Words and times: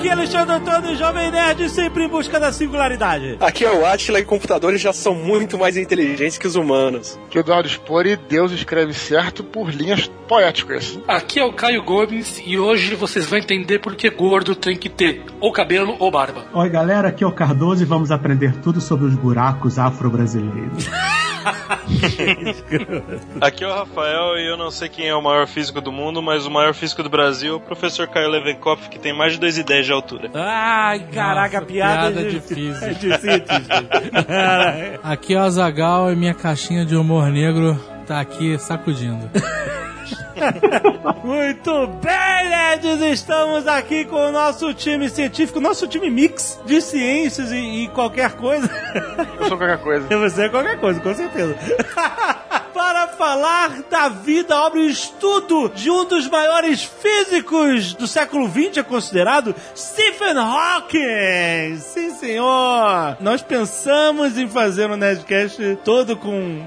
Aqui 0.00 0.08
é 0.08 0.12
Alexandre 0.12 0.54
Antônio, 0.54 0.96
Jovem 0.96 1.30
Nerd, 1.30 1.68
sempre 1.68 2.04
em 2.04 2.08
busca 2.08 2.40
da 2.40 2.50
singularidade. 2.50 3.36
Aqui 3.38 3.66
é 3.66 3.70
o 3.70 3.84
Atila 3.84 4.18
e 4.18 4.24
computadores 4.24 4.80
já 4.80 4.94
são 4.94 5.14
muito 5.14 5.58
mais 5.58 5.76
inteligentes 5.76 6.38
que 6.38 6.46
os 6.46 6.56
humanos. 6.56 7.20
Que 7.28 7.36
o 7.36 7.40
Eduardo 7.40 7.68
Spore, 7.68 8.16
Deus 8.16 8.50
escreve 8.50 8.94
certo 8.94 9.44
por 9.44 9.68
linhas 9.68 10.10
poéticas. 10.26 10.98
Aqui 11.06 11.38
é 11.38 11.44
o 11.44 11.52
Caio 11.52 11.82
Gomes 11.82 12.40
e 12.46 12.58
hoje 12.58 12.94
vocês 12.94 13.26
vão 13.26 13.38
entender 13.38 13.78
por 13.80 13.94
que 13.94 14.08
gordo 14.08 14.54
tem 14.54 14.74
que 14.74 14.88
ter 14.88 15.22
ou 15.38 15.52
cabelo 15.52 15.94
ou 15.98 16.10
barba. 16.10 16.46
Oi, 16.54 16.70
galera, 16.70 17.08
aqui 17.08 17.22
é 17.22 17.26
o 17.26 17.32
Cardoso 17.32 17.82
e 17.82 17.86
vamos 17.86 18.10
aprender 18.10 18.54
tudo 18.62 18.80
sobre 18.80 19.04
os 19.04 19.14
buracos 19.14 19.78
afro-brasileiros. 19.78 20.88
Aqui 23.40 23.64
é 23.64 23.66
o 23.66 23.72
Rafael 23.72 24.38
e 24.38 24.46
eu 24.46 24.56
não 24.56 24.70
sei 24.70 24.88
quem 24.88 25.08
é 25.08 25.14
o 25.14 25.22
maior 25.22 25.46
físico 25.46 25.80
do 25.80 25.92
mundo, 25.92 26.22
mas 26.22 26.46
o 26.46 26.50
maior 26.50 26.74
físico 26.74 27.02
do 27.02 27.10
Brasil 27.10 27.54
é 27.54 27.56
o 27.56 27.60
professor 27.60 28.06
Caio 28.08 28.28
Levenkopf, 28.28 28.88
que 28.88 28.98
tem 28.98 29.16
mais 29.16 29.32
de 29.32 29.40
2,10 29.40 29.82
de 29.82 29.92
altura. 29.92 30.30
Ai, 30.34 31.00
caraca, 31.12 31.60
Nossa, 31.60 31.72
piada, 31.72 32.10
piada 32.10 32.30
de, 32.30 32.38
de 32.38 32.40
física. 32.40 32.80
É 32.90 32.94
de 32.94 33.18
cientista. 33.18 33.84
Aqui 35.02 35.34
é 35.34 35.38
o 35.38 35.42
Azagal 35.42 36.12
e 36.12 36.16
minha 36.16 36.34
caixinha 36.34 36.84
de 36.84 36.96
humor 36.96 37.30
negro 37.30 37.78
tá 38.06 38.20
aqui 38.20 38.58
sacudindo. 38.58 39.30
Muito 41.22 41.86
bem, 41.86 42.48
nerds! 42.48 43.00
Estamos 43.00 43.66
aqui 43.66 44.04
com 44.04 44.28
o 44.28 44.32
nosso 44.32 44.72
time 44.72 45.08
científico, 45.08 45.60
nosso 45.60 45.86
time 45.86 46.08
mix 46.08 46.58
de 46.64 46.80
ciências 46.80 47.52
e, 47.52 47.84
e 47.84 47.88
qualquer 47.88 48.32
coisa. 48.32 48.68
Eu 49.38 49.48
sou 49.48 49.58
qualquer 49.58 49.78
coisa. 49.78 50.06
Você 50.18 50.42
é 50.42 50.48
qualquer 50.48 50.80
coisa, 50.80 51.00
com 51.00 51.14
certeza. 51.14 51.56
Para 52.72 53.08
falar 53.08 53.82
da 53.90 54.08
vida, 54.08 54.56
obra 54.56 54.80
e 54.80 54.90
estudo 54.90 55.68
de 55.68 55.90
um 55.90 56.04
dos 56.04 56.28
maiores 56.28 56.82
físicos 56.82 57.92
do 57.94 58.06
século 58.06 58.48
XX, 58.48 58.78
é 58.78 58.82
considerado 58.82 59.54
Stephen 59.76 60.38
Hawking. 60.38 61.76
Sim, 61.78 62.10
senhor. 62.14 63.18
Nós 63.20 63.42
pensamos 63.42 64.38
em 64.38 64.48
fazer 64.48 64.90
um 64.90 64.96
Nerdcast 64.96 65.78
todo 65.84 66.16
com... 66.16 66.64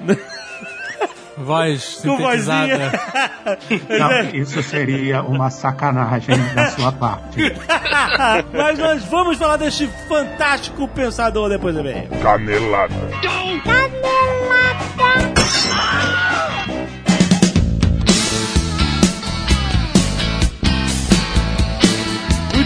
Voz 1.38 2.02
com 2.04 2.18
sintetizada. 2.18 2.92
Não, 3.90 4.30
isso 4.34 4.62
seria 4.62 5.22
uma 5.24 5.50
sacanagem 5.50 6.38
da 6.54 6.68
sua 6.72 6.92
parte. 6.92 7.38
Mas 8.54 8.78
nós 8.78 9.04
vamos 9.06 9.38
falar 9.38 9.58
deste 9.58 9.88
fantástico 10.08 10.88
pensador 10.88 11.50
depois 11.50 11.76
do 11.76 11.84
meio. 11.84 12.08
Canelada. 12.22 12.94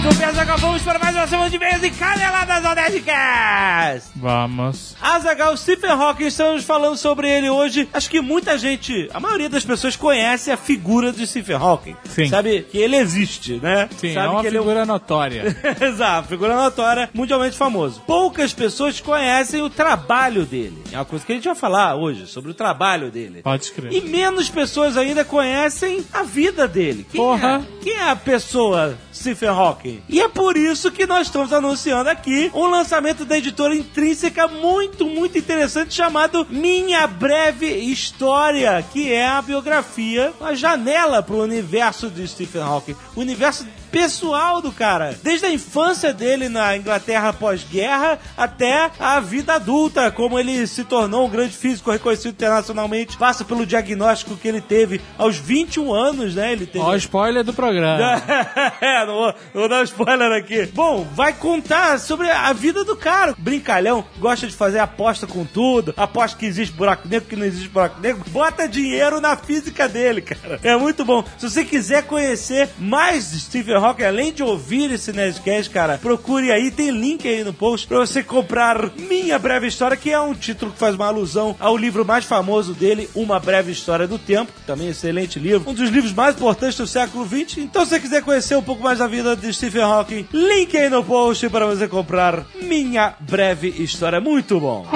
Muito 0.08 0.19
bem, 0.19 0.27
Azaghal, 0.30 0.58
vamos 0.58 0.81
para 0.83 0.97
mais 0.97 1.13
uma 1.13 1.27
semana 1.27 1.50
de 1.50 1.58
vez 1.58 1.83
e 1.83 1.91
caneladas 1.91 2.63
ao 2.63 2.73
Nerdcast! 2.73 4.09
Vamos. 4.16 4.95
Azaghal, 5.02 5.58
Stephen 5.58 5.89
Hawking, 5.89 6.27
estamos 6.27 6.64
falando 6.64 6.95
sobre 6.95 7.30
ele 7.30 7.49
hoje. 7.49 7.89
Acho 7.91 8.09
que 8.09 8.22
muita 8.22 8.58
gente, 8.58 9.09
a 9.14 9.19
maioria 9.19 9.49
das 9.49 9.66
pessoas 9.66 9.97
conhece 9.97 10.49
a 10.49 10.55
figura 10.55 11.11
de 11.11 11.27
Stephen 11.27 11.58
Hawking. 11.58 11.97
Sim. 12.05 12.30
Sabe 12.30 12.61
que 12.72 12.77
ele 12.77 12.95
existe, 12.95 13.59
né? 13.61 13.89
Sim, 13.97 14.14
Sabe 14.14 14.27
é 14.27 14.30
uma 14.30 14.39
que 14.39 14.47
ele 14.47 14.59
figura 14.59 14.86
notória. 14.86 15.58
Exato, 15.81 16.30
figura 16.30 16.55
notória, 16.55 17.09
mundialmente 17.14 17.58
famoso. 17.58 18.02
Poucas 18.08 18.53
pessoas 18.53 19.02
conhecem 19.02 19.61
o 19.61 19.69
trabalho 19.69 20.45
dele. 20.45 20.81
É 20.89 20.95
uma 20.95 21.05
coisa 21.05 21.25
que 21.25 21.33
a 21.33 21.36
gente 21.36 21.45
vai 21.45 21.55
falar 21.55 21.95
hoje, 21.95 22.27
sobre 22.27 22.49
o 22.49 22.53
trabalho 22.53 23.11
dele. 23.11 23.42
Pode 23.42 23.66
escrever. 23.66 23.92
E 23.92 23.99
menos 23.99 24.49
pessoas 24.49 24.95
ainda 24.95 25.25
conhecem 25.25 26.05
a 26.14 26.23
vida 26.23 26.65
dele. 26.65 27.05
Quem 27.11 27.20
Porra. 27.20 27.61
É? 27.61 27.83
Quem 27.83 27.93
é 27.93 28.10
a 28.10 28.15
pessoa 28.15 28.98
Stephen 29.17 29.50
Hawking? 29.50 30.02
E 30.08 30.22
é 30.22 30.28
por 30.28 30.55
isso 30.55 30.92
que 30.92 31.05
nós 31.05 31.28
estamos 31.28 31.52
anunciando 31.52 32.10
aqui 32.10 32.52
um 32.54 32.67
lançamento 32.67 33.26
da 33.26 33.38
editora 33.38 33.76
intrínseca 33.76 34.48
muito, 34.48 35.05
muito 35.05 35.38
interessante 35.38 35.94
chamado 35.94 36.45
Minha 36.50 37.08
Breve 37.08 37.67
História, 37.67 38.83
que 38.94 39.11
é 39.11 39.28
a 39.28 39.42
biografia, 39.42 40.33
uma 40.39 40.55
janela 40.55 41.22
para 41.22 41.36
o 41.36 41.44
universo 41.44 42.10
de 42.10 42.28
Stephen 42.28 42.61
Hawking. 42.61 42.95
O 43.16 43.22
universo 43.22 43.66
pessoal 43.92 44.61
do 44.61 44.71
cara. 44.71 45.17
Desde 45.23 45.45
a 45.45 45.52
infância 45.52 46.14
dele 46.14 46.49
na 46.49 46.75
Inglaterra 46.75 47.33
pós-guerra 47.33 48.20
até 48.36 48.92
a 48.99 49.20
vida 49.20 49.53
adulta, 49.53 50.11
como 50.11 50.39
ele 50.39 50.65
se 50.67 50.83
tornou 50.83 51.25
um 51.25 51.30
grande 51.30 51.55
físico 51.55 51.92
reconhecido 51.92 52.31
internacionalmente, 52.31 53.17
passa 53.17 53.43
pelo 53.43 53.65
diagnóstico 53.65 54.36
que 54.36 54.48
ele 54.48 54.61
teve 54.61 55.02
aos 55.17 55.37
21 55.37 55.93
anos, 55.93 56.36
né? 56.36 56.52
Ele 56.52 56.65
teve. 56.65 56.83
Ó, 56.83 56.92
o 56.92 56.95
spoiler 56.95 57.43
do 57.43 57.53
programa. 57.53 58.21
é, 58.81 59.05
não 59.05 59.14
vou, 59.14 59.33
não 59.53 59.61
vou 59.61 59.70
dar 59.70 59.81
um 59.81 59.83
spoiler 59.83 60.31
aqui. 60.31 60.65
Bom, 60.67 61.08
vai 61.14 61.33
contar 61.33 61.99
sobre 61.99 62.30
a 62.30 62.52
vida 62.54 62.83
do 62.83 62.95
cara. 62.95 63.36
Brincalhão, 63.37 64.05
gosta 64.19 64.48
de 64.48 64.55
fazer 64.55 64.80
aposta 64.80 65.25
com 65.25 65.45
tudo, 65.45 65.93
aposta 65.98 66.37
que 66.37 66.45
existe 66.45 66.75
buraco 66.75 67.08
negro, 67.08 67.27
que 67.27 67.36
não 67.36 67.45
existe 67.45 67.69
buraco 67.69 67.99
negro. 67.99 68.23
Bota 68.30 68.67
dinheiro 68.67 69.21
na 69.21 69.36
física 69.36 69.87
dele, 69.87 70.21
cara. 70.21 70.59
É 70.64 70.75
muito 70.75 71.04
bom. 71.05 71.23
Se 71.37 71.49
você 71.49 71.64
quiser 71.64 72.04
conhecer 72.04 72.69
mais 72.80 73.31
de 73.31 73.37
Stephen 73.77 73.83
Hawking, 73.83 74.04
além 74.04 74.33
de 74.33 74.43
ouvir 74.43 74.92
esse 74.92 75.14
Nerdcast, 75.14 75.70
cara, 75.70 75.98
procure 75.98 76.52
aí, 76.52 76.71
tem 76.71 76.89
link 76.89 77.27
aí 77.27 77.43
no 77.43 77.54
post 77.54 77.88
pra 77.88 77.99
você 77.99 78.23
comprar 78.23 78.92
Minha 78.98 79.38
Breve 79.38 79.67
História, 79.67 79.95
que 79.95 80.11
é 80.11 80.20
um 80.20 80.33
título 80.33 80.71
que 80.71 80.80
faz 80.80 80.95
uma 80.95 81.05
alusão 81.05 81.55
ao 81.60 81.77
livro 81.77 82.04
mais 82.04 82.26
famoso 82.26 82.73
dele, 82.73 83.10
Uma 83.14 83.39
Breve 83.39 83.71
História 83.71 84.08
do 84.08 84.17
Tempo, 84.17 84.52
também 84.66 84.89
excelente 84.89 85.37
livro, 85.37 85.70
um 85.70 85.73
dos 85.73 85.89
livros 85.89 86.14
mais 86.14 86.36
importantes 86.36 86.77
do 86.77 86.87
século 86.87 87.26
XX. 87.27 87.60
Então, 87.60 87.86
se 87.86 87.92
você 87.92 87.99
quiser 87.99 88.23
conhecer 88.23 88.55
um 88.55 88.64
pouco 88.64 88.82
mais 88.82 88.99
da 88.99 89.08
vida 89.08 89.36
de 89.36 89.54
Stephen 89.54 89.83
Hawking, 89.83 90.27
link 90.33 90.76
aí 90.76 90.89
no 90.89 91.04
post 91.04 91.48
para 91.49 91.67
você 91.67 91.87
comprar 91.87 92.45
Minha 92.60 93.14
Breve 93.20 93.70
História. 93.70 94.20
Muito 94.20 94.60
bom. 94.60 94.87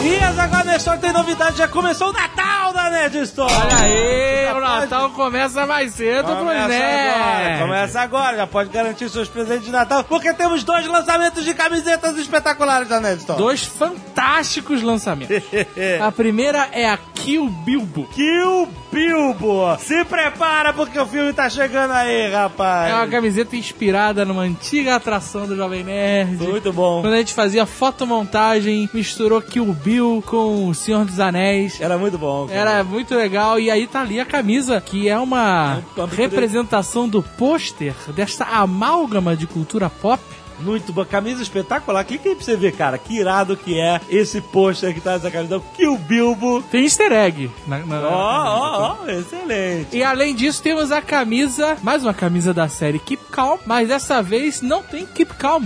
E 0.00 0.40
agora 0.40 0.64
na 0.64 0.76
história 0.76 1.00
tem 1.00 1.12
novidade, 1.12 1.58
já 1.58 1.66
começou 1.66 2.10
o 2.10 2.12
Natal 2.12 2.72
da 2.72 2.88
Nerd 2.88 3.18
Store. 3.18 3.52
Olha 3.52 3.76
aí, 3.76 4.52
o 4.54 4.60
Natal 4.60 5.10
começa 5.10 5.66
mais 5.66 5.94
cedo 5.94 6.24
pro 6.24 6.36
Começa 6.36 6.64
agora, 6.64 7.44
né? 7.44 7.58
começa 7.60 8.00
agora, 8.00 8.36
já 8.36 8.46
pode 8.46 8.70
garantir 8.70 9.08
seus 9.08 9.28
presentes 9.28 9.64
de 9.64 9.72
Natal, 9.72 10.04
porque 10.04 10.32
temos 10.32 10.62
dois 10.62 10.86
lançamentos 10.86 11.44
de 11.44 11.52
camisetas 11.52 12.16
espetaculares 12.16 12.88
da 12.88 13.00
Nerd 13.00 13.18
Store. 13.18 13.38
Dois 13.38 13.64
fantásticos 13.64 14.82
lançamentos. 14.82 15.36
A 16.00 16.12
primeira 16.12 16.68
é 16.72 16.88
a 16.88 16.96
Kill 17.14 17.48
Bilbo. 17.48 18.06
Kill 18.14 18.68
Bilbo! 18.92 19.76
Se 19.80 20.04
prepara 20.04 20.72
porque 20.72 20.98
o 20.98 21.06
filme 21.06 21.32
tá 21.32 21.50
chegando 21.50 21.92
aí, 21.92 22.30
rapaz. 22.30 22.90
É 22.90 22.94
uma 22.94 23.06
camiseta 23.08 23.56
inspirada 23.56 24.24
numa 24.24 24.42
antiga 24.42 24.94
atração 24.96 25.46
do 25.46 25.56
Jovem 25.56 25.84
Nerd. 25.84 26.36
Muito 26.42 26.72
bom. 26.72 27.02
Quando 27.02 27.14
a 27.14 27.18
gente 27.18 27.34
fazia 27.34 27.66
fotomontagem, 27.66 28.88
misturou 28.94 29.42
Kill 29.42 29.72
Bill 29.88 30.22
com 30.26 30.68
o 30.68 30.74
Senhor 30.74 31.04
dos 31.06 31.18
Anéis. 31.18 31.80
Era 31.80 31.96
muito 31.96 32.18
bom. 32.18 32.46
cara. 32.46 32.58
Era 32.58 32.84
muito 32.84 33.14
legal. 33.14 33.58
E 33.58 33.70
aí 33.70 33.86
tá 33.86 34.02
ali 34.02 34.20
a 34.20 34.26
camisa, 34.26 34.78
que 34.82 35.08
é 35.08 35.18
uma 35.18 35.82
É 35.96 36.00
um- 36.02 36.04
representação 36.06 37.08
do 37.08 37.22
pôster 37.22 37.94
desta 38.14 38.44
amálgama 38.44 39.34
de 39.34 39.46
cultura 39.46 39.88
pop. 39.88 40.22
Muito 40.60 40.92
boa. 40.92 41.06
Camisa 41.06 41.42
espetacular. 41.42 42.04
Clica 42.04 42.28
aí 42.28 42.34
pra 42.34 42.44
você 42.44 42.56
ver, 42.56 42.72
cara, 42.72 42.98
que 42.98 43.18
irado 43.18 43.56
que 43.56 43.78
é 43.78 44.00
esse 44.08 44.40
pôster 44.40 44.92
que 44.94 45.00
tá 45.00 45.12
nessa 45.12 45.30
camisa. 45.30 45.62
Kill 45.76 45.96
Bilbo. 45.98 46.62
Tem 46.70 46.84
easter 46.84 47.12
egg. 47.12 47.50
Ó, 47.68 48.06
ó, 48.10 48.96
ó, 49.04 49.10
excelente. 49.10 49.96
E 49.96 50.02
além 50.02 50.34
disso, 50.34 50.62
temos 50.62 50.90
a 50.92 51.00
camisa, 51.00 51.76
mais 51.82 52.02
uma 52.02 52.14
camisa 52.14 52.52
da 52.52 52.68
série 52.68 52.98
Keep 52.98 53.24
Calm, 53.30 53.58
mas 53.64 53.88
dessa 53.88 54.22
vez 54.22 54.60
não 54.62 54.82
tem 54.82 55.06
Keep 55.06 55.34
Calm. 55.34 55.64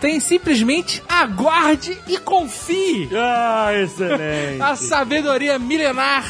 Tem 0.00 0.20
simplesmente 0.20 1.02
aguarde 1.08 1.96
e 2.08 2.16
confie. 2.18 3.08
Ah, 3.14 3.70
excelente. 3.74 4.60
A 4.60 4.76
sabedoria 4.76 5.58
milenar 5.58 6.24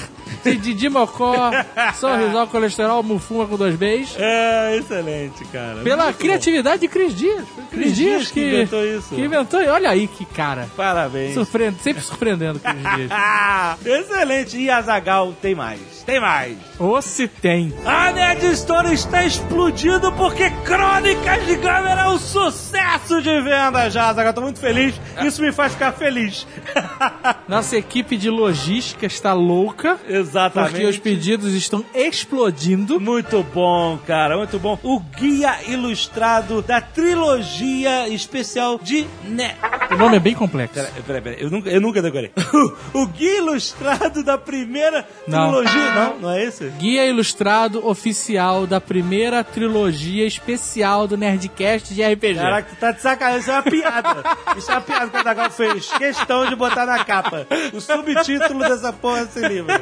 de 0.44 0.56
Didi 0.56 0.88
Mocó, 0.88 1.50
sorrisal, 1.94 2.47
colesterol, 2.49 3.03
mufuma 3.03 3.47
com 3.47 3.56
dois 3.56 3.77
Bs. 3.77 4.17
É, 4.19 4.77
excelente, 4.77 5.44
cara. 5.47 5.81
Pela 5.82 6.05
Muito 6.05 6.17
bom. 6.17 6.21
criatividade 6.21 6.81
de 6.81 6.88
Cris 6.88 7.15
Dias. 7.15 7.44
Foi 7.55 7.65
Cris 7.65 7.97
Dias 7.97 8.31
que, 8.31 8.41
inventou 8.41 8.85
isso. 8.85 9.15
Que 9.15 9.21
inventou. 9.21 9.62
E 9.62 9.69
olha 9.69 9.91
aí 9.91 10.06
que 10.06 10.25
cara. 10.25 10.69
Parabéns. 10.77 11.35
Surpreende, 11.35 11.81
sempre 11.82 12.03
surpreendendo 12.03 12.59
Cris 12.61 12.97
Dias. 12.97 13.11
Excelente. 13.85 14.59
E 14.59 14.71
Azagal 14.71 15.35
tem 15.41 15.55
mais. 15.55 15.81
Tem 16.05 16.21
mais. 16.21 16.56
Ou 16.81 17.03
se 17.03 17.29
tem. 17.29 17.75
A 17.85 18.11
Nerd 18.11 18.43
Store 18.53 18.91
está 18.91 19.23
explodindo 19.23 20.11
porque 20.12 20.49
Crônicas 20.65 21.44
de 21.44 21.56
Gamer 21.56 21.99
é 21.99 22.09
um 22.09 22.19
sucesso 22.19 23.21
de 23.21 23.38
venda 23.43 23.91
já, 23.91 24.09
Azaghal. 24.09 24.32
Tô 24.32 24.41
muito 24.41 24.59
feliz. 24.59 24.99
Isso 25.23 25.43
me 25.43 25.53
faz 25.53 25.75
ficar 25.75 25.93
feliz. 25.93 26.47
Nossa 27.47 27.77
equipe 27.77 28.17
de 28.17 28.31
logística 28.31 29.05
está 29.05 29.35
louca. 29.35 29.99
Exatamente. 30.09 30.73
Porque 30.73 30.87
os 30.87 30.99
pedidos 30.99 31.53
estão 31.53 31.85
explodindo. 31.94 32.99
Muito 32.99 33.43
bom, 33.53 33.99
cara, 34.06 34.38
muito 34.38 34.59
bom. 34.59 34.79
O 34.83 35.00
guia 35.00 35.59
ilustrado 35.69 36.62
da 36.62 36.81
trilogia 36.81 38.09
especial 38.09 38.79
de 38.83 39.06
Ne 39.25 39.55
O 39.91 39.97
nome 39.97 40.17
é 40.17 40.21
bem 40.21 40.35
complexo. 40.35 40.75
Peraí, 40.76 40.93
peraí, 41.06 41.21
peraí. 41.21 41.43
Eu 41.43 41.50
nunca, 41.50 41.69
eu 41.69 41.81
nunca 41.81 42.00
decorei. 42.00 42.33
o 42.94 43.06
guia 43.06 43.37
ilustrado 43.37 44.25
da 44.25 44.38
primeira 44.38 45.06
Não. 45.29 45.49
trilogia. 45.53 45.91
Não, 45.94 46.19
não 46.21 46.31
é 46.31 46.43
esse? 46.43 46.69
Guia 46.78 47.06
ilustrado 47.06 47.87
oficial 47.87 48.67
da 48.67 48.81
primeira 48.81 49.43
trilogia 49.44 50.26
especial 50.26 51.06
do 51.06 51.17
Nerdcast 51.17 51.94
de 51.94 52.02
RPG. 52.02 52.37
Caraca, 52.37 52.69
tu 52.70 52.78
tá 52.78 52.93
de 52.93 53.00
sacanagem. 53.00 53.40
Isso 53.40 53.50
é 53.50 53.55
uma 53.55 53.62
piada. 53.62 54.22
Isso 54.56 54.70
é 54.70 54.75
uma 54.75 54.81
piada 54.81 55.11
que 55.11 55.19
o 55.19 55.25
Dagal 55.25 55.50
fez. 55.50 55.88
Questão 55.93 56.46
de 56.46 56.56
botar 56.56 56.87
na 56.87 57.05
capa. 57.05 57.46
O 57.72 57.81
subtítulo 57.81 58.61
dessa 58.61 58.93
porra 58.93 59.25
desse 59.25 59.40
livro. 59.46 59.72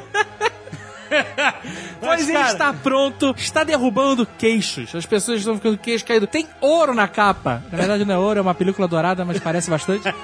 Pois 1.09 2.01
Mas, 2.19 2.29
ele 2.29 2.39
cara, 2.39 2.53
está 2.53 2.73
pronto, 2.73 3.35
está 3.37 3.65
derrubando 3.65 4.27
queixos. 4.39 4.95
As 4.95 5.07
pessoas 5.07 5.39
estão 5.41 5.57
ficando 5.57 5.79
queixo 5.79 6.05
caído. 6.05 6.27
Tem 6.27 6.47
ouro 6.61 6.95
na 6.95 7.09
capa. 7.09 7.63
Na 7.71 7.79
verdade 7.79 8.05
não 8.05 8.15
é 8.15 8.19
ouro, 8.19 8.39
é 8.39 8.43
uma 8.43 8.55
película 8.55 8.87
dourada, 8.89 9.25
mas 9.25 9.39
parece 9.39 9.71
bastante. 9.71 10.03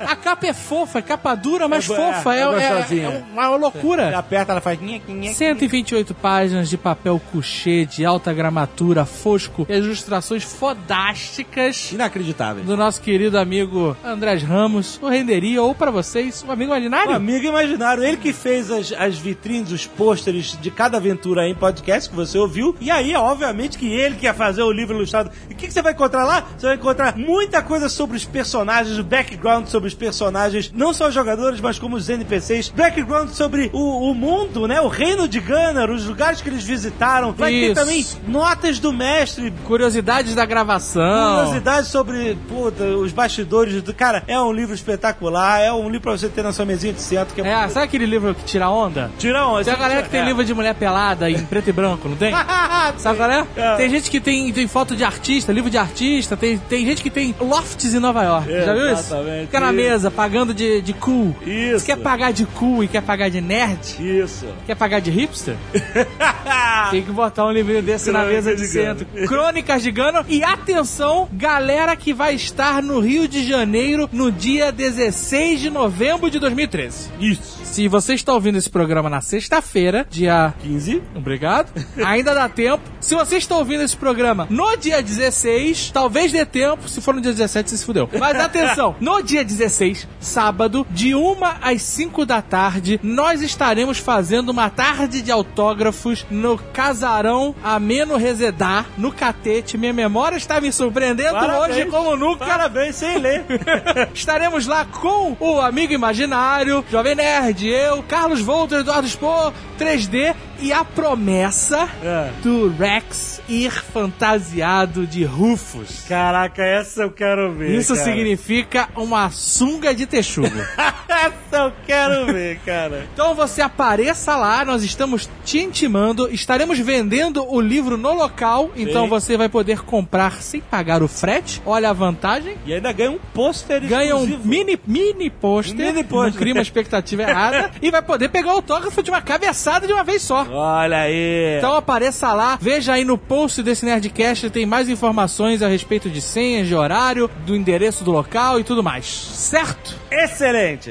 A 0.00 0.16
capa 0.16 0.46
é 0.46 0.52
fofa, 0.52 0.98
é 0.98 1.02
capa 1.02 1.34
dura, 1.34 1.66
mas 1.66 1.88
É 1.88 1.96
fofa. 1.96 2.34
É, 2.34 2.40
é 2.40 2.42
é- 2.42 2.98
é 3.04 3.22
uma 3.32 3.48
loucura. 3.56 4.10
Você 4.10 4.14
aperta, 4.14 4.52
ela 4.52 4.60
faz... 4.60 4.78
nhe, 4.80 5.02
nhe, 5.08 5.14
nhe. 5.14 5.32
128 5.34 6.14
páginas 6.14 6.68
de 6.68 6.76
papel 6.76 7.20
couché, 7.32 7.84
de 7.86 8.04
alta 8.04 8.32
gramatura, 8.32 9.04
fosco, 9.06 9.66
ilustrações 9.68 10.42
fodásticas 10.44 11.90
Inacreditável. 11.92 12.64
do 12.64 12.76
nosso 12.76 13.00
querido 13.00 13.38
amigo 13.38 13.96
Andrés 14.04 14.42
Ramos, 14.42 14.98
o 15.02 15.08
Renderia, 15.08 15.62
ou 15.62 15.74
pra 15.74 15.90
vocês, 15.90 16.44
o 16.46 16.52
amigo 16.52 16.72
Um 16.72 16.76
imaginário. 16.76 17.12
amigo 17.14 17.46
imaginário, 17.46 18.04
ele 18.04 18.16
que 18.18 18.32
fez 18.32 18.70
as, 18.70 18.92
as 18.92 19.16
vitrines, 19.18 19.72
os 19.72 19.83
pôsteres 19.86 20.58
de 20.60 20.70
cada 20.70 20.98
aventura 20.98 21.42
aí 21.42 21.50
em 21.50 21.54
podcast 21.54 22.08
que 22.08 22.16
você 22.16 22.38
ouviu. 22.38 22.76
E 22.80 22.90
aí, 22.90 23.14
obviamente, 23.14 23.78
que 23.78 23.92
ele 23.92 24.16
quer 24.16 24.34
fazer 24.34 24.62
o 24.62 24.72
livro 24.72 24.96
ilustrado. 24.96 25.30
E 25.48 25.54
o 25.54 25.56
que, 25.56 25.66
que 25.66 25.72
você 25.72 25.82
vai 25.82 25.92
encontrar 25.92 26.24
lá? 26.24 26.46
Você 26.56 26.66
vai 26.66 26.76
encontrar 26.76 27.16
muita 27.16 27.62
coisa 27.62 27.88
sobre 27.88 28.16
os 28.16 28.24
personagens, 28.24 28.98
o 28.98 29.04
background 29.04 29.66
sobre 29.66 29.88
os 29.88 29.94
personagens, 29.94 30.72
não 30.74 30.92
só 30.92 31.08
os 31.08 31.14
jogadores, 31.14 31.60
mas 31.60 31.78
como 31.78 31.96
os 31.96 32.08
NPCs. 32.08 32.70
Background 32.70 33.30
sobre 33.30 33.70
o, 33.72 34.10
o 34.10 34.14
mundo, 34.14 34.66
né? 34.66 34.80
O 34.80 34.88
reino 34.88 35.28
de 35.28 35.40
Gunnar, 35.40 35.90
os 35.90 36.04
lugares 36.06 36.40
que 36.40 36.48
eles 36.48 36.64
visitaram. 36.64 37.32
Vai 37.32 37.50
ter 37.50 37.72
Isso. 37.72 37.74
também 37.74 38.06
notas 38.26 38.78
do 38.78 38.92
mestre, 38.92 39.52
Curiosidades 39.64 40.34
da 40.34 40.44
gravação. 40.44 41.36
Curiosidades 41.36 41.90
sobre 41.90 42.36
puta, 42.48 42.84
os 42.84 43.12
bastidores 43.12 43.82
do. 43.82 43.94
Cara, 43.94 44.22
é 44.26 44.40
um 44.40 44.52
livro 44.52 44.74
espetacular, 44.74 45.60
é 45.60 45.72
um 45.72 45.86
livro 45.86 46.02
pra 46.02 46.12
você 46.12 46.28
ter 46.28 46.42
na 46.42 46.52
sua 46.52 46.64
mesinha 46.64 46.92
de 46.92 47.00
centro. 47.00 47.34
Que 47.34 47.40
é, 47.40 47.48
É, 47.48 47.68
sabe 47.68 47.86
aquele 47.86 48.06
livro 48.06 48.34
que 48.34 48.44
tira 48.44 48.68
onda? 48.68 49.10
Tira 49.18 49.46
onde? 49.46 49.64
Tem 49.64 49.73
a 49.74 49.78
galera 49.78 50.02
que 50.02 50.10
tem 50.10 50.24
livro 50.24 50.44
de 50.44 50.54
mulher 50.54 50.74
pelada 50.74 51.30
em 51.30 51.44
preto 51.44 51.70
e 51.70 51.72
branco, 51.72 52.08
não 52.08 52.16
tem? 52.16 52.32
Sabe 52.98 53.16
qual 53.16 53.30
é? 53.30 53.46
É. 53.56 53.76
Tem 53.76 53.90
gente 53.90 54.10
que 54.10 54.20
tem, 54.20 54.52
tem 54.52 54.66
foto 54.66 54.96
de 54.96 55.04
artista, 55.04 55.52
livro 55.52 55.70
de 55.70 55.78
artista, 55.78 56.36
tem, 56.36 56.58
tem 56.58 56.84
gente 56.84 57.02
que 57.02 57.10
tem 57.10 57.34
lofts 57.40 57.94
em 57.94 57.98
Nova 57.98 58.22
York. 58.22 58.50
Já 58.50 58.72
viu 58.74 58.92
isso? 58.92 59.14
Exatamente. 59.14 59.46
Fica 59.46 59.60
na 59.60 59.72
mesa, 59.72 60.10
pagando 60.10 60.54
de, 60.54 60.80
de 60.80 60.92
cool. 60.92 61.34
Isso. 61.46 61.80
Você 61.80 61.86
quer 61.86 61.96
pagar 61.98 62.32
de 62.32 62.46
cool 62.46 62.84
e 62.84 62.88
quer 62.88 63.02
pagar 63.02 63.28
de 63.28 63.40
nerd? 63.40 63.96
Isso. 63.98 64.46
Quer 64.66 64.74
pagar 64.74 65.00
de 65.00 65.10
hipster? 65.10 65.56
Tem 66.90 67.02
que 67.02 67.10
botar 67.10 67.46
um 67.46 67.52
livrinho 67.52 67.82
desse 67.82 68.10
na 68.10 68.20
Crônicas 68.20 68.44
mesa 68.44 68.56
de 68.56 68.62
de 68.62 68.68
centro. 68.68 69.06
Crônicas 69.26 69.82
de 69.82 69.90
Gano. 69.90 70.24
E 70.28 70.42
atenção, 70.42 71.28
galera 71.32 71.96
que 71.96 72.12
vai 72.12 72.34
estar 72.34 72.82
no 72.82 73.00
Rio 73.00 73.28
de 73.28 73.46
Janeiro 73.46 74.08
no 74.12 74.30
dia 74.30 74.72
16 74.72 75.60
de 75.60 75.70
novembro 75.70 76.30
de 76.30 76.38
2013. 76.38 77.10
Isso. 77.20 77.60
Se 77.64 77.88
você 77.88 78.14
está 78.14 78.32
ouvindo 78.32 78.56
esse 78.56 78.70
programa 78.70 79.10
na 79.10 79.20
sexta-feira, 79.64 80.06
dia 80.08 80.54
15. 80.60 81.02
Obrigado. 81.14 81.72
Ainda 82.04 82.34
dá 82.34 82.48
tempo. 82.48 82.82
Se 83.00 83.14
você 83.14 83.36
está 83.36 83.56
ouvindo 83.56 83.82
esse 83.82 83.96
programa 83.96 84.46
no 84.50 84.76
dia 84.76 85.02
16, 85.02 85.90
talvez 85.90 86.30
dê 86.30 86.44
tempo. 86.44 86.88
Se 86.88 87.00
for 87.00 87.14
no 87.14 87.20
dia 87.20 87.32
17, 87.32 87.70
você 87.70 87.76
se 87.76 87.84
fudeu. 87.84 88.08
Mas 88.18 88.38
atenção, 88.38 88.94
no 89.00 89.22
dia 89.22 89.44
16, 89.44 90.06
sábado, 90.20 90.86
de 90.90 91.14
1 91.14 91.36
às 91.62 91.82
5 91.82 92.26
da 92.26 92.42
tarde, 92.42 93.00
nós 93.02 93.42
estaremos 93.42 93.98
fazendo 93.98 94.50
uma 94.50 94.70
tarde 94.70 95.22
de 95.22 95.32
autógrafos 95.32 96.26
no 96.30 96.58
Casarão 96.58 97.54
Ameno 97.62 98.16
Resedar, 98.16 98.86
no 98.96 99.10
Catete. 99.12 99.78
Minha 99.78 99.92
memória 99.92 100.36
está 100.36 100.60
me 100.60 100.72
surpreendendo 100.72 101.32
Parabéns. 101.32 101.76
hoje 101.76 101.86
como 101.86 102.16
nunca. 102.16 102.44
Parabéns, 102.44 102.96
sem 102.96 103.18
ler. 103.18 103.44
Estaremos 104.14 104.66
lá 104.66 104.84
com 104.84 105.36
o 105.40 105.60
amigo 105.60 105.92
imaginário, 105.92 106.84
Jovem 106.90 107.14
Nerd, 107.14 107.66
eu, 107.66 108.02
Carlos 108.02 108.40
Volter, 108.40 108.80
Eduardo 108.80 109.08
Spor, 109.08 109.53
3D 109.78 110.34
e 110.60 110.72
a 110.72 110.84
promessa 110.84 111.88
É. 112.02 112.30
do 112.42 112.68
Rex 112.70 113.40
ir 113.48 113.70
fantasiado 113.70 115.06
de 115.06 115.24
Rufus. 115.24 116.04
Caraca, 116.08 116.62
essa 116.62 117.02
eu 117.02 117.10
quero 117.10 117.52
ver. 117.52 117.70
Isso 117.78 117.94
cara. 117.94 118.04
significa 118.04 118.88
uma 118.96 119.30
sunga 119.30 119.94
de 119.94 120.06
texugo. 120.06 120.48
essa 121.08 121.56
eu 121.64 121.72
quero 121.86 122.26
ver, 122.26 122.58
cara. 122.64 123.06
então 123.12 123.34
você 123.34 123.60
apareça 123.62 124.36
lá, 124.36 124.64
nós 124.64 124.82
estamos 124.82 125.28
te 125.44 125.58
intimando, 125.58 126.28
estaremos 126.32 126.78
vendendo 126.78 127.44
o 127.46 127.60
livro 127.60 127.96
no 127.96 128.12
local, 128.12 128.70
então 128.76 129.04
Sim. 129.04 129.08
você 129.08 129.36
vai 129.36 129.48
poder 129.48 129.82
comprar 129.82 130.40
sem 130.42 130.60
pagar 130.60 131.02
o 131.02 131.08
frete. 131.08 131.60
Olha 131.66 131.90
a 131.90 131.92
vantagem. 131.92 132.56
E 132.64 132.72
ainda 132.72 132.92
ganha 132.92 133.10
um 133.10 133.18
pôster 133.32 133.82
ganha 133.86 134.16
um 134.16 134.24
exclusivo. 134.24 134.48
mini, 134.48 134.78
mini 134.86 135.30
pôster, 135.30 135.74
Mini 135.92 136.04
pôster. 136.04 136.32
não 136.32 136.38
cria 136.38 136.52
uma 136.54 136.62
expectativa 136.62 137.22
errada, 137.22 137.70
e 137.82 137.90
vai 137.90 138.02
poder 138.02 138.28
pegar 138.28 138.48
o 138.52 138.56
autógrafo 138.56 139.02
de 139.02 139.10
uma 139.10 139.20
cabeçada 139.20 139.86
de 139.86 139.92
uma 139.92 140.04
vez 140.04 140.22
só. 140.22 140.43
Olha 140.50 140.98
aí. 140.98 141.56
Então 141.58 141.74
apareça 141.74 142.32
lá, 142.32 142.58
veja 142.60 142.92
aí 142.94 143.04
no 143.04 143.16
post 143.16 143.62
desse 143.62 143.84
Nerdcast, 143.84 144.50
tem 144.50 144.66
mais 144.66 144.88
informações 144.88 145.62
a 145.62 145.68
respeito 145.68 146.10
de 146.10 146.20
senhas, 146.20 146.66
de 146.66 146.74
horário, 146.74 147.30
do 147.46 147.54
endereço 147.54 148.04
do 148.04 148.10
local 148.10 148.58
e 148.60 148.64
tudo 148.64 148.82
mais. 148.82 149.06
Certo? 149.06 149.94
Excelente! 150.10 150.90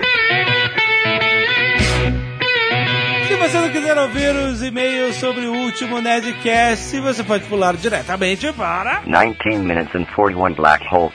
Se 3.27 3.35
você 3.35 3.59
não 3.59 3.69
quiser 3.69 3.97
ouvir 3.97 4.35
os 4.35 4.63
e-mails 4.63 5.15
sobre 5.17 5.45
o 5.47 5.53
último 5.53 5.99
Nerdcast, 5.99 6.99
você 6.99 7.23
pode 7.23 7.43
pular 7.45 7.75
diretamente 7.75 8.51
para... 8.53 9.01
19 9.05 9.57
minutes 9.57 9.93
and 9.95 10.05
41 10.15 10.53
black 10.53 10.85
holes, 10.93 11.13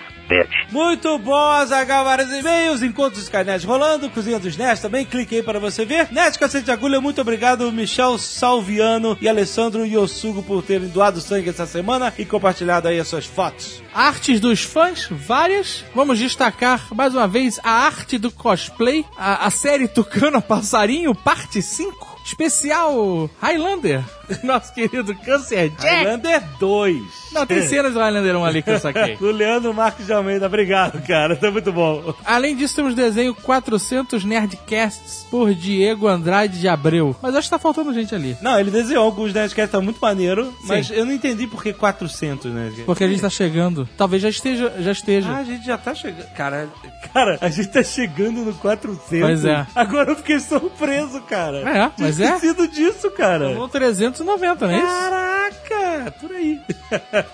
Muito 0.71 1.19
bom, 1.19 1.65
Zagal, 1.67 2.05
vários 2.05 2.31
e-mails, 2.33 2.83
encontros 2.83 3.21
de 3.21 3.25
Skynet 3.25 3.67
rolando, 3.67 4.11
Cozinha 4.11 4.39
dos 4.39 4.57
Nerds 4.57 4.83
também, 4.83 5.05
clique 5.05 5.37
aí 5.37 5.43
para 5.43 5.59
você 5.59 5.85
ver. 5.85 6.09
Nerd 6.13 6.39
Cacete 6.39 6.67
de 6.67 6.71
Agulha, 6.71 7.01
muito 7.01 7.21
obrigado, 7.21 7.71
Michel 7.73 8.19
Salviano 8.19 9.17
e 9.21 9.29
Alessandro 9.29 9.87
Yosugo 9.87 10.43
por 10.43 10.63
terem 10.63 10.89
doado 10.89 11.21
sangue 11.21 11.49
essa 11.49 11.67
semana 11.67 12.13
e 12.19 12.25
compartilhado 12.25 12.89
aí 12.89 13.01
as 13.01 13.09
suas 13.09 13.27
fotos. 13.27 13.83
Artes 13.95 14.41
dos 14.41 14.63
fãs, 14.63 15.09
várias. 15.11 15.85
Vamos 15.95 16.19
destacar 16.19 16.95
mais 16.95 17.15
uma 17.15 17.27
vez 17.27 17.59
a 17.63 17.71
arte 17.71 18.19
do 18.19 18.31
cosplay, 18.31 19.05
a, 19.17 19.47
a 19.47 19.51
série 19.51 19.89
Tucano 19.89 20.43
Passarinho, 20.43 21.15
parte 21.15 21.63
5. 21.63 22.08
Especial 22.29 23.31
Highlander, 23.41 24.05
nosso 24.45 24.73
querido 24.75 25.15
Cancer 25.15 25.71
Jack. 25.71 25.87
Highlander 25.87 26.43
2. 26.61 27.03
Não, 27.33 27.47
tem 27.47 27.63
cenas 27.67 27.95
do 27.95 27.99
Highlander 27.99 28.37
1 28.37 28.45
ali 28.45 28.63
que 28.63 28.71
eu 28.71 28.79
saquei. 28.79 29.17
Do 29.19 29.31
Leandro 29.31 29.73
Marques 29.73 30.07
de 30.07 30.13
Almeida, 30.13 30.47
obrigado, 30.47 31.01
cara, 31.07 31.37
tá 31.37 31.51
muito 31.51 31.73
bom. 31.73 32.15
Além 32.25 32.55
disso, 32.55 32.77
temos 32.77 32.95
desenho 32.95 33.35
400 33.35 34.25
Nerdcasts 34.25 35.27
por 35.31 35.55
Diego 35.55 36.07
Andrade 36.07 36.61
de 36.61 36.69
Abreu. 36.69 37.17
Mas 37.23 37.35
acho 37.35 37.49
que 37.49 37.51
tá 37.51 37.59
faltando 37.59 37.95
gente 37.95 38.15
ali. 38.15 38.37
Não, 38.43 38.59
ele 38.61 38.71
desenhou 38.71 39.05
alguns 39.05 39.33
Nerdcasts, 39.33 39.73
tá 39.73 39.81
muito 39.81 39.99
maneiro, 39.99 40.55
mas 40.65 40.89
Sim. 40.89 40.95
eu 40.95 41.07
não 41.07 41.13
entendi 41.13 41.47
por 41.47 41.63
que 41.63 41.73
400, 41.73 42.53
né? 42.53 42.73
Porque 42.85 43.05
a 43.05 43.09
gente 43.09 43.23
tá 43.23 43.31
chegando. 43.31 43.89
Talvez 43.97 44.23
já 44.23 44.29
esteja. 44.29 44.75
Já 44.81 44.93
esteja. 44.93 45.31
Ah, 45.31 45.39
a 45.39 45.45
gente 45.45 45.65
já 45.65 45.79
tá 45.79 45.95
chegando. 45.95 46.29
Cara, 46.35 46.69
cara, 47.15 47.39
a 47.41 47.49
gente 47.49 47.69
tá 47.69 47.83
chegando 47.83 48.45
no 48.45 48.53
400. 48.55 49.21
Pois 49.21 49.45
é. 49.45 49.67
Agora 49.75 50.11
eu 50.11 50.17
fiquei 50.17 50.39
surpreso, 50.41 51.21
cara. 51.23 51.59
É, 51.59 51.91
mas 51.99 52.18
Tinha 52.19 52.31
é. 52.31 52.35
esquecido 52.35 52.69
disso, 52.69 53.11
cara. 53.11 53.51
No 53.51 53.69
390, 53.69 54.67
não 54.67 54.75
é 54.75 54.79
isso? 54.79 54.87
Caraca, 54.87 56.15
por 56.21 56.33
aí. 56.33 56.61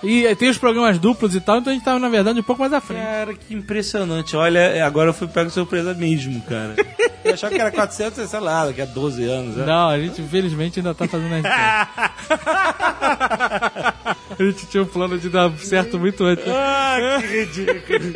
E 0.03 0.25
eh, 0.25 0.35
tem 0.35 0.49
os 0.49 0.57
programas 0.57 0.99
duplos 0.99 1.33
e 1.35 1.41
tal, 1.41 1.57
então 1.57 1.71
a 1.71 1.73
gente 1.73 1.83
tava, 1.83 1.99
na 1.99 2.09
verdade, 2.09 2.39
um 2.39 2.43
pouco 2.43 2.61
mais 2.61 2.73
à 2.73 2.81
frente. 2.81 3.01
Cara, 3.01 3.33
que 3.33 3.53
impressionante. 3.53 4.35
Olha, 4.35 4.59
é, 4.59 4.81
agora 4.81 5.09
eu 5.09 5.13
fui 5.13 5.27
pego 5.27 5.49
surpresa 5.49 5.93
mesmo, 5.93 6.41
cara. 6.41 6.75
Eu 7.23 7.33
achava 7.33 7.53
que 7.53 7.61
era 7.61 7.71
400, 7.71 8.29
sei 8.29 8.39
lá, 8.39 8.67
daqui 8.67 8.81
a 8.81 8.85
12 8.85 9.23
anos. 9.23 9.55
Né? 9.55 9.65
Não, 9.65 9.89
a 9.89 9.99
gente 9.99 10.21
infelizmente 10.21 10.79
ainda 10.79 10.93
tá 10.93 11.07
fazendo 11.07 11.33
a 11.45 11.89
A 14.37 14.43
gente 14.43 14.65
tinha 14.67 14.83
um 14.83 14.85
plano 14.85 15.17
de 15.17 15.29
dar 15.29 15.49
certo 15.57 15.97
muito 15.97 16.23
antes. 16.23 16.45
Ah, 16.47 17.19
que 17.21 17.27
ridículo. 17.27 18.13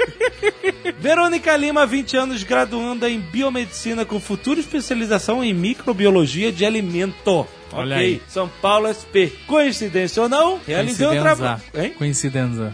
Verônica 0.92 1.56
Lima, 1.56 1.86
20 1.86 2.18
anos, 2.18 2.44
graduanda 2.44 3.10
em 3.10 3.20
biomedicina 3.20 4.06
com 4.06 4.20
futura 4.20 4.60
especialização 4.60 5.44
em 5.44 5.54
microbiologia 5.54 6.52
de 6.52 6.66
alimento. 6.66 7.48
Olha 7.72 7.96
ok, 7.96 8.08
aí. 8.08 8.22
São 8.28 8.50
Paulo 8.62 8.88
SP. 8.94 9.30
Coincidência 9.46 10.24
ou 10.24 10.30
não, 10.30 10.60
realizou 10.66 11.12
o 11.12 11.20
trabalho. 11.20 11.62
Coincidência. 11.98 12.74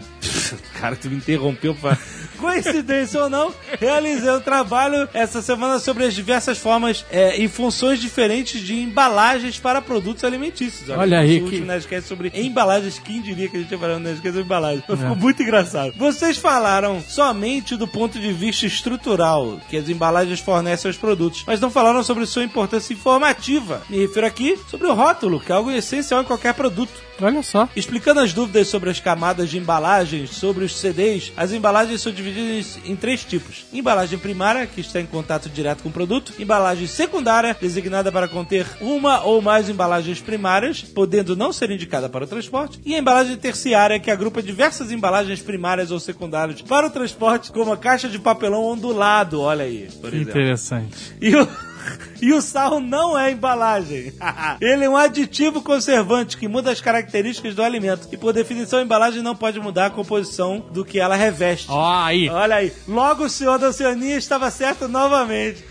Cara, 0.80 0.96
tu 0.96 1.08
me 1.08 1.16
interrompeu 1.16 1.74
pra. 1.74 1.96
Coincidência 2.36 3.22
ou 3.22 3.30
não, 3.30 3.50
realizei 3.80 4.30
um 4.30 4.40
trabalho 4.40 5.08
essa 5.14 5.40
semana 5.40 5.78
sobre 5.78 6.04
as 6.04 6.12
diversas 6.14 6.58
formas 6.58 7.02
é, 7.10 7.34
e 7.36 7.48
funções 7.48 7.98
diferentes 7.98 8.60
de 8.60 8.74
embalagens 8.74 9.58
para 9.58 9.80
produtos 9.80 10.22
alimentícios. 10.22 10.88
Olha 10.90 11.20
aí 11.20 11.36
O 11.36 11.38
que- 11.38 11.44
último 11.44 11.66
Nerdcast 11.66 12.06
sobre 12.06 12.30
embalagens. 12.34 12.98
Quem 12.98 13.22
diria 13.22 13.48
que 13.48 13.56
a 13.56 13.60
gente 13.60 13.72
ia 13.72 13.78
falar 13.78 13.96
um 13.96 14.00
Nerdcast 14.00 14.28
sobre 14.28 14.42
embalagens? 14.42 14.84
Mas 14.86 15.00
Ficou 15.00 15.16
muito 15.16 15.42
engraçado. 15.42 15.94
Vocês 15.96 16.36
falaram 16.36 17.00
somente 17.00 17.74
do 17.74 17.88
ponto 17.88 18.18
de 18.18 18.30
vista 18.34 18.66
estrutural 18.66 19.58
que 19.70 19.76
as 19.78 19.88
embalagens 19.88 20.40
fornecem 20.40 20.90
aos 20.90 20.98
produtos, 20.98 21.42
mas 21.46 21.58
não 21.58 21.70
falaram 21.70 22.02
sobre 22.02 22.26
sua 22.26 22.44
importância 22.44 22.92
informativa. 22.92 23.82
Me 23.88 23.98
refiro 23.98 24.26
aqui 24.26 24.58
sobre 24.70 24.86
o 24.86 24.92
rótulo, 24.94 25.40
que 25.40 25.50
é 25.50 25.54
algo 25.54 25.70
essencial 25.70 26.20
em 26.20 26.24
qualquer 26.24 26.52
produto. 26.52 26.92
Olha 27.20 27.42
só. 27.42 27.68
Explicando 27.74 28.20
as 28.20 28.32
dúvidas 28.32 28.68
sobre 28.68 28.90
as 28.90 29.00
camadas 29.00 29.50
de 29.50 29.58
embalagens, 29.58 30.30
sobre 30.30 30.64
os 30.64 30.78
CDs, 30.78 31.32
as 31.36 31.52
embalagens 31.52 32.00
são 32.00 32.12
divididas 32.12 32.78
em 32.84 32.94
três 32.94 33.24
tipos: 33.24 33.64
embalagem 33.72 34.18
primária, 34.18 34.66
que 34.66 34.80
está 34.80 35.00
em 35.00 35.06
contato 35.06 35.48
direto 35.48 35.82
com 35.82 35.88
o 35.88 35.92
produto, 35.92 36.32
embalagem 36.38 36.86
secundária, 36.86 37.56
designada 37.60 38.12
para 38.12 38.28
conter 38.28 38.66
uma 38.80 39.22
ou 39.22 39.40
mais 39.40 39.68
embalagens 39.68 40.20
primárias, 40.20 40.82
podendo 40.82 41.36
não 41.36 41.52
ser 41.52 41.70
indicada 41.70 42.08
para 42.08 42.24
o 42.24 42.28
transporte, 42.28 42.80
e 42.84 42.94
a 42.94 42.98
embalagem 42.98 43.36
terciária, 43.36 43.98
que 43.98 44.10
agrupa 44.10 44.42
diversas 44.42 44.90
embalagens 44.90 45.40
primárias 45.40 45.90
ou 45.90 45.98
secundárias 45.98 46.62
para 46.62 46.86
o 46.86 46.90
transporte, 46.90 47.50
como 47.50 47.72
a 47.72 47.76
caixa 47.76 48.08
de 48.08 48.18
papelão 48.18 48.64
ondulado, 48.64 49.40
olha 49.40 49.64
aí, 49.64 49.88
por 50.00 50.12
exemplo. 50.12 50.30
Interessante. 50.30 51.16
E 51.20 51.34
o, 51.34 51.48
e 52.20 52.32
o 52.32 52.40
sal 52.40 52.80
não 52.80 53.18
é 53.18 53.30
embalagem. 53.30 54.12
Ele 54.60 54.84
é 54.84 54.88
um 54.88 54.96
aditivo 54.96 55.62
conservante 55.62 56.36
que 56.36 56.48
muda 56.48 56.70
as 56.70 56.80
características 56.80 57.54
do 57.54 57.62
alimento. 57.62 58.08
E 58.12 58.16
por 58.16 58.32
definição, 58.32 58.78
a 58.78 58.82
embalagem 58.82 59.22
não 59.22 59.36
pode 59.36 59.60
mudar 59.60 59.86
a 59.86 59.90
composição 59.90 60.64
do 60.70 60.84
que 60.84 60.98
ela 60.98 61.16
reveste. 61.16 61.66
Ó, 61.68 62.02
aí. 62.02 62.28
Olha 62.28 62.56
aí. 62.56 62.72
Logo 62.86 63.24
o 63.24 63.30
senhor 63.30 63.58
da 63.58 63.68
Oceania 63.68 64.16
estava 64.16 64.50
certo 64.50 64.88
novamente. 64.88 65.64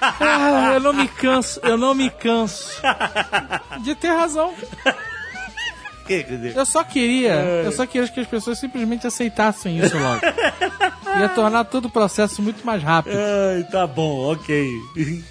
Ah, 0.00 0.72
eu 0.74 0.80
não 0.80 0.92
me 0.92 1.06
canso, 1.20 1.60
eu 1.62 1.76
não 1.76 1.94
me 1.94 2.08
canso 2.10 2.80
de 3.82 3.94
ter 3.94 4.08
razão. 4.08 4.54
Que, 6.10 6.24
quer 6.24 6.36
dizer, 6.38 6.56
Eu 6.56 6.66
só 6.66 6.82
queria, 6.82 7.34
eu 7.64 7.70
só 7.70 7.86
queria 7.86 8.08
que 8.08 8.18
as 8.18 8.26
pessoas 8.26 8.58
simplesmente 8.58 9.06
aceitassem 9.06 9.78
isso 9.78 9.96
logo. 9.96 10.20
Ia 11.20 11.28
tornar 11.28 11.64
todo 11.64 11.84
o 11.84 11.90
processo 11.90 12.42
muito 12.42 12.66
mais 12.66 12.82
rápido. 12.82 13.16
Ai, 13.16 13.62
tá 13.70 13.86
bom, 13.86 14.32
ok. 14.32 14.68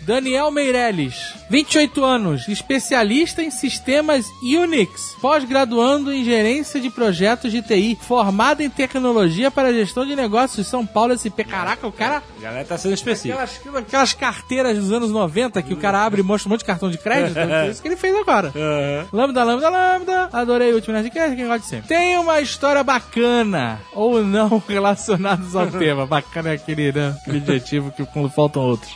Daniel 0.02 0.52
Meirelles, 0.52 1.34
28 1.50 2.04
anos, 2.04 2.48
especialista 2.48 3.42
em 3.42 3.52
sistemas 3.52 4.26
Unix, 4.42 5.16
pós-graduando 5.22 6.14
em 6.14 6.24
gerência 6.24 6.80
de 6.80 6.90
projetos 6.90 7.52
de 7.52 7.62
TI, 7.62 7.98
formado 8.02 8.62
em 8.62 8.70
tecnologia 8.70 9.52
para 9.52 9.74
gestão 9.74 10.06
de 10.06 10.16
negócios 10.16 10.66
São 10.68 10.86
Paulo 10.86 11.18
SP. 11.20 11.44
Caraca, 11.44 11.88
o 11.88 11.92
cara. 11.92 12.24
A 12.38 12.42
galera 12.42 12.66
tá 12.66 12.78
sendo 12.78 12.94
específico. 12.94 13.38
Aquelas, 13.38 13.84
aquelas 13.86 14.14
carteiras 14.14 14.78
dos 14.78 14.94
anos 14.94 15.12
90 15.12 15.62
que 15.62 15.74
o 15.74 15.78
cara 15.78 16.06
abre 16.06 16.22
e 16.22 16.24
mostra 16.24 16.48
um 16.48 16.52
monte 16.52 16.62
de 16.62 16.66
cartão 16.66 16.90
de 16.90 16.98
crédito. 16.98 17.38
É 17.50 17.68
isso 17.68 17.82
que 17.82 17.88
ele 17.88 17.98
fez 17.98 18.16
agora. 18.16 18.54
Aham. 18.56 19.08
Lambda, 19.12 19.44
lambda, 19.44 19.70
lambda. 19.70 20.30
Adorei 20.32 20.69
o 20.72 20.76
último 20.76 20.94
Nerdcast, 20.94 21.36
quem 21.36 21.46
gosta 21.46 21.60
de 21.60 21.66
sempre. 21.68 21.88
Tem 21.88 22.18
uma 22.18 22.40
história 22.42 22.84
bacana, 22.84 23.80
ou 23.94 24.24
não 24.24 24.62
relacionados 24.68 25.56
ao 25.56 25.68
tema. 25.68 26.06
Bacana 26.06 26.50
é 26.50 26.54
aquele, 26.54 26.92
né, 26.92 27.16
aquele 27.22 27.38
adjetivo 27.38 27.92
que 27.92 28.06
quando 28.06 28.30
faltam 28.30 28.62
outros. 28.64 28.92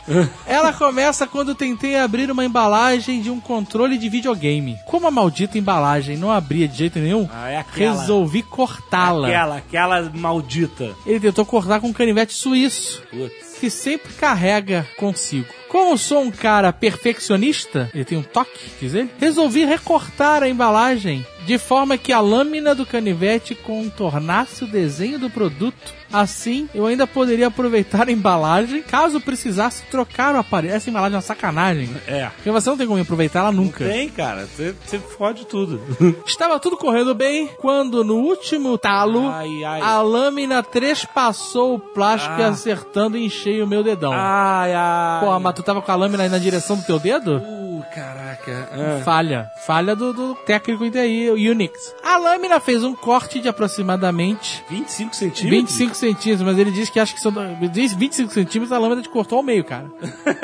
Ela 0.46 0.72
começa 0.72 1.26
quando 1.26 1.54
tentei 1.54 1.96
abrir 1.96 2.30
uma 2.30 2.44
embalagem 2.44 3.20
de 3.20 3.30
um 3.30 3.40
controle 3.40 3.98
de 3.98 4.08
videogame. 4.08 4.78
Como 4.86 5.06
a 5.06 5.10
maldita 5.10 5.58
embalagem 5.58 6.16
não 6.16 6.30
abria 6.30 6.68
de 6.68 6.76
jeito 6.76 6.98
nenhum, 6.98 7.28
Ah, 7.32 7.50
é 7.50 7.64
resolvi 7.72 8.42
cortá-la. 8.42 9.28
Aquela, 9.28 9.56
aquela 9.56 10.10
maldita. 10.14 10.90
Ele 11.06 11.20
tentou 11.20 11.44
cortar 11.44 11.80
com 11.80 11.88
um 11.88 11.92
canivete 11.92 12.34
suíço 12.34 13.02
Putz. 13.10 13.58
que 13.60 13.70
sempre 13.70 14.12
carrega 14.14 14.86
consigo. 14.98 15.46
Como 15.68 15.98
sou 15.98 16.20
um 16.22 16.30
cara 16.30 16.72
perfeccionista, 16.72 17.90
ele 17.92 18.04
tem 18.04 18.16
um 18.18 18.22
toque, 18.22 18.70
diz 18.80 18.94
ele, 18.94 19.10
resolvi 19.18 19.64
recortar 19.64 20.42
a 20.42 20.48
embalagem 20.48 21.26
de 21.46 21.58
forma 21.58 21.96
que 21.98 22.12
a 22.12 22.20
lâmina 22.20 22.74
do 22.74 22.86
canivete 22.86 23.54
contornasse 23.54 24.64
o 24.64 24.66
desenho 24.66 25.18
do 25.18 25.28
produto. 25.30 25.92
Assim, 26.12 26.68
eu 26.72 26.86
ainda 26.86 27.08
poderia 27.08 27.48
aproveitar 27.48 28.06
a 28.08 28.12
embalagem 28.12 28.82
caso 28.82 29.20
precisasse 29.20 29.82
trocar 29.90 30.36
o 30.36 30.38
aparelho. 30.38 30.72
Essa 30.72 30.88
embalagem 30.88 31.14
é 31.14 31.16
uma 31.16 31.22
sacanagem. 31.22 31.90
É. 32.06 32.26
Porque 32.36 32.52
você 32.52 32.70
não 32.70 32.76
tem 32.76 32.86
como 32.86 33.00
aproveitar 33.02 33.40
ela 33.40 33.50
nunca. 33.50 33.84
Tem, 33.84 34.08
cara. 34.08 34.46
Você 34.46 34.74
você 34.86 34.98
fode 35.00 35.44
tudo. 35.44 35.80
Estava 36.24 36.60
tudo 36.60 36.76
correndo 36.76 37.14
bem 37.16 37.48
quando 37.58 38.04
no 38.04 38.14
último 38.18 38.78
talo 38.78 39.28
Ai, 39.28 39.64
ai. 39.64 39.80
a 39.80 40.00
lâmina 40.02 40.62
trespassou 40.62 41.74
o 41.74 41.78
plástico 41.80 42.38
e 42.40 42.44
Ah. 42.44 42.48
acertando 42.48 43.16
em 43.18 43.28
cheio 43.28 43.64
o 43.64 43.68
meu 43.68 43.82
dedão. 43.82 44.12
Ai, 44.14 44.72
ai. 44.72 45.20
Pô, 45.24 45.40
mas 45.40 45.54
tu 45.54 45.64
tava 45.64 45.82
com 45.82 45.90
a 45.90 45.96
lâmina 45.96 46.22
aí 46.22 46.28
na 46.28 46.38
direção 46.38 46.76
do 46.76 46.84
teu 46.84 47.00
dedo? 47.00 47.38
Uh, 47.38 47.63
caraca. 47.84 48.68
Ah. 48.72 49.02
Falha. 49.04 49.50
Falha 49.66 49.94
do, 49.94 50.12
do 50.12 50.34
técnico 50.34 50.90
TI, 50.90 51.30
o 51.30 51.34
Unix. 51.34 51.94
A 52.02 52.16
lâmina 52.16 52.60
fez 52.60 52.82
um 52.84 52.94
corte 52.94 53.40
de 53.40 53.48
aproximadamente 53.48 54.64
25 54.68 55.14
centímetros? 55.14 55.50
25 55.50 55.94
centímetros, 55.94 56.42
mas 56.42 56.58
ele 56.58 56.70
diz 56.70 56.90
que 56.90 57.00
acha 57.00 57.14
que 57.14 57.20
são. 57.20 57.32
Diz 57.72 57.92
25 57.92 58.32
centímetros, 58.32 58.72
a 58.72 58.78
lâmina 58.78 59.02
te 59.02 59.08
cortou 59.08 59.38
ao 59.38 59.44
meio, 59.44 59.64
cara. 59.64 59.86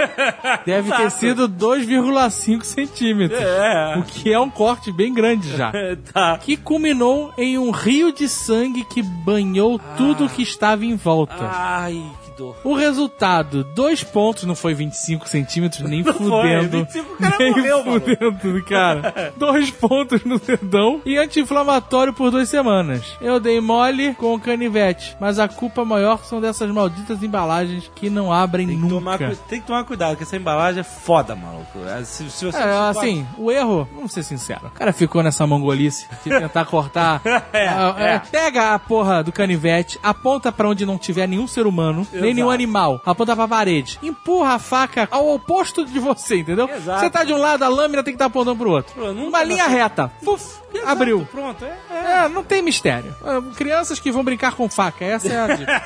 Deve 0.65 0.93
ter 0.93 1.11
sido 1.11 1.49
2,5 1.49 2.65
centímetros. 2.65 3.41
É. 3.41 3.97
O 3.99 4.03
que 4.03 4.33
é 4.33 4.39
um 4.39 4.51
corte 4.51 4.93
bem 4.93 5.13
grande 5.13 5.57
já. 5.57 5.73
tá. 6.13 6.39
Que 6.39 6.57
culminou 6.57 7.33
em 7.37 7.59
um 7.59 7.71
rio 7.71 8.13
de 8.13 8.29
sangue 8.29 8.85
que 8.85 9.03
banhou 9.03 9.79
tudo 9.97 10.29
que 10.29 10.43
estava 10.43 10.85
em 10.85 10.97
volta. 10.97 11.35
Ai, 11.41 12.03
que 12.25 12.30
dor. 12.41 12.57
O 12.65 12.75
resultado, 12.75 13.63
dois 13.65 14.03
pontos, 14.03 14.45
não 14.45 14.55
foi 14.55 14.73
25 14.75 15.29
centímetros, 15.29 15.89
nem 15.89 16.03
Não 16.11 16.15
foi, 16.15 16.29
fudendo. 16.29 16.79
25 16.79 17.13
o 17.13 17.17
cara 17.17 17.37
nem 17.39 17.51
morreu, 17.51 17.83
fudendo, 17.85 18.65
cara. 18.65 19.33
dois 19.37 19.71
pontos 19.73 20.25
no 20.25 20.39
dedão 20.39 21.01
e 21.05 21.17
anti-inflamatório 21.19 22.13
por 22.13 22.31
duas 22.31 22.49
semanas. 22.49 23.17
Eu 23.21 23.39
dei 23.41 23.61
mole 23.61 24.15
com 24.15 24.35
o 24.35 24.41
canivete, 24.41 25.17
mas 25.21 25.39
a 25.39 25.49
culpa 25.49 25.85
maior 25.85 26.25
são 26.25 26.41
dessas 26.41 26.71
malditas 26.71 27.23
embalagens 27.23 27.91
que 27.95 28.09
não 28.09 28.33
abrem 28.33 28.67
Tem 28.67 28.77
que, 28.77 28.83
nunca. 28.83 28.95
tomar, 28.95 29.19
tem 29.49 29.61
que 29.61 29.67
tomar 29.67 29.85
cuidado, 29.85 30.17
que 30.17 30.23
essa 30.23 30.37
embalagem 30.37 30.81
é 30.81 30.85
foda, 30.85 31.35
maluco. 31.37 31.79
É, 31.87 32.03
Se, 32.05 32.31
se 32.31 32.45
você 32.45 32.57
É, 32.59 32.89
assim, 32.89 33.27
o 33.37 33.51
erro, 33.51 33.89
vamos 33.95 34.13
ser 34.13 34.23
sinceros, 34.23 34.65
o 34.65 34.71
cara 34.71 34.93
ficou 34.93 35.23
nessa 35.23 35.47
mongolice 35.47 36.07
de 36.25 36.31
tentar 36.39 36.65
cortar. 36.65 37.21
É, 37.53 37.69
Ah, 37.69 37.95
é. 37.99 38.19
Pega 38.19 38.75
a 38.75 38.79
porra 38.79 39.23
do 39.23 39.33
canivete, 39.33 39.99
aponta 40.03 40.51
pra 40.53 40.69
onde 40.69 40.87
não 40.87 40.97
tiver 40.99 41.27
nenhum 41.27 41.47
ser 41.47 41.67
humano, 41.67 42.07
nem 42.35 42.43
nenhum 42.45 42.51
animal, 42.51 43.01
aponta 43.05 43.35
pra 43.37 43.47
parede, 43.49 43.99
empurra 44.03 44.55
a 44.55 44.59
faca 44.59 45.09
ao 45.11 45.29
oposto 45.35 45.85
de 45.85 45.99
você, 45.99 46.39
entendeu? 46.39 46.69
Exato. 46.69 47.01
Você 47.01 47.11
tá 47.11 47.25
de 47.25 47.33
um 47.33 47.39
lado, 47.39 47.63
a 47.65 47.69
lâmina 47.69 48.03
tem 48.03 48.13
que 48.13 48.17
estar 48.17 48.27
apontando 48.27 48.57
pro 48.57 48.71
outro. 48.71 48.95
Pô, 48.95 49.11
Uma 49.11 49.43
linha 49.45 49.65
você- 49.65 49.71
reta, 49.71 50.11
puf, 50.25 50.61
Exato, 50.73 50.89
abriu. 50.91 51.29
Pronto, 51.31 51.65
é. 51.65 51.77
é. 51.91 52.25
É, 52.25 52.29
não 52.29 52.43
tem 52.45 52.63
mistério. 52.63 53.15
Ah, 53.25 53.41
Crianças 53.57 53.99
que 53.99 54.11
vão 54.13 54.23
brincar 54.25 54.55
com 54.55 54.69
faca, 54.69 55.05
essa 55.05 55.29
é 55.29 55.39
a 55.39 55.47
dica. 55.57 55.83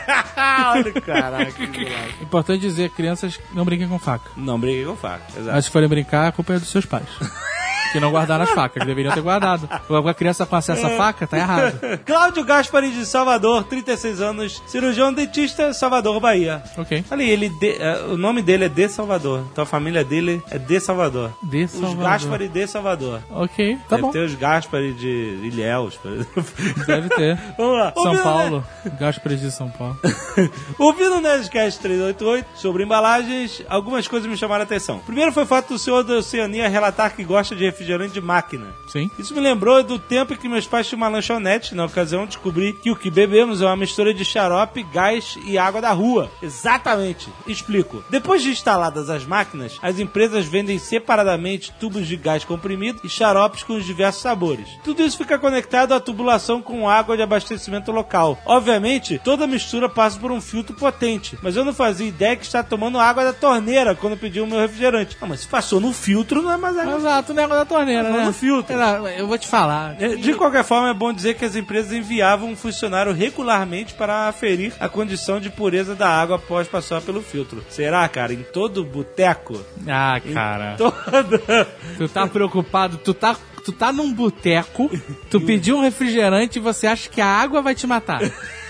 Olha, 0.73 0.93
caraca. 1.01 1.53
que. 1.53 1.89
Importante 2.23 2.61
dizer, 2.61 2.91
crianças 2.91 3.41
não 3.53 3.65
brinquem 3.65 3.89
com 3.89 3.99
faca. 3.99 4.31
Não 4.37 4.59
briguei 4.59 4.85
com 4.85 4.97
faca, 4.97 5.25
exato. 5.37 5.55
Mas 5.55 5.65
se 5.65 5.71
forem 5.71 5.89
brincar, 5.89 6.29
a 6.29 6.33
culpa 6.33 6.55
é 6.55 6.59
dos 6.59 6.69
seus 6.69 6.85
pais. 6.87 7.07
Que 7.95 8.01
não 8.01 8.11
guardaram 8.11 8.43
as 8.43 8.51
facas, 8.51 8.83
que 8.83 8.87
deveriam 8.89 9.15
ter 9.15 9.21
guardado. 9.21 9.69
A 9.71 10.15
criança 10.15 10.45
com 10.45 10.57
acesso 10.57 10.85
à 10.85 10.91
faca, 10.91 11.27
tá 11.29 11.39
errado. 11.39 11.79
Cláudio 12.05 12.45
Gaspari 12.45 12.91
de 12.91 13.07
Salvador, 13.07 13.63
36 13.65 14.21
anos, 14.21 14.61
cirurgião 14.67 15.13
dentista, 15.13 15.73
Salvador, 15.73 16.19
Bahia. 16.19 16.61
Ok. 16.77 17.05
Olha 17.09 17.23
aí, 17.23 17.31
ele 17.31 17.49
de- 17.49 17.77
é, 17.81 18.03
o 18.09 18.17
nome 18.17 18.43
dele 18.43 18.65
é 18.65 18.69
de 18.69 18.89
Salvador. 18.89 19.45
Então 19.53 19.63
a 19.63 19.67
família 19.67 20.05
dele 20.05 20.43
é 20.51 20.59
de 20.59 20.81
Salvador. 20.81 21.31
De 21.41 21.65
Os 21.65 21.71
Salvador. 21.71 22.03
Gaspari 22.03 22.49
de 22.49 22.67
Salvador. 22.67 23.21
Ok, 23.31 23.77
tá 23.89 23.97
Deve 23.97 24.03
bom. 24.03 24.11
ter 24.11 24.25
os 24.25 24.35
Gaspari 24.35 24.93
de 24.95 25.39
Ilhéus, 25.45 25.95
por 25.97 26.11
exemplo. 26.13 26.45
Deve 26.87 27.09
ter. 27.11 27.39
Vamos 27.57 27.79
lá. 27.79 27.93
São 27.95 28.05
Ouvindo, 28.07 28.23
Paulo. 28.25 28.65
Gaspres 28.99 29.41
de 29.41 29.53
São 29.53 29.71
Paulo. 29.71 29.97
Né? 30.03 30.51
Ouvindo 30.79 31.17
o 31.19 31.21
Nerdcast 31.21 31.79
388 31.81 32.47
sobre 32.57 32.83
embalagens, 32.83 33.63
algumas 33.69 34.09
coisas 34.09 34.29
me 34.29 34.37
chamaram 34.37 34.63
a 34.63 34.65
atenção. 34.65 34.99
Primeiro 34.99 35.31
foi 35.33 35.45
o 35.45 35.47
fato 35.47 35.69
do 35.75 35.79
senhor 35.79 36.03
da 36.03 36.15
Oceania 36.15 36.69
relatar 36.69 37.15
que 37.15 37.23
gosta 37.23 37.55
de 37.55 37.63
refrigerante 37.65 37.84
de 37.85 38.21
máquina. 38.21 38.67
Sim. 38.87 39.11
Isso 39.19 39.35
me 39.35 39.41
lembrou 39.41 39.83
do 39.83 39.99
tempo 39.99 40.33
em 40.33 40.37
que 40.37 40.49
meus 40.49 40.67
pais 40.67 40.87
tinham 40.87 40.99
uma 40.99 41.09
lanchonete. 41.09 41.75
Na 41.75 41.85
ocasião, 41.85 42.27
descobri 42.27 42.73
que 42.73 42.91
o 42.91 42.97
que 42.97 43.11
bebemos 43.11 43.61
é 43.61 43.67
uma 43.67 43.77
mistura 43.77 44.13
de 44.13 44.25
xarope, 44.25 44.83
gás 44.83 45.39
e 45.45 45.59
água 45.59 45.81
da 45.81 45.93
rua. 45.93 46.31
Exatamente. 46.43 47.29
Explico. 47.47 48.05
Depois 48.09 48.43
de 48.43 48.51
instaladas 48.51 49.11
as 49.11 49.25
máquinas, 49.25 49.79
as 49.83 49.99
empresas 49.99 50.47
vendem 50.47 50.79
separadamente 50.79 51.73
tubos 51.79 52.07
de 52.07 52.17
gás 52.17 52.45
comprimido 52.45 53.01
e 53.05 53.09
xaropes 53.09 53.63
com 53.63 53.75
os 53.75 53.85
diversos 53.85 54.23
sabores. 54.23 54.69
Tudo 54.83 55.03
isso 55.03 55.19
fica 55.19 55.39
conectado 55.39 55.93
à 55.93 56.01
tubulação 56.01 56.63
com 56.63 56.89
água 56.89 57.17
de 57.17 57.23
abastecimento 57.23 57.93
local. 57.93 58.39
Obviamente, 58.45 59.21
toda 59.23 59.47
mistura 59.47 59.89
passa 59.89 60.19
por 60.19 60.31
um 60.31 60.41
filtro 60.41 60.75
potente, 60.75 61.39
mas 61.43 61.57
eu 61.57 61.65
não 61.65 61.75
fazia 61.75 62.09
ideia 62.09 62.37
que 62.37 62.45
estava 62.45 62.67
tomando 62.67 62.99
água 62.99 63.25
da 63.25 63.33
torneira 63.33 63.95
quando 63.95 64.17
pedi 64.17 64.41
o 64.41 64.47
meu 64.47 64.59
refrigerante. 64.59 65.17
Ah, 65.21 65.27
mas 65.27 65.41
se 65.41 65.49
passou 65.49 65.81
no 65.81 65.93
filtro, 65.93 66.43
não 66.43 66.53
é 66.53 66.57
mais 66.57 66.77
água. 66.77 66.97
Exato, 66.97 67.33
o 67.33 67.35
negócio 67.35 67.59
da 67.59 67.65
torneira, 67.65 67.74
Não, 67.79 68.13
né? 68.19 68.25
no 68.27 68.33
filtro. 68.33 68.75
Era- 68.75 68.99
eu 69.17 69.27
vou 69.27 69.39
te 69.39 69.47
falar. 69.49 69.97
É, 70.01 70.17
De 70.17 70.35
qualquer 70.35 70.63
forma, 70.65 70.91
é 70.91 70.95
bom 70.95 71.13
dizer 71.13 71.35
que 71.35 71.45
as 71.45 71.57
empresas 71.57 71.93
enviavam 71.93 72.51
um 72.51 72.57
funcionário 72.57 73.13
regularmente 73.13 73.95
para 73.95 74.29
aferir 74.29 74.73
a 74.79 74.89
condição 74.89 75.41
de 75.41 75.51
pureza 75.51 75.95
da 75.95 76.09
água 76.09 76.37
após 76.37 76.69
passar 76.69 77.01
pelo 77.01 77.23
filtro. 77.23 77.65
Será, 77.69 78.07
cara? 78.09 78.33
Em 78.33 78.43
todo 78.43 78.85
boteco? 78.85 79.61
Ah, 79.89 80.21
cara. 80.33 80.75
Toda. 80.77 81.67
Tu 81.99 82.09
tá 82.09 82.27
preocupado, 82.27 82.99
tu 82.99 83.15
tá, 83.15 83.37
tu 83.65 83.71
tá 83.73 83.93
num 83.93 84.13
boteco, 84.13 84.91
tu 85.31 85.41
pediu 85.43 85.77
um 85.77 85.81
refrigerante 85.83 86.59
e 86.59 86.63
você 86.63 86.87
acha 86.87 87.09
que 87.09 87.21
a 87.21 87.27
água 87.27 87.63
vai 87.63 87.75
te 87.75 87.87
matar. 87.87 88.21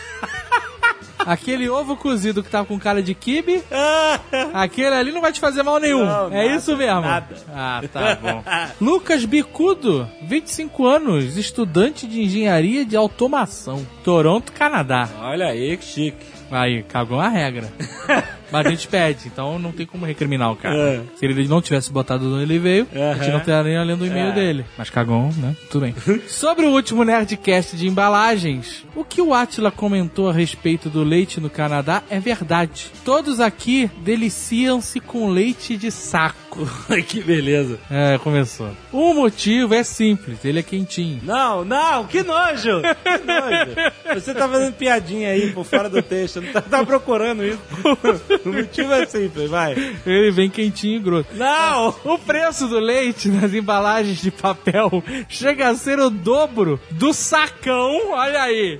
Aquele 1.26 1.68
ovo 1.68 1.96
cozido 1.96 2.42
que 2.42 2.50
tava 2.50 2.66
com 2.66 2.78
cara 2.78 3.02
de 3.02 3.14
kibe, 3.14 3.62
aquele 4.52 4.94
ali 4.94 5.12
não 5.12 5.20
vai 5.20 5.32
te 5.32 5.40
fazer 5.40 5.62
mal 5.62 5.78
nenhum. 5.78 6.04
Não, 6.04 6.26
é 6.26 6.44
nada, 6.46 6.56
isso 6.56 6.76
mesmo? 6.76 7.00
nada. 7.00 7.36
Ah, 7.54 7.82
tá 7.92 8.14
bom. 8.16 8.42
Lucas 8.80 9.24
Bicudo, 9.24 10.08
25 10.22 10.86
anos, 10.86 11.36
estudante 11.36 12.06
de 12.06 12.22
engenharia 12.22 12.84
de 12.84 12.96
automação, 12.96 13.86
Toronto, 14.02 14.52
Canadá. 14.52 15.08
Olha 15.20 15.46
aí, 15.46 15.76
que 15.76 15.84
chique. 15.84 16.26
Aí, 16.50 16.82
cagou 16.84 17.20
a 17.20 17.28
regra. 17.28 17.68
Mas 18.50 18.66
a 18.66 18.70
gente 18.70 18.86
pede, 18.88 19.26
então 19.26 19.58
não 19.58 19.72
tem 19.72 19.86
como 19.86 20.04
recriminar 20.06 20.52
o 20.52 20.56
cara. 20.56 20.76
É. 20.76 21.00
Se 21.16 21.24
ele 21.24 21.46
não 21.48 21.60
tivesse 21.62 21.90
botado 21.90 22.32
onde 22.32 22.42
ele 22.42 22.58
veio, 22.58 22.86
a 22.92 23.14
gente 23.18 23.30
não 23.30 23.38
estaria 23.38 23.82
lendo 23.82 24.02
o 24.02 24.06
e-mail 24.06 24.28
É. 24.28 24.32
dele. 24.32 24.64
Mas 24.78 24.90
cagou, 24.90 25.30
né? 25.36 25.54
Tudo 25.70 25.82
bem. 25.82 25.94
Sobre 26.28 26.66
o 26.66 26.70
último 26.70 27.04
Nerdcast 27.04 27.76
de 27.76 27.86
embalagens, 27.88 28.84
o 28.94 29.04
que 29.04 29.20
o 29.20 29.34
Atila 29.34 29.70
comentou 29.70 30.28
a 30.28 30.32
respeito 30.32 30.88
do 30.88 31.02
leite 31.02 31.40
no 31.40 31.50
Canadá 31.50 32.02
é 32.10 32.18
verdade. 32.20 32.90
Todos 33.04 33.40
aqui 33.40 33.90
deliciam-se 33.98 35.00
com 35.00 35.28
leite 35.28 35.76
de 35.76 35.90
saco. 35.90 36.44
que 37.08 37.20
beleza. 37.22 37.78
É, 37.90 38.16
começou. 38.18 38.70
O 38.92 39.12
motivo 39.14 39.74
é 39.74 39.82
simples, 39.82 40.44
ele 40.44 40.60
é 40.60 40.62
quentinho. 40.62 41.20
Não, 41.24 41.64
não, 41.64 42.04
que 42.06 42.22
nojo! 42.22 42.80
Que 43.04 43.18
nojo! 43.18 44.20
Você 44.20 44.32
tá 44.34 44.48
fazendo 44.48 44.72
piadinha 44.74 45.30
aí 45.30 45.52
por 45.52 45.64
fora 45.64 45.88
do 45.88 46.00
texto, 46.02 46.40
não 46.40 46.52
tá, 46.52 46.60
tá 46.60 46.84
procurando 46.84 47.44
isso. 47.44 47.58
O 48.44 48.48
motivo 48.52 48.92
é 48.92 49.06
simples, 49.06 49.50
vai. 49.50 49.74
Ele 50.06 50.30
vem 50.30 50.48
quentinho 50.50 50.96
e 50.96 51.00
grosso. 51.00 51.28
Não! 51.34 51.94
O 52.04 52.18
preço 52.18 52.66
do 52.68 52.78
leite 52.78 53.28
nas 53.28 53.52
embalagens 53.52 54.20
de 54.20 54.30
papel 54.30 55.02
chega 55.28 55.68
a 55.68 55.74
ser 55.74 55.98
o 55.98 56.10
dobro 56.10 56.80
do 56.90 57.12
sacão, 57.12 58.10
olha 58.12 58.42
aí, 58.42 58.78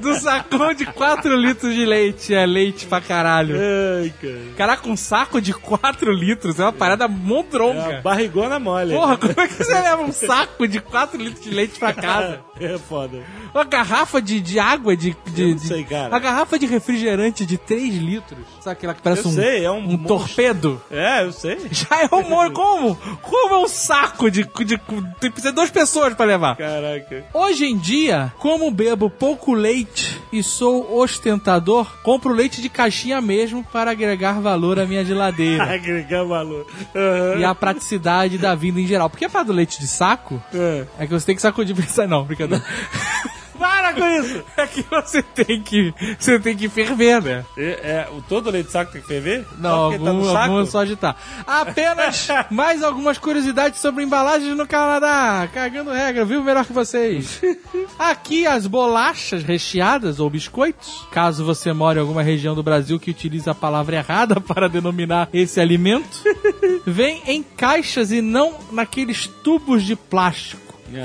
do 0.00 0.14
sacão 0.14 0.72
de 0.74 0.86
4 0.86 1.36
litros 1.36 1.74
de 1.74 1.84
leite. 1.84 2.34
É 2.34 2.46
leite 2.46 2.86
pra 2.86 3.00
caralho. 3.00 3.56
Ai, 3.56 4.12
cara. 4.20 4.40
Caraca, 4.56 4.88
um 4.88 4.96
saco 4.96 5.40
de 5.40 5.52
4 5.52 6.12
litros 6.12 6.58
é 6.58 6.62
uma 6.64 6.72
parada 6.72 7.04
É 7.04 7.08
mondronga. 7.08 7.98
a 7.98 8.00
barrigona 8.00 8.58
mole. 8.58 8.92
Porra, 8.94 9.16
como 9.16 9.32
é 9.40 9.48
que 9.48 9.54
você 9.54 9.74
leva 9.74 10.02
um 10.02 10.12
saco 10.12 10.66
de 10.68 10.80
4 10.80 11.20
litros 11.20 11.44
de 11.44 11.50
leite 11.50 11.78
pra 11.78 11.92
casa? 11.92 12.40
É 12.60 12.78
foda. 12.78 13.18
Uma 13.54 13.64
garrafa 13.64 14.20
de, 14.20 14.40
de 14.40 14.58
água 14.58 14.96
de. 14.96 15.16
de 15.32 15.42
Eu 15.42 15.48
não 15.50 15.58
sei, 15.58 15.84
cara. 15.84 16.08
Uma 16.08 16.18
garrafa 16.18 16.58
de 16.58 16.66
refrigerante 16.66 17.44
de 17.46 17.56
3 17.58 17.94
litros. 17.96 18.44
Sabe 18.64 18.72
aquela 18.78 18.94
que 18.94 19.02
parece 19.02 19.22
Eu 19.26 19.30
um, 19.30 19.34
sei, 19.34 19.64
é 19.66 19.70
um 19.70 19.76
um 19.76 19.82
monstro. 19.82 20.06
torpedo? 20.08 20.82
É, 20.90 21.22
eu 21.22 21.32
sei. 21.32 21.58
Já 21.70 22.08
é 22.10 22.14
um 22.14 22.22
monte. 22.26 22.54
Como? 22.54 22.96
Como 23.20 23.54
é 23.56 23.58
um 23.58 23.68
saco 23.68 24.30
de. 24.30 24.42
de, 24.64 24.80
tem 25.20 25.30
que 25.30 25.42
ser 25.42 25.52
duas 25.52 25.70
pessoas 25.70 26.14
pra 26.14 26.24
levar. 26.24 26.56
Caraca. 26.56 27.24
Hoje 27.34 27.66
em 27.66 27.76
dia, 27.76 28.32
como 28.38 28.70
bebo 28.70 29.10
pouco 29.10 29.52
leite 29.52 30.18
e 30.32 30.42
sou 30.42 30.96
ostentador, 30.98 31.86
compro 32.02 32.32
leite 32.32 32.62
de 32.62 32.70
caixinha 32.70 33.20
mesmo 33.20 33.62
para 33.70 33.90
agregar 33.90 34.40
valor 34.40 34.78
à 34.80 34.86
minha 34.86 35.04
geladeira. 35.04 35.62
Agregar 35.74 36.24
valor. 36.24 36.66
Aham. 36.96 37.40
E 37.40 37.44
a 37.44 37.54
praticidade 37.54 38.38
da 38.38 38.54
vinda 38.54 38.80
em 38.80 38.86
geral. 38.86 39.10
Porque 39.10 39.26
a 39.26 39.28
parada 39.28 39.48
do 39.52 39.56
leite 39.56 39.78
de 39.78 39.86
saco 39.86 40.42
É. 40.54 40.86
é 41.00 41.06
que 41.06 41.12
você 41.12 41.26
tem 41.26 41.36
que 41.36 41.42
sacudir 41.42 41.76
pra 41.76 41.84
pensar. 41.84 42.08
Não, 42.08 42.24
brincadeira. 42.24 42.64
Para 43.84 43.92
com 43.92 44.08
isso! 44.08 44.42
É 44.56 44.66
que 44.66 44.82
você 44.88 45.20
tem 45.20 45.60
que. 45.60 45.92
Você 46.18 46.38
tem 46.38 46.56
que 46.56 46.68
ferver, 46.68 47.20
né? 47.20 47.44
É, 47.56 47.64
é, 47.64 48.08
o 48.16 48.22
todo 48.22 48.50
leite 48.50 48.66
de 48.66 48.72
saco 48.72 48.92
tem 48.92 49.02
que 49.02 49.06
ferver? 49.06 49.44
Não, 49.58 49.90
tá 49.90 49.98
no 49.98 50.08
algum, 50.08 50.24
saco? 50.24 50.38
algum 50.38 50.60
é 50.60 50.66
só 50.66 50.78
agitar. 50.78 51.16
Apenas 51.44 52.28
mais 52.50 52.82
algumas 52.82 53.18
curiosidades 53.18 53.80
sobre 53.80 54.04
embalagens 54.04 54.56
no 54.56 54.66
Canadá. 54.66 55.48
Cagando 55.52 55.90
regra, 55.90 56.24
viu? 56.24 56.42
Melhor 56.42 56.64
que 56.64 56.72
vocês. 56.72 57.42
Aqui 57.98 58.46
as 58.46 58.66
bolachas 58.66 59.42
recheadas 59.42 60.20
ou 60.20 60.30
biscoitos, 60.30 61.06
caso 61.10 61.44
você 61.44 61.72
mora 61.72 61.98
em 61.98 62.02
alguma 62.02 62.22
região 62.22 62.54
do 62.54 62.62
Brasil 62.62 62.98
que 62.98 63.10
utiliza 63.10 63.50
a 63.50 63.54
palavra 63.54 63.96
errada 63.96 64.40
para 64.40 64.68
denominar 64.68 65.28
esse 65.32 65.60
alimento, 65.60 66.22
vem 66.86 67.22
em 67.26 67.42
caixas 67.42 68.12
e 68.12 68.22
não 68.22 68.54
naqueles 68.70 69.26
tubos 69.26 69.82
de 69.82 69.96
plástico. 69.96 70.63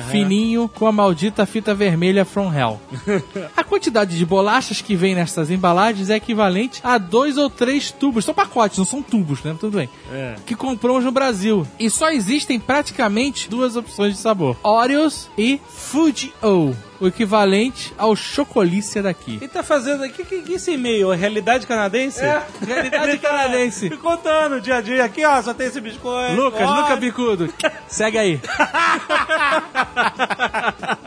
Fininho 0.09 0.69
com 0.69 0.87
a 0.87 0.91
maldita 0.91 1.45
fita 1.45 1.73
vermelha 1.73 2.25
From 2.25 2.53
Hell. 2.53 2.79
A 3.55 3.63
quantidade 3.63 4.17
de 4.17 4.25
bolachas 4.25 4.81
que 4.81 4.95
vem 4.95 5.15
nessas 5.15 5.49
embalagens 5.49 6.09
é 6.09 6.15
equivalente 6.15 6.79
a 6.83 6.97
dois 6.97 7.37
ou 7.37 7.49
três 7.49 7.91
tubos. 7.91 8.25
São 8.25 8.33
pacotes, 8.33 8.77
não 8.77 8.85
são 8.85 9.01
tubos, 9.01 9.43
né? 9.43 9.55
Tudo 9.59 9.77
bem. 9.77 9.89
É. 10.11 10.35
Que 10.45 10.55
compramos 10.55 11.03
no 11.03 11.11
Brasil. 11.11 11.65
E 11.79 11.89
só 11.89 12.09
existem 12.11 12.59
praticamente 12.59 13.49
duas 13.49 13.75
opções 13.75 14.15
de 14.15 14.19
sabor: 14.19 14.57
Oreos 14.63 15.29
e 15.37 15.59
Fuji-O. 15.69 16.88
O 16.99 17.07
equivalente 17.07 17.93
ao 17.97 18.15
chocolícia 18.15 19.01
daqui. 19.01 19.37
Quem 19.37 19.47
tá 19.47 19.63
fazendo 19.63 20.03
aqui? 20.03 20.25
Que, 20.25 20.41
que 20.41 20.53
esse 20.53 20.73
e-mail? 20.73 21.13
É 21.13 21.15
realidade 21.15 21.65
canadense? 21.65 22.21
É, 22.21 22.43
realidade 22.65 23.17
canadense. 23.19 23.89
Me 23.89 23.97
contando 23.97 24.59
dia 24.59 24.77
a 24.77 24.81
dia. 24.81 25.05
Aqui, 25.05 25.23
ó, 25.23 25.41
só 25.41 25.53
tem 25.53 25.67
esse 25.67 25.79
biscoito. 25.79 26.35
Lucas, 26.35 26.61
ó. 26.61 26.81
Luca 26.81 26.95
Bicudo, 26.97 27.53
segue 27.87 28.17
aí. 28.17 28.41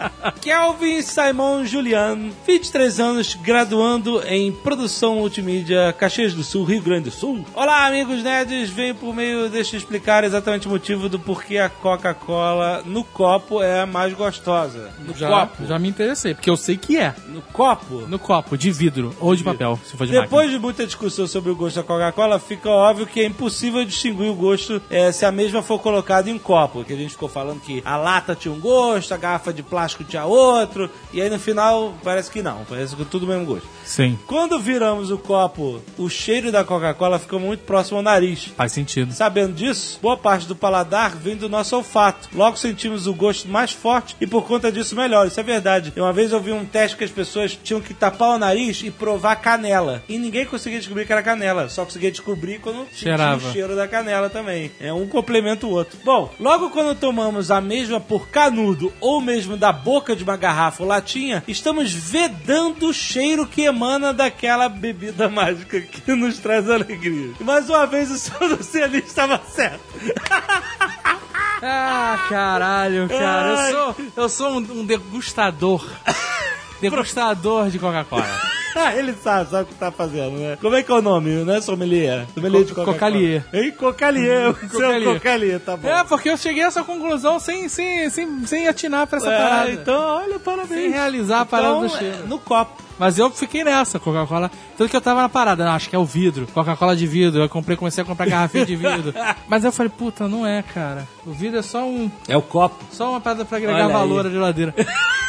Kelvin 0.42 1.00
Simon 1.02 1.64
Julian, 1.64 2.30
23 2.44 2.98
anos, 2.98 3.34
graduando 3.36 4.20
em 4.26 4.50
produção 4.50 5.14
multimídia, 5.14 5.92
Caxias 5.96 6.34
do 6.34 6.42
Sul, 6.42 6.64
Rio 6.64 6.82
Grande 6.82 7.04
do 7.04 7.10
Sul. 7.12 7.46
Olá, 7.54 7.86
amigos 7.86 8.24
nerds, 8.24 8.68
venho 8.68 8.96
por 8.96 9.14
meio 9.14 9.48
deste 9.48 9.76
explicar 9.76 10.24
exatamente 10.24 10.66
o 10.66 10.70
motivo 10.70 11.08
do 11.08 11.16
porquê 11.16 11.58
a 11.58 11.68
Coca-Cola 11.68 12.82
no 12.84 13.04
copo 13.04 13.62
é 13.62 13.82
a 13.82 13.86
mais 13.86 14.14
gostosa. 14.14 14.90
No 15.06 15.14
Já, 15.14 15.28
copo. 15.46 15.64
já 15.64 15.78
me 15.78 15.88
interessei, 15.88 16.34
porque 16.34 16.50
eu 16.50 16.56
sei 16.56 16.76
que 16.76 16.98
é. 16.98 17.14
No 17.28 17.40
copo. 17.40 18.00
No 18.08 18.18
copo, 18.18 18.58
de 18.58 18.72
vidro 18.72 19.14
ou 19.20 19.36
de 19.36 19.44
papel, 19.44 19.78
se 19.84 19.96
for 19.96 20.06
de 20.08 20.12
Depois 20.12 20.30
máquina. 20.46 20.52
de 20.54 20.58
muita 20.58 20.84
discussão 20.84 21.28
sobre 21.28 21.52
o 21.52 21.54
gosto 21.56 21.76
da 21.76 21.84
Coca-Cola, 21.84 22.40
fica 22.40 22.68
óbvio 22.68 23.06
que 23.06 23.20
é 23.20 23.26
impossível 23.26 23.84
distinguir 23.84 24.28
o 24.28 24.34
gosto 24.34 24.82
eh, 24.90 25.12
se 25.12 25.24
a 25.24 25.30
mesma 25.30 25.62
for 25.62 25.78
colocada 25.78 26.28
em 26.28 26.36
copo. 26.36 26.82
Que 26.82 26.94
a 26.94 26.96
gente 26.96 27.10
ficou 27.12 27.28
falando 27.28 27.60
que 27.60 27.80
a 27.84 27.96
lata 27.96 28.34
tinha 28.34 28.52
um 28.52 28.58
gosto, 28.58 29.14
a 29.14 29.16
garrafa 29.16 29.52
de 29.52 29.62
plástico 29.62 30.02
tinha 30.02 30.24
outro, 30.24 30.31
e 31.12 31.20
aí 31.20 31.28
no 31.28 31.38
final 31.38 31.94
parece 32.02 32.30
que 32.30 32.42
não, 32.42 32.64
parece 32.68 32.96
que 32.96 33.04
tudo 33.04 33.24
o 33.24 33.28
mesmo 33.28 33.44
gosto. 33.44 33.68
Sim, 33.84 34.18
Quando 34.26 34.58
viramos 34.58 35.10
o 35.10 35.18
copo, 35.18 35.80
o 35.98 36.08
cheiro 36.08 36.50
da 36.50 36.64
Coca-Cola 36.64 37.18
ficou 37.18 37.38
muito 37.38 37.64
próximo 37.64 37.98
ao 37.98 38.02
nariz. 38.02 38.44
faz 38.56 38.72
sentido. 38.72 39.12
Sabendo 39.12 39.52
disso, 39.54 39.98
boa 40.00 40.16
parte 40.16 40.46
do 40.46 40.56
paladar 40.56 41.16
vem 41.16 41.36
do 41.36 41.48
nosso 41.48 41.76
olfato. 41.76 42.28
Logo 42.34 42.56
sentimos 42.56 43.06
o 43.06 43.14
gosto 43.14 43.48
mais 43.48 43.72
forte 43.72 44.16
e 44.20 44.26
por 44.26 44.44
conta 44.46 44.70
disso 44.72 44.96
melhor. 44.96 45.26
Isso 45.26 45.40
é 45.40 45.42
verdade. 45.42 45.92
Uma 45.96 46.12
vez 46.12 46.32
eu 46.32 46.40
vi 46.40 46.52
um 46.52 46.64
teste 46.64 46.96
que 46.96 47.04
as 47.04 47.10
pessoas 47.10 47.58
tinham 47.62 47.80
que 47.80 47.92
tapar 47.92 48.30
o 48.34 48.38
nariz 48.38 48.82
e 48.82 48.90
provar 48.90 49.36
canela. 49.36 50.02
E 50.08 50.16
ninguém 50.18 50.46
conseguia 50.46 50.78
descobrir 50.78 51.06
que 51.06 51.12
era 51.12 51.22
canela. 51.22 51.68
Só 51.68 51.84
conseguia 51.84 52.10
descobrir 52.10 52.60
quando 52.60 52.84
sentia 52.84 52.98
Cheirava. 53.16 53.48
o 53.48 53.52
cheiro 53.52 53.76
da 53.76 53.86
canela 53.88 54.30
também. 54.30 54.70
É 54.80 54.92
um 54.92 55.06
complementa 55.06 55.66
o 55.66 55.70
outro. 55.70 55.98
Bom, 56.04 56.30
logo 56.40 56.70
quando 56.70 56.98
tomamos 56.98 57.50
a 57.50 57.60
mesma 57.60 58.00
por 58.00 58.28
canudo 58.28 58.92
ou 59.00 59.20
mesmo 59.20 59.56
da 59.56 59.72
boca 59.72 60.14
de 60.16 60.21
uma 60.22 60.36
garrafa 60.36 60.82
ou 60.82 60.88
latinha, 60.88 61.42
estamos 61.46 61.92
vedando 61.92 62.88
o 62.88 62.94
cheiro 62.94 63.46
que 63.46 63.62
emana 63.62 64.12
daquela 64.12 64.68
bebida 64.68 65.28
mágica 65.28 65.80
que 65.80 66.14
nos 66.14 66.38
traz 66.38 66.68
alegria. 66.68 67.32
E 67.40 67.44
mais 67.44 67.68
uma 67.68 67.86
vez 67.86 68.10
o 68.10 68.18
seu 68.18 68.48
Luciano 68.48 68.96
estava 68.96 69.40
certo. 69.48 69.80
Ah, 71.64 72.26
caralho, 72.28 73.08
cara. 73.08 73.70
Eu 73.70 73.70
sou, 73.70 73.96
eu 74.16 74.28
sou 74.28 74.50
um, 74.54 74.80
um 74.80 74.84
degustador. 74.84 75.88
degustador 76.82 77.70
de 77.70 77.78
Coca-Cola. 77.78 78.51
Ah, 78.74 78.94
ele 78.96 79.12
sabe, 79.14 79.50
sabe 79.50 79.62
o 79.64 79.66
que 79.66 79.74
tá 79.74 79.90
fazendo, 79.90 80.38
né? 80.38 80.56
Como 80.60 80.74
é 80.74 80.82
que 80.82 80.90
é 80.90 80.94
o 80.94 81.02
nome, 81.02 81.30
não 81.44 81.54
é 81.54 81.60
sommelier? 81.60 82.26
Sommelier 82.34 82.64
de 82.64 82.70
Co- 82.74 82.84
Coca-Cola. 82.84 82.94
cocalier. 82.94 83.44
Hein? 83.52 83.72
Cocalier. 83.72 84.54
Seu 84.60 84.68
Cocalier. 84.70 85.14
Cocalier, 85.14 85.60
tá 85.60 85.76
bom. 85.76 85.88
É, 85.88 86.04
porque 86.04 86.30
eu 86.30 86.36
cheguei 86.36 86.62
a 86.62 86.66
essa 86.68 86.82
conclusão 86.82 87.38
sem, 87.38 87.68
sem, 87.68 88.08
sem, 88.10 88.46
sem 88.46 88.68
atinar 88.68 89.06
pra 89.06 89.18
essa 89.18 89.30
É, 89.30 89.38
parada. 89.38 89.70
então, 89.72 90.00
olha, 90.16 90.38
parabéns. 90.38 90.80
Sem 90.80 90.90
realizar 90.90 91.40
a 91.40 91.44
parada 91.44 91.68
Então, 91.76 91.86
do 91.86 91.98
cheiro. 91.98 92.16
é, 92.24 92.26
No 92.26 92.38
copo. 92.38 92.82
Mas 92.98 93.18
eu 93.18 93.30
fiquei 93.30 93.64
nessa, 93.64 93.98
Coca-Cola. 93.98 94.50
Tanto 94.78 94.88
que 94.90 94.96
eu 94.96 95.00
tava 95.00 95.22
na 95.22 95.28
parada, 95.28 95.64
não, 95.64 95.72
acho 95.72 95.90
que 95.90 95.96
é 95.96 95.98
o 95.98 96.04
vidro. 96.04 96.46
Coca-Cola 96.54 96.94
de 96.94 97.06
vidro. 97.06 97.42
Eu 97.42 97.48
comprei, 97.48 97.76
comecei 97.76 98.02
a 98.02 98.06
comprar 98.06 98.26
garrafinha 98.26 98.64
de 98.64 98.76
vidro. 98.76 99.12
Mas 99.48 99.64
eu 99.64 99.72
falei, 99.72 99.90
puta, 99.96 100.28
não 100.28 100.46
é, 100.46 100.62
cara. 100.62 101.08
O 101.26 101.32
vidro 101.32 101.58
é 101.58 101.62
só 101.62 101.84
um. 101.84 102.10
É 102.28 102.36
o 102.36 102.42
copo. 102.42 102.76
Só 102.92 103.10
uma 103.10 103.20
parada 103.20 103.44
pra 103.44 103.58
agregar 103.58 103.84
Olha 103.86 103.88
valor 103.92 104.24
aí. 104.24 104.30
à 104.30 104.34
geladeira. 104.34 104.74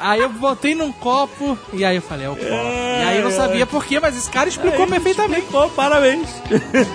Aí 0.00 0.20
eu 0.20 0.28
botei 0.28 0.74
num 0.74 0.92
copo 0.92 1.58
e 1.72 1.84
aí 1.84 1.96
eu 1.96 2.02
falei, 2.02 2.26
é 2.26 2.30
o 2.30 2.36
copo. 2.36 2.46
É, 2.46 3.02
e 3.02 3.08
aí 3.08 3.18
eu 3.18 3.24
não 3.24 3.30
sabia 3.30 3.66
porquê, 3.66 3.98
mas 3.98 4.16
esse 4.16 4.30
cara 4.30 4.48
explicou 4.48 4.80
é, 4.80 4.84
aí, 4.84 4.90
perfeitamente. 4.90 5.40
Explicou, 5.40 5.68
parabéns. 5.70 6.28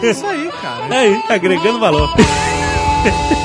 Isso 0.01 0.25
aí, 0.25 0.51
cara. 0.61 0.93
É 0.93 0.99
aí, 0.99 1.23
tá 1.27 1.35
agregando 1.35 1.79
valor. 1.79 2.09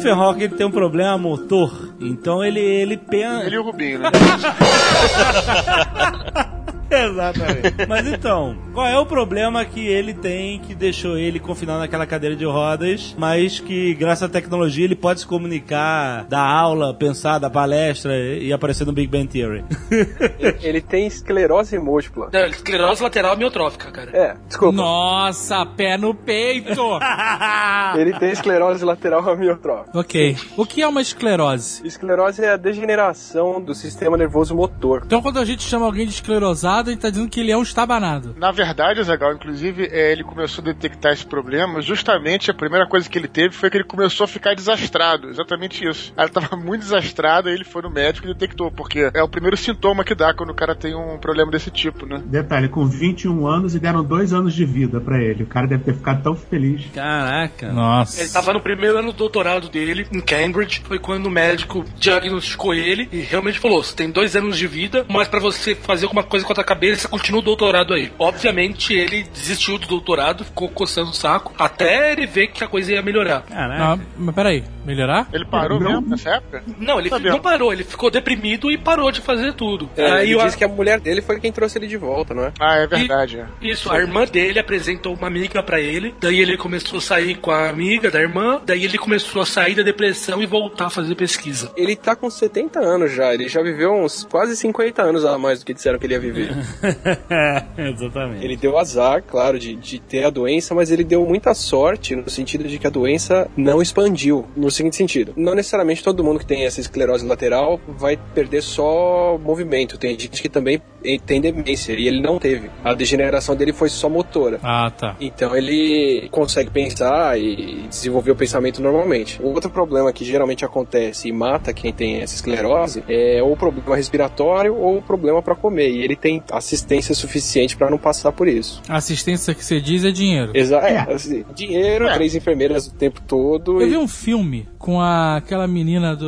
Stephen 0.00 0.12
Hawking 0.12 0.42
ele 0.44 0.54
tem 0.54 0.66
um 0.66 0.70
problema 0.70 1.18
motor. 1.18 1.90
Então 2.00 2.42
ele 2.42 2.60
ele 2.60 2.96
pensa. 2.96 3.44
Ele 3.44 3.56
e 3.56 3.58
o 3.58 3.62
Rubinho, 3.62 3.98
né? 3.98 4.10
Exatamente. 7.10 7.86
Mas 7.88 8.06
então, 8.06 8.56
qual 8.72 8.86
é 8.86 8.98
o 8.98 9.06
problema 9.06 9.64
que 9.64 9.86
ele 9.86 10.14
tem 10.14 10.58
que 10.60 10.74
deixou 10.74 11.16
ele 11.16 11.38
confinado 11.38 11.80
naquela 11.80 12.06
cadeira 12.06 12.34
de 12.34 12.44
rodas, 12.44 13.14
mas 13.18 13.60
que 13.60 13.94
graças 13.94 14.24
à 14.24 14.28
tecnologia 14.28 14.84
ele 14.84 14.96
pode 14.96 15.20
se 15.20 15.26
comunicar, 15.26 16.24
dar 16.24 16.42
aula, 16.44 16.94
pensar, 16.94 17.38
dar 17.38 17.50
palestra 17.50 18.16
e 18.16 18.52
aparecer 18.52 18.86
no 18.86 18.92
Big 18.92 19.08
Bang 19.08 19.26
Theory? 19.26 19.64
Ele 20.62 20.80
tem 20.80 21.06
esclerose 21.06 21.78
múltipla. 21.78 22.30
Não, 22.32 22.46
esclerose 22.46 23.02
lateral 23.02 23.36
miotrófica, 23.36 23.90
cara. 23.90 24.10
É, 24.12 24.36
desculpa. 24.46 24.76
Nossa, 24.76 25.64
pé 25.66 25.96
no 25.96 26.14
peito! 26.14 26.80
Ele 27.96 28.12
tem 28.18 28.30
esclerose 28.30 28.84
lateral 28.84 29.28
amiotrófica. 29.28 29.98
ok. 29.98 30.36
O 30.56 30.64
que 30.64 30.82
é 30.82 30.88
uma 30.88 31.00
esclerose? 31.00 31.86
Esclerose 31.86 32.42
é 32.44 32.50
a 32.50 32.56
degeneração 32.56 33.60
do 33.60 33.74
sistema 33.74 34.16
nervoso 34.16 34.54
motor. 34.54 35.02
Então, 35.04 35.20
quando 35.20 35.38
a 35.38 35.44
gente 35.44 35.62
chama 35.62 35.86
alguém 35.86 36.06
de 36.06 36.12
esclerosado, 36.12 36.79
a 36.88 36.92
gente 36.92 37.00
tá 37.00 37.10
dizendo 37.10 37.28
que 37.28 37.40
ele 37.40 37.50
é 37.50 37.56
um 37.56 37.62
estabanado. 37.62 38.34
Na 38.38 38.50
verdade, 38.50 39.02
Zagal, 39.02 39.34
inclusive, 39.34 39.88
é, 39.90 40.12
ele 40.12 40.24
começou 40.24 40.62
a 40.62 40.66
detectar 40.66 41.12
esse 41.12 41.26
problema. 41.26 41.80
Justamente 41.80 42.50
a 42.50 42.54
primeira 42.54 42.86
coisa 42.86 43.08
que 43.08 43.18
ele 43.18 43.28
teve 43.28 43.54
foi 43.54 43.70
que 43.70 43.76
ele 43.76 43.84
começou 43.84 44.24
a 44.24 44.28
ficar 44.28 44.54
desastrado. 44.54 45.28
Exatamente 45.28 45.86
isso. 45.86 46.12
Ela 46.16 46.28
estava 46.28 46.56
muito 46.56 46.82
desastrada, 46.82 47.48
aí 47.48 47.54
ele 47.54 47.64
foi 47.64 47.82
no 47.82 47.90
médico 47.90 48.26
e 48.26 48.32
detectou, 48.32 48.70
porque 48.70 49.10
é 49.12 49.22
o 49.22 49.28
primeiro 49.28 49.56
sintoma 49.56 50.04
que 50.04 50.14
dá 50.14 50.32
quando 50.34 50.50
o 50.50 50.54
cara 50.54 50.74
tem 50.74 50.94
um 50.94 51.18
problema 51.18 51.50
desse 51.50 51.70
tipo, 51.70 52.06
né? 52.06 52.22
Detalhe, 52.24 52.68
com 52.68 52.86
21 52.86 53.46
anos 53.46 53.74
e 53.74 53.78
deram 53.78 54.02
dois 54.02 54.32
anos 54.32 54.54
de 54.54 54.64
vida 54.64 55.00
pra 55.00 55.22
ele. 55.22 55.42
O 55.42 55.46
cara 55.46 55.66
deve 55.66 55.84
ter 55.84 55.94
ficado 55.94 56.22
tão 56.22 56.34
feliz. 56.34 56.86
Caraca. 56.94 57.72
Nossa. 57.72 58.20
Ele 58.20 58.30
tava 58.30 58.52
no 58.52 58.60
primeiro 58.60 58.98
ano 58.98 59.12
do 59.12 59.18
doutorado 59.18 59.68
dele, 59.68 60.06
em 60.12 60.20
Cambridge. 60.20 60.82
Foi 60.84 60.98
quando 60.98 61.26
o 61.26 61.30
médico 61.30 61.84
diagnosticou 61.96 62.74
ele 62.74 63.08
e 63.12 63.20
realmente 63.20 63.58
falou: 63.58 63.82
você 63.82 63.94
tem 63.94 64.10
dois 64.10 64.34
anos 64.36 64.58
de 64.58 64.66
vida, 64.66 65.04
mas 65.08 65.28
pra 65.28 65.40
você 65.40 65.74
fazer 65.74 66.04
alguma 66.04 66.22
coisa 66.22 66.44
com 66.44 66.52
a 66.52 66.54
tua 66.54 66.64
cabeça, 66.70 67.02
você 67.02 67.08
continua 67.08 67.40
o 67.40 67.44
doutorado 67.44 67.92
aí. 67.92 68.12
Obviamente, 68.16 68.94
ele 68.94 69.24
desistiu 69.24 69.76
do 69.76 69.88
doutorado, 69.88 70.44
ficou 70.44 70.68
coçando 70.68 71.10
o 71.10 71.14
saco, 71.14 71.52
até 71.58 72.12
ele 72.12 72.26
ver 72.26 72.48
que 72.48 72.62
a 72.62 72.68
coisa 72.68 72.92
ia 72.92 73.02
melhorar. 73.02 73.42
Caraca. 73.42 73.84
Ah, 73.84 73.98
mas 74.16 74.34
peraí, 74.34 74.62
melhorar? 74.90 75.28
Ele 75.32 75.44
parou 75.44 75.80
Não. 75.80 75.92
mesmo 76.00 76.08
nessa 76.10 76.30
época? 76.36 76.62
Não, 76.78 76.98
ele 76.98 77.08
Sabia. 77.08 77.30
não 77.30 77.40
parou, 77.40 77.72
ele 77.72 77.84
ficou 77.84 78.10
deprimido 78.10 78.70
e 78.70 78.76
parou 78.78 79.10
de 79.10 79.20
fazer 79.20 79.52
tudo. 79.54 79.88
É, 79.96 80.10
aí 80.10 80.26
ele 80.32 80.36
o- 80.36 80.44
disse 80.44 80.56
que 80.56 80.64
a 80.64 80.68
mulher 80.68 81.00
dele 81.00 81.22
foi 81.22 81.38
quem 81.40 81.52
trouxe 81.52 81.78
ele 81.78 81.86
de 81.86 81.96
volta, 81.96 82.34
não 82.34 82.44
é? 82.44 82.52
Ah, 82.60 82.76
é 82.76 82.86
verdade. 82.86 83.38
é. 83.40 83.46
Isso, 83.62 83.90
a 83.92 83.98
irmã 83.98 84.24
dele 84.24 84.58
apresentou 84.58 85.14
uma 85.14 85.26
amiga 85.26 85.62
pra 85.62 85.80
ele, 85.80 86.14
daí 86.20 86.40
ele 86.40 86.56
começou 86.56 86.98
a 86.98 87.00
sair 87.02 87.36
com 87.36 87.50
a 87.50 87.68
amiga 87.68 88.10
da 88.10 88.20
irmã, 88.20 88.60
daí 88.64 88.84
ele 88.84 88.98
começou 88.98 89.42
a 89.42 89.46
sair 89.46 89.74
da 89.74 89.82
depressão 89.82 90.42
e 90.42 90.46
voltar 90.46 90.86
a 90.86 90.90
fazer 90.90 91.14
pesquisa. 91.14 91.70
Ele 91.76 91.94
tá 91.96 92.14
com 92.16 92.28
70 92.28 92.80
anos 92.80 93.12
já, 93.12 93.32
ele 93.34 93.48
já 93.48 93.62
viveu 93.62 93.92
uns 93.92 94.24
quase 94.24 94.56
50 94.56 95.02
anos 95.02 95.24
a 95.24 95.38
mais 95.38 95.60
do 95.60 95.66
que 95.66 95.74
disseram 95.74 95.98
que 95.98 96.06
ele 96.06 96.14
ia 96.14 96.20
viver. 96.20 96.50
Exatamente. 97.76 98.44
Ele 98.44 98.56
deu 98.56 98.78
azar, 98.78 99.22
claro, 99.22 99.58
de, 99.58 99.74
de 99.74 99.98
ter 99.98 100.24
a 100.24 100.30
doença, 100.30 100.74
mas 100.74 100.90
ele 100.90 101.04
deu 101.04 101.24
muita 101.26 101.54
sorte 101.54 102.14
no 102.16 102.28
sentido 102.30 102.64
de 102.68 102.78
que 102.78 102.86
a 102.86 102.90
doença 102.90 103.48
não 103.56 103.80
expandiu. 103.80 104.46
No 104.56 104.70
seguinte 104.80 104.96
sentido, 104.96 105.32
não 105.36 105.54
necessariamente 105.54 106.02
todo 106.02 106.24
mundo 106.24 106.38
que 106.38 106.46
tem 106.46 106.64
essa 106.64 106.80
esclerose 106.80 107.26
lateral 107.26 107.80
vai 107.88 108.16
perder 108.34 108.62
só 108.62 109.38
movimento. 109.38 109.98
Tem 109.98 110.18
gente 110.18 110.40
que 110.40 110.48
também 110.48 110.80
tem 111.26 111.40
demência 111.40 111.92
e 111.92 112.06
ele 112.08 112.20
não 112.20 112.38
teve. 112.38 112.70
A 112.84 112.94
degeneração 112.94 113.54
dele 113.56 113.72
foi 113.72 113.88
só 113.88 114.08
motora. 114.08 114.58
Ah, 114.62 114.90
tá. 114.90 115.16
Então 115.20 115.56
ele 115.56 116.28
consegue 116.30 116.70
pensar 116.70 117.38
e 117.38 117.84
desenvolver 117.88 118.30
o 118.32 118.36
pensamento 118.36 118.80
normalmente. 118.82 119.40
O 119.42 119.48
outro 119.48 119.70
problema 119.70 120.12
que 120.12 120.24
geralmente 120.24 120.64
acontece 120.64 121.28
e 121.28 121.32
mata 121.32 121.72
quem 121.72 121.92
tem 121.92 122.16
essa 122.20 122.34
esclerose 122.34 123.02
é 123.08 123.42
ou 123.42 123.52
o 123.52 123.56
problema 123.56 123.96
respiratório 123.96 124.74
ou 124.76 124.98
o 124.98 125.02
problema 125.02 125.42
para 125.42 125.54
comer. 125.54 125.90
E 125.90 126.02
ele 126.02 126.16
tem 126.16 126.42
assistência 126.50 127.14
suficiente 127.14 127.76
para 127.76 127.90
não 127.90 127.98
passar 127.98 128.32
por 128.32 128.48
isso. 128.48 128.80
A 128.88 128.96
assistência 128.96 129.54
que 129.54 129.64
você 129.64 129.80
diz 129.80 130.04
é 130.04 130.10
dinheiro. 130.10 130.52
Exato. 130.54 130.86
É. 130.86 130.98
assim, 131.12 131.44
dinheiro, 131.54 132.06
É. 132.06 132.14
três 132.14 132.34
enfermeiras 132.34 132.86
o 132.86 132.94
tempo 132.94 133.20
todo. 133.26 133.80
Eu 133.80 133.86
e- 133.86 133.90
vi 133.90 133.96
um 133.96 134.08
filme 134.08 134.59
com 134.78 135.00
a, 135.00 135.36
aquela 135.36 135.66
menina 135.66 136.14
do 136.16 136.26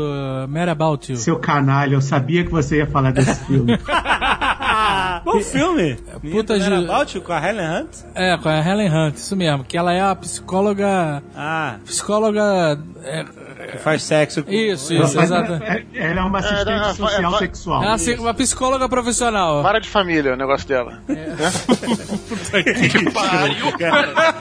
Mad 0.49 0.69
About 0.69 1.11
You. 1.13 1.17
Seu 1.19 1.39
canalha, 1.39 1.95
eu 1.95 2.01
sabia 2.01 2.45
que 2.45 2.51
você 2.51 2.79
ia 2.79 2.87
falar 2.87 3.13
desse 3.13 3.35
filme. 3.47 3.79
Bom 5.25 5.41
filme. 5.41 5.97
puta 6.31 6.55
Menina 6.55 6.79
de- 6.83 6.85
About 6.91 7.17
You, 7.17 7.23
com 7.23 7.33
a 7.33 7.49
Helen 7.49 7.67
Hunt? 7.83 7.89
É, 8.15 8.37
com 8.39 8.49
a 8.49 8.59
Helen 8.59 8.91
Hunt, 8.91 9.15
isso 9.17 9.37
mesmo. 9.37 9.65
Que 9.65 9.77
ela 9.77 9.93
é 9.93 10.01
a 10.01 10.15
psicóloga. 10.15 11.23
Ah, 11.37 11.77
Psicóloga. 11.85 12.79
é, 13.05 13.25
que 13.71 13.79
faz 13.79 14.03
sexo 14.03 14.43
com... 14.43 14.51
isso, 14.51 14.93
isso, 14.93 15.21
exato. 15.21 15.53
é- 15.63 15.85
Ela 15.95 16.21
é 16.21 16.25
uma 16.25 16.39
assistente 16.39 16.69
É, 16.71 16.79
não, 16.79 16.95
social 16.95 17.35
é- 17.35 17.39
sexual. 17.39 17.83
Ela 17.85 17.97
é 17.97 18.21
uma 18.21 18.35
psicóloga 18.35 18.89
profissional. 18.89 19.63
Vara 19.63 19.81
de 19.81 19.89
família 19.89 20.33
o 20.35 20.37
negócio 20.37 20.67
dela. 20.69 21.01
Que 22.53 23.11
pariu, 23.11 23.73
cara. 23.79 24.35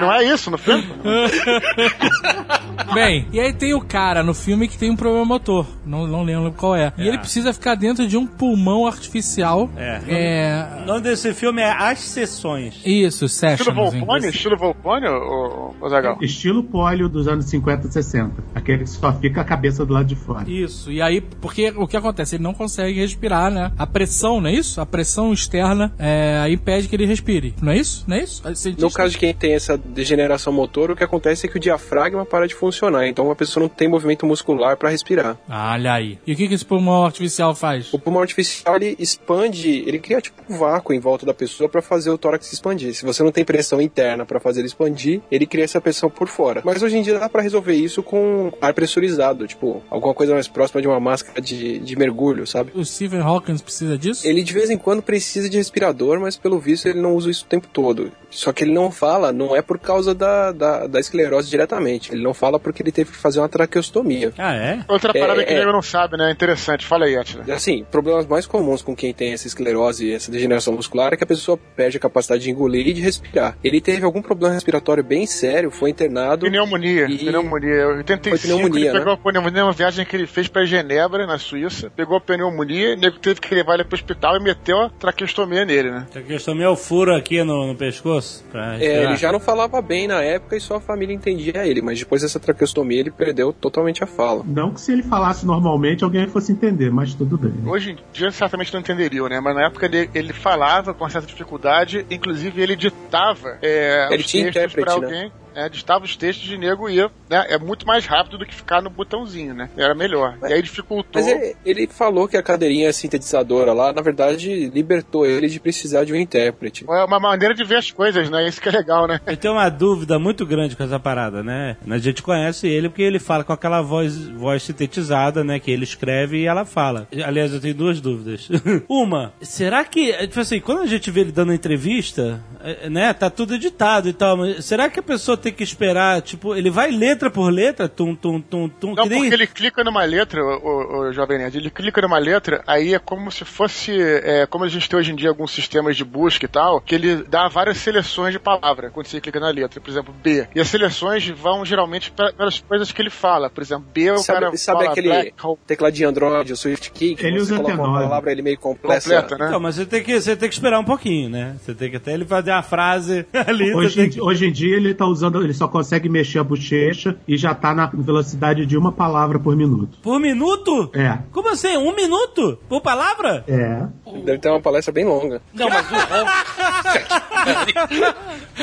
Não 0.00 0.12
é 0.12 0.24
isso 0.24 0.50
no 0.50 0.58
filme? 0.58 0.84
Bem, 2.94 3.26
e 3.32 3.40
aí 3.40 3.52
tem 3.52 3.74
o 3.74 3.80
cara 3.80 4.22
no 4.22 4.34
filme 4.34 4.68
que 4.68 4.78
tem 4.78 4.90
um 4.90 4.96
problema 4.96 5.24
motor. 5.24 5.66
Não, 5.84 6.06
não 6.06 6.22
lembro 6.22 6.52
qual 6.52 6.74
é. 6.74 6.92
E 6.96 7.06
ele 7.06 7.18
precisa 7.18 7.52
ficar 7.52 7.74
dentro 7.74 8.06
de 8.06 8.16
um 8.16 8.26
pulmão 8.26 8.86
artificial. 8.86 9.68
É. 9.76 10.00
É. 10.08 10.82
O 10.82 10.86
nome 10.86 11.00
desse 11.02 11.32
filme 11.34 11.62
é 11.62 11.70
As 11.70 12.00
Sessões. 12.00 12.80
Isso, 12.84 13.28
Sessions. 13.28 13.60
Estilo 13.60 13.74
Volpone? 13.74 14.28
Estilo 14.28 14.56
Volpone, 14.56 15.06
ô, 15.08 15.74
ô, 15.80 15.84
ô 15.84 15.88
Zagal? 15.88 16.18
Estilo 16.20 16.62
pólio 16.62 17.08
dos 17.08 17.28
anos 17.28 17.46
50 17.46 17.88
e 17.88 17.92
60. 17.92 18.44
Aquele 18.54 18.84
que 18.84 18.90
só 18.90 19.12
fica 19.12 19.40
a 19.40 19.44
cabeça 19.44 19.84
do 19.84 19.92
lado 19.92 20.06
de 20.06 20.16
fora. 20.16 20.48
Isso, 20.48 20.90
e 20.90 21.00
aí, 21.02 21.20
porque 21.20 21.72
o 21.76 21.86
que 21.86 21.96
acontece? 21.96 22.36
Ele 22.36 22.42
não 22.42 22.54
consegue 22.54 23.00
respirar, 23.00 23.50
né? 23.50 23.72
A 23.78 23.86
pressão, 23.86 24.40
não 24.40 24.48
é 24.48 24.52
isso? 24.52 24.80
A 24.80 24.86
pressão 24.86 25.32
externa 25.32 25.92
é, 25.98 26.46
impede 26.50 26.88
que 26.88 26.96
ele 26.96 27.06
respire. 27.06 27.54
Não 27.60 27.72
é 27.72 27.78
isso? 27.78 28.04
Não 28.06 28.16
é 28.16 28.22
isso? 28.22 28.42
No 28.78 28.90
caso 28.90 29.12
de 29.12 29.18
quem 29.18 29.34
tem 29.34 29.54
essa 29.54 29.76
degeneração 29.76 30.52
motor, 30.52 30.90
o 30.90 30.96
que 30.96 31.04
acontece 31.04 31.46
é 31.46 31.50
que 31.50 31.56
o 31.56 31.60
diafragma 31.60 32.24
para 32.24 32.46
de 32.46 32.54
funcionar. 32.54 32.69
Então 33.08 33.30
a 33.30 33.36
pessoa 33.36 33.62
não 33.62 33.68
tem 33.68 33.88
movimento 33.88 34.26
muscular 34.26 34.76
para 34.76 34.90
respirar. 34.90 35.38
Olha 35.48 35.94
aí. 35.94 36.18
E 36.26 36.32
o 36.32 36.36
que, 36.36 36.48
que 36.48 36.54
esse 36.54 36.64
pulmão 36.64 37.04
artificial 37.04 37.54
faz? 37.54 37.92
O 37.92 37.98
pulmão 37.98 38.22
artificial 38.22 38.76
ele 38.76 38.96
expande, 38.98 39.84
ele 39.86 39.98
cria 39.98 40.20
tipo 40.20 40.40
um 40.48 40.58
vácuo 40.58 40.92
em 40.92 41.00
volta 41.00 41.26
da 41.26 41.34
pessoa 41.34 41.68
para 41.68 41.82
fazer 41.82 42.10
o 42.10 42.18
tórax 42.18 42.52
expandir. 42.52 42.94
Se 42.94 43.04
você 43.04 43.22
não 43.22 43.32
tem 43.32 43.44
pressão 43.44 43.80
interna 43.80 44.24
para 44.24 44.40
fazer 44.40 44.60
ele 44.60 44.68
expandir, 44.68 45.20
ele 45.30 45.46
cria 45.46 45.64
essa 45.64 45.80
pressão 45.80 46.10
por 46.10 46.28
fora. 46.28 46.62
Mas 46.64 46.82
hoje 46.82 46.96
em 46.98 47.02
dia 47.02 47.18
dá 47.18 47.28
para 47.28 47.42
resolver 47.42 47.74
isso 47.74 48.02
com 48.02 48.52
ar 48.60 48.74
pressurizado, 48.74 49.46
tipo 49.46 49.82
alguma 49.90 50.14
coisa 50.14 50.34
mais 50.34 50.48
próxima 50.48 50.80
de 50.80 50.88
uma 50.88 51.00
máscara 51.00 51.40
de, 51.40 51.78
de 51.78 51.96
mergulho, 51.96 52.46
sabe? 52.46 52.72
O 52.74 52.84
Stephen 52.84 53.20
Hawking 53.20 53.58
precisa 53.58 53.98
disso? 53.98 54.26
Ele 54.26 54.42
de 54.42 54.52
vez 54.52 54.70
em 54.70 54.78
quando 54.78 55.02
precisa 55.02 55.48
de 55.48 55.56
respirador, 55.56 56.20
mas 56.20 56.36
pelo 56.36 56.58
visto 56.58 56.86
ele 56.86 57.00
não 57.00 57.14
usa 57.14 57.30
isso 57.30 57.44
o 57.44 57.48
tempo 57.48 57.68
todo. 57.72 58.12
Só 58.30 58.52
que 58.52 58.62
ele 58.62 58.72
não 58.72 58.90
fala, 58.90 59.32
não 59.32 59.56
é 59.56 59.60
por 59.60 59.78
causa 59.78 60.14
da, 60.14 60.52
da, 60.52 60.86
da 60.86 61.00
esclerose 61.00 61.50
diretamente. 61.50 62.12
Ele 62.12 62.22
não 62.22 62.32
fala 62.32 62.59
porque 62.60 62.82
ele 62.82 62.92
teve 62.92 63.10
que 63.10 63.16
fazer 63.16 63.40
uma 63.40 63.48
traqueostomia. 63.48 64.32
Ah, 64.38 64.54
é? 64.54 64.80
Outra 64.88 65.12
É, 65.14 65.20
parada 65.20 65.44
que 65.44 65.52
o 65.52 65.56
é. 65.56 65.58
nego 65.60 65.72
não 65.72 65.82
sabe, 65.82 66.16
né? 66.16 66.30
Interessante. 66.30 66.86
Fala 66.86 67.06
aí, 67.06 67.16
Atila. 67.16 67.44
Assim, 67.52 67.84
problemas 67.90 68.26
mais 68.26 68.46
comuns 68.46 68.82
com 68.82 68.94
quem 68.94 69.12
tem 69.12 69.32
essa 69.32 69.46
esclerose 69.46 70.06
e 70.06 70.14
essa 70.14 70.30
degeneração 70.30 70.74
muscular 70.74 71.12
é 71.12 71.16
que 71.16 71.24
a 71.24 71.26
pessoa 71.26 71.58
perde 71.76 71.96
a 71.96 72.00
capacidade 72.00 72.42
de 72.42 72.50
engolir 72.50 72.86
e 72.88 72.92
de 72.92 73.00
respirar. 73.00 73.56
Ele 73.62 73.80
teve 73.80 74.04
algum 74.04 74.22
problema 74.22 74.54
respiratório 74.54 75.02
bem 75.04 75.26
sério, 75.26 75.70
foi 75.70 75.90
internado. 75.90 76.46
Pneumonia, 76.46 77.06
E- 77.06 77.18
pneumonia. 77.18 77.82
Em 77.82 77.96
85, 77.98 78.36
Foi 78.38 78.48
pneumonia, 78.50 78.90
ele 78.90 78.98
pegou 78.98 79.12
né? 79.14 79.18
a 79.20 79.24
pneumonia 79.30 79.62
numa 79.62 79.72
viagem 79.72 80.04
que 80.04 80.16
ele 80.16 80.26
fez 80.26 80.48
pra 80.48 80.64
Genebra, 80.64 81.26
na 81.26 81.38
Suíça. 81.38 81.90
Pegou 81.94 82.16
a 82.16 82.20
pneumonia, 82.20 82.94
o 82.94 82.98
nego 82.98 83.18
teve 83.18 83.40
que 83.40 83.54
levar 83.54 83.74
ele 83.74 83.84
pro 83.84 83.94
hospital 83.94 84.36
e 84.36 84.42
meteu 84.42 84.78
a 84.78 84.90
traqueostomia 84.90 85.64
nele, 85.64 85.90
né? 85.90 86.06
A 86.14 86.20
questão 86.20 86.60
é 86.60 86.68
o 86.68 86.76
furo 86.76 87.14
aqui 87.14 87.42
no, 87.44 87.66
no 87.68 87.74
pescoço. 87.76 88.44
É, 88.80 89.04
ele 89.04 89.16
já 89.16 89.30
não 89.32 89.38
falava 89.40 89.80
bem 89.82 90.06
na 90.08 90.22
época 90.22 90.56
e 90.56 90.60
só 90.60 90.76
a 90.76 90.80
família 90.80 91.14
entendia 91.14 91.66
ele, 91.66 91.80
mas 91.82 91.98
depois 91.98 92.22
dessa 92.22 92.39
traqueostomia 92.40 93.00
ele 93.00 93.10
perdeu 93.10 93.52
totalmente 93.52 94.02
a 94.02 94.06
fala. 94.06 94.42
Não 94.46 94.72
que 94.72 94.80
se 94.80 94.92
ele 94.92 95.02
falasse 95.02 95.46
normalmente 95.46 96.04
alguém 96.04 96.26
fosse 96.26 96.52
entender, 96.52 96.90
mas 96.90 97.14
tudo 97.14 97.36
bem. 97.38 97.52
Hoje 97.66 97.92
em 97.92 97.98
dia 98.12 98.30
certamente 98.30 98.72
não 98.72 98.80
entenderiam, 98.80 99.28
né? 99.28 99.40
Mas 99.40 99.54
na 99.54 99.66
época 99.66 99.86
ele, 99.86 100.10
ele 100.14 100.32
falava 100.32 100.94
com 100.94 101.08
certa 101.08 101.26
dificuldade, 101.26 102.06
inclusive 102.10 102.60
ele 102.60 102.76
ditava 102.76 103.58
é, 103.62 104.08
Ele 104.10 104.22
os 104.22 104.26
tinha 104.26 104.52
textos 104.52 104.72
pra 104.74 104.96
intérprete, 104.96 105.12
né? 105.12 105.32
Alguém. 105.50 105.64
É, 105.64 105.68
ditava 105.68 106.04
os 106.04 106.16
textos 106.16 106.48
de 106.48 106.56
nego 106.56 106.88
e 106.88 106.96
ia, 106.96 107.10
né? 107.28 107.46
É 107.48 107.58
muito 107.58 107.86
mais 107.86 108.06
rápido 108.06 108.38
do 108.38 108.46
que 108.46 108.54
ficar 108.54 108.82
no 108.82 108.90
botãozinho, 108.90 109.54
né? 109.54 109.70
Era 109.76 109.94
melhor. 109.94 110.38
E 110.48 110.52
aí 110.52 110.62
dificultou. 110.62 111.22
Mas 111.22 111.26
ele, 111.26 111.56
ele 111.64 111.86
falou 111.86 112.28
que 112.28 112.36
a 112.36 112.42
cadeirinha 112.42 112.92
sintetizadora 112.92 113.72
lá, 113.72 113.92
na 113.92 114.02
verdade, 114.02 114.70
libertou 114.70 115.26
ele 115.26 115.48
de 115.48 115.60
precisar 115.60 116.04
de 116.04 116.12
um 116.12 116.16
intérprete. 116.16 116.84
É 116.88 117.04
uma 117.04 117.20
maneira 117.20 117.54
de 117.54 117.64
ver 117.64 117.76
as 117.76 117.90
coisas, 117.90 118.30
né? 118.30 118.46
Isso 118.48 118.60
que 118.60 118.68
é 118.68 118.72
legal, 118.72 119.06
né? 119.06 119.20
Eu 119.26 119.36
tenho 119.36 119.54
uma 119.54 119.68
dúvida 119.68 120.18
muito 120.18 120.44
grande 120.46 120.76
com 120.76 120.82
essa 120.82 120.98
parada, 120.98 121.42
né? 121.42 121.76
A 121.88 121.98
gente 121.98 122.22
conhece 122.22 122.68
ele 122.68 122.88
porque 122.88 123.02
ele 123.02 123.18
fala 123.18 123.44
com 123.44 123.52
aquela 123.52 123.82
voz, 123.82 124.28
voz 124.28 124.62
sintetizada, 124.62 125.42
né? 125.44 125.58
Que 125.58 125.70
ele 125.70 125.84
escreve 125.84 126.38
e 126.38 126.46
ela 126.46 126.64
fala. 126.64 127.08
Aliás, 127.24 127.52
eu 127.52 127.60
tenho 127.60 127.74
duas 127.74 128.00
dúvidas. 128.00 128.48
uma, 128.88 129.32
será 129.40 129.84
que, 129.84 130.12
tipo 130.26 130.40
assim, 130.40 130.60
quando 130.60 130.82
a 130.82 130.86
gente 130.86 131.10
vê 131.10 131.20
ele 131.20 131.32
dando 131.32 131.52
entrevista, 131.52 132.42
é, 132.62 132.88
né? 132.88 133.12
Tá 133.12 133.30
tudo 133.30 133.54
editado 133.54 134.08
e 134.08 134.12
tal, 134.12 134.36
mas 134.36 134.64
será 134.64 134.88
que 134.88 135.00
a 135.00 135.02
pessoa 135.02 135.36
ter 135.40 135.52
que 135.52 135.62
esperar, 135.64 136.20
tipo, 136.22 136.54
ele 136.54 136.70
vai 136.70 136.90
letra 136.90 137.30
por 137.30 137.50
letra, 137.52 137.88
tum, 137.88 138.14
tum, 138.14 138.40
tum, 138.40 138.68
tum, 138.68 138.94
Não, 138.94 139.06
nem... 139.06 139.20
porque 139.20 139.34
ele 139.34 139.46
clica 139.46 139.82
numa 139.82 140.04
letra, 140.04 140.42
o, 140.44 140.48
o, 140.58 141.00
o 141.08 141.12
Jovem 141.12 141.38
Nerd, 141.38 141.56
ele 141.56 141.70
clica 141.70 142.00
numa 142.02 142.18
letra, 142.18 142.62
aí 142.66 142.94
é 142.94 142.98
como 142.98 143.30
se 143.32 143.44
fosse, 143.44 143.92
é, 144.00 144.46
como 144.46 144.64
a 144.64 144.68
gente 144.68 144.88
tem 144.88 144.98
hoje 144.98 145.12
em 145.12 145.16
dia 145.16 145.28
alguns 145.30 145.50
sistemas 145.50 145.96
de 145.96 146.04
busca 146.04 146.44
e 146.44 146.48
tal, 146.48 146.80
que 146.80 146.94
ele 146.94 147.24
dá 147.24 147.48
várias 147.48 147.78
seleções 147.78 148.32
de 148.32 148.38
palavra 148.38 148.90
quando 148.90 149.06
você 149.06 149.20
clica 149.20 149.40
na 149.40 149.50
letra, 149.50 149.80
por 149.80 149.90
exemplo, 149.90 150.14
B. 150.22 150.46
E 150.54 150.60
as 150.60 150.68
seleções 150.68 151.26
vão 151.28 151.64
geralmente 151.64 152.10
pe- 152.10 152.32
pelas 152.32 152.60
coisas 152.60 152.92
que 152.92 153.00
ele 153.02 153.10
fala, 153.10 153.48
por 153.50 153.62
exemplo, 153.62 153.86
B 153.92 154.10
o 154.12 154.18
Sabe, 154.18 154.40
cara 154.40 154.56
sabe 154.56 154.78
fala 154.80 154.90
aquele 154.92 155.32
teclado 155.66 155.92
de 155.94 156.04
Android, 156.04 156.52
o 156.52 156.56
Swift 156.56 156.90
Key, 156.92 157.14
que 157.14 157.26
Ele 157.26 157.38
você 157.38 157.42
usa 157.54 157.56
coloca 157.56 157.74
uma 157.74 157.88
T9. 157.88 158.02
palavra 158.02 158.32
ele 158.32 158.42
meio 158.42 158.58
complexa. 158.58 159.22
completa, 159.22 159.44
né? 159.44 159.50
Não, 159.50 159.60
mas 159.60 159.76
você 159.76 159.86
tem, 159.86 160.02
que, 160.02 160.20
você 160.20 160.36
tem 160.36 160.48
que 160.48 160.54
esperar 160.54 160.78
um 160.78 160.84
pouquinho, 160.84 161.28
né? 161.30 161.56
Você 161.60 161.74
tem 161.74 161.90
que 161.90 161.96
até 161.96 162.12
ele 162.12 162.24
fazer 162.24 162.50
a 162.50 162.62
frase 162.62 163.26
ali. 163.46 163.74
Hoje, 163.74 164.02
em 164.02 164.10
que... 164.10 164.20
hoje 164.20 164.46
em 164.46 164.52
dia 164.52 164.76
ele 164.76 164.94
tá 164.94 165.06
usando, 165.06 165.29
ele 165.42 165.52
só 165.54 165.68
consegue 165.68 166.08
mexer 166.08 166.38
a 166.38 166.44
bochecha 166.44 167.16
e 167.28 167.36
já 167.36 167.54
tá 167.54 167.74
na 167.74 167.86
velocidade 167.86 168.64
de 168.66 168.76
uma 168.76 168.92
palavra 168.92 169.38
por 169.38 169.54
minuto. 169.56 169.98
Por 170.02 170.18
minuto? 170.18 170.90
É. 170.94 171.18
Como 171.32 171.48
assim? 171.50 171.76
Um 171.76 171.94
minuto? 171.94 172.58
Por 172.68 172.80
palavra? 172.80 173.44
É. 173.46 173.86
Deve 174.24 174.38
ter 174.38 174.50
uma 174.50 174.60
palestra 174.60 174.92
bem 174.92 175.04
longa. 175.04 175.40
Não, 175.54 175.68
mas 175.68 175.86
o. 175.90 175.94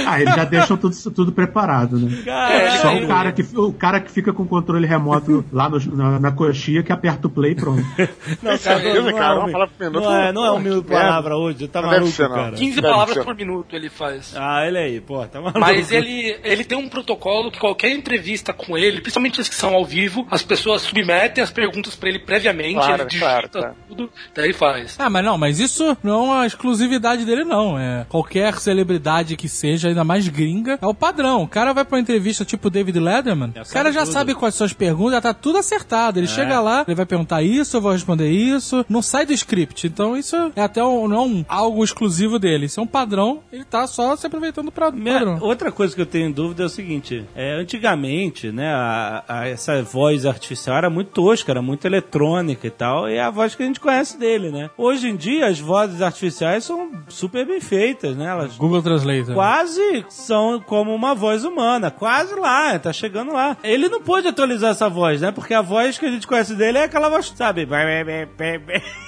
Ah, 0.06 0.22
eles 0.22 0.36
já 0.36 0.44
deixam 0.44 0.78
tudo, 0.78 0.96
tudo 1.12 1.32
preparado, 1.32 1.98
né? 1.98 2.22
Caralho. 2.24 2.82
Só 2.82 2.96
o 2.96 3.08
cara, 3.08 3.32
que, 3.32 3.42
o 3.58 3.74
cara 3.74 4.00
que 4.00 4.12
fica 4.12 4.32
com 4.32 4.44
o 4.44 4.48
controle 4.48 4.86
remoto 4.86 5.44
lá 5.52 5.68
no- 5.70 5.96
na, 5.96 6.20
na 6.20 6.32
coxinha 6.32 6.84
que 6.84 6.92
aperta 6.92 7.28
o 7.28 7.30
play 7.30 7.54
e 7.54 7.56
pronto. 7.56 7.84
Não, 8.44 8.58
certeza, 8.58 9.02
não 9.02 9.14
cara, 9.18 9.36
é 9.36 9.38
uma 9.40 9.48
um- 9.48 9.52
palavra 9.52 9.74
por 9.78 9.84
minuto, 9.86 10.04
Não 10.04 10.14
é, 10.16 10.32
não 10.32 10.46
é 10.46 10.52
um 10.52 10.60
merda. 10.60 10.82
palavra 10.84 11.38
hoje, 11.38 11.68
tá 11.68 11.82
maluco, 11.82 12.18
cara. 12.18 12.52
15 12.52 12.76
Deve 12.82 12.94
palavras 12.94 13.26
por 13.26 13.36
minuto 13.36 13.76
ele 13.76 13.90
faz. 13.90 14.36
Ah, 14.38 14.66
ele 14.68 14.78
aí, 14.78 15.02
pô, 15.02 15.26
tá 15.26 15.40
maluco. 15.40 15.60
Mas 15.60 15.92
ele, 15.92 16.38
ele 16.44 16.57
tem 16.64 16.78
um 16.78 16.88
protocolo 16.90 17.52
que 17.52 17.60
qualquer 17.60 17.92
entrevista 17.92 18.54
com 18.54 18.78
ele, 18.78 19.02
principalmente 19.02 19.42
as 19.42 19.50
que 19.50 19.56
são 19.56 19.74
ao 19.74 19.86
vivo, 19.86 20.28
as 20.32 20.42
pessoas 20.44 20.82
submetem 20.82 21.44
as 21.44 21.52
perguntas 21.52 21.96
pra 21.96 22.10
ele 22.10 22.20
previamente, 22.20 22.76
Claro, 22.76 23.02
ele 23.04 23.10
digita 23.10 23.26
claro, 23.26 23.50
claro. 23.50 23.76
tudo, 23.88 24.10
daí 24.36 24.54
faz. 24.54 24.96
Ah, 25.00 25.10
mas 25.10 25.24
não, 25.26 25.38
mas 25.38 25.60
isso 25.60 25.98
não 26.04 26.14
é 26.14 26.36
uma 26.38 26.46
exclusividade 26.48 27.26
dele, 27.26 27.44
não. 27.44 27.78
É 27.78 28.06
qualquer 28.10 28.56
celebridade 28.60 29.36
que 29.36 29.48
seja, 29.50 29.88
ainda 29.90 30.04
mais 30.04 30.28
gringa, 30.28 30.78
é 30.82 30.86
o 30.88 30.94
padrão. 30.94 31.44
O 31.44 31.48
cara 31.48 31.74
vai 31.74 31.84
pra 31.86 31.96
uma 31.98 32.02
entrevista 32.02 32.44
tipo 32.46 32.70
David 32.70 33.00
Letterman, 33.00 33.54
o 33.56 33.70
cara 33.74 33.92
já 33.92 34.02
tudo. 34.04 34.14
sabe 34.14 34.36
quais 34.36 34.56
são 34.56 34.66
as 34.66 34.74
perguntas, 34.74 35.14
já 35.14 35.22
tá 35.22 35.34
tudo 35.34 35.58
acertado. 35.58 36.20
Ele 36.20 36.28
chega 36.28 36.60
lá, 36.60 36.84
ele 36.88 36.96
vai 36.96 37.06
perguntar 37.06 37.42
isso, 37.42 37.78
eu 37.78 37.82
vou 37.82 37.92
responder 37.92 38.30
isso, 38.30 38.86
não 38.90 39.02
sai 39.02 39.26
do 39.26 39.34
script. 39.34 39.88
Então 39.88 40.16
isso 40.18 40.36
é 40.56 40.62
até 40.62 40.84
um, 40.84 41.08
não 41.08 41.26
um- 41.28 41.46
algo 41.48 41.84
exclusivo 41.84 42.38
dele. 42.40 42.66
Isso 42.66 42.80
é 42.80 42.84
um 42.84 42.88
padrão, 42.88 43.42
ele 43.52 43.64
tá 43.64 43.86
só 43.88 44.16
se 44.16 44.26
aproveitando 44.28 44.72
pra 44.72 44.92
Minha- 44.92 45.14
padrão. 45.20 45.38
outra 45.42 45.72
coisa 45.72 45.96
que 45.96 46.02
eu 46.02 46.06
tenho 46.06 46.32
dúvida 46.34 46.47
é 46.58 46.66
o 46.66 46.70
seguinte: 46.70 47.26
é, 47.36 47.54
antigamente, 47.54 48.52
né, 48.52 48.68
a- 48.74 49.24
a- 49.28 49.48
essa 49.48 49.82
voz 49.82 50.26
artificial 50.26 50.78
era 50.78 50.90
muito 50.90 51.12
tosca, 51.12 51.52
era 51.52 51.62
muito 51.62 51.86
eletrônica 51.86 52.66
e 52.68 52.70
tal, 52.70 53.10
e 53.10 53.16
é 53.16 53.22
a 53.22 53.30
voz 53.30 53.56
que 53.56 53.64
a 53.64 53.66
gente 53.66 53.80
conhece 53.80 54.18
dele, 54.18 54.50
né? 54.52 54.70
Hoje 54.78 55.08
em 55.10 55.16
dia, 55.16 55.48
as 55.48 55.60
vozes 55.60 56.02
artificiais 56.02 56.64
são 56.64 56.92
super 57.08 57.46
bem 57.46 57.60
feitas, 57.62 58.16
né? 58.16 58.26
Elas 58.28 58.56
Google 58.58 58.82
Translator. 58.82 59.34
quase 59.34 60.06
são 60.10 60.60
como 60.60 60.94
uma 60.94 61.16
voz 61.16 61.44
humana, 61.44 61.90
quase 61.90 62.36
lá, 62.36 62.78
tá 62.78 62.92
chegando 62.94 63.34
lá. 63.34 63.58
Ele 63.64 63.88
não 63.90 64.02
pôde 64.02 64.28
atualizar 64.28 64.72
essa 64.72 64.90
voz, 64.90 65.22
né? 65.22 65.32
Porque 65.32 65.54
a 65.54 65.62
voz 65.62 65.98
que 65.98 66.06
a 66.06 66.12
gente 66.12 66.28
conhece 66.28 66.54
dele 66.56 66.78
é 66.80 66.84
aquela 66.84 67.10
voz, 67.10 67.34
sabe? 67.36 67.66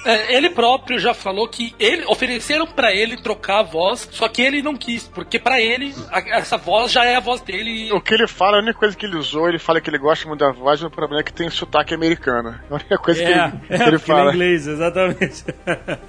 É, 0.04 0.34
ele 0.36 0.50
próprio 0.50 0.98
já 0.98 1.12
falou 1.14 1.46
que 1.48 1.74
ele 1.78 2.04
ofereceram 2.06 2.66
pra 2.66 2.92
ele 2.94 3.16
trocar 3.20 3.60
a 3.60 3.62
voz, 3.62 4.08
só 4.10 4.28
que 4.28 4.40
ele 4.42 4.62
não 4.62 4.74
quis, 4.74 5.06
porque 5.06 5.38
pra 5.38 5.60
ele 5.60 5.94
a- 6.10 6.38
essa 6.38 6.56
voz 6.56 6.90
já 6.90 7.04
é 7.04 7.16
a 7.16 7.20
voz 7.20 7.29
dele. 7.38 7.88
e- 7.88 7.92
O 7.92 8.00
que 8.00 8.14
ele 8.14 8.26
fala, 8.26 8.56
a 8.56 8.60
única 8.60 8.78
coisa 8.78 8.96
que 8.96 9.06
ele 9.06 9.16
usou, 9.16 9.48
ele 9.48 9.58
fala 9.58 9.80
que 9.80 9.88
ele 9.90 9.98
gosta 9.98 10.26
muito 10.26 10.40
da 10.40 10.50
voz, 10.52 10.80
mas 10.80 10.82
o 10.82 10.90
problema 10.90 11.20
é 11.20 11.24
que 11.24 11.32
tem 11.32 11.48
sotaque 11.50 11.94
americano. 11.94 12.54
A 12.70 12.74
única 12.74 12.98
coisa 12.98 13.20
que 13.20 13.26
É, 13.26 13.30
ele, 13.32 13.40
é, 13.40 13.50
que 13.50 13.72
ele 13.74 13.82
ele 13.84 13.96
é 13.96 13.98
fala. 13.98 14.30
inglês, 14.32 14.66
exatamente. 14.66 15.44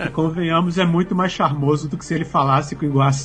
E 0.05 0.09
convenhamos, 0.09 0.77
é 0.77 0.85
muito 0.85 1.13
mais 1.15 1.31
charmoso 1.31 1.87
do 1.89 1.97
que 1.97 2.05
se 2.05 2.13
ele 2.13 2.25
falasse 2.25 2.75
com 2.75 2.85
igual 2.85 3.07
a. 3.07 3.11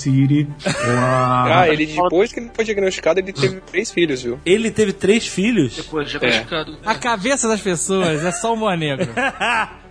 Ah, 1.56 1.68
ele 1.68 1.86
depois 1.86 2.32
que 2.32 2.40
ele 2.40 2.50
foi 2.54 2.64
diagnosticado, 2.64 3.20
ele 3.20 3.32
teve 3.32 3.60
três 3.60 3.90
filhos, 3.90 4.22
viu? 4.22 4.40
Ele 4.44 4.70
teve 4.70 4.92
três 4.92 5.26
filhos. 5.26 5.76
Depois 5.76 6.08
de 6.10 6.18
diagnosticado. 6.18 6.76
A 6.84 6.94
cabeça 6.94 7.48
das 7.48 7.60
pessoas 7.60 8.24
é 8.24 8.30
só 8.32 8.52
humor 8.54 8.76
negro. 8.76 9.06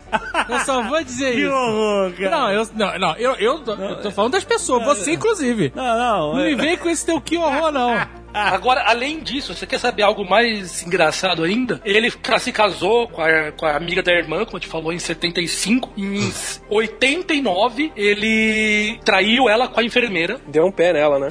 Eu 0.50 0.60
só 0.60 0.82
vou 0.84 1.04
dizer 1.04 1.34
Que 1.34 1.42
isso. 1.42 1.52
horror, 1.52 2.14
cara. 2.14 2.30
Não, 2.30 2.52
eu, 2.52 2.68
não, 2.76 3.00
não, 3.00 3.16
eu, 3.18 3.34
eu, 3.36 3.60
tô, 3.60 3.74
eu 3.74 4.02
tô 4.02 4.12
falando 4.12 4.34
das 4.34 4.44
pessoas, 4.44 4.84
você 4.86 5.14
inclusive. 5.14 5.72
Não, 5.76 5.84
não. 5.98 6.34
Não 6.36 6.44
me 6.44 6.54
é- 6.54 6.56
vem 6.56 6.78
com 6.78 6.90
esse 6.90 7.06
teu 7.06 7.20
que 7.22 7.38
horror, 7.38 7.72
não. 7.72 7.96
Agora, 8.36 8.84
além 8.86 9.22
disso, 9.22 9.54
você 9.54 9.66
quer 9.66 9.80
saber 9.80 10.04
algo 10.04 10.28
mais 10.28 10.84
engraçado 10.84 11.44
ainda? 11.44 11.80
Ele 11.86 12.12
se 12.40 12.52
casou 12.52 13.08
com 13.08 13.22
a, 13.22 13.52
com 13.54 13.66
a 13.66 13.76
amiga 13.76 14.04
da 14.04 14.12
irmã, 14.12 14.44
como 14.46 14.58
a 14.58 14.60
gente 14.60 14.70
falou, 14.70 14.92
em 14.92 15.00
75. 15.00 15.92
Em 15.98 16.32
89, 16.70 17.92
ele 17.96 19.00
traiu 19.06 19.48
ela 19.50 19.68
com 19.68 19.80
a 19.80 19.84
enfermeira. 19.84 20.40
Deu 20.48 20.66
um 20.66 20.72
pé 20.72 20.94
nela, 20.94 21.18
né? 21.20 21.30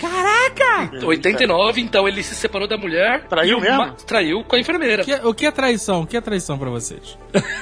89, 1.04 1.80
então 1.80 2.08
ele 2.08 2.22
se 2.22 2.34
separou 2.34 2.66
da 2.68 2.76
mulher. 2.78 3.26
Traiu 3.28 3.60
mesmo? 3.60 3.74
uma- 3.82 3.92
Traiu 3.92 4.44
com 4.44 4.56
a 4.56 4.58
enfermeira. 4.60 5.02
O 5.02 5.04
que, 5.04 5.12
é- 5.12 5.26
o 5.26 5.34
que 5.34 5.46
é 5.46 5.50
traição? 5.50 6.02
O 6.02 6.06
que 6.06 6.16
é 6.16 6.20
traição 6.20 6.58
pra 6.58 6.70
vocês? 6.70 7.18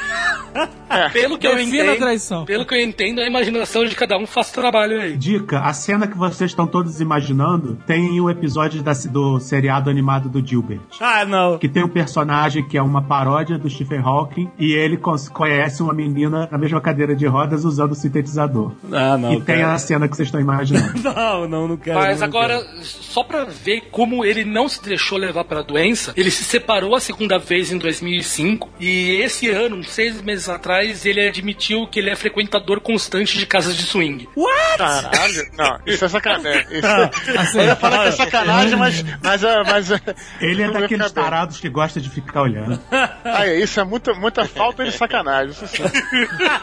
Pelo 1.14 1.38
que 1.38 1.46
eu 1.46 1.56
Defina 1.56 1.82
a 1.82 1.84
entendo, 1.86 1.98
traição. 1.98 2.44
pelo 2.44 2.66
que 2.66 2.74
eu 2.74 2.80
entendo, 2.82 3.20
a 3.22 3.26
imaginação 3.26 3.86
de 3.86 3.94
cada 3.94 4.18
um 4.18 4.26
faz 4.26 4.50
trabalho 4.50 5.00
aí. 5.00 5.16
Dica, 5.16 5.60
a 5.60 5.72
cena 5.72 6.06
que 6.06 6.16
vocês 6.18 6.50
estão 6.50 6.66
todos 6.66 7.00
imaginando 7.00 7.78
tem 7.86 8.20
o 8.20 8.28
episódio 8.28 8.82
da- 8.82 8.92
do 9.10 9.31
seriado 9.40 9.90
animado 9.90 10.28
do 10.28 10.44
Gilbert. 10.46 10.80
Ah, 11.00 11.24
não. 11.24 11.58
Que 11.58 11.68
tem 11.68 11.82
um 11.84 11.88
personagem 11.88 12.66
que 12.66 12.76
é 12.76 12.82
uma 12.82 13.02
paródia 13.02 13.58
do 13.58 13.68
Stephen 13.68 14.00
Hawking 14.00 14.50
e 14.58 14.72
ele 14.72 14.96
conhece 15.32 15.82
uma 15.82 15.92
menina 15.92 16.48
na 16.50 16.58
mesma 16.58 16.80
cadeira 16.80 17.14
de 17.14 17.26
rodas 17.26 17.64
usando 17.64 17.92
o 17.92 17.94
sintetizador. 17.94 18.72
Ah, 18.92 19.16
não. 19.16 19.34
e 19.34 19.40
tem 19.40 19.60
cara. 19.60 19.74
a 19.74 19.78
cena 19.78 20.08
que 20.08 20.16
vocês 20.16 20.28
estão 20.28 20.40
imaginando. 20.40 20.92
Não, 21.02 21.48
não, 21.48 21.68
não 21.68 21.76
quero. 21.76 21.98
Mas 21.98 22.20
não 22.20 22.26
agora, 22.26 22.58
quero. 22.58 22.84
só 22.84 23.22
pra 23.22 23.44
ver 23.44 23.82
como 23.90 24.24
ele 24.24 24.44
não 24.44 24.68
se 24.68 24.82
deixou 24.82 25.18
levar 25.18 25.44
pela 25.44 25.62
doença, 25.62 26.12
ele 26.16 26.30
se 26.30 26.44
separou 26.44 26.94
a 26.94 27.00
segunda 27.00 27.38
vez 27.38 27.70
em 27.72 27.78
2005 27.78 28.70
e 28.80 29.20
esse 29.20 29.48
ano, 29.48 29.76
uns 29.76 29.90
seis 29.90 30.20
meses 30.22 30.48
atrás, 30.48 31.04
ele 31.04 31.26
admitiu 31.26 31.86
que 31.86 31.98
ele 31.98 32.10
é 32.10 32.16
frequentador 32.16 32.80
constante 32.80 33.38
de 33.38 33.46
casas 33.46 33.76
de 33.76 33.82
swing. 33.82 34.28
Caralho, 34.76 35.46
não, 35.56 35.78
isso 35.86 36.04
é 36.04 36.08
sacanagem. 36.08 36.66
Isso, 36.70 36.86
Assim, 37.38 37.58
eu 37.58 37.64
ia 37.64 37.76
falar 37.76 38.02
que 38.02 38.08
é 38.08 38.12
sacanagem, 38.12 38.76
mas. 38.78 39.04
Mas, 39.22 39.44
é- 39.44 39.62
mas 39.64 39.90
é- 39.90 40.00
Ele 40.40 40.62
é 40.62 40.70
daqueles 40.70 41.12
bem. 41.12 41.24
tarados 41.24 41.60
que 41.60 41.68
gosta 41.68 42.00
de 42.00 42.08
ficar 42.08 42.42
olhando. 42.42 42.78
Ah, 43.24 43.46
é, 43.46 43.58
isso 43.60 43.78
é 43.80 43.84
muita, 43.84 44.12
muita 44.14 44.44
falta 44.44 44.84
de 44.84 44.92
sacanagem. 44.92 45.52
Isso 45.52 45.66
sim. 45.66 45.82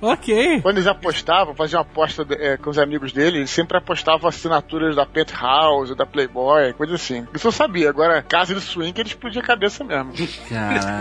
ok. 0.00 0.60
Quando 0.62 0.76
eles 0.76 0.86
apostavam, 0.86 1.54
faziam 1.54 1.80
aposta 1.80 2.26
é, 2.30 2.56
com 2.56 2.70
os 2.70 2.78
amigos 2.78 3.12
dele, 3.12 3.38
eles 3.38 3.50
sempre 3.50 3.76
apostavam 3.78 4.28
assinaturas 4.28 4.96
da 4.96 5.06
Penthouse, 5.06 5.94
da 5.94 6.06
Playboy, 6.06 6.72
coisa 6.74 6.94
assim. 6.94 7.26
Isso 7.34 7.48
eu 7.48 7.52
sabia. 7.52 7.88
Agora, 7.90 8.22
casa 8.22 8.54
de 8.54 8.60
swing, 8.60 8.98
ele 9.00 9.08
explodia 9.08 9.40
a 9.40 9.44
cabeça 9.44 9.84
mesmo. 9.84 10.12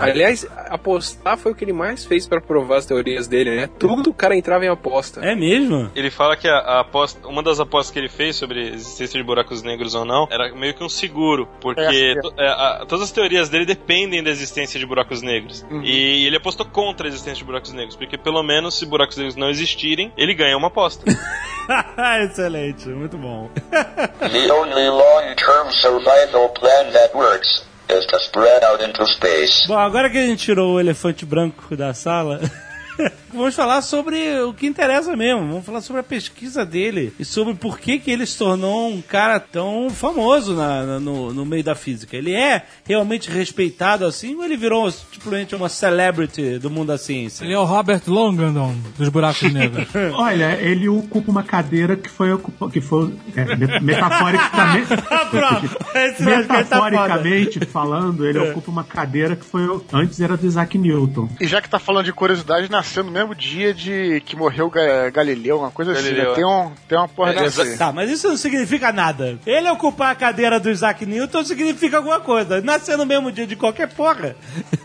Aliás, 0.01 0.47
apostar 0.69 1.37
foi 1.37 1.51
o 1.51 1.55
que 1.55 1.63
ele 1.63 1.73
mais 1.73 2.05
fez 2.05 2.27
pra 2.27 2.41
provar 2.41 2.77
as 2.77 2.85
teorias 2.85 3.27
dele, 3.27 3.55
né? 3.55 3.69
Tudo 3.79 4.09
o 4.09 4.13
cara 4.13 4.35
entrava 4.35 4.65
em 4.65 4.69
aposta. 4.69 5.21
É 5.23 5.35
mesmo? 5.35 5.89
Ele 5.95 6.09
fala 6.11 6.35
que 6.35 6.47
a, 6.47 6.57
a 6.57 6.79
aposta, 6.81 7.27
uma 7.27 7.41
das 7.43 7.59
apostas 7.59 7.91
que 7.91 7.99
ele 7.99 8.09
fez 8.09 8.35
sobre 8.35 8.59
a 8.59 8.73
existência 8.73 9.19
de 9.19 9.25
buracos 9.25 9.63
negros 9.63 9.95
ou 9.95 10.05
não 10.07 10.27
era 10.31 10.53
meio 10.55 10.73
que 10.73 10.83
um 10.83 10.89
seguro, 10.89 11.47
porque 11.61 11.81
É, 11.81 12.11
é. 12.13 12.19
to- 12.21 12.33
é, 12.37 12.47
a- 12.47 12.85
todas 12.87 13.03
as 13.05 13.11
teorias 13.11 13.49
dele 13.49 13.65
dependem 13.65 14.23
da 14.23 14.29
existência 14.31 14.79
de 14.79 14.85
buracos 14.85 15.21
negros. 15.21 15.63
Uhum. 15.69 15.83
E 15.83 16.25
ele 16.25 16.37
apostou 16.37 16.65
contra 16.65 17.05
a 17.05 17.09
existência 17.09 17.37
de 17.39 17.43
buracos 17.43 17.73
negros, 17.73 17.95
porque 17.95 18.17
pelo 18.17 18.41
menos 18.41 18.75
se 18.79 18.85
buracos 18.85 19.17
negros 19.17 19.35
não 19.35 19.49
existirem, 19.49 20.11
ele 20.17 20.33
ganha 20.33 20.57
uma 20.57 20.67
aposta. 20.69 21.03
Excelente, 22.23 22.87
muito 22.89 23.17
bom. 23.17 23.49
The 23.71 24.51
only 24.53 24.89
long-term 24.89 25.71
survival 25.71 26.49
plan 26.49 26.91
that 26.93 27.15
works 27.15 27.65
is 27.89 28.05
to 28.07 28.17
spread 28.19 28.63
out 28.65 28.83
into 28.83 29.05
space. 29.07 29.65
Bom, 29.67 29.77
agora 29.77 30.09
que 30.09 30.17
a 30.17 30.25
gente 30.25 30.43
tirou 30.45 30.73
o 30.75 30.79
elefante 30.79 31.25
branco 31.25 31.75
da 31.75 31.93
sala, 31.93 32.39
vamos 33.33 33.55
falar 33.55 33.81
sobre 33.81 34.39
o 34.41 34.53
que 34.53 34.65
interessa 34.67 35.15
mesmo. 35.15 35.47
Vamos 35.47 35.65
falar 35.65 35.81
sobre 35.81 35.99
a 36.01 36.03
pesquisa 36.03 36.65
dele 36.65 37.13
e 37.19 37.25
sobre 37.25 37.53
por 37.53 37.79
que, 37.79 37.99
que 37.99 38.09
ele 38.11 38.25
se 38.25 38.37
tornou 38.37 38.89
um 38.89 39.01
cara 39.01 39.39
tão 39.39 39.89
famoso 39.89 40.53
na- 40.55 40.83
na- 40.83 40.99
no, 40.99 41.33
no 41.33 41.45
meio 41.45 41.63
da 41.63 41.75
física. 41.75 42.15
Ele 42.17 42.33
é 42.33 42.63
realmente 42.85 43.29
respeitado 43.29 44.05
assim 44.05 44.35
ou 44.35 44.43
ele 44.43 44.57
virou 44.57 44.89
simplesmente 44.91 45.55
uma 45.55 45.69
celebrity 45.69 46.57
do 46.59 46.69
mundo 46.69 46.87
da 46.87 46.97
ciência? 46.97 47.43
Ele 47.43 47.53
é 47.53 47.59
o 47.59 47.65
Robert 47.65 48.01
Longandon 48.07 48.75
dos 48.97 49.09
buracos 49.09 49.41
negros. 49.53 49.87
Olha, 50.13 50.57
ele 50.61 50.87
ocupa 50.89 51.31
uma 51.31 51.43
cadeira 51.43 51.95
que 51.95 52.09
foi 52.09 52.31
ocupa, 52.33 52.69
que 52.69 52.81
foi 52.81 53.13
é, 53.35 53.55
me- 53.55 53.79
metaforicamente, 53.81 54.87
tá 55.07 55.25
foda. 55.27 55.61
metaforicamente 56.25 57.65
falando, 57.65 58.25
ele 58.25 58.39
ocupa 58.39 58.71
uma 58.71 58.83
cadeira 58.83 59.35
que 59.35 59.45
foi 59.45 59.61
antes 59.93 60.19
era 60.19 60.35
do 60.37 60.45
Isaac 60.45 60.77
Newton. 60.77 61.29
E 61.39 61.47
já 61.47 61.61
que 61.61 61.69
tá 61.69 61.79
falando 61.79 62.05
de 62.05 62.13
curiosidade, 62.13 62.69
na 62.69 62.83
nasceu 62.87 63.03
no 63.03 63.11
mesmo 63.11 63.35
dia 63.35 63.73
de 63.73 64.21
que 64.25 64.35
morreu 64.35 64.69
Ga- 64.69 65.09
Galileu, 65.09 65.59
uma 65.59 65.71
coisa 65.71 65.93
Galileu, 65.93 66.21
assim. 66.21 66.29
né? 66.29 66.35
Tem, 66.35 66.45
um, 66.45 66.71
tem 66.87 66.97
uma 66.97 67.07
porra 67.07 67.31
É, 67.31 67.33
dessa. 67.43 67.77
Tá, 67.77 67.91
mas 67.91 68.09
isso 68.09 68.27
não 68.29 68.37
significa 68.37 68.91
nada. 68.93 69.37
Ele 69.45 69.69
ocupar 69.69 70.11
a 70.11 70.15
cadeira 70.15 70.59
do 70.59 70.69
Isaac 70.69 71.05
Newton 71.05 71.43
significa 71.43 71.97
alguma 71.97 72.19
coisa. 72.21 72.61
Nascer 72.61 72.97
no 72.97 73.05
mesmo 73.05 73.31
dia 73.31 73.45
de 73.45 73.55
qualquer 73.55 73.87
porra. 73.89 74.35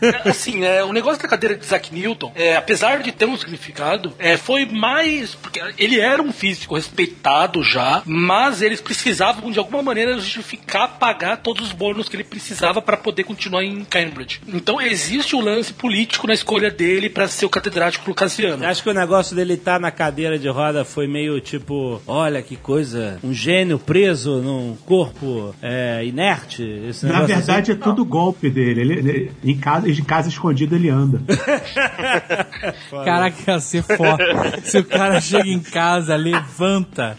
É, 0.01 0.29
Assim, 0.29 0.63
é, 0.65 0.83
o 0.83 0.91
negócio 0.91 1.21
da 1.21 1.27
cadeira 1.27 1.55
de 1.55 1.63
Isaac 1.63 1.93
Newton, 1.93 2.31
é, 2.35 2.55
apesar 2.57 3.01
de 3.01 3.11
ter 3.11 3.25
um 3.25 3.37
significado, 3.37 4.13
é, 4.19 4.35
foi 4.37 4.65
mais. 4.65 5.33
Porque 5.35 5.61
ele 5.77 5.99
era 5.99 6.21
um 6.21 6.31
físico 6.31 6.75
respeitado 6.75 7.63
já, 7.63 8.01
mas 8.05 8.61
eles 8.61 8.81
precisavam 8.81 9.49
de 9.51 9.59
alguma 9.59 9.81
maneira 9.81 10.17
justificar 10.19 10.97
pagar 10.99 11.37
todos 11.37 11.67
os 11.67 11.71
bônus 11.71 12.09
que 12.09 12.15
ele 12.15 12.23
precisava 12.23 12.81
para 12.81 12.97
poder 12.97 13.23
continuar 13.23 13.63
em 13.63 13.83
Cambridge. 13.85 14.41
Então 14.47 14.81
existe 14.81 15.35
o 15.35 15.39
lance 15.41 15.71
político 15.73 16.27
na 16.27 16.33
escolha 16.33 16.69
dele 16.69 17.09
para 17.09 17.27
ser 17.27 17.45
o 17.45 17.49
catedrático 17.49 17.92
lucasiano. 18.05 18.65
Acho 18.65 18.83
que 18.83 18.89
o 18.89 18.93
negócio 18.93 19.35
dele 19.35 19.53
estar 19.53 19.79
na 19.79 19.91
cadeira 19.91 20.37
de 20.39 20.47
roda 20.49 20.83
foi 20.85 21.07
meio 21.07 21.39
tipo: 21.41 22.01
olha 22.07 22.41
que 22.41 22.55
coisa, 22.55 23.17
um 23.23 23.33
gênio 23.33 23.77
preso 23.79 24.41
num 24.41 24.75
corpo 24.85 25.53
é, 25.61 26.03
inerte. 26.05 26.63
Esse 26.87 27.05
Na 27.05 27.21
verdade, 27.21 27.71
assim. 27.71 27.79
é 27.79 27.83
tudo 27.83 28.03
golpe 28.05 28.49
dele. 28.49 28.81
Ele, 28.81 28.93
ele- 28.93 29.31
em, 29.43 29.57
casa, 29.57 29.89
em 29.89 30.03
casa 30.03 30.29
escondido 30.29 30.75
ele 30.75 30.89
anda. 30.89 31.21
Caraca, 33.03 33.51
ia 33.51 33.59
ser 33.59 33.83
foda. 33.83 34.59
Se 34.63 34.77
o 34.79 34.85
cara 34.85 35.19
chega 35.21 35.47
em 35.49 35.59
casa, 35.59 36.15
levanta, 36.15 37.17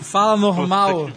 fala 0.00 0.36
normal, 0.36 1.10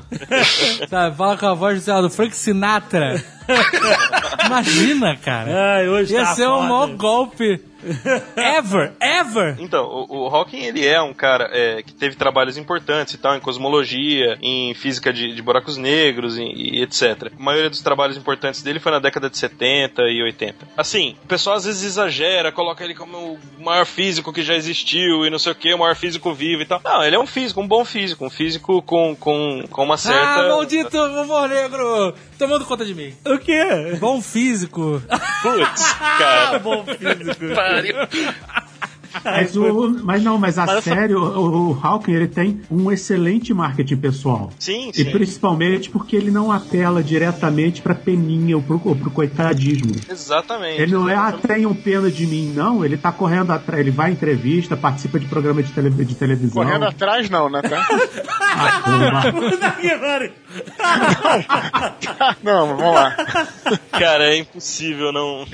sabe? 0.89 1.15
Fala 1.15 1.37
com 1.37 1.45
a 1.47 1.53
voz 1.53 1.83
sei 1.83 1.93
lá, 1.93 2.01
do 2.01 2.09
Frank 2.09 2.35
Sinatra. 2.35 3.23
Imagina, 4.45 5.15
cara. 5.17 5.75
Ai, 5.77 5.89
hoje 5.89 6.13
Ia 6.13 6.21
tá 6.25 6.35
ser 6.35 6.47
o 6.47 6.55
foda. 6.55 6.63
maior 6.67 6.87
golpe 6.95 7.61
ever, 8.35 8.93
ever. 9.01 9.55
Então, 9.59 9.85
o, 9.85 10.25
o 10.25 10.27
Hawking, 10.27 10.63
ele 10.63 10.85
é 10.85 11.01
um 11.01 11.13
cara 11.13 11.49
é, 11.51 11.81
que 11.81 11.93
teve 11.93 12.15
trabalhos 12.15 12.57
importantes 12.57 13.13
e 13.13 13.17
tal, 13.17 13.35
em 13.35 13.39
cosmologia, 13.39 14.37
em 14.41 14.73
física 14.73 15.11
de, 15.11 15.33
de 15.33 15.41
buracos 15.41 15.77
negros 15.77 16.37
e, 16.37 16.43
e 16.43 16.83
etc. 16.83 17.31
A 17.37 17.41
maioria 17.41 17.69
dos 17.69 17.81
trabalhos 17.81 18.17
importantes 18.17 18.61
dele 18.61 18.79
foi 18.79 18.91
na 18.91 18.99
década 18.99 19.29
de 19.29 19.37
70 19.37 20.01
e 20.03 20.23
80. 20.23 20.67
Assim, 20.77 21.15
o 21.23 21.27
pessoal 21.27 21.55
às 21.55 21.65
vezes 21.65 21.83
exagera, 21.83 22.51
coloca 22.51 22.83
ele 22.83 22.93
como 22.93 23.17
o 23.17 23.63
maior 23.63 23.85
físico 23.85 24.33
que 24.33 24.41
já 24.41 24.55
existiu 24.55 25.25
e 25.25 25.29
não 25.29 25.39
sei 25.39 25.51
o 25.51 25.55
que, 25.55 25.73
o 25.73 25.79
maior 25.79 25.95
físico 25.95 26.33
vivo 26.33 26.61
e 26.61 26.65
tal. 26.65 26.81
Não, 26.83 27.03
ele 27.03 27.15
é 27.15 27.19
um 27.19 27.27
físico, 27.27 27.61
um 27.61 27.67
bom 27.67 27.85
físico, 27.85 28.25
um 28.25 28.29
físico 28.29 28.81
com, 28.81 29.15
com, 29.15 29.63
com 29.69 29.83
uma 29.83 29.97
certa... 29.97 30.45
Ah, 30.45 30.49
maldito 30.49 30.97
humor 30.97 31.49
negro! 31.49 32.13
Tomando 32.37 32.65
conta 32.65 32.85
de 32.85 32.95
mim. 32.95 33.13
O 33.25 33.37
quê? 33.37 33.97
Bom 33.99 34.21
físico. 34.21 35.01
Putz, 35.41 35.93
cara. 35.93 36.59
bom 36.63 36.85
físico. 36.85 37.45
Pariu. 37.69 37.95
Mas, 39.23 39.57
o, 39.57 39.89
mas 40.03 40.23
não, 40.23 40.37
mas 40.37 40.57
a 40.57 40.81
sério, 40.81 41.19
o, 41.19 41.71
o 41.71 41.79
Hawking 41.81 42.11
ele 42.11 42.27
tem 42.27 42.61
um 42.69 42.91
excelente 42.91 43.53
marketing 43.53 43.97
pessoal. 43.97 44.51
Sim, 44.59 44.89
E 44.89 45.03
sim. 45.03 45.11
principalmente 45.11 45.89
porque 45.89 46.15
ele 46.15 46.29
não 46.29 46.51
apela 46.51 47.03
diretamente 47.03 47.81
pra 47.81 47.95
peninha 47.95 48.55
ou 48.55 48.61
pro, 48.61 48.79
ou 48.85 48.95
pro 48.95 49.09
coitadismo. 49.09 49.95
Exatamente. 50.09 50.81
Ele 50.81 50.93
não 50.93 51.09
é, 51.09 51.15
ah, 51.15 51.31
tenham 51.31 51.73
pena 51.73 52.09
de 52.11 52.25
mim, 52.27 52.53
não. 52.55 52.85
Ele 52.85 52.97
tá 52.97 53.11
correndo 53.11 53.51
atrás, 53.51 53.81
ele 53.81 53.91
vai 53.91 54.11
em 54.11 54.13
entrevista, 54.13 54.77
participa 54.77 55.19
de 55.19 55.25
programa 55.25 55.63
de, 55.63 55.71
tele, 55.71 55.89
de 55.89 56.15
televisão. 56.15 56.63
Correndo 56.63 56.85
atrás, 56.85 57.29
não, 57.29 57.49
né? 57.49 57.61
Tá? 57.61 57.87
Ah, 58.51 59.31
Puta 60.49 61.95
que 61.99 62.07
pariu. 62.07 62.35
não, 62.43 62.75
vamos 62.75 62.95
lá. 62.95 63.15
Cara, 63.91 64.33
é 64.33 64.37
impossível 64.37 65.11
não 65.11 65.45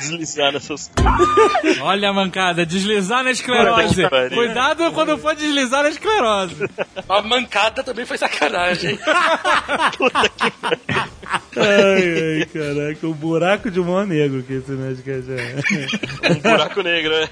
deslizar 0.00 0.52
nessas 0.52 0.88
coisas. 0.88 1.78
Olha 1.80 2.08
a 2.08 2.12
mancada, 2.12 2.64
deslizar 2.64 3.22
na 3.22 3.30
esclerose. 3.30 3.94
Puta 3.94 4.02
que 4.02 4.08
pariu. 4.08 4.36
Cuidado 4.36 4.92
quando 4.92 5.18
for 5.18 5.34
deslizar 5.34 5.82
na 5.82 5.90
esclerose. 5.90 6.68
A 7.08 7.22
mancada 7.22 7.84
também 7.84 8.06
foi 8.06 8.16
sacanagem. 8.16 8.98
Ai, 11.56 12.40
ai, 12.40 12.46
caraca, 12.46 13.06
o 13.06 13.14
buraco 13.14 13.70
de 13.70 13.78
humor 13.80 14.06
negro 14.06 14.42
que 14.42 14.54
esse 14.54 14.70
médico 14.72 15.10
é. 15.10 16.30
Um 16.30 16.40
buraco 16.40 16.82
negro, 16.82 17.12
né? 17.20 17.28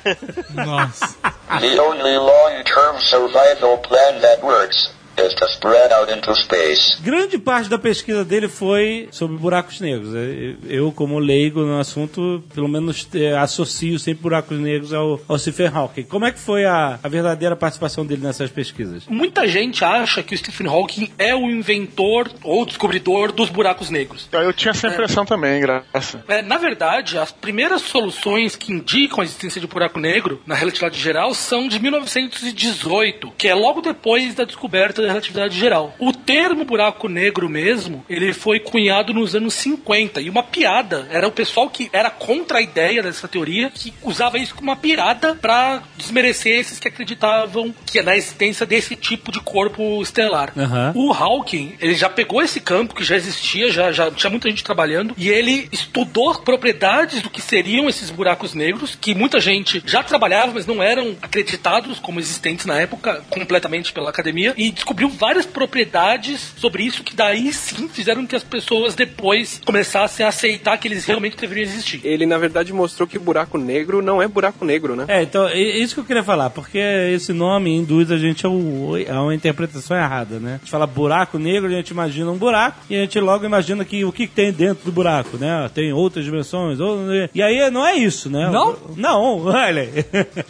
Nossa. 0.54 1.16
The 1.60 1.80
only 1.80 2.16
long-term 2.18 3.00
survival 3.00 3.78
plan 3.78 4.20
that 4.20 4.42
works 4.42 4.97
is 5.20 5.34
to 5.34 5.44
spread 5.46 5.92
out 5.92 6.10
into 6.12 6.34
space. 6.34 7.00
Grande 7.02 7.38
parte 7.38 7.68
da 7.68 7.78
pesquisa 7.78 8.24
dele 8.24 8.48
foi 8.48 9.08
sobre 9.10 9.36
buracos 9.36 9.80
negros. 9.80 10.14
É, 10.14 10.54
Eu, 10.68 10.92
como 10.92 11.18
leigo 11.18 11.60
no 11.60 11.78
assunto, 11.78 12.42
pelo 12.54 12.68
menos 12.68 13.08
eh, 13.14 13.36
associo 13.36 13.98
sempre 13.98 14.22
buracos 14.22 14.58
negros 14.58 14.92
ao, 14.92 15.20
ao 15.28 15.38
Stephen 15.38 15.68
Hawking. 15.68 16.04
Como 16.04 16.24
é 16.24 16.32
que 16.32 16.38
foi 16.38 16.64
a, 16.64 16.98
a 17.02 17.08
verdadeira 17.08 17.56
participação 17.56 18.04
dele 18.04 18.22
nessas 18.22 18.50
pesquisas? 18.50 19.04
Muita 19.08 19.46
gente 19.46 19.84
acha 19.84 20.22
que 20.22 20.34
o 20.34 20.38
Stephen 20.38 20.66
Hawking 20.66 21.10
é 21.18 21.34
o 21.34 21.48
inventor 21.50 22.30
ou 22.42 22.64
descobridor 22.66 23.32
dos 23.32 23.48
buracos 23.50 23.90
negros. 23.90 24.28
Eu 24.32 24.52
tinha 24.52 24.70
essa 24.70 24.88
impressão 24.88 25.24
também, 25.24 25.60
graça. 25.60 26.22
É, 26.28 26.42
na 26.42 26.58
verdade, 26.58 27.18
as 27.18 27.32
primeiras 27.32 27.82
soluções 27.82 28.56
que 28.56 28.72
indicam 28.72 29.20
a 29.20 29.24
existência 29.24 29.60
de 29.60 29.66
buraco 29.66 29.98
negro 29.98 30.40
na 30.46 30.54
relatividade 30.54 31.00
geral 31.00 31.34
são 31.34 31.68
de 31.68 31.78
1918, 31.78 33.32
que 33.36 33.48
é 33.48 33.54
logo 33.54 33.80
depois 33.80 34.34
da 34.34 34.44
descoberta 34.44 35.02
da 35.08 35.12
relatividade 35.12 35.58
geral. 35.58 35.94
O 35.98 36.12
termo 36.12 36.64
buraco 36.64 37.08
negro 37.08 37.48
mesmo, 37.48 38.04
ele 38.08 38.32
foi 38.32 38.60
cunhado 38.60 39.12
nos 39.12 39.34
anos 39.34 39.54
50 39.54 40.20
e 40.20 40.30
uma 40.30 40.42
piada. 40.42 41.08
Era 41.10 41.26
o 41.26 41.32
pessoal 41.32 41.68
que 41.70 41.88
era 41.92 42.10
contra 42.10 42.58
a 42.58 42.62
ideia 42.62 43.02
dessa 43.02 43.26
teoria 43.26 43.70
que 43.70 43.92
usava 44.02 44.38
isso 44.38 44.54
como 44.54 44.70
uma 44.70 44.76
piada 44.76 45.34
para 45.34 45.82
desmerecer 45.96 46.58
esses 46.58 46.78
que 46.78 46.88
acreditavam 46.88 47.74
que 47.86 47.98
é 47.98 48.02
na 48.02 48.16
existência 48.16 48.66
desse 48.66 48.94
tipo 48.96 49.32
de 49.32 49.40
corpo 49.40 50.02
estelar. 50.02 50.52
Aham. 50.56 50.92
O 50.94 51.12
Hawking, 51.12 51.74
ele 51.80 51.94
já 51.94 52.08
pegou 52.08 52.42
esse 52.42 52.60
campo 52.60 52.94
que 52.94 53.04
já 53.04 53.16
existia, 53.16 53.70
já, 53.70 53.90
já 53.92 54.10
tinha 54.10 54.30
muita 54.30 54.48
gente 54.50 54.62
trabalhando, 54.62 55.14
e 55.16 55.28
ele 55.28 55.68
estudou 55.72 56.34
propriedades 56.40 57.22
do 57.22 57.30
que 57.30 57.40
seriam 57.40 57.88
esses 57.88 58.10
buracos 58.10 58.54
negros, 58.54 58.96
que 59.00 59.14
muita 59.14 59.40
gente 59.40 59.82
já 59.86 60.02
trabalhava, 60.02 60.52
mas 60.52 60.66
não 60.66 60.82
eram 60.82 61.16
acreditados 61.22 61.98
como 61.98 62.20
existentes 62.20 62.66
na 62.66 62.78
época, 62.78 63.22
completamente 63.30 63.92
pela 63.92 64.10
academia, 64.10 64.52
e 64.56 64.70
descobriu 64.70 64.97
várias 65.06 65.46
propriedades 65.46 66.54
sobre 66.56 66.82
isso 66.82 67.02
que 67.04 67.14
daí 67.14 67.52
sim 67.52 67.88
fizeram 67.88 68.26
que 68.26 68.34
as 68.34 68.42
pessoas 68.42 68.94
depois 68.94 69.60
começassem 69.64 70.24
a 70.24 70.30
aceitar 70.30 70.76
que 70.78 70.88
eles 70.88 71.04
realmente 71.04 71.36
deveriam 71.36 71.64
existir. 71.64 72.00
Ele, 72.04 72.26
na 72.26 72.38
verdade, 72.38 72.72
mostrou 72.72 73.06
que 73.06 73.16
o 73.18 73.20
buraco 73.20 73.58
negro 73.58 74.02
não 74.02 74.20
é 74.20 74.26
buraco 74.26 74.64
negro, 74.64 74.96
né? 74.96 75.04
É, 75.08 75.22
então, 75.22 75.46
é 75.48 75.58
isso 75.58 75.94
que 75.94 76.00
eu 76.00 76.04
queria 76.04 76.22
falar, 76.24 76.50
porque 76.50 76.78
esse 76.78 77.32
nome 77.32 77.70
induz 77.74 78.10
a 78.10 78.16
gente 78.16 78.44
a, 78.46 78.48
um- 78.48 78.94
uma 79.22 79.34
interpretação 79.34 79.96
errada, 79.96 80.38
né? 80.40 80.54
A 80.54 80.58
gente 80.58 80.70
fala 80.70 80.86
buraco 80.86 81.38
negro, 81.38 81.68
a 81.68 81.72
gente 81.72 81.90
imagina 81.90 82.30
um 82.30 82.36
buraco, 82.36 82.78
e 82.88 82.96
a 82.96 83.00
gente 83.00 83.20
logo 83.20 83.44
imagina 83.44 83.84
que 83.84 84.04
o 84.04 84.12
que 84.12 84.26
tem 84.26 84.52
dentro 84.52 84.84
do 84.84 84.92
buraco, 84.92 85.36
né? 85.36 85.70
Tem 85.74 85.92
outras 85.92 86.24
dimensões, 86.24 86.80
ou... 86.80 86.98
e 87.34 87.42
aí 87.42 87.70
não 87.70 87.86
é 87.86 87.94
isso, 87.94 88.30
né? 88.30 88.48
Não? 88.50 88.76
Não, 88.96 89.44
olha. 89.46 89.88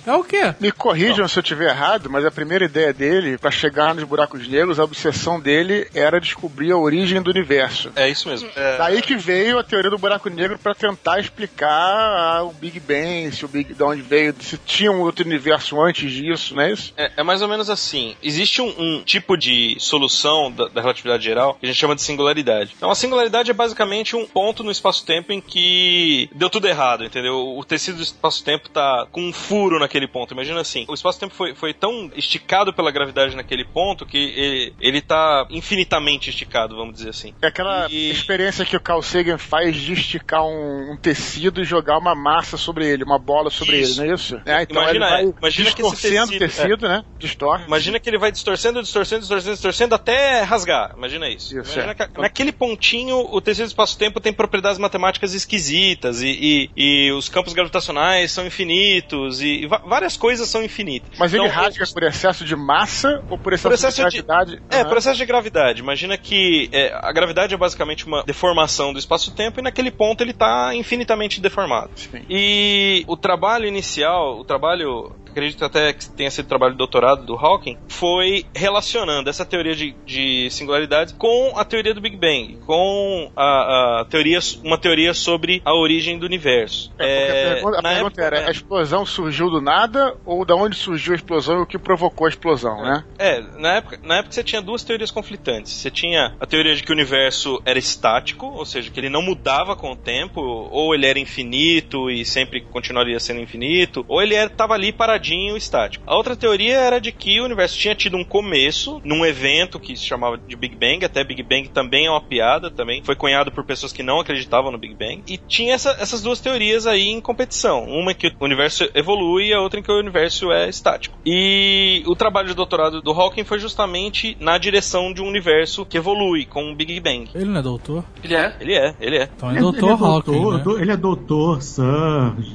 É 0.06 0.12
o 0.14 0.22
quê? 0.24 0.54
Me 0.61 0.70
corrijam 0.70 1.26
se 1.26 1.38
eu 1.38 1.42
estiver 1.42 1.70
errado, 1.70 2.08
mas 2.11 2.24
a 2.24 2.30
primeira 2.30 2.64
ideia 2.64 2.92
dele, 2.92 3.37
pra 3.38 3.50
chegar 3.50 3.94
nos 3.94 4.04
buracos 4.04 4.28
negros, 4.37 4.79
a 4.79 4.85
obsessão 4.85 5.41
dele 5.41 5.88
era 5.95 6.21
descobrir 6.21 6.73
a 6.73 6.77
origem 6.77 7.23
do 7.23 7.31
universo. 7.31 7.91
É 7.97 8.09
isso 8.09 8.29
mesmo. 8.29 8.51
É, 8.55 8.77
Daí 8.79 9.01
que 9.01 9.17
veio 9.17 9.59
a 9.59 9.64
teoria 9.64 9.91
do 9.91 9.99
buraco 9.99 10.29
negro 10.29 10.59
pra 10.59 10.75
tentar 10.75 11.21
explicar 11.21 12.43
o 12.45 12.53
Big 12.53 12.81
Bang, 12.81 13.33
se 13.33 13.45
o 13.45 13.49
Big, 13.49 13.75
de 13.75 13.83
onde 13.83 14.03
veio, 14.03 14.35
se 14.41 14.59
tinha 14.59 14.91
um 14.93 15.01
outro 15.01 15.25
universo 15.25 15.81
antes 15.81 16.11
disso, 16.11 16.55
não 16.55 16.62
é 16.62 16.73
isso? 16.73 16.93
É, 16.97 17.12
é 17.17 17.23
mais 17.23 17.43
ou 17.43 17.49
menos 17.49 17.71
assim. 17.71 18.17
Existe 18.23 18.61
um, 18.61 18.75
um 18.79 19.03
tipo 19.03 19.37
de 19.37 19.77
solução 19.79 20.51
da, 20.51 20.69
da 20.69 20.81
relatividade 20.81 21.25
geral 21.25 21.55
que 21.55 21.67
a 21.67 21.69
gente 21.69 21.79
chama 21.79 21.95
de 21.95 22.03
singularidade. 22.03 22.75
Então, 22.77 22.91
a 22.91 22.95
singularidade 22.95 23.51
é 23.51 23.55
basicamente 23.55 24.17
um 24.17 24.27
ponto 24.27 24.62
no 24.62 24.71
espaço-tempo 24.71 25.33
em 25.33 25.41
que 25.41 26.29
deu 26.35 26.51
tudo 26.51 26.69
errado, 26.69 27.05
entendeu? 27.05 27.57
O 27.57 27.64
tecido 27.64 27.97
do 27.97 28.03
espaço-tempo 28.03 28.69
tá 28.69 29.07
com 29.11 29.23
um 29.23 29.33
furo 29.33 29.79
naquele 29.79 30.07
ponto. 30.07 30.35
Imagina 30.35 30.61
assim: 30.61 30.85
o 30.88 30.95
espaço-tempo 30.95 31.35
foi, 31.35 31.55
foi 31.55 31.73
tão 31.73 32.11
esticado 32.14 32.73
pela 32.73 32.91
gravidade 32.91 33.37
naquele 33.37 33.64
ponto 33.64 34.07
que 34.07 34.17
ele, 34.18 34.74
ele 34.81 35.00
tá 35.00 35.46
infinitamente 35.50 36.31
esticado, 36.31 36.76
vamos 36.76 36.94
dizer 36.94 37.11
assim. 37.11 37.35
É 37.42 37.46
aquela 37.46 37.87
E- 37.90 38.11
experiência 38.11 38.64
que 38.64 38.76
o 38.76 38.81
Carl 38.81 39.02
Sagan 39.02 39.38
faz 39.38 39.76
de 39.76 39.92
esticar 39.92 40.44
um, 40.44 40.92
um 40.92 40.96
tecido 40.96 41.61
e 41.61 41.64
jogar 41.64 41.98
uma 41.98 42.14
massa 42.14 42.57
sobre 42.57 42.87
ele, 42.87 43.04
uma 43.04 43.18
bola 43.18 43.50
sobre 43.50 43.78
Isso. 43.81 44.00
ele, 44.00 44.07
não 44.07 44.12
é 44.12 44.14
isso? 44.14 44.40
É, 44.46 44.62
então 44.62 44.83
Imagina- 44.83 45.07
ele 45.07 45.26
vai 45.31 45.35
imagina 45.38 45.70
que 45.72 45.83
esse 45.83 45.90
distorcendo 45.93 46.34
o 46.34 46.38
tecido- 46.38 46.68
tecido, 46.68 46.88
né? 46.88 47.05
Distorce. 47.18 47.64
Imagina 47.66 48.01
que 48.01 48.09
ele 48.11 48.18
vai 48.18 48.32
distorcendo, 48.32 48.82
distorcendo, 48.82 49.20
distorcendo, 49.20 49.53
distorcendo 49.55 49.95
até 49.95 50.43
rasgar. 50.43 50.95
Imagina 50.97 51.28
isso. 51.28 51.59
Isso, 51.59 51.72
Imagina 51.72 51.93
é. 51.93 51.95
que 51.95 52.20
naquele 52.20 52.53
pontinho 52.53 53.16
o 53.18 53.40
tecido 53.40 53.64
do 53.66 53.68
espaço-tempo 53.68 54.20
tem 54.20 54.32
propriedades 54.32 54.78
matemáticas 54.78 55.34
esquisitas 55.34 56.22
e, 56.22 56.28
e- 56.28 56.70
e 57.09 57.12
os 57.12 57.28
campos 57.28 57.53
gravitacionais 57.53 58.32
são 58.32 58.47
infinitos 58.47 59.40
e, 59.40 59.64
e 59.64 59.66
várias 59.66 60.16
coisas 60.16 60.49
são 60.49 60.62
infinitas. 60.62 61.11
Mas 61.18 61.32
ele 61.34 61.45
Então, 61.45 61.55
rasga 61.55 61.84
por 61.93 62.03
excesso 62.03 62.45
de 62.45 62.57
massa 62.57 63.22
ou 63.28 63.38
por 63.38 63.53
excesso, 63.53 63.68
por 63.68 63.74
excesso 63.74 63.97
de 63.97 64.03
de- 64.11 64.22
gravidade. 64.22 64.62
É, 64.70 64.80
Aham. 64.80 64.88
processo 64.88 65.16
de 65.18 65.26
gravidade. 65.26 65.80
Imagina 65.80 66.16
que 66.16 66.68
é, 66.72 66.92
a 66.94 67.12
gravidade 67.12 67.54
é 67.54 67.56
basicamente 67.56 68.06
uma 68.06 68.22
deformação 68.24 68.92
do 68.92 68.98
espaço-tempo 68.98 69.61
e 69.61 69.62
naquele 69.62 69.90
ponto 69.90 70.22
ele 70.22 70.30
está 70.32 70.74
infinitamente 70.74 71.40
deformado. 71.40 71.90
Sim. 71.96 72.22
E 72.28 73.04
o 73.06 73.16
trabalho 73.16 73.66
inicial, 73.66 74.38
o 74.38 74.44
trabalho, 74.44 75.12
acredito 75.31 75.64
até 75.64 75.93
que 75.93 76.09
tenha 76.11 76.31
sido 76.31 76.47
trabalho 76.47 76.72
de 76.72 76.79
doutorado 76.79 77.24
do 77.24 77.35
Hawking, 77.35 77.76
foi 77.89 78.45
relacionando 78.55 79.29
essa 79.31 79.45
teoria 79.45 79.74
de, 79.74 79.95
de 80.05 80.49
singularidades 80.51 81.14
com 81.14 81.53
a 81.57 81.64
teoria 81.64 81.95
do 81.95 82.01
Big 82.01 82.16
Bang, 82.16 82.59
com 82.66 83.31
a, 83.37 84.01
a 84.01 84.05
teoria, 84.05 84.39
uma 84.62 84.79
teoria 84.79 85.14
sobre 85.14 85.61
a 85.64 85.74
origem 85.74 86.18
do 86.18 86.26
universo. 86.26 86.93
É, 86.99 87.16
porque 87.16 87.33
a 87.33 87.55
pergunta, 87.55 87.79
a 87.79 87.83
pergunta 87.83 88.20
época- 88.22 88.24
era: 88.24 88.49
a 88.49 88.51
explosão 88.51 89.07
surgiu 89.07 89.51
do 89.51 89.61
nada 89.61 90.16
ou 90.24 90.45
da 90.45 90.55
onde 90.55 90.76
surgiu 90.76 91.12
a 91.12 91.16
explosão 91.16 91.59
e 91.59 91.62
o 91.62 91.66
que 91.66 91.79
provocou 91.79 92.26
a 92.26 92.31
explosão, 92.31 92.83
né? 92.83 93.05
É, 93.18 93.41
na 93.59 93.74
época, 93.76 93.99
na 94.03 94.16
época 94.18 94.35
você 94.35 94.45
tinha 94.45 94.62
duas 94.62 94.83
teorias 94.85 95.11
conflitantes. 95.11 95.72
Você 95.72 95.91
tinha 95.91 96.35
a 96.41 96.47
teoria 96.47 96.74
de 96.74 96.83
que 96.83 96.91
o 96.91 96.95
universo 96.95 97.61
era 97.64 97.79
estático, 97.79 98.47
ou 98.47 98.64
seja, 98.64 98.91
que 98.91 98.99
ele 99.01 99.09
não 99.09 99.22
mudava 99.22 99.76
com 99.76 99.93
o 99.93 99.97
tempo, 99.97 100.41
ou 100.41 100.95
ele 100.95 101.07
era 101.07 101.18
infinito 101.18 102.11
e 102.11 102.24
sempre 102.24 102.61
continuaria 102.61 103.18
sendo 103.20 103.41
infinito, 103.41 104.05
ou 104.09 104.22
ele 104.22 104.35
estava 104.35 104.74
ali 104.74 104.93
paradinho, 105.19 105.57
estático. 105.57 106.05
A 106.07 106.16
outra 106.16 106.37
teoria 106.37 106.77
era 106.77 107.01
de 107.01 107.11
que 107.12 107.41
o 107.41 107.45
universo 107.45 107.77
tinha 107.77 107.95
tido 107.95 108.16
um 108.16 108.25
começo 108.25 109.01
num 109.05 109.25
evento 109.27 109.79
que 109.81 109.97
se 109.97 110.05
chamava 110.05 110.39
de 110.39 110.55
Big 110.57 110.77
Bang, 110.77 111.05
até 111.05 111.25
Big 111.25 111.43
Bang 111.43 111.69
também 111.69 112.07
é 112.07 112.11
uma 112.11 112.21
piada, 112.21 112.71
também 112.71 113.03
foi 113.03 113.14
cunhado 113.16 113.51
por 113.51 113.64
pessoas 113.64 113.93
que 113.93 114.03
não 114.03 114.21
acreditavam 114.21 114.71
no 114.71 114.79
Big 114.79 114.95
Bang, 114.95 115.23
e 115.27 115.37
tinha 115.37 115.75
essa- 115.75 115.97
essas 116.01 116.23
duas 116.23 116.41
teorias 116.41 116.87
aí 116.87 117.09
em 117.09 117.21
competição. 117.21 117.85
Uma 117.85 118.12
em 118.12 118.14
que 118.14 118.29
o 118.39 118.45
universo 118.45 118.89
evolui 118.95 119.49
e 119.49 119.53
a 119.53 119.61
outra 119.61 119.81
em 119.81 119.83
que 119.83 119.91
o 119.91 119.99
universo 119.99 120.53
é 120.53 120.69
estático. 120.69 121.16
E 121.27 122.03
o 122.07 122.14
trabalho 122.14 122.49
de 122.49 122.55
doutorado 122.55 123.03
do 123.03 123.11
Hawking 123.11 123.45
foi 123.45 123.59
justamente 123.59 124.37
na 124.41 124.57
direção 124.59 125.12
de 125.12 125.21
um 125.21 125.27
universo 125.27 125.85
que 125.85 125.97
evolui 125.97 126.45
com 126.45 126.71
o 126.71 126.75
Big 126.75 126.99
Bang. 127.01 127.29
Ele 127.35 127.45
não 127.47 127.59
é 127.61 127.62
doutor? 127.62 128.05
Ele 128.23 128.35
é? 128.35 128.55
Ele 128.61 128.75
é, 128.75 128.95
ele 129.01 129.16
é. 129.16 129.29
Então 129.37 129.49
é 129.51 129.53
Ele, 129.55 129.61
doutor 129.61 129.79
ele 129.83 129.89
é 129.89 130.07
Hawking, 130.07 130.33
doutor, 130.33 130.57
né? 130.59 130.62
do- 130.64 130.81
ele 130.81 130.93
é 130.93 130.97
doutor, 130.97 131.62
Sir, 131.62 131.83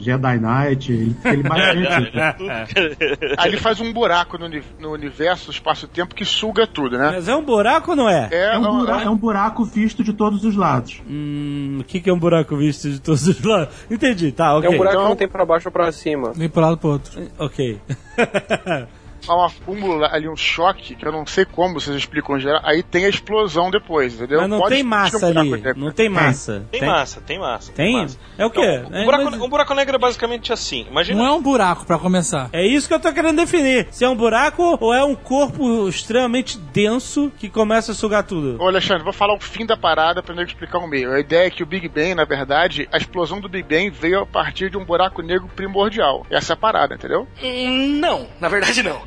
Jedi 0.01 0.39
Knight, 0.39 0.91
ele, 0.91 1.15
ele 1.25 1.43
bastante. 2.61 2.97
Aí 3.37 3.49
ele 3.49 3.57
faz 3.57 3.79
um 3.79 3.91
buraco 3.91 4.37
no, 4.37 4.49
no 4.79 4.91
universo, 4.91 5.47
no 5.47 5.53
espaço-tempo, 5.53 6.15
que 6.15 6.25
suga 6.25 6.65
tudo, 6.67 6.97
né? 6.97 7.11
Mas 7.13 7.27
é 7.27 7.35
um 7.35 7.43
buraco 7.43 7.91
ou 7.91 7.97
não 7.97 8.09
é? 8.09 8.29
É 8.31 8.57
um, 8.57 8.61
buraco, 8.79 9.01
é 9.01 9.09
um 9.09 9.17
buraco 9.17 9.65
visto 9.65 10.03
de 10.03 10.13
todos 10.13 10.43
os 10.45 10.55
lados. 10.55 11.01
Hum, 11.07 11.77
o 11.81 11.83
que, 11.83 11.99
que 11.99 12.09
é 12.09 12.13
um 12.13 12.19
buraco 12.19 12.55
visto 12.55 12.89
de 12.89 12.99
todos 12.99 13.27
os 13.27 13.43
lados? 13.43 13.73
Entendi, 13.89 14.31
tá, 14.31 14.55
ok. 14.55 14.69
É 14.69 14.73
um 14.73 14.77
buraco 14.77 14.95
Então- 14.95 15.03
que 15.03 15.09
não 15.09 15.15
tem 15.15 15.27
pra 15.27 15.45
baixo 15.45 15.67
ou 15.67 15.71
pra 15.71 15.91
cima. 15.91 16.31
Nem 16.35 16.49
pro 16.49 16.61
lado 16.61 16.77
pro 16.77 16.89
outro. 16.91 17.11
Ok. 17.37 17.79
há 19.27 19.35
um 19.35 19.45
acúmulo 19.45 20.03
ali, 20.05 20.27
um 20.27 20.35
choque, 20.35 20.95
que 20.95 21.05
eu 21.05 21.11
não 21.11 21.25
sei 21.25 21.45
como 21.45 21.79
vocês 21.79 21.95
explicam 21.95 22.37
em 22.37 22.39
geral, 22.41 22.61
aí 22.63 22.83
tem 22.83 23.05
a 23.05 23.09
explosão 23.09 23.69
depois, 23.71 24.13
entendeu? 24.15 24.41
Mas 24.41 24.49
não 24.49 24.59
Pode 24.59 24.75
tem 24.75 24.83
um 24.83 24.87
massa 24.87 25.27
ali. 25.27 25.49
negro. 25.51 25.79
Não 25.79 25.91
tem 25.91 26.09
massa. 26.09 26.65
Tem, 26.71 26.81
massa, 26.85 27.21
tem 27.21 27.39
massa. 27.39 27.71
Tem? 27.71 27.93
massa. 27.93 28.17
É 28.37 28.45
o 28.45 28.49
quê? 28.49 28.83
Não, 28.89 28.97
É, 28.97 29.01
um, 29.01 29.05
buraco, 29.05 29.23
mas- 29.25 29.41
um 29.41 29.49
buraco 29.49 29.73
negro 29.73 29.95
é 29.95 29.99
basicamente 29.99 30.51
assim. 30.53 30.85
Imagina. 30.89 31.19
Não 31.19 31.27
é 31.27 31.31
um 31.31 31.41
buraco, 31.41 31.85
pra 31.85 31.97
começar. 31.97 32.49
É 32.53 32.65
isso 32.65 32.87
que 32.87 32.93
eu 32.93 32.99
tô 32.99 33.11
querendo 33.13 33.37
definir. 33.37 33.87
Se 33.91 34.03
é 34.03 34.09
um 34.09 34.15
buraco 34.15 34.77
ou 34.79 34.93
é 34.93 35.03
um 35.03 35.15
corpo 35.15 35.87
extremamente 35.87 36.57
denso 36.57 37.31
que 37.37 37.49
começa 37.49 37.91
a 37.91 37.95
sugar 37.95 38.23
tudo. 38.23 38.61
Ô 38.61 38.67
Alexandre, 38.67 39.03
vou 39.03 39.13
falar 39.13 39.33
o 39.35 39.39
fim 39.39 39.65
da 39.65 39.77
parada 39.77 40.21
pra 40.21 40.35
eu 40.35 40.43
explicar 40.43 40.79
o 40.79 40.87
meio. 40.87 41.11
A 41.11 41.19
ideia 41.19 41.47
é 41.47 41.49
que 41.49 41.63
o 41.63 41.65
Big 41.65 41.87
Bang, 41.87 42.15
na 42.15 42.25
verdade, 42.25 42.87
a 42.91 42.97
explosão 42.97 43.39
do 43.39 43.47
Big 43.49 43.67
Bang 43.67 43.89
veio 43.89 44.21
a 44.21 44.25
partir 44.25 44.69
de 44.69 44.77
um 44.77 44.83
buraco 44.85 45.21
negro 45.21 45.47
primordial. 45.55 46.25
Essa 46.29 46.53
é 46.53 46.55
a 46.55 46.57
parada, 46.57 46.95
entendeu? 46.95 47.27
Hum, 47.41 47.99
Não, 47.99 48.27
na 48.39 48.49
verdade 48.49 48.81
não. 48.83 49.01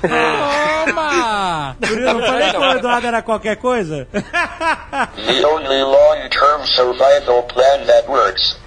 Toma! 0.00 1.76
Por 1.80 1.88
isso 1.90 2.08
eu 2.08 2.20
falei 2.20 2.50
que 2.50 2.56
o 2.56 2.72
Eduardo 2.72 3.06
era 3.06 3.22
qualquer 3.22 3.56
coisa? 3.56 4.06
The 4.12 5.44
only 5.46 5.82
long-term 5.82 6.66
survival 6.66 7.42
plan 7.44 7.84
that 7.86 8.08
works 8.08 8.61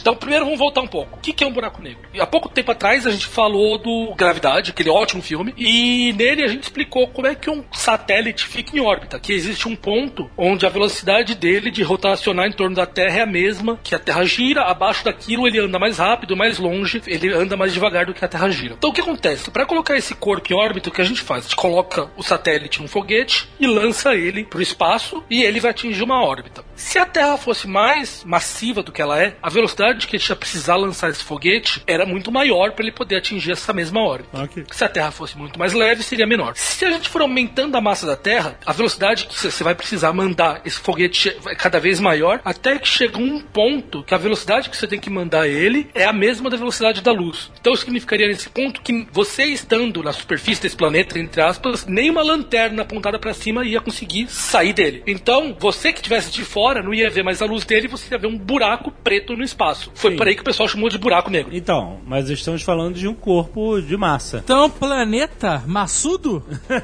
Então, 0.00 0.14
primeiro 0.14 0.44
vamos 0.44 0.58
voltar 0.58 0.82
um 0.82 0.86
pouco. 0.86 1.18
O 1.18 1.20
que 1.20 1.42
é 1.42 1.46
um 1.46 1.52
buraco 1.52 1.82
negro? 1.82 2.02
Há 2.18 2.26
pouco 2.26 2.48
tempo 2.48 2.70
atrás 2.70 3.06
a 3.06 3.10
gente 3.10 3.26
falou 3.26 3.78
do 3.78 4.14
Gravidade, 4.14 4.70
aquele 4.70 4.90
ótimo 4.90 5.22
filme, 5.22 5.54
e 5.56 6.12
nele 6.12 6.44
a 6.44 6.48
gente 6.48 6.64
explicou 6.64 7.08
como 7.08 7.26
é 7.26 7.34
que 7.34 7.48
um 7.48 7.64
satélite 7.72 8.44
fica 8.46 8.76
em 8.76 8.80
órbita. 8.80 9.18
Que 9.18 9.32
existe 9.32 9.66
um 9.66 9.74
ponto 9.74 10.30
onde 10.36 10.66
a 10.66 10.68
velocidade 10.68 11.34
dele 11.34 11.70
de 11.70 11.82
rotacionar 11.82 12.46
em 12.46 12.52
torno 12.52 12.76
da 12.76 12.86
Terra 12.86 13.18
é 13.18 13.22
a 13.22 13.26
mesma, 13.26 13.78
que 13.82 13.94
a 13.94 13.98
Terra 13.98 14.24
gira, 14.24 14.62
abaixo 14.62 15.04
daquilo 15.04 15.46
ele 15.46 15.58
anda 15.58 15.78
mais 15.78 15.98
rápido, 15.98 16.36
mais 16.36 16.58
longe, 16.58 17.02
ele 17.06 17.32
anda 17.32 17.56
mais 17.56 17.72
devagar 17.72 18.06
do 18.06 18.14
que 18.14 18.24
a 18.24 18.28
Terra 18.28 18.50
gira. 18.50 18.74
Então 18.76 18.90
o 18.90 18.92
que 18.92 19.00
acontece? 19.00 19.50
Para 19.50 19.66
colocar 19.66 19.96
esse 19.96 20.14
corpo 20.14 20.52
em 20.52 20.56
órbita, 20.56 20.88
o 20.88 20.92
que 20.92 21.00
a 21.00 21.04
gente 21.04 21.22
faz? 21.22 21.40
A 21.40 21.48
gente 21.48 21.56
coloca 21.56 22.10
o 22.16 22.22
satélite 22.22 22.82
num 22.82 22.88
foguete 22.88 23.48
e 23.58 23.66
lança 23.66 24.14
ele 24.14 24.44
para 24.44 24.58
o 24.58 24.62
espaço 24.62 25.22
e 25.30 25.42
ele 25.42 25.60
vai 25.60 25.70
atingir 25.70 26.02
uma 26.02 26.22
órbita. 26.22 26.64
Se 26.74 26.98
a 26.98 27.06
Terra 27.06 27.36
fosse 27.36 27.66
mais 27.66 28.09
massiva 28.24 28.82
do 28.82 28.92
que 28.92 29.02
ela 29.02 29.20
é, 29.20 29.36
a 29.42 29.50
velocidade 29.50 30.06
que 30.06 30.16
a 30.16 30.18
gente 30.18 30.28
ia 30.28 30.36
precisar 30.36 30.76
lançar 30.76 31.10
esse 31.10 31.22
foguete 31.22 31.82
era 31.86 32.06
muito 32.06 32.30
maior 32.30 32.72
para 32.72 32.84
ele 32.84 32.92
poder 32.92 33.16
atingir 33.16 33.52
essa 33.52 33.72
mesma 33.72 34.00
órbita. 34.00 34.42
Ok. 34.42 34.64
Se 34.70 34.84
a 34.84 34.88
Terra 34.88 35.10
fosse 35.10 35.36
muito 35.36 35.58
mais 35.58 35.72
leve, 35.72 36.02
seria 36.02 36.26
menor. 36.26 36.52
Se 36.56 36.84
a 36.84 36.90
gente 36.90 37.08
for 37.08 37.22
aumentando 37.22 37.76
a 37.76 37.80
massa 37.80 38.06
da 38.06 38.16
Terra, 38.16 38.58
a 38.64 38.72
velocidade 38.72 39.26
que 39.26 39.34
você 39.34 39.64
vai 39.64 39.74
precisar 39.74 40.12
mandar 40.12 40.60
esse 40.64 40.78
foguete 40.78 41.36
vai 41.40 41.54
cada 41.54 41.78
vez 41.78 42.00
maior, 42.00 42.40
até 42.44 42.78
que 42.78 42.88
chega 42.88 43.18
um 43.18 43.40
ponto 43.40 44.02
que 44.04 44.14
a 44.14 44.18
velocidade 44.18 44.70
que 44.70 44.76
você 44.76 44.86
tem 44.86 45.00
que 45.00 45.10
mandar 45.10 45.48
ele 45.48 45.88
é 45.94 46.04
a 46.04 46.12
mesma 46.12 46.50
da 46.50 46.56
velocidade 46.56 47.00
da 47.00 47.12
luz. 47.12 47.50
Então 47.60 47.74
significaria 47.74 48.26
nesse 48.26 48.48
ponto 48.48 48.80
que 48.82 49.06
você 49.12 49.44
estando 49.44 50.02
na 50.02 50.12
superfície 50.12 50.62
desse 50.62 50.76
planeta, 50.76 51.18
entre 51.18 51.40
aspas, 51.40 51.86
nenhuma 51.86 52.22
lanterna 52.22 52.82
apontada 52.82 53.18
para 53.18 53.34
cima 53.34 53.64
ia 53.64 53.80
conseguir 53.80 54.28
sair 54.28 54.72
dele. 54.72 55.02
Então, 55.06 55.56
você 55.58 55.92
que 55.92 55.98
estivesse 55.98 56.30
de 56.30 56.44
fora 56.44 56.82
não 56.82 56.94
ia 56.94 57.10
ver 57.10 57.22
mais 57.22 57.42
a 57.42 57.46
luz 57.46 57.64
dele, 57.64 57.88
você 57.88 57.99
ia 58.10 58.18
ver 58.18 58.26
um 58.26 58.38
buraco 58.38 58.90
preto 58.90 59.36
no 59.36 59.42
espaço. 59.42 59.90
Foi 59.94 60.12
Sim. 60.12 60.16
por 60.16 60.26
aí 60.28 60.34
que 60.34 60.42
o 60.42 60.44
pessoal 60.44 60.68
chamou 60.68 60.88
de 60.88 60.98
buraco 60.98 61.30
negro. 61.30 61.54
Então, 61.54 61.98
mas 62.06 62.30
estamos 62.30 62.62
falando 62.62 62.94
de 62.94 63.06
um 63.08 63.14
corpo 63.14 63.80
de 63.80 63.96
massa. 63.96 64.38
Então, 64.44 64.68
planeta 64.70 65.62
maçudo? 65.66 66.42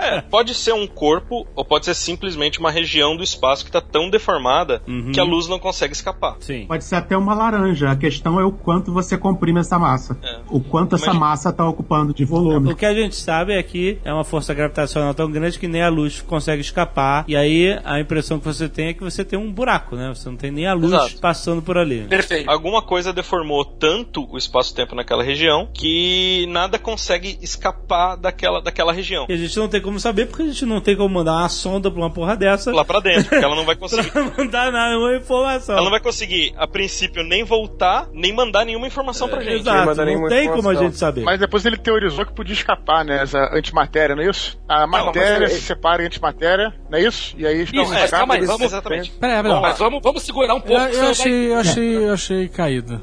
É, 0.00 0.20
pode 0.22 0.54
ser 0.54 0.72
um 0.72 0.86
corpo 0.86 1.46
ou 1.54 1.64
pode 1.64 1.84
ser 1.84 1.94
simplesmente 1.94 2.58
uma 2.58 2.70
região 2.70 3.16
do 3.16 3.22
espaço 3.22 3.64
que 3.64 3.68
está 3.68 3.80
tão 3.80 4.10
deformada 4.10 4.82
Uhum. 4.86 5.12
que 5.12 5.20
a 5.20 5.24
luz 5.24 5.48
não 5.48 5.58
consegue 5.58 5.92
escapar. 5.92 6.36
Sim. 6.40 6.66
Pode 6.66 6.84
ser 6.84 6.96
até 6.96 7.16
uma 7.16 7.34
laranja. 7.34 7.90
A 7.90 7.96
questão 7.96 8.38
é 8.40 8.44
o 8.44 8.52
quanto 8.52 8.92
você 8.92 9.16
comprime 9.16 9.60
essa 9.60 9.78
massa. 9.78 10.18
É. 10.22 10.37
O 10.50 10.60
quanto 10.60 10.96
essa 10.96 11.12
massa 11.14 11.50
está 11.50 11.66
ocupando 11.68 12.12
de 12.14 12.24
volume. 12.24 12.72
O 12.72 12.76
que 12.76 12.86
a 12.86 12.94
gente 12.94 13.14
sabe 13.14 13.52
é 13.54 13.62
que 13.62 13.98
é 14.04 14.12
uma 14.12 14.24
força 14.24 14.52
gravitacional 14.54 15.12
tão 15.14 15.30
grande 15.30 15.58
que 15.58 15.68
nem 15.68 15.82
a 15.82 15.88
luz 15.88 16.20
consegue 16.20 16.60
escapar. 16.60 17.24
E 17.28 17.36
aí 17.36 17.78
a 17.84 18.00
impressão 18.00 18.38
que 18.38 18.44
você 18.46 18.68
tem 18.68 18.88
é 18.88 18.92
que 18.94 19.02
você 19.02 19.24
tem 19.24 19.38
um 19.38 19.52
buraco, 19.52 19.96
né? 19.96 20.08
Você 20.14 20.28
não 20.28 20.36
tem 20.36 20.50
nem 20.50 20.66
a 20.66 20.74
luz 20.74 20.92
Exato. 20.92 21.20
passando 21.20 21.62
por 21.62 21.76
ali. 21.76 22.02
Perfeito. 22.08 22.50
Alguma 22.50 22.82
coisa 22.82 23.12
deformou 23.12 23.64
tanto 23.64 24.26
o 24.32 24.36
espaço-tempo 24.38 24.94
naquela 24.94 25.22
região 25.22 25.68
que 25.72 26.46
nada 26.48 26.78
consegue 26.78 27.38
escapar 27.42 28.16
daquela, 28.16 28.60
daquela 28.60 28.92
região. 28.92 29.26
E 29.28 29.32
a 29.32 29.36
gente 29.36 29.56
não 29.58 29.68
tem 29.68 29.80
como 29.80 29.98
saber 30.00 30.26
porque 30.26 30.42
a 30.42 30.46
gente 30.46 30.64
não 30.64 30.80
tem 30.80 30.96
como 30.96 31.12
mandar 31.14 31.32
uma 31.36 31.48
sonda 31.48 31.90
pra 31.90 32.00
uma 32.00 32.10
porra 32.10 32.36
dessa 32.36 32.72
Lá 32.72 32.84
pra 32.84 33.00
dentro, 33.00 33.24
porque 33.28 33.44
ela 33.44 33.56
não 33.56 33.64
vai 33.64 33.76
conseguir. 33.76 34.10
pra 34.10 34.24
mandar 34.36 34.72
nenhuma 34.72 35.16
informação. 35.16 35.74
Ela 35.74 35.84
não 35.84 35.90
vai 35.90 36.00
conseguir, 36.00 36.54
a 36.56 36.66
princípio, 36.66 37.22
nem 37.22 37.44
voltar, 37.44 38.08
nem 38.12 38.32
mandar 38.32 38.64
nenhuma 38.64 38.86
informação 38.86 39.28
pra 39.28 39.40
gente. 39.42 39.60
Exato, 39.60 39.86
mandar 39.86 40.04
não 40.04 40.12
nenhuma 40.12 40.28
tem 40.40 40.50
como 40.50 40.68
a 40.68 40.74
gente 40.74 40.96
saber. 40.96 41.22
Mas 41.22 41.38
depois 41.38 41.64
ele 41.64 41.76
teorizou 41.76 42.24
que 42.26 42.32
podia 42.32 42.52
escapar, 42.54 43.04
né? 43.04 43.22
Essa 43.22 43.38
antimatéria, 43.52 44.14
não 44.16 44.22
é 44.22 44.30
isso? 44.30 44.58
A 44.68 44.86
matéria 44.86 45.40
mas- 45.40 45.52
se 45.52 45.60
separa 45.62 46.02
em 46.02 46.06
antimatéria, 46.06 46.72
não 46.90 46.98
é 46.98 47.02
isso? 47.02 47.34
E 47.38 47.46
aí 47.46 47.62
Isso, 47.62 47.74
não, 47.74 47.88
mas 47.88 48.10
calma 48.10 48.34
aí, 48.34 48.44
vamos- 48.44 48.62
Exatamente. 48.62 49.10
Peraí, 49.12 49.42
peraí. 49.42 49.60
Mas 49.60 49.78
vamos, 49.78 50.00
vamos 50.02 50.22
segurar 50.22 50.54
um 50.54 50.58
Eu, 50.58 50.62
pouco. 50.62 50.82
eu 50.82 51.00
vai- 51.00 51.10
achei, 51.10 51.52
eu 51.52 51.56
achei, 51.58 51.96
eu 52.06 52.12
achei 52.12 52.48
caído. 52.48 53.02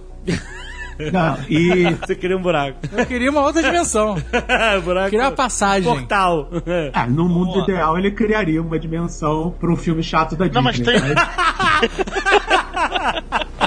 Não, 1.12 1.38
e 1.50 1.92
Você 2.08 2.16
queria 2.16 2.38
um 2.38 2.42
buraco. 2.42 2.78
Eu 2.98 3.06
queria 3.06 3.30
uma 3.30 3.42
outra 3.42 3.62
dimensão. 3.62 4.16
buraco. 4.82 5.08
Eu 5.08 5.10
queria 5.10 5.26
uma 5.26 5.32
passagem. 5.34 5.92
Portal. 5.92 6.50
ah, 6.94 7.06
no 7.06 7.28
mundo 7.28 7.60
ideal 7.64 7.98
ele 7.98 8.12
criaria 8.12 8.62
uma 8.62 8.80
dimensão 8.80 9.52
para 9.60 9.70
um 9.70 9.76
filme 9.76 10.02
chato 10.02 10.38
da 10.38 10.46
Disney. 10.46 10.56
Não, 10.56 10.62
mas 10.62 10.80
tem- 10.80 11.00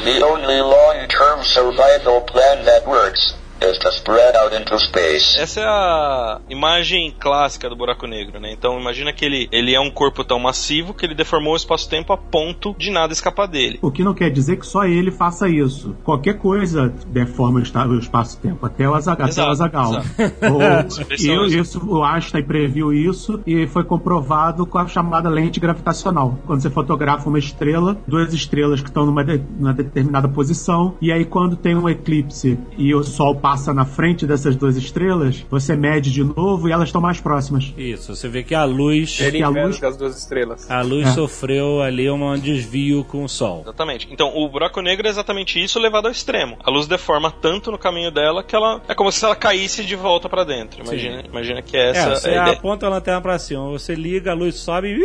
The 0.04 0.24
only 0.24 0.60
long-term 0.62 1.42
survival 1.42 2.22
plan 2.22 2.64
that 2.64 2.86
works 2.86 3.36
is 3.64 3.78
to 3.78 3.88
spread 3.90 4.36
out 4.36 4.54
into 4.54 4.78
space. 4.78 5.38
Essa 5.38 5.60
é 5.60 5.64
a 5.64 6.40
imagem 6.48 7.14
clássica 7.18 7.68
do 7.68 7.76
buraco 7.76 8.06
negro, 8.06 8.38
né? 8.40 8.52
Então 8.52 8.78
imagina 8.80 9.12
que 9.12 9.24
ele, 9.24 9.48
ele 9.52 9.74
é 9.74 9.80
um 9.80 9.90
corpo 9.90 10.24
tão 10.24 10.38
massivo 10.38 10.94
que 10.94 11.04
ele 11.04 11.14
deformou 11.14 11.52
o 11.52 11.56
espaço-tempo 11.56 12.12
a 12.12 12.16
ponto 12.16 12.74
de 12.78 12.90
nada 12.90 13.12
escapar 13.12 13.46
dele. 13.46 13.78
O 13.82 13.90
que 13.90 14.02
não 14.04 14.14
quer 14.14 14.30
dizer 14.30 14.56
que 14.58 14.66
só 14.66 14.84
ele 14.84 15.10
faça 15.10 15.48
isso. 15.48 15.96
Qualquer 16.04 16.34
coisa 16.38 16.92
deforma 17.08 17.60
o 17.60 17.88
o 17.88 17.98
espaço-tempo, 17.98 18.64
até 18.66 18.88
o 18.88 18.94
Azaghal. 18.94 19.24
Até 19.26 19.30
Exato, 19.32 19.48
o 19.48 19.52
Azaghal. 19.52 19.90
exato. 19.94 20.08
O- 21.08 21.14
e 21.22 21.26
eu- 21.28 21.44
isso, 21.46 21.80
o 21.88 22.04
Einstein 22.04 22.42
previu 22.44 22.92
isso 22.92 23.40
e 23.46 23.66
foi 23.66 23.84
comprovado 23.84 24.64
com 24.66 24.78
a 24.78 24.86
chamada 24.86 25.28
lente 25.28 25.58
gravitacional. 25.60 26.38
Quando 26.46 26.60
você 26.60 26.70
fotografa 26.70 27.28
uma 27.28 27.38
estrela, 27.38 27.96
duas 28.06 28.32
estrelas 28.32 28.80
que 28.80 28.88
estão 28.88 29.04
numa, 29.06 29.24
de- 29.24 29.42
numa 29.58 29.72
determinada 29.72 30.28
posição, 30.28 30.94
e 31.00 31.10
aí 31.12 31.24
quando 31.24 31.56
tem 31.56 31.74
um 31.74 31.88
eclipse 31.88 32.58
e 32.76 32.94
o 32.94 33.02
Sol 33.02 33.34
passa 33.34 33.47
na 33.74 33.84
frente 33.84 34.26
dessas 34.26 34.54
duas 34.56 34.76
estrelas, 34.76 35.44
você 35.50 35.74
mede 35.76 36.10
de 36.10 36.22
novo 36.24 36.68
e 36.68 36.72
elas 36.72 36.88
estão 36.88 37.00
mais 37.00 37.20
próximas. 37.20 37.72
Isso, 37.76 38.14
você 38.14 38.28
vê 38.28 38.42
que 38.42 38.54
a 38.54 38.64
luz. 38.64 39.18
Ele 39.20 39.38
que 39.38 39.42
a 39.44 39.48
luz- 39.48 39.80
das 39.80 39.96
duas 39.96 40.18
estrelas. 40.18 40.70
A 40.70 40.80
luz 40.82 41.08
É. 41.08 41.12
sofreu 41.12 41.80
ali 41.82 42.10
um 42.10 42.38
desvio 42.38 43.04
com 43.04 43.24
o 43.24 43.28
Sol. 43.28 43.60
Exatamente. 43.62 44.08
Então, 44.10 44.32
o 44.36 44.48
buraco 44.48 44.80
negro 44.80 45.06
é 45.06 45.10
exatamente 45.10 45.62
isso 45.62 45.78
levado 45.78 46.06
ao 46.06 46.12
extremo. 46.12 46.56
A 46.64 46.70
luz 46.70 46.86
deforma 46.86 47.30
tanto 47.30 47.70
no 47.70 47.78
caminho 47.78 48.10
dela 48.10 48.42
que 48.42 48.54
ela 48.54 48.80
é 48.88 48.94
como 48.94 49.10
se 49.12 49.24
ela 49.24 49.34
caísse 49.36 49.84
de 49.84 49.96
volta 49.96 50.28
pra 50.28 50.44
dentro. 50.44 50.82
Imagina, 50.82 51.22
imagina 51.26 51.62
que 51.62 51.76
É, 51.76 51.90
essa 51.90 52.10
você 52.16 52.28
é 52.30 52.38
a 52.38 52.42
ideia. 52.42 52.56
aponta 52.58 52.86
a 52.86 52.88
lanterna 52.90 53.20
pra 53.20 53.38
cima, 53.38 53.64
você 53.68 53.94
liga, 53.94 54.30
a 54.30 54.34
luz 54.34 54.56
sobe 54.56 54.98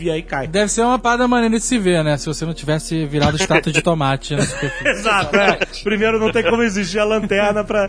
e 0.00 0.10
aí 0.10 0.22
cai. 0.22 0.46
Deve 0.46 0.68
ser 0.70 0.82
uma 0.82 0.98
parada 0.98 1.26
maneira 1.28 1.56
de 1.56 1.62
se 1.64 1.78
ver, 1.78 2.02
né? 2.04 2.16
Se 2.16 2.26
você 2.26 2.44
não 2.44 2.54
tivesse 2.54 3.04
virado 3.06 3.36
estátua 3.36 3.72
de 3.72 3.82
tomate 3.82 4.34
na 4.34 4.42
superfície. 4.46 4.88
Exato, 4.88 5.36
é. 5.36 5.58
Primeiro 5.82 6.18
não 6.18 6.30
tem 6.32 6.42
como 6.42 6.62
existir 6.62 6.98
a 6.98 7.04
lanterna 7.04 7.62
pra, 7.64 7.85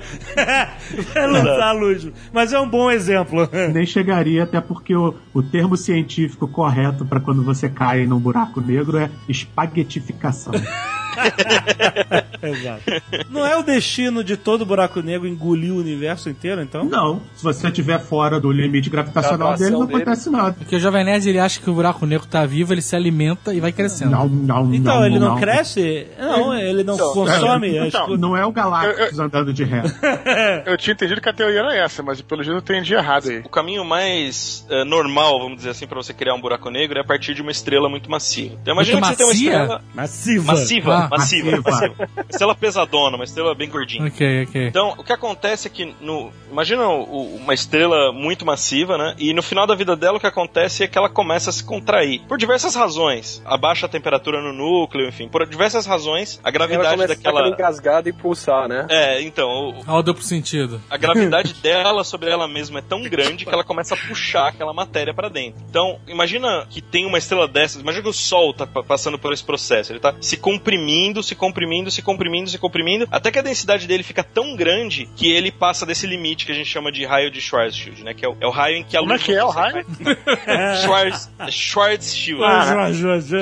pra 1.14 1.26
lançar 1.28 1.70
a 1.70 1.72
luz. 1.72 2.08
Mas 2.32 2.54
é 2.54 2.60
um 2.60 2.70
bom 2.70 2.90
exemplo. 2.92 3.48
Nem 3.74 3.86
chegaria, 3.86 4.44
até 4.44 4.62
porque 4.62 4.96
o, 4.96 5.14
o 5.34 5.44
termo 5.44 5.78
científico 5.78 6.48
correto 6.48 7.06
para 7.06 7.20
quando 7.20 7.44
você 7.44 7.70
cai 7.70 8.06
num 8.06 8.20
buraco 8.20 8.62
negro 8.62 8.98
é 8.98 9.10
espaguetificação. 9.28 10.54
Exato. 12.42 12.84
Não 13.30 13.46
é 13.46 13.58
o 13.58 13.64
destino 13.64 14.24
de 14.24 14.38
todo 14.38 14.66
buraco 14.66 15.02
negro 15.02 15.28
engolir 15.28 15.74
o 15.74 15.78
universo 15.80 16.30
inteiro, 16.30 16.62
então? 16.62 16.84
Não, 16.86 17.22
se 17.36 17.44
você 17.44 17.68
estiver 17.68 18.00
fora 18.00 18.40
do 18.40 18.52
limite 18.52 18.90
gravitacional 18.90 19.56
dele, 19.56 19.72
não 19.72 19.86
dele. 19.86 20.02
acontece 20.04 20.30
nada. 20.30 20.54
Porque 20.58 20.76
o 20.76 20.80
Jovem 20.80 21.04
Nerd 21.04 21.28
ele 21.28 21.40
acha 21.40 21.60
que 21.60 21.70
o 21.70 21.74
buraco 21.74 22.06
negro 22.06 22.28
tá 22.28 22.46
vivo, 22.46 22.74
ele 22.74 22.82
se 22.82 22.96
alimenta 22.96 23.54
e 23.54 23.60
vai 23.60 23.72
crescendo. 23.72 24.12
Não, 24.12 24.28
não, 24.28 24.74
Então, 24.74 24.96
não. 25.00 25.06
ele 25.06 25.20
não, 25.20 25.38
cresce? 25.40 26.08
Não, 26.20 26.54
ele 26.54 26.84
não 26.84 26.96
Então, 26.96 27.14
consome. 27.14 27.78
as 27.78 27.88
então. 27.88 28.18
Não 28.18 28.36
é 28.38 28.46
o 28.46 28.52
Galactus 28.52 29.20
andando 29.20 29.52
de 29.54 29.64
ré. 29.64 29.84
Eu 30.66 30.78
tinha 30.78 30.94
entendido 30.94 31.22
que 31.22 31.30
a 31.30 31.34
teoria 31.34 31.60
era 31.60 31.76
essa, 31.76 32.02
mas 32.04 32.22
pelo 32.22 32.44
jeito 32.44 32.56
eu 32.56 32.60
entendi 32.62 32.94
errado 32.94 33.30
aí. 33.30 33.40
O 33.40 33.50
caminho 33.50 33.84
mais 33.86 34.66
eh, 34.70 34.84
normal, 34.84 35.40
vamos 35.40 35.58
dizer 35.58 35.70
assim, 35.72 35.88
pra 35.88 35.98
você 35.98 36.14
criar 36.14 36.34
um 36.36 36.42
buraco 36.42 36.70
negro 36.70 36.98
é 36.98 37.02
a 37.02 37.04
partir 37.06 37.34
de 37.34 37.42
uma 37.42 37.52
estrela 37.52 37.90
muito 37.90 38.10
massiva. 38.10 38.56
Então 38.62 38.74
imagina 38.74 39.00
Muito 39.00 39.18
que 39.18 39.24
você 39.24 39.24
tem 39.24 39.26
uma 39.26 39.34
macia? 39.34 39.52
estrela 39.52 39.82
Massiva. 39.96 40.46
massiva, 40.54 40.97
Ah, 41.06 41.08
massiva, 41.10 41.52
massiva. 41.52 41.96
massiva. 41.96 42.10
Estrela 42.30 42.56
pesadona, 42.56 43.16
uma 43.16 43.24
estrela 43.24 43.54
bem 43.56 43.70
gordinha. 43.70 44.06
Ok, 44.08 44.44
ok. 44.48 44.68
Então, 44.68 44.94
o 44.98 45.04
que 45.04 45.14
acontece 45.14 45.68
é 45.68 45.70
que, 45.72 45.94
no, 46.02 46.32
imagina 46.52 46.88
uma 46.88 47.54
estrela 47.54 48.12
muito 48.12 48.46
massiva, 48.46 48.98
né? 48.98 49.16
E 49.18 49.34
no 49.34 49.42
final 49.44 49.66
da 49.68 49.76
vida 49.76 49.96
dela, 49.96 50.18
o 50.18 50.20
que 50.20 50.28
acontece 50.28 50.84
é 50.84 50.88
que 50.88 50.98
ela 50.98 51.10
começa 51.10 51.50
a 51.50 51.54
se 51.54 51.64
contrair. 51.64 52.22
Por 52.28 52.38
diversas 52.38 52.76
razões. 52.76 53.42
Abaixa 53.46 53.86
a 53.86 53.90
temperatura 53.90 54.42
no 54.42 54.54
núcleo, 54.54 55.08
enfim. 55.08 55.28
Por 55.28 55.46
diversas 55.48 55.86
razões, 55.86 56.40
a 56.44 56.50
Ela 56.50 56.52
gravidade 56.52 56.90
começa 56.96 57.14
a 57.14 57.16
ficar 57.16 57.32
daquela. 57.32 57.50
engasgada 57.54 58.10
e 58.10 58.14
pulsar, 58.14 58.68
né? 58.68 58.86
É, 58.90 59.22
então, 59.22 59.48
o- 59.48 59.76
Olha 59.88 60.00
o 60.00 60.02
duplo 60.04 60.24
sentido. 60.24 60.82
a 60.90 60.98
gravidade 60.98 61.54
dela 61.62 62.04
sobre 62.04 62.30
ela 62.30 62.48
mesma 62.48 62.80
é 62.80 62.82
tão 62.82 63.02
grande 63.04 63.46
que 63.46 63.54
ela 63.54 63.64
começa 63.64 63.94
a 63.96 63.98
puxar 63.98 64.48
aquela 64.50 64.74
matéria 64.74 65.14
pra 65.14 65.30
dentro. 65.30 65.62
Então, 65.70 66.00
imagina 66.08 66.66
que 66.70 66.82
tem 66.82 67.06
uma 67.06 67.18
estrela 67.18 67.48
dessas, 67.48 67.82
imagina 67.82 68.04
que 68.04 68.10
o 68.10 68.14
Sol 68.14 68.54
tá 68.54 68.66
pa- 68.68 68.84
passando 68.84 69.18
por 69.20 69.34
esse 69.34 69.44
processo. 69.44 69.92
Ele 69.92 70.00
tá 70.00 70.14
se 70.22 70.38
comprimindo, 70.38 70.78
se 71.24 71.36
comprimindo, 71.36 71.92
se 71.92 72.02
comprimindo, 72.02 72.50
se 72.50 72.58
comprimindo, 72.58 73.08
até 73.12 73.32
que 73.32 73.40
a 73.40 73.42
densidade 73.42 73.88
dele 73.88 74.04
fica 74.04 74.24
tão 74.24 74.56
grande 74.56 75.10
que 75.16 75.32
ele 75.32 75.52
passa 75.52 75.86
desse 75.86 76.08
limite 76.08 76.46
que 76.46 76.52
a 76.52 76.56
gente 76.56 76.70
chama 76.70 76.92
de 76.92 77.06
raio 77.06 77.30
de 77.32 77.42
Schwarzschild, 77.42 78.04
né? 78.04 78.14
Que 78.14 78.26
é 78.26 78.30
o, 78.30 78.38
é 78.40 78.48
o 78.48 78.52
raio 78.52 78.78
em 78.78 78.84
que 78.84 78.96
a 78.96 79.00
Como 79.00 79.12
é 79.12 79.16
luz 79.16 79.26
que 79.26 79.32
é 79.34 79.38
não 79.38 79.48
o 79.48 79.52
consegue 79.52 79.74
raio? 79.74 79.86
Schwarz, 80.84 81.32
Schwarzschild. 81.50 82.44
Ah, 82.44 82.64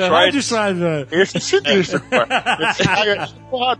Rádio 0.08 0.42
Schwarzer. 0.42 1.08
Esse 1.10 1.36
é 1.36 1.40
sinistro. 1.40 2.02
Esse 2.70 2.82
raio 2.82 3.12
é 3.12 3.28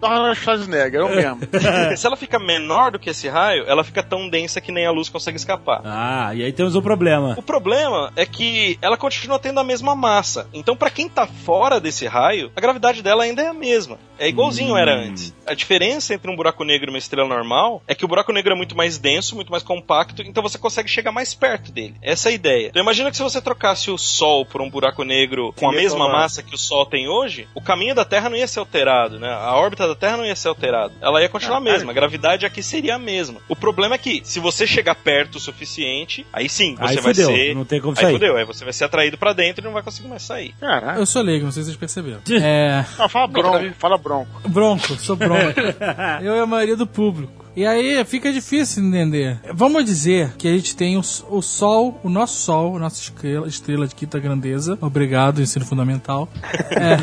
Arnold 0.07 0.39
Schwarzenegger, 0.39 1.01
eu 1.01 1.09
mesmo. 1.09 1.41
Se 1.97 2.07
ela 2.07 2.17
fica 2.17 2.39
menor 2.39 2.93
do 2.93 2.99
que 2.99 3.11
esse 3.11 3.29
raio, 3.29 3.65
ela 3.67 3.85
fica 3.85 4.03
tão 4.03 4.29
densa 4.29 4.61
que 4.61 4.73
nem 4.73 4.87
a 4.87 4.91
luz 4.91 5.09
consegue 5.09 5.37
escapar. 5.37 5.81
Ah, 5.85 6.35
e 6.35 6.43
aí 6.43 6.53
temos 6.53 6.75
um 6.75 6.83
problema. 6.83 7.35
O 7.37 7.43
problema 7.43 8.13
é 8.17 8.25
que 8.25 8.79
ela 8.81 8.97
continua 8.97 9.39
tendo 9.39 9.61
a 9.61 9.65
mesma 9.65 9.95
massa. 9.95 10.49
Então, 10.53 10.77
pra 10.77 10.91
quem 10.91 11.09
tá 11.09 11.27
fora 11.27 11.81
desse 11.81 12.07
raio, 12.07 12.51
a 12.55 12.61
gravidade 12.61 13.03
dela 13.03 13.25
ainda 13.25 13.43
é 13.43 13.53
mesma. 13.57 14.06
É 14.19 14.29
igualzinho 14.29 14.77
era 14.77 14.95
antes. 14.95 15.35
A 15.47 15.55
diferença 15.55 16.15
entre 16.15 16.31
um 16.31 16.37
buraco 16.37 16.65
negro 16.65 16.89
e 16.89 16.93
uma 16.93 16.99
estrela 16.99 17.29
normal 17.29 17.83
é 17.87 17.95
que 17.95 18.05
o 18.05 18.09
buraco 18.09 18.33
negro 18.33 18.53
é 18.53 18.57
muito 18.57 18.77
mais 18.77 18.99
denso, 18.99 19.35
muito 19.37 19.51
mais 19.51 19.63
compacto, 19.63 20.23
então 20.23 20.43
você 20.43 20.59
consegue 20.59 20.89
chegar 20.89 21.13
mais 21.13 21.35
perto 21.35 21.71
dele. 21.71 21.95
Essa 22.03 22.29
é 22.29 22.33
a 22.33 22.35
ideia. 22.35 22.69
Então, 22.69 22.83
imagina 22.83 23.11
que 23.11 23.17
se 23.17 23.23
você 23.23 23.41
trocasse 23.41 23.91
o 23.91 23.99
Sol 23.99 24.45
por 24.45 24.61
um 24.61 24.69
buraco 24.71 25.05
negro 25.05 25.53
com 25.57 25.69
a 25.69 25.73
mesma 25.73 26.07
tomar. 26.07 26.21
massa 26.21 26.43
que 26.43 26.55
o 26.55 26.59
Sol 26.59 26.87
tem 26.87 27.09
hoje, 27.09 27.47
o 27.55 27.61
caminho 27.61 27.95
da 27.95 28.05
Terra 28.05 28.29
não 28.29 28.37
ia 28.37 28.47
ser 28.47 28.59
alterado, 28.61 29.19
né? 29.19 29.29
A 29.33 29.55
órbita 29.55 29.87
da 29.87 29.95
Terra 29.95 30.17
não 30.17 30.25
ia 30.27 30.35
ser 30.37 30.49
alterada. 30.49 30.93
Ela 31.01 31.21
ia 31.23 31.29
continuar 31.29 31.59
a 31.59 31.61
mesma. 31.61 31.91
A 31.93 31.95
gravidade 31.95 32.45
aqui 32.47 32.63
seria 32.63 32.97
a 32.97 32.99
mesma. 32.99 33.41
O 33.49 33.55
problema 33.57 33.95
é 33.95 33.99
que, 33.99 34.21
se 34.25 34.41
você 34.41 34.67
chegar 34.67 34.95
perto 34.95 35.37
o 35.37 35.41
suficiente, 35.41 36.27
aí 36.33 36.49
sim, 36.49 36.75
você 36.77 36.97
Aí 36.97 37.01
vai 37.03 37.15
fudeu, 37.15 37.27
ser. 37.31 37.55
não 37.55 37.65
tem 37.65 37.81
como 37.81 37.93
aí 37.97 38.03
sair. 38.05 38.13
fudeu, 38.13 38.37
aí 38.37 38.45
você 38.45 38.65
vai 38.65 38.73
ser 38.73 38.85
atraído 38.85 39.17
pra 39.19 39.33
dentro 39.33 39.63
e 39.63 39.65
não 39.65 39.73
vai 39.73 39.83
conseguir 39.83 40.09
mais 40.09 40.23
sair. 40.23 40.55
Caralho. 40.61 40.99
Eu 41.01 41.07
sou 41.07 41.23
leigo, 41.23 41.45
não 41.45 41.53
sei 41.53 41.63
se 41.63 41.69
vocês 41.71 41.77
perceberam. 41.79 42.21
É. 42.31 42.85
Não, 42.99 43.09
fala 43.09 43.27
bronco, 43.27 43.75
fala 43.79 43.99
bronco. 44.07 44.49
Bronco, 44.49 44.97
sou 44.97 45.17
bronco. 45.17 45.61
Eu 46.23 46.37
e 46.37 46.39
a 46.39 46.47
maioria 46.47 46.77
do 46.77 46.87
público. 46.87 47.47
E 47.57 47.65
aí 47.65 48.05
fica 48.05 48.31
difícil 48.31 48.85
entender. 48.85 49.41
Vamos 49.55 49.83
dizer 49.83 50.35
que 50.37 50.47
a 50.47 50.53
gente 50.53 50.77
tem 50.77 50.99
o, 50.99 51.01
o 51.31 51.41
Sol, 51.41 51.99
o 52.05 52.09
nosso 52.11 52.39
Sol, 52.39 52.77
a 52.77 52.79
nossa 52.79 53.01
estrela, 53.01 53.49
estrela 53.49 53.89
de 53.89 53.95
quinta 53.95 54.19
grandeza, 54.19 54.77
obrigado, 54.79 55.41
ensino 55.41 55.65
fundamental, 55.65 56.29
é, 56.71 56.99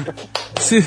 se, 0.62 0.86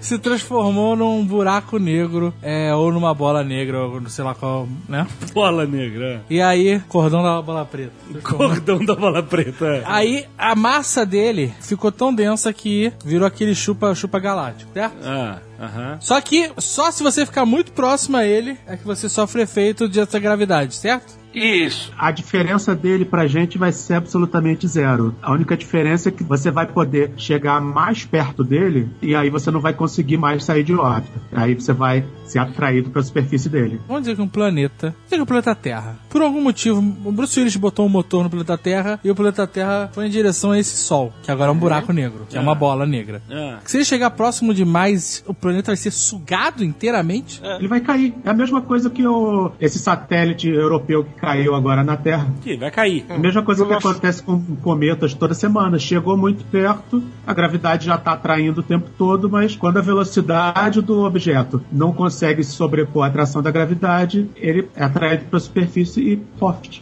se 0.00 0.18
transformou 0.20 0.94
num 0.94 1.26
buraco 1.26 1.80
negro, 1.80 2.32
é, 2.40 2.72
ou 2.72 2.92
numa 2.92 3.12
bola 3.12 3.42
negra, 3.42 3.86
ou 3.86 4.00
não 4.00 4.08
sei 4.08 4.24
lá 4.24 4.36
qual, 4.36 4.68
né? 4.88 5.04
Bola 5.34 5.66
negra. 5.66 6.22
E 6.30 6.40
aí, 6.40 6.80
cordão 6.88 7.20
da 7.20 7.42
bola 7.42 7.64
preta. 7.64 7.92
Cordão 8.22 8.84
da 8.84 8.94
bola 8.94 9.20
preta. 9.20 9.82
Aí 9.84 10.26
a 10.38 10.54
massa 10.54 11.04
dele 11.04 11.52
ficou 11.60 11.90
tão 11.90 12.14
densa 12.14 12.52
que 12.52 12.92
virou 13.04 13.26
aquele 13.26 13.52
chupa, 13.52 13.92
chupa 13.96 14.20
galáctico, 14.20 14.72
certo? 14.72 14.96
Ah, 15.04 15.40
aham. 15.58 15.98
Só 16.00 16.20
que 16.20 16.52
só 16.58 16.90
se 16.90 17.02
você 17.02 17.26
ficar 17.26 17.44
muito 17.44 17.72
próximo 17.72 18.16
a 18.16 18.24
ele 18.24 18.58
é 18.66 18.76
que 18.76 18.84
você 18.84 19.08
sofre 19.08 19.42
efeito 19.42 19.88
dessa 19.88 20.18
gravidade, 20.18 20.74
certo? 20.74 21.18
Isso. 21.38 21.92
A 21.96 22.10
diferença 22.10 22.74
dele 22.74 23.04
pra 23.04 23.26
gente 23.26 23.58
vai 23.58 23.72
ser 23.72 23.94
absolutamente 23.94 24.66
zero. 24.66 25.14
A 25.22 25.32
única 25.32 25.56
diferença 25.56 26.08
é 26.08 26.12
que 26.12 26.24
você 26.24 26.50
vai 26.50 26.66
poder 26.66 27.12
chegar 27.16 27.60
mais 27.60 28.04
perto 28.04 28.44
dele 28.44 28.88
e 29.00 29.14
aí 29.14 29.30
você 29.30 29.50
não 29.50 29.60
vai 29.60 29.72
conseguir 29.72 30.16
mais 30.16 30.44
sair 30.44 30.64
de 30.64 30.74
órbita. 30.74 31.20
Aí 31.32 31.54
você 31.54 31.72
vai 31.72 32.04
ser 32.24 32.38
atraído 32.38 32.90
pra 32.90 33.02
superfície 33.02 33.48
dele. 33.48 33.80
Vamos 33.86 34.02
dizer 34.02 34.16
que 34.16 34.22
um 34.22 34.28
planeta, 34.28 34.88
vamos 34.88 35.04
dizer 35.04 35.16
que 35.16 35.22
o 35.22 35.26
planeta 35.26 35.54
Terra, 35.54 35.96
por 36.10 36.22
algum 36.22 36.42
motivo, 36.42 36.78
o 37.04 37.12
Bruce 37.12 37.38
Willis 37.38 37.56
botou 37.56 37.86
um 37.86 37.88
motor 37.88 38.24
no 38.24 38.30
planeta 38.30 38.58
Terra 38.58 39.00
e 39.02 39.10
o 39.10 39.14
planeta 39.14 39.46
Terra 39.46 39.90
foi 39.92 40.06
em 40.06 40.10
direção 40.10 40.52
a 40.52 40.58
esse 40.58 40.76
Sol, 40.76 41.12
que 41.22 41.30
agora 41.30 41.50
é 41.50 41.52
um 41.52 41.58
buraco 41.58 41.92
negro, 41.92 42.26
que 42.28 42.36
é 42.36 42.40
uma 42.40 42.54
bola 42.54 42.86
negra. 42.86 43.22
Ah. 43.30 43.58
Se 43.64 43.76
ele 43.76 43.84
chegar 43.84 44.10
próximo 44.10 44.52
demais, 44.52 45.24
o 45.26 45.34
planeta 45.34 45.68
vai 45.68 45.76
ser 45.76 45.90
sugado 45.90 46.64
inteiramente? 46.64 47.40
Ele 47.58 47.68
vai 47.68 47.80
cair. 47.80 48.14
É 48.24 48.30
a 48.30 48.34
mesma 48.34 48.60
coisa 48.60 48.90
que 48.90 49.06
o, 49.06 49.52
esse 49.60 49.78
satélite 49.78 50.48
europeu 50.48 51.04
que 51.04 51.12
caiu 51.14 51.27
agora 51.54 51.82
na 51.84 51.96
Terra. 51.96 52.28
Ih, 52.44 52.56
vai 52.56 52.70
cair. 52.70 53.04
A 53.08 53.18
mesma 53.18 53.42
coisa 53.42 53.64
que 53.66 53.72
acontece 53.72 54.22
com 54.22 54.40
cometas 54.56 55.14
toda 55.14 55.34
semana. 55.34 55.78
Chegou 55.78 56.16
muito 56.16 56.44
perto, 56.44 57.02
a 57.26 57.32
gravidade 57.34 57.86
já 57.86 57.94
está 57.96 58.12
atraindo 58.12 58.60
o 58.60 58.62
tempo 58.62 58.88
todo, 58.96 59.28
mas 59.28 59.56
quando 59.56 59.78
a 59.78 59.82
velocidade 59.82 60.80
do 60.80 61.04
objeto 61.04 61.62
não 61.72 61.92
consegue 61.92 62.42
se 62.42 62.52
sobrepor 62.52 63.04
à 63.04 63.08
atração 63.08 63.42
da 63.42 63.50
gravidade, 63.50 64.28
ele 64.36 64.68
é 64.74 64.84
atraído 64.84 65.24
para 65.26 65.36
a 65.36 65.40
superfície 65.40 66.00
e. 66.12 66.22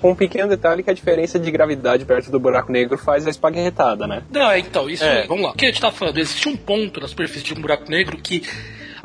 Com 0.01 0.11
um 0.13 0.15
pequeno 0.15 0.49
detalhe 0.49 0.83
que 0.83 0.91
a 0.91 0.95
diferença 0.95 1.39
de 1.39 1.51
gravidade 1.51 2.05
perto 2.05 2.31
do 2.31 2.39
buraco 2.39 2.71
negro 2.71 2.97
faz 2.99 3.27
a 3.27 3.31
espaguetada, 3.31 4.07
né? 4.07 4.23
Não, 4.31 4.51
é, 4.51 4.59
então, 4.59 4.89
isso 4.89 5.05
É. 5.05 5.23
aí. 5.23 5.29
Vamos 5.29 5.45
lá. 5.45 5.51
O 5.51 5.55
que 5.55 5.65
a 5.65 5.69
gente 5.69 5.81
tá 5.81 5.91
falando? 5.91 6.19
Existe 6.19 6.49
um 6.49 6.57
ponto 6.57 7.01
na 7.01 7.09
superfície 7.09 7.45
de 7.45 7.55
um 7.55 7.61
buraco 7.61 7.91
negro 7.91 8.17
que. 8.17 8.43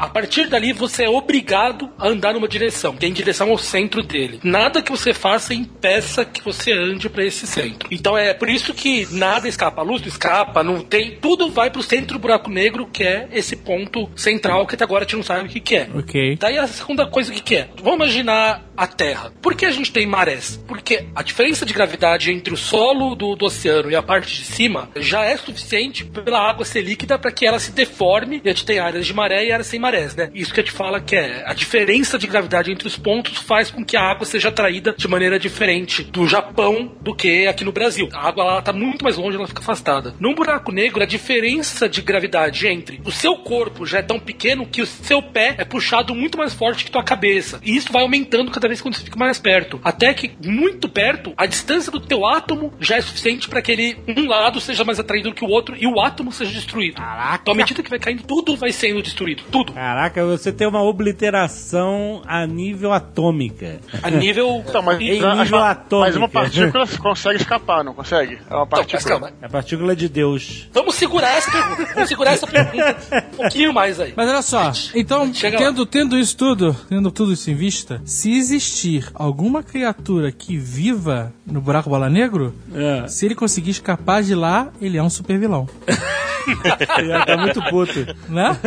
A 0.02 0.10
partir 0.10 0.48
dali 0.48 0.74
você 0.74 1.04
é 1.04 1.10
obrigado 1.10 1.88
a 1.96 2.08
andar 2.08 2.34
numa 2.34 2.48
direção, 2.48 2.96
que 2.98 3.06
é 3.06 3.10
em 3.10 3.14
direção 3.14 3.52
ao 3.52 3.58
centro 3.60 4.02
dele. 4.02 4.40
Nada 4.44 4.82
que 4.82 4.90
você 4.90 5.14
faça 5.14 5.54
impeça 5.54 6.26
que 6.26 6.44
você 6.44 6.72
ande 6.72 7.08
para 7.08 7.24
esse 7.24 7.46
centro. 7.46 7.88
Então 7.92 8.18
é 8.18 8.34
por 8.34 8.50
isso 8.50 8.74
que 8.74 9.08
nada 9.12 9.48
escapa. 9.48 9.82
A 9.82 9.84
luz 9.84 10.02
não 10.02 10.08
escapa, 10.08 10.64
não 10.64 10.82
tem. 10.82 11.18
Tudo 11.22 11.52
vai 11.52 11.70
pro 11.70 11.84
centro 11.84 12.14
do 12.14 12.20
buraco 12.20 12.50
negro, 12.50 12.90
que 12.92 13.04
é 13.04 13.30
esse 13.32 13.56
ponto 13.56 14.10
central 14.16 14.66
que 14.66 14.74
até 14.74 14.84
agora 14.84 15.04
a 15.04 15.08
gente 15.08 15.18
não 15.18 15.24
sabe 15.24 15.46
o 15.46 15.50
que, 15.50 15.60
que 15.60 15.76
é. 15.76 15.90
Ok. 15.94 16.36
Daí 16.40 16.58
a 16.58 16.66
segunda 16.66 17.06
coisa 17.06 17.32
o 17.32 17.36
que, 17.36 17.42
que 17.44 17.56
é? 17.58 17.70
Vamos 17.84 17.98
imaginar 17.98 18.66
a 18.76 18.88
Terra. 18.88 19.32
Por 19.40 19.54
que 19.54 19.68
a 19.68 19.72
gente 19.72 19.92
tem 19.92 20.08
marés? 20.08 20.60
Porque 20.68 21.06
a 21.14 21.22
diferença 21.22 21.64
de 21.64 21.74
gravidade 21.74 22.32
entre 22.32 22.52
o 22.52 22.58
solo 22.58 23.14
do, 23.14 23.36
do 23.36 23.46
oceano 23.46 23.92
e 23.92 23.96
a 23.96 24.02
parte 24.02 24.36
de 24.36 24.46
cima 24.46 24.90
já 24.96 25.24
é 25.26 25.38
suficiente 25.38 26.04
pela 26.06 26.40
água 26.40 26.66
ser 26.66 26.82
líquida 26.82 27.20
para 27.20 27.32
que 27.32 27.46
ela 27.46 27.60
se 27.60 27.72
deforme 27.72 28.42
e 28.44 28.50
a 28.50 28.52
gente 28.52 28.66
tem 28.66 28.80
áreas 28.80 29.06
de 29.06 29.14
maré 29.14 29.46
e 29.46 29.52
áreas 29.52 29.68
sem 29.68 29.80
maré. 29.80 29.91
Marés, 29.92 30.16
né? 30.16 30.32
Isso 30.34 30.54
que 30.54 30.62
a 30.62 30.64
gente 30.64 30.74
fala 30.74 31.02
que 31.02 31.16
é 31.16 31.44
a 31.46 31.54
diferença 31.54 32.18
de 32.18 32.26
gravidade 32.26 32.72
entre 32.72 32.88
os 32.88 32.98
pontos 32.98 33.38
faz 33.38 33.70
com 33.70 33.84
que 33.84 33.98
a 33.98 34.02
água 34.02 34.26
seja 34.26 34.48
atraída 34.48 34.96
de 34.98 35.08
maneira 35.08 35.38
diferente 35.38 36.04
do 36.04 36.26
Japão 36.26 36.92
do 37.02 37.14
que 37.14 37.46
aqui 37.48 37.66
no 37.66 37.74
Brasil. 37.74 38.08
A 38.14 38.28
água 38.28 38.44
lá 38.44 38.62
tá 38.62 38.72
muito 38.72 39.04
mais 39.04 39.18
longe, 39.18 39.36
ela 39.36 39.48
fica 39.48 39.62
afastada. 39.62 40.16
Num 40.20 40.34
buraco 40.34 40.72
negro, 40.72 41.04
a 41.04 41.06
diferença 41.06 41.90
de 41.90 42.02
gravidade 42.02 42.68
entre 42.68 43.02
o 43.04 43.12
seu 43.12 43.36
corpo 43.36 43.86
já 43.86 44.00
é 44.00 44.02
tão 44.02 44.20
pequeno 44.20 44.66
que 44.66 44.82
o 44.82 44.86
seu 44.86 45.22
pé 45.22 45.56
é 45.58 45.66
puxado 45.66 46.16
muito 46.16 46.38
mais 46.38 46.54
forte 46.54 46.86
que 46.86 46.92
tua 46.92 47.04
cabeça. 47.04 47.60
E 47.64 47.76
isso 47.76 47.92
vai 47.92 48.04
aumentando 48.04 48.52
cada 48.52 48.68
vez 48.68 48.80
quando 48.80 48.96
você 48.96 49.04
fica 49.04 49.20
mais 49.20 49.40
perto. 49.40 49.80
Até 49.84 50.14
que 50.14 50.32
muito 50.46 50.88
perto, 50.88 51.34
a 51.36 51.46
distância 51.46 51.92
do 51.92 52.00
teu 52.00 52.26
átomo 52.26 52.74
já 52.80 52.96
é 52.96 53.02
suficiente 53.02 53.50
para 53.50 53.62
que 53.62 53.72
ele 53.72 53.98
um 54.08 54.28
lado 54.28 54.62
seja 54.62 54.86
mais 54.86 55.00
atraído 55.00 55.30
do 55.30 55.36
que 55.36 55.44
o 55.44 55.50
outro 55.50 55.76
e 55.78 55.86
o 55.86 56.00
átomo 56.00 56.32
seja 56.32 56.52
destruído. 56.52 56.96
Caraca. 56.96 57.40
Então, 57.42 57.54
à 57.54 57.58
medida 57.58 57.84
que 57.84 57.90
vai 57.90 58.00
caindo, 58.00 58.24
tudo 58.24 58.56
vai 58.56 58.72
sendo 58.72 59.02
destruído. 59.02 59.44
Tudo. 59.52 59.74
Caraca, 59.82 60.24
você 60.24 60.52
tem 60.52 60.68
uma 60.68 60.84
obliteração 60.84 62.22
a 62.28 62.46
nível 62.46 62.94
atômica. 62.94 63.80
A 64.04 64.12
nível. 64.12 64.64
Então, 64.68 64.80
mas, 64.84 65.02
Em 65.02 65.20
mas 65.20 65.40
nível 65.46 65.58
uma, 65.58 65.72
atômico. 65.72 66.00
mas 66.08 66.16
uma 66.16 66.30
partícula 66.30 66.86
consegue 67.00 67.38
escapar, 67.42 67.84
não 67.84 67.92
consegue? 67.96 68.36
É 68.48 68.54
uma 68.54 68.60
Não, 68.60 68.68
mas 68.70 68.70
partícula. 68.70 69.10
calma. 69.10 69.32
É 69.42 69.46
a 69.48 69.50
partícula 69.50 69.96
de 69.96 70.08
Deus. 70.08 70.70
Vamos 70.72 70.94
segurar 70.94 71.36
essa 71.36 71.50
pergunta. 71.50 71.94
Vamos 71.96 72.10
segurar 72.10 72.32
essa 72.34 72.46
pergunta 72.46 72.96
um 73.34 73.36
pouquinho 73.38 73.74
mais 73.74 74.00
aí. 74.00 74.14
Mas 74.16 74.30
olha 74.30 74.42
só, 74.44 74.72
então, 74.94 75.34
Chega 75.34 75.58
tendo, 75.58 75.84
tendo 75.88 76.16
isso 76.16 76.38
tudo, 76.38 76.76
tendo 76.88 77.10
tudo 77.10 77.34
isso 77.34 77.50
em 77.50 77.56
vista, 77.56 78.00
se 78.06 78.32
existir 78.38 79.10
alguma 79.16 79.64
criatura 79.64 80.32
que 80.32 80.58
viva 80.58 81.34
no 81.44 81.60
buraco 81.60 81.90
bola 81.90 82.08
negro, 82.08 82.54
É. 82.72 83.08
se 83.08 83.26
ele 83.26 83.34
conseguir 83.34 83.72
escapar 83.72 84.22
de 84.22 84.36
lá, 84.36 84.68
ele 84.80 85.00
é 85.00 85.02
um 85.02 85.10
super 85.10 85.40
vilão, 85.40 85.68
Já 87.08 87.26
tá 87.26 87.38
muito 87.38 87.62
puto. 87.64 87.94
né? 88.30 88.58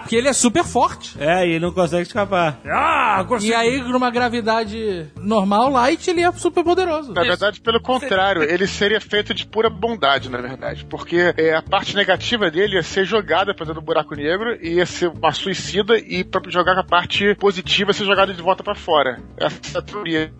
Porque 0.00 0.16
ele 0.16 0.28
é 0.28 0.32
super 0.32 0.64
forte. 0.64 1.16
É, 1.20 1.46
e 1.46 1.50
ele 1.52 1.64
não 1.64 1.72
consegue 1.72 2.02
escapar. 2.02 2.58
Ah, 2.66 3.24
E 3.40 3.54
aí, 3.54 3.80
numa 3.82 4.10
gravidade 4.10 5.06
normal, 5.16 5.70
light, 5.70 6.08
ele 6.08 6.22
é 6.22 6.32
super 6.32 6.64
poderoso. 6.64 7.12
Na 7.12 7.22
verdade, 7.22 7.60
pelo 7.60 7.80
contrário, 7.80 8.42
ele 8.42 8.66
seria 8.66 9.00
feito 9.00 9.32
de 9.34 9.46
pura 9.46 9.68
bondade, 9.70 10.28
na 10.30 10.38
verdade. 10.40 10.84
Porque 10.88 11.34
é, 11.36 11.54
a 11.54 11.62
parte 11.62 11.94
negativa 11.94 12.50
dele 12.50 12.76
ia 12.76 12.82
ser 12.82 13.04
jogada 13.04 13.54
pra 13.54 13.64
dentro 13.66 13.80
do 13.80 13.84
buraco 13.84 14.14
negro 14.14 14.56
e 14.60 14.74
ia 14.74 14.86
ser 14.86 15.08
uma 15.08 15.32
suicida 15.32 15.98
e 15.98 16.24
pra 16.24 16.40
jogar 16.48 16.78
a 16.78 16.84
parte 16.84 17.34
positiva 17.36 17.90
ia 17.90 17.94
ser 17.94 18.04
jogada 18.04 18.32
de 18.32 18.42
volta 18.42 18.62
pra 18.62 18.74
fora. 18.74 19.20
Essa 19.36 19.58
é 19.76 19.78
a 19.78 19.82
teoria. 19.82 20.32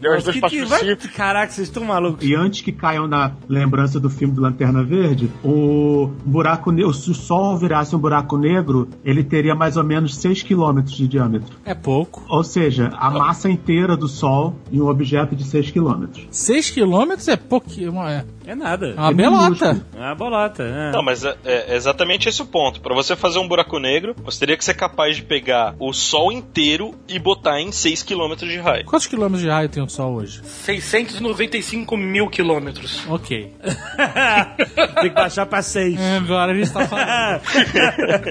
Deu 0.00 0.14
as 0.14 0.24
duas 0.24 0.38
partes 0.38 0.68
vai, 0.68 0.96
caraca, 1.14 1.52
vocês 1.52 1.68
estão 1.68 1.84
malucos. 1.84 2.24
E 2.24 2.34
antes 2.34 2.60
que 2.62 2.72
caiam 2.72 3.06
na 3.06 3.32
lembrança 3.48 3.98
do 4.00 4.08
filme 4.08 4.34
do 4.34 4.40
Lanterna 4.40 4.82
Verde, 4.82 5.30
o 5.44 5.99
buraco 6.06 6.70
negro, 6.70 6.92
se 6.92 7.10
o 7.10 7.14
Sol 7.14 7.56
virasse 7.56 7.94
um 7.94 7.98
buraco 7.98 8.36
negro, 8.36 8.88
ele 9.04 9.22
teria 9.22 9.54
mais 9.54 9.76
ou 9.76 9.84
menos 9.84 10.16
6 10.16 10.42
km 10.42 10.80
de 10.82 11.08
diâmetro. 11.08 11.56
É 11.64 11.74
pouco. 11.74 12.22
Ou 12.28 12.42
seja, 12.44 12.90
a 12.96 13.10
massa 13.10 13.48
inteira 13.50 13.96
do 13.96 14.08
Sol 14.08 14.56
em 14.72 14.80
um 14.80 14.88
objeto 14.88 15.34
de 15.34 15.44
6 15.44 15.70
km. 15.70 16.06
6 16.30 16.70
quilômetros 16.70 17.28
é 17.28 17.36
pouquinho. 17.36 17.90
É 18.02 18.24
É 18.46 18.54
nada. 18.54 18.94
uma 18.96 19.10
É 19.10 19.14
belota. 19.14 19.86
É 19.96 20.00
uma 20.00 20.14
bolota. 20.14 20.62
É. 20.62 20.92
Não, 20.92 21.02
mas 21.02 21.24
é, 21.24 21.36
é 21.44 21.76
exatamente 21.76 22.28
esse 22.28 22.42
o 22.42 22.46
ponto. 22.46 22.80
Pra 22.80 22.94
você 22.94 23.14
fazer 23.16 23.38
um 23.38 23.48
buraco 23.48 23.78
negro, 23.78 24.14
você 24.24 24.40
teria 24.40 24.56
que 24.56 24.64
ser 24.64 24.74
capaz 24.74 25.16
de 25.16 25.22
pegar 25.22 25.74
o 25.78 25.92
Sol 25.92 26.32
inteiro 26.32 26.94
e 27.08 27.18
botar 27.18 27.60
em 27.60 27.72
6 27.72 28.02
km 28.02 28.34
de 28.36 28.58
raio. 28.58 28.84
Quantos 28.84 29.06
quilômetros 29.06 29.42
de 29.42 29.48
raio 29.48 29.68
tem 29.68 29.82
o 29.82 29.88
Sol 29.88 30.14
hoje? 30.14 30.40
695 30.44 31.96
mil 31.96 32.28
quilômetros. 32.28 33.02
Ok. 33.08 33.52
Tem 35.00 35.10
que 35.10 35.14
baixar 35.14 35.46
pra 35.46 35.62
É, 35.98 36.16
Agora 36.16 36.52
a 36.52 36.54
gente 36.54 36.70
tá 36.70 36.86
falando. 36.86 37.40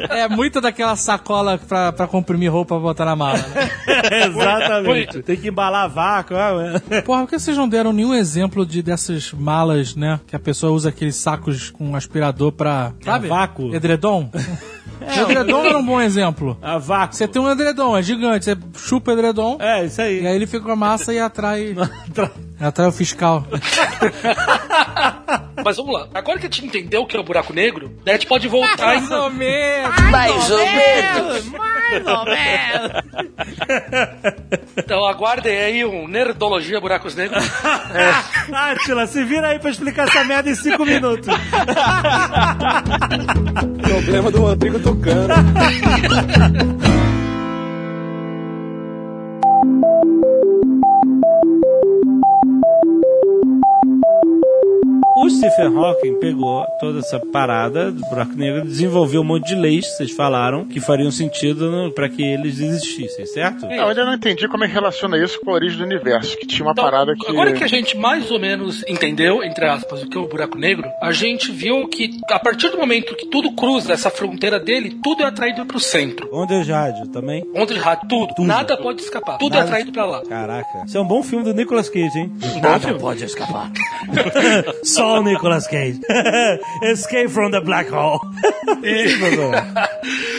é 0.12 0.28
muito 0.28 0.62
daquela 0.62 0.96
sacola 0.96 1.58
pra, 1.58 1.92
pra 1.92 2.08
comprimir 2.08 2.52
roupa 2.52 2.76
pra 2.76 2.84
botar 2.84 3.06
na 3.06 3.16
mala, 3.16 3.38
né? 3.38 3.70
Exatamente. 4.28 5.22
Tem 5.24 5.38
que 5.38 5.50
embalar 5.50 5.90
vácuo. 5.90 6.36
ah, 6.36 6.74
é. 6.90 7.02
Porra, 7.02 7.22
por 7.22 7.30
que 7.30 7.40
vocês 7.40 7.58
não 7.58 7.68
deram 7.68 7.92
nenhum 7.94 8.14
exemplo 8.14 8.66
de 8.66 8.82
dessas 8.82 9.32
malas, 9.34 9.96
né? 9.96 10.20
Que 10.28 10.36
a 10.36 10.40
pessoa 10.40 10.72
usa 10.72 10.90
aqueles 10.90 11.16
sacos 11.16 11.70
com 11.70 11.96
aspirador 11.96 12.52
pra. 12.52 12.94
Sabe? 13.04 13.28
vácuo. 13.28 13.74
Edredom? 13.74 14.30
É, 15.02 15.22
edredom 15.22 15.64
era 15.66 15.78
um 15.78 15.86
bom 15.86 16.02
exemplo. 16.02 16.58
A 16.62 16.78
vácuo. 16.78 17.16
Você 17.16 17.26
tem 17.26 17.42
um 17.42 17.50
edredom, 17.50 17.96
é 17.96 18.04
gigante, 18.04 18.44
você 18.44 18.58
chupa 18.76 19.12
o 19.12 19.14
edredom. 19.14 19.56
É, 19.58 19.86
isso 19.86 20.02
aí. 20.02 20.24
E 20.24 20.28
aí 20.28 20.36
ele 20.36 20.46
fica 20.46 20.66
com 20.66 20.72
a 20.72 20.76
massa 20.76 21.14
e 21.14 21.20
atrai. 21.20 21.74
atrai 22.10 22.30
o 22.88 22.92
fiscal. 22.92 23.46
Mas 25.64 25.78
vamos 25.78 25.94
lá. 25.94 26.08
Agora 26.14 26.38
que 26.40 26.46
a 26.46 26.50
gente 26.50 26.66
entendeu 26.66 27.02
o 27.02 27.08
que 27.08 27.16
é 27.16 27.20
o 27.20 27.24
buraco 27.24 27.54
negro, 27.54 27.92
daí 28.04 28.16
a 28.16 28.18
gente 28.18 28.28
pode 28.28 28.48
voltar 28.48 28.86
Mais 28.86 29.12
ou 29.12 29.30
menos. 29.30 30.00
Mais 30.12 30.52
ou 30.52 30.58
menos. 30.58 31.46
Mais 31.46 32.08
ou 32.08 32.26
menos. 32.26 32.92
Então 34.78 35.06
aguardem 35.06 35.58
aí 35.58 35.86
um 35.86 36.08
Nerdologia 36.08 36.80
Buracos 36.80 37.16
Negros. 37.16 37.44
Átila, 38.52 39.08
se 39.08 39.24
vira 39.24 39.50
aí 39.50 39.60
pra 39.60 39.72
explicar 39.72 40.08
essa 40.08 40.24
merda 40.24 40.50
em 40.50 40.56
cinco 40.56 40.86
minutos. 40.86 41.28
Problema 43.82 44.32
do 44.32 44.42
Rodrigo 44.42 44.80
tocando. 44.80 45.34
Stephen 55.40 55.76
Hawking 55.78 56.20
pegou 56.20 56.66
toda 56.80 57.00
essa 57.00 57.20
parada 57.20 57.92
do 57.92 58.02
buraco 58.10 58.34
negro, 58.36 58.66
desenvolveu 58.66 59.22
um 59.22 59.24
monte 59.24 59.48
de 59.48 59.56
leis, 59.56 59.86
vocês 59.96 60.12
falaram, 60.12 60.66
que 60.66 60.80
fariam 60.80 61.12
sentido 61.12 61.92
pra 61.96 62.10
que 62.10 62.22
eles 62.22 62.60
existissem, 62.60 63.26
certo? 63.26 63.66
Não, 63.66 63.74
eu 63.76 63.88
ainda 63.88 64.06
não 64.06 64.14
entendi 64.14 64.48
como 64.48 64.64
é 64.64 64.68
que 64.68 64.74
relaciona 64.74 65.18
isso 65.18 65.40
com 65.44 65.52
a 65.52 65.54
origem 65.54 65.78
do 65.78 65.84
universo, 65.86 66.38
que 66.38 66.46
tinha 66.46 66.66
uma 66.66 66.72
Então, 66.74 66.84
parada 66.84 67.14
que. 67.16 67.28
Agora 67.30 67.54
que 67.54 67.64
a 67.64 67.68
gente 67.68 67.98
mais 67.98 68.30
ou 68.32 68.40
menos 68.40 68.84
entendeu, 68.88 69.44
entre 69.44 69.66
aspas, 69.66 70.04
o 70.04 70.10
que 70.10 70.18
é 70.18 70.22
o 70.22 70.28
buraco 70.28 70.58
negro, 70.58 70.88
a 71.02 71.12
gente 71.12 71.52
viu 71.52 71.88
que 71.88 72.10
a 72.30 72.40
partir 72.40 72.70
do 72.70 72.78
momento 72.78 73.16
que 73.16 73.28
tudo 73.28 73.52
cruza 73.54 73.94
essa 73.94 74.10
fronteira 74.10 74.60
dele, 74.60 74.98
tudo 75.04 75.24
é 75.24 75.26
atraído 75.26 75.66
pro 75.66 75.80
centro. 75.80 76.30
Onde 76.32 76.64
de 76.64 76.72
rádio 76.72 77.08
também? 77.08 77.44
Onde 77.56 77.74
de 77.74 77.80
rádio, 77.80 78.08
tudo. 78.08 78.34
Nada 78.44 78.76
pode 78.78 79.02
escapar. 79.02 79.38
Tudo 79.38 79.54
é 79.54 79.58
Nada- 79.60 79.70
atraído 79.70 79.92
pra 79.92 80.06
lá. 80.06 80.22
Caraca. 80.26 80.84
Isso 80.86 80.98
é 80.98 81.02
um 81.02 81.08
bom 81.08 81.24
filme 81.24 81.46
do 81.46 81.54
Nicolas 81.54 81.90
Cage, 81.90 82.18
hein? 82.20 82.32
Nada 82.62 82.94
pode 82.96 83.24
escapar. 83.24 83.72
Só 84.84 85.20
o 85.20 85.24
Nicolas 85.30 85.68
Cage. 85.68 86.02
Escape 86.84 87.30
from 87.30 87.52
the 87.52 87.62
Black 87.62 87.88
Hole. 87.88 88.20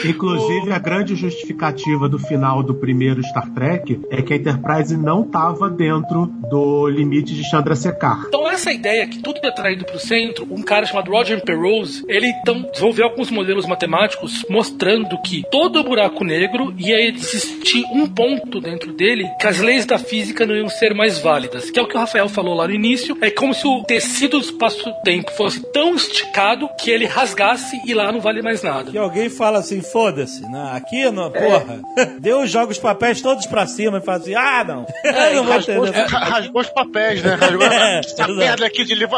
Inclusive, 0.04 0.72
a 0.72 0.78
grande 0.78 1.14
justificativa 1.14 2.08
do 2.08 2.18
final 2.18 2.62
do 2.62 2.74
primeiro 2.74 3.22
Star 3.22 3.50
Trek 3.52 4.00
é 4.10 4.22
que 4.22 4.32
a 4.32 4.36
Enterprise 4.36 4.96
não 4.96 5.22
estava 5.22 5.68
dentro 5.68 6.26
do 6.48 6.88
limite 6.88 7.34
de 7.34 7.44
Chandrasekhar. 7.48 8.24
Então 8.28 8.48
essa 8.48 8.72
ideia 8.72 9.06
que 9.06 9.18
tudo 9.18 9.40
é 9.42 9.48
atraído 9.48 9.84
para 9.84 9.96
o 9.96 10.00
centro, 10.00 10.46
um 10.50 10.62
cara 10.62 10.86
chamado 10.86 11.10
Roger 11.10 11.42
Penrose, 11.44 12.04
ele 12.08 12.26
então 12.26 12.62
desenvolveu 12.72 13.06
alguns 13.06 13.30
modelos 13.30 13.66
matemáticos 13.66 14.44
mostrando 14.48 15.20
que 15.22 15.44
todo 15.50 15.84
buraco 15.84 16.24
negro 16.24 16.74
ia 16.78 17.00
existir 17.08 17.84
um 17.92 18.06
ponto 18.06 18.60
dentro 18.60 18.92
dele 18.92 19.28
que 19.38 19.46
as 19.46 19.58
leis 19.58 19.86
da 19.86 19.98
física 19.98 20.46
não 20.46 20.54
iam 20.54 20.68
ser 20.68 20.94
mais 20.94 21.18
válidas, 21.18 21.70
que 21.70 21.78
é 21.78 21.82
o 21.82 21.86
que 21.86 21.96
o 21.96 22.00
Rafael 22.00 22.28
falou 22.28 22.54
lá 22.54 22.66
no 22.66 22.74
início, 22.74 23.16
é 23.20 23.30
como 23.30 23.54
se 23.54 23.66
o 23.66 23.82
tecido 23.84 24.30
do 24.30 24.44
espaço-tempo 24.44 25.30
fosse 25.32 25.60
tão 25.72 25.94
esticado 25.94 26.68
que 26.78 26.90
ele 26.90 27.04
rasgasse 27.04 27.80
e 27.86 27.92
lá 27.92 28.12
não 28.12 28.20
vale 28.20 28.42
mais 28.42 28.62
nada. 28.62 28.90
Que 28.90 28.98
alguém 28.98 29.28
fala 29.28 29.49
assim, 29.58 29.80
foda-se, 29.82 30.42
né? 30.48 30.70
aqui, 30.74 31.10
não, 31.10 31.30
porra, 31.30 31.80
Deus 32.20 32.50
joga 32.50 32.72
os 32.72 32.78
papéis 32.78 33.20
todos 33.20 33.46
pra 33.46 33.66
cima 33.66 33.98
e 33.98 34.00
fala 34.00 34.18
assim, 34.18 34.34
ah, 34.34 34.64
não, 34.64 34.86
eu 35.04 35.34
não 35.36 35.44
vou 35.44 35.52
Rasgou, 35.54 35.86
entender. 35.86 36.04
os- 36.06 36.12
rasgou 36.12 36.60
os 36.60 36.68
papéis, 36.70 37.22
né? 37.22 37.34
Rasgou 37.40 37.62
É, 37.66 37.98
essa 38.00 38.10
exato. 38.14 38.34
merda 38.34 38.66
aqui 38.66 38.84
de 38.84 38.94
livro. 38.94 39.16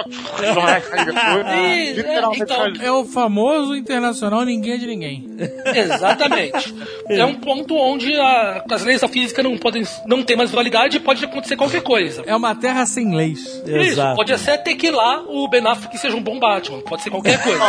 E, 1.55 1.93
Literalmente 1.93 2.43
então, 2.43 2.59
rasgou. 2.59 2.87
É 2.87 2.93
o 2.93 3.05
famoso 3.05 3.75
internacional 3.77 4.45
ninguém 4.45 4.75
é 4.75 4.77
de 4.79 4.87
ninguém. 4.87 5.27
Exatamente. 5.75 6.75
É 7.09 7.25
um 7.25 7.35
ponto 7.35 7.75
onde 7.77 8.15
a- 8.19 8.65
as 8.71 8.85
leis 8.85 9.01
da 9.01 9.09
física 9.09 9.43
não 9.43 9.57
podem 9.59 9.83
não 10.07 10.23
ter 10.23 10.37
mais 10.37 10.51
validade 10.51 10.97
e 10.97 11.01
pode 11.01 11.25
acontecer 11.25 11.57
qualquer 11.57 11.83
coisa. 11.83 12.23
É 12.27 12.35
uma 12.35 12.55
terra 12.55 12.85
sem 12.87 13.15
leis. 13.15 13.41
Isso, 13.67 13.69
Exato. 13.71 14.17
pode 14.17 14.33
até 14.33 14.57
ter 14.57 14.75
que 14.75 14.91
lá 14.91 15.23
o 15.27 15.49
Ben 15.49 15.67
Affleck 15.67 15.97
seja 15.99 16.17
um 16.17 16.23
bom 16.23 16.39
Batman, 16.39 16.81
pode 16.81 17.03
ser 17.03 17.11
qualquer 17.11 17.43
coisa. 17.43 17.63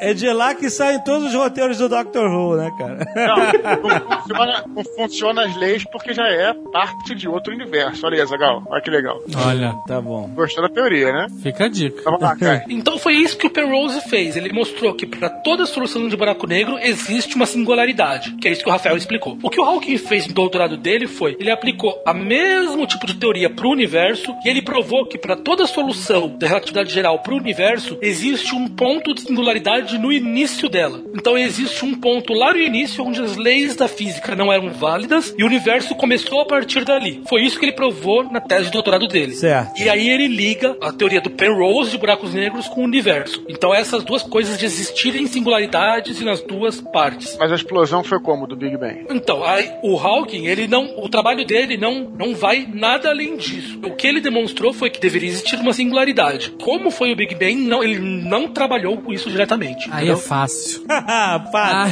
é 0.00 0.14
de 0.14 0.30
lá 0.32 0.54
que 0.54 0.70
saem 0.70 1.00
todos 1.04 1.28
os 1.28 1.34
roteiros 1.42 1.78
do 1.78 1.88
Doctor 1.88 2.30
Who, 2.30 2.56
né, 2.56 2.70
cara? 2.78 2.98
Não, 3.14 3.90
não 3.90 4.00
funciona, 4.18 4.64
não 4.74 4.84
funciona 4.84 5.44
as 5.46 5.56
leis 5.56 5.84
porque 5.90 6.12
já 6.14 6.26
é 6.28 6.52
parte 6.72 7.14
de 7.14 7.28
outro 7.28 7.52
universo. 7.52 8.06
Olha 8.06 8.20
aí, 8.20 8.26
Zagal. 8.26 8.62
Olha 8.66 8.80
que 8.82 8.90
legal. 8.90 9.20
Olha, 9.46 9.74
Tá 9.86 10.00
bom. 10.00 10.28
Gostou 10.34 10.66
da 10.66 10.72
teoria, 10.72 11.12
né? 11.12 11.26
fica 11.42 11.64
a 11.64 11.68
dica. 11.68 12.00
Então, 12.00 12.18
vamos 12.18 12.40
lá. 12.40 12.62
Então 12.68 12.98
foi 12.98 13.14
isso 13.14 13.36
que 13.36 13.46
o 13.46 13.50
Penrose 13.50 14.00
fez. 14.08 14.36
Ele 14.36 14.52
mostrou 14.52 14.94
que 14.94 15.06
para 15.06 15.28
toda 15.28 15.66
solução 15.66 16.08
de 16.08 16.16
buraco 16.16 16.46
negro 16.46 16.78
existe 16.78 17.34
uma 17.36 17.46
singularidade, 17.46 18.32
que 18.40 18.48
é 18.48 18.52
isso 18.52 18.62
que 18.62 18.68
o 18.68 18.72
Rafael 18.72 18.96
explicou. 18.96 19.38
O 19.42 19.50
que 19.50 19.60
o 19.60 19.64
Hawking 19.64 19.98
fez 19.98 20.26
no 20.26 20.34
doutorado 20.34 20.76
dele 20.76 21.06
foi, 21.06 21.36
ele 21.38 21.50
aplicou 21.50 22.00
a 22.06 22.12
mesmo 22.14 22.86
tipo 22.86 23.06
de 23.06 23.14
teoria 23.14 23.50
para 23.50 23.66
o 23.66 23.70
universo 23.70 24.34
e 24.44 24.48
ele 24.48 24.62
provou 24.62 25.06
que 25.06 25.18
para 25.18 25.36
toda 25.36 25.66
solução 25.66 26.28
da 26.38 26.46
relatividade 26.46 26.92
geral 26.92 27.18
para 27.20 27.34
o 27.34 27.36
universo 27.36 27.98
existe 28.00 28.54
um 28.54 28.68
ponto 28.68 29.14
de 29.14 29.22
singularidade 29.22 29.98
no 29.98 30.12
início 30.12 30.68
dela. 30.68 31.00
Então 31.14 31.31
existe 31.36 31.62
existe 31.62 31.84
um 31.84 31.94
ponto 31.94 32.32
lá 32.32 32.52
no 32.52 32.58
início 32.58 33.04
onde 33.04 33.20
as 33.20 33.36
leis 33.36 33.74
da 33.74 33.88
física 33.88 34.34
não 34.34 34.52
eram 34.52 34.70
válidas 34.70 35.34
e 35.36 35.42
o 35.42 35.46
universo 35.46 35.94
começou 35.94 36.40
a 36.40 36.44
partir 36.44 36.84
dali. 36.84 37.22
Foi 37.28 37.42
isso 37.42 37.58
que 37.58 37.64
ele 37.64 37.72
provou 37.72 38.24
na 38.24 38.40
tese 38.40 38.66
de 38.66 38.72
doutorado 38.72 39.06
dele. 39.08 39.34
Certo. 39.34 39.80
E 39.80 39.88
aí 39.88 40.08
ele 40.08 40.28
liga 40.28 40.76
a 40.80 40.92
teoria 40.92 41.20
do 41.20 41.30
Penrose 41.30 41.90
de 41.90 41.98
buracos 41.98 42.34
negros 42.34 42.68
com 42.68 42.82
o 42.82 42.84
universo. 42.84 43.42
Então 43.48 43.74
essas 43.74 44.04
duas 44.04 44.22
coisas 44.22 44.58
de 44.58 44.66
existirem 44.66 45.22
em 45.22 45.26
singularidades 45.26 46.20
e 46.20 46.24
nas 46.24 46.40
duas 46.42 46.80
partes. 46.80 47.36
Mas 47.38 47.50
a 47.50 47.54
explosão 47.54 48.04
foi 48.04 48.20
como 48.20 48.46
do 48.46 48.56
Big 48.56 48.76
Bang? 48.76 49.06
Então, 49.10 49.44
aí, 49.44 49.70
o 49.82 49.96
Hawking, 49.98 50.46
ele 50.46 50.66
não, 50.66 50.98
o 50.98 51.08
trabalho 51.08 51.44
dele 51.44 51.76
não, 51.76 52.10
não 52.18 52.34
vai 52.34 52.68
nada 52.72 53.10
além 53.10 53.36
disso. 53.36 53.78
O 53.84 53.94
que 53.94 54.06
ele 54.06 54.20
demonstrou 54.20 54.72
foi 54.72 54.90
que 54.90 55.00
deveria 55.00 55.28
existir 55.28 55.58
uma 55.58 55.72
singularidade. 55.72 56.50
Como 56.62 56.90
foi 56.90 57.12
o 57.12 57.16
Big 57.16 57.34
Bang, 57.34 57.54
não, 57.54 57.82
ele 57.82 57.98
não 57.98 58.48
trabalhou 58.48 58.98
com 58.98 59.12
isso 59.12 59.30
diretamente. 59.30 59.88
Aí 59.90 60.04
entendeu? 60.04 60.14
é 60.14 60.16
fácil. 60.16 60.82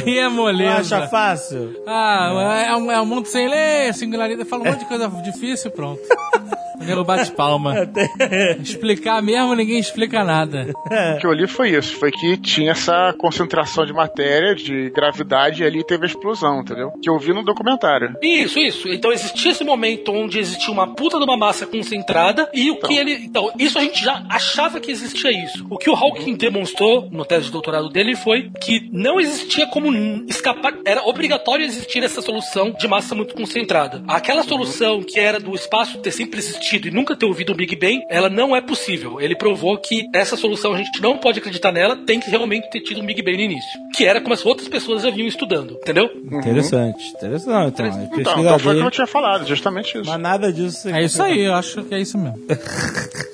Aí 0.05 0.17
é 0.17 0.29
moleza. 0.29 0.97
Acha 0.97 1.07
fácil? 1.07 1.83
Ah, 1.87 2.65
é 2.67 2.75
um, 2.75 2.91
é 2.91 3.01
um 3.01 3.05
mundo 3.05 3.27
sem 3.27 3.47
lei, 3.47 3.91
singularidade. 3.93 4.49
Fala 4.49 4.63
um 4.63 4.65
monte 4.65 4.79
de 4.79 4.85
coisa 4.85 5.07
difícil, 5.21 5.71
pronto. 5.71 6.01
Primeiro 6.81 7.03
bate 7.03 7.31
palma. 7.31 7.75
Explicar 8.59 9.21
mesmo, 9.21 9.53
ninguém 9.53 9.77
explica 9.77 10.23
nada. 10.23 10.73
O 11.15 11.19
que 11.19 11.27
eu 11.27 11.31
li 11.31 11.47
foi 11.47 11.69
isso, 11.69 11.95
foi 11.95 12.11
que 12.11 12.37
tinha 12.37 12.71
essa 12.71 13.13
concentração 13.19 13.85
de 13.85 13.93
matéria, 13.93 14.55
de 14.55 14.89
gravidade, 14.89 15.61
e 15.61 15.65
ali 15.65 15.83
teve 15.83 16.05
a 16.05 16.07
explosão, 16.07 16.61
entendeu? 16.61 16.91
Que 17.01 17.09
eu 17.09 17.19
vi 17.19 17.33
no 17.33 17.43
documentário. 17.43 18.15
Isso, 18.21 18.59
isso. 18.59 18.89
Então 18.89 19.11
existia 19.11 19.51
esse 19.51 19.63
momento 19.63 20.11
onde 20.11 20.39
existia 20.39 20.73
uma 20.73 20.95
puta 20.95 21.19
de 21.19 21.23
uma 21.23 21.37
massa 21.37 21.67
concentrada 21.67 22.49
e 22.51 22.71
o 22.71 22.77
que 22.77 22.97
ele. 22.97 23.13
Então, 23.13 23.51
isso 23.59 23.77
a 23.77 23.81
gente 23.81 24.03
já 24.03 24.25
achava 24.27 24.79
que 24.79 24.91
existia 24.91 25.31
isso. 25.31 25.65
O 25.69 25.77
que 25.77 25.89
o 25.89 25.95
Hawking 25.95 26.35
demonstrou 26.35 27.07
no 27.11 27.23
tese 27.23 27.45
de 27.45 27.51
doutorado 27.51 27.89
dele 27.89 28.15
foi 28.15 28.49
que 28.59 28.89
não 28.91 29.19
existia 29.19 29.67
como 29.67 29.91
escapar. 30.27 30.73
Era 30.83 31.03
obrigatório 31.03 31.63
existir 31.63 32.03
essa 32.03 32.21
solução 32.21 32.71
de 32.71 32.87
massa 32.87 33.13
muito 33.13 33.35
concentrada. 33.35 34.03
Aquela 34.07 34.41
solução 34.43 35.03
que 35.03 35.19
era 35.19 35.39
do 35.39 35.53
espaço 35.53 35.99
ter 35.99 36.11
sempre 36.11 36.39
existido 36.39 36.70
e 36.75 36.91
nunca 36.91 37.15
ter 37.15 37.25
ouvido 37.25 37.51
o 37.51 37.55
Big 37.55 37.75
Bang, 37.75 38.01
ela 38.09 38.29
não 38.29 38.55
é 38.55 38.61
possível. 38.61 39.19
Ele 39.19 39.35
provou 39.35 39.77
que 39.77 40.07
essa 40.13 40.35
solução 40.35 40.73
a 40.73 40.77
gente 40.77 41.01
não 41.01 41.17
pode 41.17 41.39
acreditar 41.39 41.71
nela, 41.71 41.95
tem 41.95 42.19
que 42.19 42.29
realmente 42.29 42.69
ter 42.69 42.81
tido 42.81 43.01
um 43.01 43.05
Big 43.05 43.21
Bang 43.21 43.37
no 43.37 43.43
início. 43.43 43.79
Que 43.95 44.05
era 44.05 44.21
como 44.21 44.33
as 44.33 44.45
outras 44.45 44.67
pessoas 44.67 45.03
já 45.03 45.09
vinham 45.09 45.27
estudando, 45.27 45.77
entendeu? 45.81 46.09
Interessante. 46.31 47.09
Interessante. 47.09 47.73
Então, 47.73 47.85
é 47.85 47.89
Então, 47.89 48.39
então 48.39 48.59
foi 48.59 48.75
o 48.75 48.79
que 48.79 48.85
eu 48.85 48.91
tinha 48.91 49.07
falado, 49.07 49.47
justamente 49.47 49.97
isso. 49.97 50.09
Mas 50.09 50.19
nada 50.19 50.51
disso. 50.51 50.89
É 50.89 51.03
isso 51.03 51.21
aí, 51.21 51.41
eu 51.41 51.53
acho 51.53 51.83
que 51.83 51.95
é 51.95 51.99
isso 51.99 52.17
mesmo. 52.17 52.39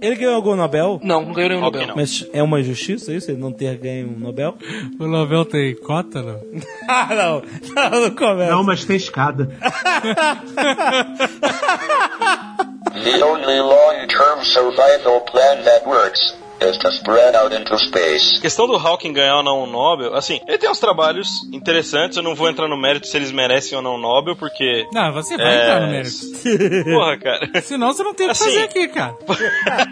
Ele 0.00 0.14
ganhou 0.14 0.34
algum 0.34 0.54
Nobel? 0.54 1.00
Não, 1.02 1.24
não 1.24 1.32
ganhou 1.32 1.50
nenhum 1.50 1.62
Nobel. 1.62 1.88
não. 1.88 1.96
Mas 1.96 2.26
é 2.32 2.42
uma 2.42 2.60
injustiça 2.60 3.12
isso? 3.12 3.30
Ele 3.30 3.40
não 3.40 3.52
ter 3.52 3.76
ganho 3.76 4.08
um 4.08 4.18
Nobel? 4.18 4.56
O 4.98 5.06
Nobel 5.06 5.44
tem 5.44 5.74
cota, 5.74 6.22
não? 6.22 6.40
ah, 6.88 7.08
não. 7.14 7.42
Não, 7.74 8.00
não 8.02 8.10
começa. 8.10 8.50
Não, 8.50 8.62
mas 8.62 8.84
tem 8.84 8.96
escada. 8.96 9.50
The 12.92 13.24
only 13.24 13.60
long-term 13.60 14.44
survival 14.44 15.20
plan 15.20 15.64
that 15.64 15.86
works 15.86 16.34
is 16.60 16.76
to 16.78 16.88
spread 16.92 17.36
out 17.36 17.54
into 17.54 17.76
space. 17.78 18.38
A 18.38 18.40
questão 18.40 18.66
do 18.66 18.76
Hawking 18.76 19.12
ganhar 19.12 19.36
ou 19.36 19.42
não 19.42 19.62
um 19.64 19.66
Nobel, 19.66 20.14
assim, 20.14 20.40
ele 20.46 20.58
tem 20.58 20.68
uns 20.70 20.78
trabalhos 20.80 21.28
interessantes, 21.52 22.16
eu 22.16 22.22
não 22.22 22.34
vou 22.34 22.48
entrar 22.48 22.68
no 22.68 22.76
mérito 22.76 23.06
se 23.06 23.16
eles 23.16 23.30
merecem 23.30 23.76
ou 23.76 23.82
não 23.82 23.94
um 23.94 23.98
Nobel, 23.98 24.36
porque. 24.36 24.86
Não, 24.92 25.12
você 25.12 25.36
vai 25.36 25.46
É, 25.46 25.62
entrar 25.62 25.80
no 25.82 25.92
mérito. 25.92 26.16
Porra, 26.84 27.16
cara. 27.18 27.62
Senão 27.62 27.92
você 27.92 28.02
não 28.02 28.14
tem 28.14 28.26
o 28.26 28.30
que 28.30 28.32
Assim. 28.32 28.44
fazer 28.44 28.62
aqui, 28.64 28.88
cara. 28.88 29.16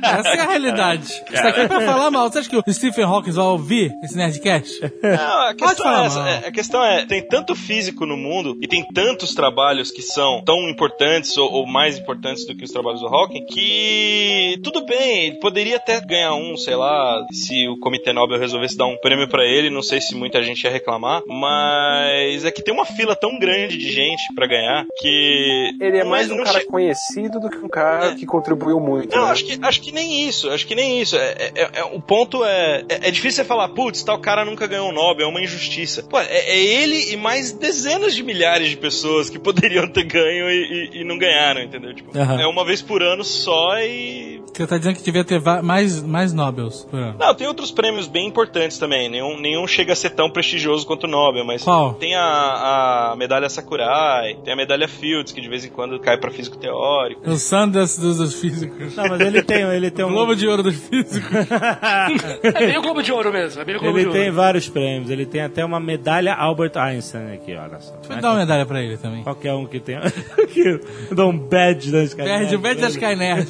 Essa 0.03 0.29
é 0.29 0.41
a 0.41 0.47
realidade. 0.49 1.07
Você 1.27 1.43
tá 1.43 1.49
aqui 1.49 1.67
pra 1.69 1.81
falar 1.81 2.11
mal. 2.11 2.31
Você 2.31 2.39
acha 2.39 2.49
que 2.49 2.57
o 2.57 2.63
Stephen 2.73 3.05
Hawking 3.05 3.31
vai 3.33 3.45
ouvir 3.45 3.93
esse 4.03 4.17
Nerdcast? 4.17 4.81
Não, 5.03 5.49
a 5.49 5.55
questão 5.55 5.85
falar 5.85 6.03
é 6.03 6.07
essa. 6.07 6.19
mal. 6.19 6.29
é- 6.29 6.47
A 6.49 6.53
questão 6.53 6.85
é, 6.85 7.07
tem 7.07 7.27
tanto 7.27 7.55
físico 7.55 8.07
no 8.07 8.17
mundo 8.17 8.57
e 8.61 8.67
tem 8.67 8.85
tantos 8.95 9.35
trabalhos 9.35 9.91
que 9.91 10.03
são 10.03 10.43
tão 10.45 10.69
importantes 10.69 11.37
ou, 11.37 11.51
ou 11.53 11.67
mais 11.67 11.99
importantes 11.99 12.47
do 12.47 12.55
que 12.57 12.65
os 12.65 12.71
trabalhos 12.71 13.01
do 13.01 13.07
Hawking 13.07 13.45
que 13.47 14.59
tudo 14.63 14.85
bem, 14.85 15.27
ele 15.27 15.39
poderia 15.41 15.77
até 15.77 16.01
ganhar 16.01 16.35
um, 16.35 16.56
sei 16.57 16.75
lá, 16.77 17.25
se 17.33 17.69
o 17.69 17.79
Comitê 17.79 18.13
Nobel 18.13 18.39
resolvesse 18.39 18.77
dar 18.77 18.87
um 18.87 18.97
prêmio 18.97 19.29
pra 19.29 19.45
ele, 19.45 19.71
não 19.71 19.83
sei 19.83 20.01
se 20.01 20.15
muita 20.15 20.43
gente 20.43 20.63
ia 20.65 20.71
reclamar, 20.71 21.23
mas 21.27 22.45
é 22.45 22.51
que 22.51 22.63
tem 22.63 22.73
uma 22.75 22.85
fila 22.85 23.15
tão 23.17 23.39
grande 23.39 23.77
de 23.77 23.91
gente 23.91 24.23
pra 24.35 24.47
ganhar 24.47 24.87
que 24.99 25.71
Ele 25.81 25.99
é 25.99 26.05
mais 26.05 26.31
um 26.31 26.37
não 26.37 26.45
cara 26.45 26.61
che- 26.61 26.67
conhecido 26.67 27.41
do 27.41 27.49
que 27.51 27.59
um 27.59 27.69
cara 27.69 28.15
que 28.15 28.27
contribuiu 28.27 28.79
muito. 28.81 29.15
não, 29.17 29.27
né? 29.27 29.31
acho 29.33 29.45
que, 29.45 29.59
acho 29.63 29.81
que 29.81 29.93
nem 29.93 30.27
isso, 30.29 30.51
acho 30.51 30.67
que 30.67 30.75
nem 30.75 31.01
isso. 31.01 31.17
É, 31.17 31.51
é- 31.55 31.71
é- 31.81 31.85
o 31.85 32.01
ponto 32.01 32.45
é, 32.45 32.85
é. 32.89 33.09
é 33.09 33.11
difícil 33.11 33.43
você 33.43 33.45
falar, 33.45 33.69
putz, 33.71 34.03
tal 34.03 34.19
cara 34.21 34.45
nunca 34.45 34.67
ganhou 34.67 34.89
um 34.89 34.93
Nobel, 34.93 35.27
é 35.27 35.31
uma 35.31 35.41
injustiça. 35.41 36.03
Pô, 36.05 36.19
é, 36.19 36.27
é 36.27 36.59
ele 36.59 37.13
e 37.13 37.17
mais 37.17 37.53
dezenas 37.53 38.15
de 38.15 38.23
milhares 38.23 38.69
de 38.71 38.77
pessoas 38.77 39.29
que 39.31 39.39
poderiam 39.47 39.87
ter 39.89 40.05
ganho 40.05 40.51
e, 40.51 40.91
e- 40.95 41.01
e 41.01 41.05
não 41.05 41.19
ganharam, 41.19 41.61
entendeu? 41.63 41.95
Tipo, 41.95 42.17
Aham. 42.17 42.41
é 42.41 42.47
uma 42.47 42.65
vez 42.65 42.83
por 42.83 43.03
ano 43.03 43.25
só 43.25 43.79
e. 43.81 44.41
Você 44.55 44.67
tá 44.67 44.79
dizendo 44.79 44.97
que 44.97 45.03
devia 45.03 45.23
ter 45.25 45.41
mais, 45.63 46.03
mais 46.03 46.33
Nobels. 46.47 46.87
Não, 47.19 47.35
tem 47.35 47.47
outros 47.47 47.71
prêmios 47.71 48.07
bem 48.07 48.27
importantes 48.29 48.79
também. 48.79 49.09
Nenhum, 49.09 49.39
nenhum 49.41 49.67
chega 49.67 49.93
a 49.93 49.97
ser 49.97 50.11
tão 50.11 50.31
prestigioso 50.31 50.87
quanto 50.87 51.05
o 51.05 51.07
Nobel, 51.09 51.45
mas 51.45 51.63
Qual? 51.63 51.95
tem 51.95 52.15
a, 52.15 53.11
a 53.13 53.17
medalha 53.17 53.49
Sakurai, 53.49 54.37
tem 54.45 54.53
a 54.53 54.57
medalha 54.57 54.87
Fields, 54.89 55.33
que 55.33 55.41
de 55.41 55.49
vez 55.49 55.65
em 55.65 55.69
quando 55.71 55.99
cai 56.01 56.17
pra 56.19 56.31
físico 56.31 56.57
teórico. 56.57 57.29
O 57.29 57.37
Sanders 57.37 57.99
dos, 57.99 58.19
dos 58.19 58.35
físicos. 58.41 58.95
Não, 58.97 59.09
mas 59.09 59.21
ele 59.21 59.43
tem, 59.43 59.63
ele 59.63 59.91
tem 59.91 60.05
O 60.05 60.09
um. 60.09 60.13
Globo 60.13 60.35
de 60.37 60.47
Ouro 60.49 60.63
dos 60.63 60.77
físicos. 60.77 61.31
É 62.43 62.67
meio 62.67 62.83
Globo 62.83 63.03
de 63.03 63.13
Ouro 63.13 63.33
mesmo, 63.33 63.61
é 63.61 63.65
meio 63.65 63.79
Globo 63.81 63.99
Ele 63.99 64.07
de 64.07 64.13
tem 64.13 64.23
Ouro. 64.25 64.35
vários 64.35 64.69
prêmios. 64.69 65.11
Ele 65.11 65.27
tem 65.27 65.43
até 65.43 65.65
uma 65.65 65.81
medalha 65.81 66.35
Albert 66.35 66.73
Einstein 66.77 67.35
aqui, 67.35 67.55
olha 67.55 67.79
só. 67.81 67.93
Deixa 67.97 68.15
eu 68.15 68.21
dar 68.21 68.31
uma 68.31 68.39
medalha 68.39 68.65
pra 68.67 68.81
ele 68.83 68.97
também. 68.97 69.23
Qualquer 69.23 69.55
um 69.55 69.67
que 69.67 69.81
tenha. 69.81 70.01
dá 71.13 71.27
um 71.27 71.37
badge 71.37 71.91
das 71.91 72.15
caras. 72.15 72.33
Perde 72.33 72.57
o 72.57 72.59
Bad 72.59 72.81
da 72.81 72.89
Sky 72.89 73.17
Nerd. 73.17 73.49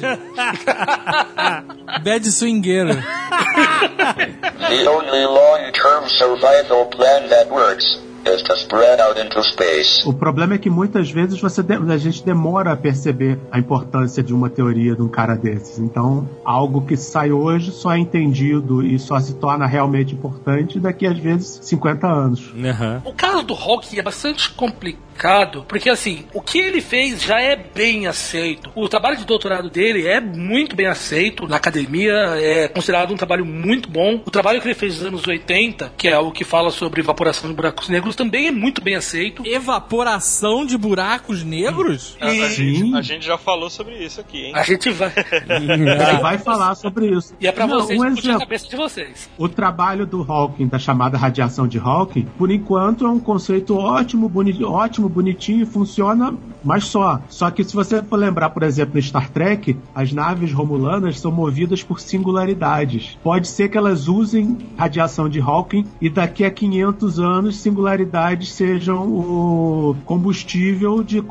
Bad 2.03 2.25
swingueiro. 2.31 2.86
The 4.67 4.85
only 4.89 5.25
long-term 5.25 6.09
survival 6.09 6.85
plan 6.85 7.29
that 7.29 7.49
works 7.51 7.99
is 8.33 8.41
to 8.43 8.53
spread 8.55 9.01
out 9.01 9.19
into 9.19 9.41
space. 9.43 10.07
O 10.07 10.13
problema 10.13 10.55
é 10.55 10.57
que 10.57 10.69
muitas 10.69 11.09
vezes 11.09 11.39
você 11.39 11.61
de- 11.63 11.75
a 11.91 11.97
gente 11.97 12.23
demora 12.25 12.71
a 12.73 12.77
perceber 12.77 13.39
a 13.51 13.59
importância 13.59 14.21
de 14.23 14.33
uma 14.33 14.49
teoria 14.49 14.95
de 14.95 15.01
um 15.01 15.07
cara 15.09 15.35
desses. 15.35 15.79
Então, 15.79 16.27
algo 16.43 16.81
que 16.81 16.95
sai 16.97 17.31
hoje 17.31 17.71
só 17.71 17.91
é 17.93 17.99
entendido 17.99 18.83
e 18.83 18.97
só 18.99 19.19
se 19.19 19.35
torna 19.35 19.65
realmente 19.65 20.13
importante 20.13 20.79
daqui 20.79 21.05
às 21.05 21.17
vezes 21.17 21.59
50 21.63 22.07
anos. 22.07 22.51
Aham. 22.63 23.01
O 23.05 23.13
caso 23.13 23.43
do 23.43 23.53
Hawking 23.53 23.97
é 23.99 24.01
bastante 24.01 24.49
complicado, 24.51 25.65
porque 25.67 25.89
assim, 25.89 26.25
o 26.33 26.41
que 26.41 26.57
ele 26.59 26.81
fez 26.81 27.21
já 27.21 27.39
é 27.41 27.55
bem 27.55 28.07
aceito. 28.07 28.69
O 28.75 28.87
trabalho 28.89 29.17
de 29.17 29.25
doutorado 29.25 29.69
dele 29.69 30.07
é 30.07 30.19
muito 30.19 30.75
bem 30.75 30.85
aceito 30.87 31.47
na 31.47 31.55
academia, 31.57 32.13
é 32.37 32.67
considerado 32.67 33.11
um 33.13 33.17
trabalho 33.17 33.45
muito 33.45 33.89
bom. 33.89 34.21
O 34.25 34.31
trabalho 34.31 34.61
que 34.61 34.67
ele 34.67 34.75
fez 34.75 34.97
nos 34.97 35.05
anos 35.07 35.27
80, 35.27 35.91
que 35.97 36.07
é 36.07 36.17
o 36.17 36.31
que 36.31 36.43
fala 36.43 36.69
sobre 36.71 37.01
evaporação 37.01 37.49
de 37.49 37.55
buracos 37.55 37.89
negros, 37.89 38.15
também 38.17 38.47
é 38.47 38.51
muito 38.51 38.81
bem 38.81 38.95
aceito. 38.95 39.43
Evaporação 39.45 40.65
de 40.65 40.75
buracos 40.77 41.43
negros? 41.43 42.17
A, 42.19 42.25
a 42.27 42.49
gente, 42.49 42.95
a 42.95 43.01
gente 43.01 43.25
já 43.25 43.37
falou 43.37 43.69
sobre 43.69 43.95
isso 44.03 44.19
aqui, 44.19 44.45
hein? 44.47 44.53
a 44.55 44.63
gente 44.63 44.89
vai. 44.89 45.13
Ele 45.47 46.19
vai 46.19 46.37
falar 46.39 46.73
sobre 46.75 47.07
isso. 47.15 47.33
E 47.39 47.47
é 47.47 47.51
pra 47.51 47.67
Não, 47.67 47.79
vocês 47.79 47.99
um 47.99 48.05
discutir 48.05 48.27
a 48.27 48.31
exemplo. 48.31 48.39
cabeça 48.39 48.67
de 48.69 48.75
vocês. 48.75 49.29
O 49.37 49.47
trabalho 49.47 50.05
do 50.07 50.23
Hawking, 50.23 50.67
da 50.67 50.79
chamada 50.79 51.17
radiação 51.17 51.67
de 51.67 51.77
Hawking, 51.77 52.25
por 52.37 52.49
enquanto 52.49 53.05
é 53.05 53.09
um 53.09 53.19
conceito 53.19 53.77
ótimo, 53.77 54.27
boni 54.27 54.63
ótimo, 54.63 55.07
bonitinho 55.07 55.61
e 55.61 55.65
funciona, 55.65 56.33
mas 56.63 56.85
só. 56.85 57.21
Só 57.29 57.51
que 57.51 57.63
se 57.63 57.75
você 57.75 58.01
for 58.01 58.17
lembrar, 58.17 58.49
por 58.49 58.63
exemplo, 58.63 58.97
em 58.97 59.01
Star 59.01 59.29
Trek, 59.29 59.77
as 59.93 60.11
naves 60.11 60.51
romulanas 60.51 61.19
são 61.19 61.31
movidas 61.31 61.83
por 61.83 61.99
singularidades. 61.99 63.17
Pode 63.23 63.47
ser 63.47 63.69
que 63.69 63.77
elas 63.77 64.07
usem 64.07 64.57
radiação 64.75 65.29
de 65.29 65.39
Hawking 65.39 65.85
e 66.01 66.09
daqui 66.09 66.43
a 66.43 66.49
500 66.49 67.19
anos 67.19 67.57
singularidades 67.57 68.06
sejam 68.51 69.07
o 69.07 69.95
combustível 70.05 71.03
de 71.03 71.21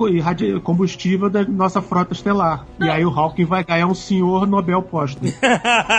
combustível 0.62 1.30
da 1.30 1.44
nossa 1.44 1.80
frota 1.82 2.12
estelar. 2.12 2.66
E 2.80 2.88
aí 2.88 3.04
o 3.04 3.10
Hawking 3.10 3.44
vai 3.44 3.64
ganhar 3.64 3.86
um 3.86 3.94
senhor 3.94 4.46
Nobel 4.46 4.82
póstumo. 4.82 5.32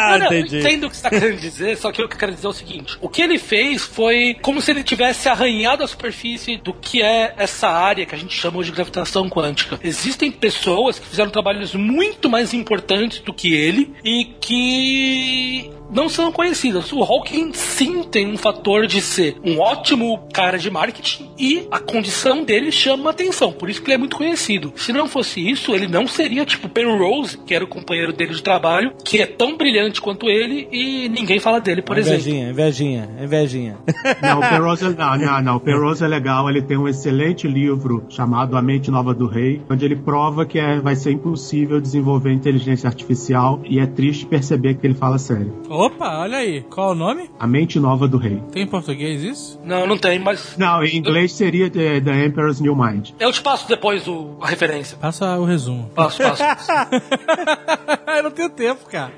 Não, 0.07 0.19
não, 0.19 0.31
eu 0.31 0.45
entendo 0.45 0.85
o 0.85 0.89
que 0.89 0.95
você 0.95 1.07
está 1.07 1.09
querendo 1.09 1.39
dizer, 1.39 1.77
só 1.77 1.91
que 1.91 2.01
o 2.01 2.07
que 2.07 2.15
eu 2.15 2.19
quero 2.19 2.33
dizer 2.33 2.47
é 2.47 2.49
o 2.49 2.53
seguinte: 2.53 2.97
o 3.01 3.09
que 3.09 3.21
ele 3.21 3.37
fez 3.37 3.83
foi 3.83 4.35
como 4.41 4.61
se 4.61 4.71
ele 4.71 4.83
tivesse 4.83 5.27
arranhado 5.27 5.83
a 5.83 5.87
superfície 5.87 6.57
do 6.57 6.73
que 6.73 7.01
é 7.01 7.33
essa 7.37 7.67
área 7.67 8.05
que 8.05 8.15
a 8.15 8.17
gente 8.17 8.33
chama 8.33 8.57
hoje 8.57 8.69
de 8.69 8.75
gravitação 8.75 9.29
quântica. 9.29 9.79
Existem 9.83 10.31
pessoas 10.31 10.99
que 10.99 11.07
fizeram 11.07 11.29
trabalhos 11.29 11.75
muito 11.75 12.29
mais 12.29 12.53
importantes 12.53 13.19
do 13.19 13.33
que 13.33 13.53
ele 13.53 13.93
e 14.03 14.25
que 14.39 15.71
não 15.89 16.09
são 16.09 16.31
conhecidas. 16.31 16.91
O 16.91 17.03
Hawking 17.03 17.53
sim 17.53 18.03
tem 18.03 18.27
um 18.27 18.37
fator 18.37 18.87
de 18.87 19.01
ser 19.01 19.37
um 19.43 19.59
ótimo 19.59 20.19
cara 20.33 20.57
de 20.57 20.69
marketing 20.69 21.29
e 21.37 21.67
a 21.71 21.79
condição 21.79 22.43
dele 22.43 22.71
chama 22.71 23.09
atenção, 23.09 23.51
por 23.51 23.69
isso 23.69 23.81
que 23.81 23.87
ele 23.87 23.95
é 23.95 23.97
muito 23.97 24.17
conhecido. 24.17 24.73
Se 24.75 24.91
não 24.91 25.07
fosse 25.07 25.39
isso, 25.47 25.73
ele 25.73 25.87
não 25.87 26.07
seria 26.07 26.45
tipo 26.45 26.69
Penrose, 26.69 27.37
que 27.37 27.53
era 27.53 27.63
o 27.63 27.67
companheiro 27.67 28.13
dele 28.13 28.33
de 28.33 28.43
trabalho, 28.43 28.93
que 29.03 29.21
é 29.21 29.25
tão 29.25 29.57
brilhante 29.57 30.01
quanto 30.01 30.29
ele 30.29 30.67
e 30.71 31.09
ninguém 31.09 31.39
fala 31.39 31.59
dele, 31.59 31.81
por 31.81 31.97
exemplo. 31.97 32.19
Invejinha, 32.19 32.49
invejinha, 32.49 33.09
invejinha. 33.21 33.77
Não, 34.21 34.39
o 34.39 34.41
Penrose 34.41 34.85
é, 34.85 34.89
não, 34.89 35.17
não, 35.17 35.41
não, 35.41 35.55
o 35.57 35.59
Penrose 35.59 36.03
é 36.03 36.07
legal, 36.07 36.49
ele 36.49 36.61
tem 36.61 36.77
um 36.77 36.87
excelente 36.87 37.47
livro 37.47 38.05
chamado 38.09 38.57
A 38.57 38.61
Mente 38.61 38.89
Nova 38.89 39.13
do 39.13 39.27
Rei, 39.27 39.61
onde 39.69 39.85
ele 39.85 39.95
prova 39.95 40.45
que 40.45 40.59
é, 40.59 40.79
vai 40.79 40.95
ser 40.95 41.11
impossível 41.11 41.79
desenvolver 41.79 42.31
inteligência 42.31 42.87
artificial 42.87 43.59
e 43.63 43.79
é 43.79 43.85
triste 43.85 44.25
perceber 44.25 44.75
que 44.75 44.85
ele 44.85 44.93
fala 44.93 45.17
sério. 45.17 45.53
Opa, 45.77 46.21
olha 46.21 46.37
aí. 46.39 46.61
Qual 46.63 46.91
o 46.91 46.95
nome? 46.95 47.29
A 47.39 47.45
Mente 47.45 47.79
Nova 47.79 48.07
do 48.07 48.17
Rei. 48.17 48.41
Tem 48.51 48.63
em 48.63 48.67
português 48.67 49.21
isso? 49.21 49.59
Não, 49.63 49.85
não 49.85 49.95
tem, 49.97 50.17
mas 50.17 50.57
Não, 50.57 50.83
em 50.83 50.95
inglês 50.97 51.33
seria 51.33 51.69
The, 51.69 52.01
The 52.01 52.25
Emperor's 52.25 52.59
New 52.59 52.75
Mind. 52.75 53.09
eu 53.19 53.31
te 53.31 53.41
passo 53.41 53.67
depois 53.67 54.07
o- 54.07 54.37
a 54.41 54.47
referência. 54.47 54.97
Passa 54.97 55.37
o 55.37 55.45
resumo. 55.45 55.89
Passo, 55.93 56.17
passo. 56.23 56.47
Eu 58.17 58.23
não 58.23 58.31
tenho 58.31 58.49
tempo, 58.49 58.85
cara. 58.89 59.11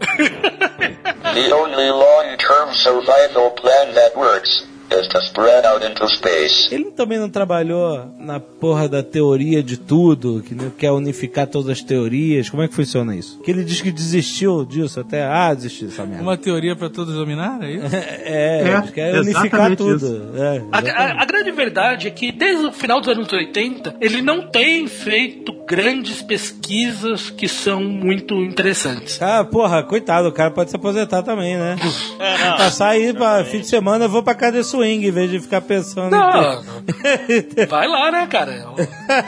The 1.34 1.54
only 1.56 1.90
long-term 1.92 2.74
survival 2.74 3.52
plan 3.52 3.94
that 3.94 4.18
works 4.18 4.68
is 4.92 5.08
to 5.08 5.18
spread 5.22 5.66
out 5.66 5.84
into 5.86 6.08
space. 6.08 6.74
Ele 6.74 6.92
também 6.92 7.18
não 7.20 7.30
trabalhou 7.30 8.06
na 8.20 8.40
porra 8.40 8.88
da 8.88 9.04
teoria 9.04 9.62
de 9.64 9.78
tudo, 9.78 10.44
que 10.46 10.54
não 10.56 10.70
quer 10.70 10.92
unificar 10.92 11.48
todas 11.48 11.70
as 11.70 11.82
teorias. 11.84 12.50
Como 12.50 12.64
é 12.64 12.68
que 12.68 12.74
funciona 12.74 13.16
isso? 13.16 13.40
Que 13.42 13.52
ele 13.52 13.64
diz 13.64 13.82
que 13.82 13.92
desistiu 13.92 14.66
disso 14.66 15.00
até. 15.00 15.24
Ah, 15.26 15.54
desistiu 15.54 15.88
dessa 15.88 16.06
merda. 16.06 16.24
Uma 16.24 16.38
teoria 16.38 16.76
pra 16.76 16.90
todos 16.90 17.14
dominar, 17.14 17.62
é 17.64 17.72
isso? 17.72 17.86
É, 17.96 18.62
É, 18.64 18.78
ele 18.78 18.92
quer 18.92 19.20
unificar 19.22 19.76
tudo. 19.76 20.32
É, 20.36 20.62
A, 20.72 20.80
a- 20.80 21.22
a 21.22 21.26
grande 21.26 21.52
verdade 21.52 22.08
é 22.08 22.12
que 22.12 22.32
desde 22.32 22.66
o 22.66 22.72
final 22.72 23.00
dos 23.00 23.10
anos 23.10 23.32
80, 23.32 23.96
ele 24.02 24.22
não 24.22 24.48
tem 24.48 24.88
feito 24.88 25.54
grandes 25.70 26.20
pesquisas 26.24 27.30
que 27.30 27.48
são 27.48 27.84
muito 27.84 28.34
interessantes. 28.44 29.22
Ah, 29.22 29.44
porra, 29.44 29.84
coitado, 29.84 30.28
o 30.28 30.32
cara 30.32 30.50
pode 30.50 30.72
se 30.72 30.76
aposentar 30.76 31.22
também, 31.22 31.58
né? 31.58 31.76
Passar 32.58 32.90
aí 32.90 33.14
pra 33.14 33.46
fim 33.46 33.60
de 33.60 33.68
semana, 33.68 34.06
eu 34.06 34.10
vou 34.10 34.24
pra 34.24 34.34
casa 34.34 34.54
de 34.54 34.64
swing, 34.64 35.06
em 35.08 35.12
vez 35.12 35.30
de 35.30 35.40
ficar 35.40 35.62
pensando 35.62 36.10
Não, 36.10 36.64
em... 37.30 37.66
vai 37.68 37.88
lá, 37.88 38.12
né, 38.12 38.26
cara? 38.26 38.66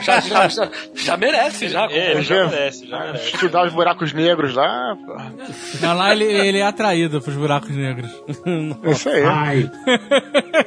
Já, 0.02 0.18
já, 0.18 0.48
já, 0.48 0.70
já 0.96 1.16
merece, 1.16 1.68
já. 1.68 1.84
É, 1.88 2.20
já 2.20 2.48
merece, 2.48 2.88
já 2.88 2.98
merece. 2.98 3.34
Estudar 3.34 3.64
os 3.64 3.72
buracos 3.72 4.12
negros 4.12 4.54
lá. 4.54 4.96
pô. 4.96 5.16
Não, 5.80 5.96
lá 5.96 6.10
ele, 6.12 6.24
ele 6.24 6.58
é 6.58 6.66
atraído 6.66 7.20
pros 7.22 7.36
buracos 7.36 7.70
negros. 7.70 8.10
Isso 8.90 9.08
aí. 9.08 9.22
Ai, 9.24 9.70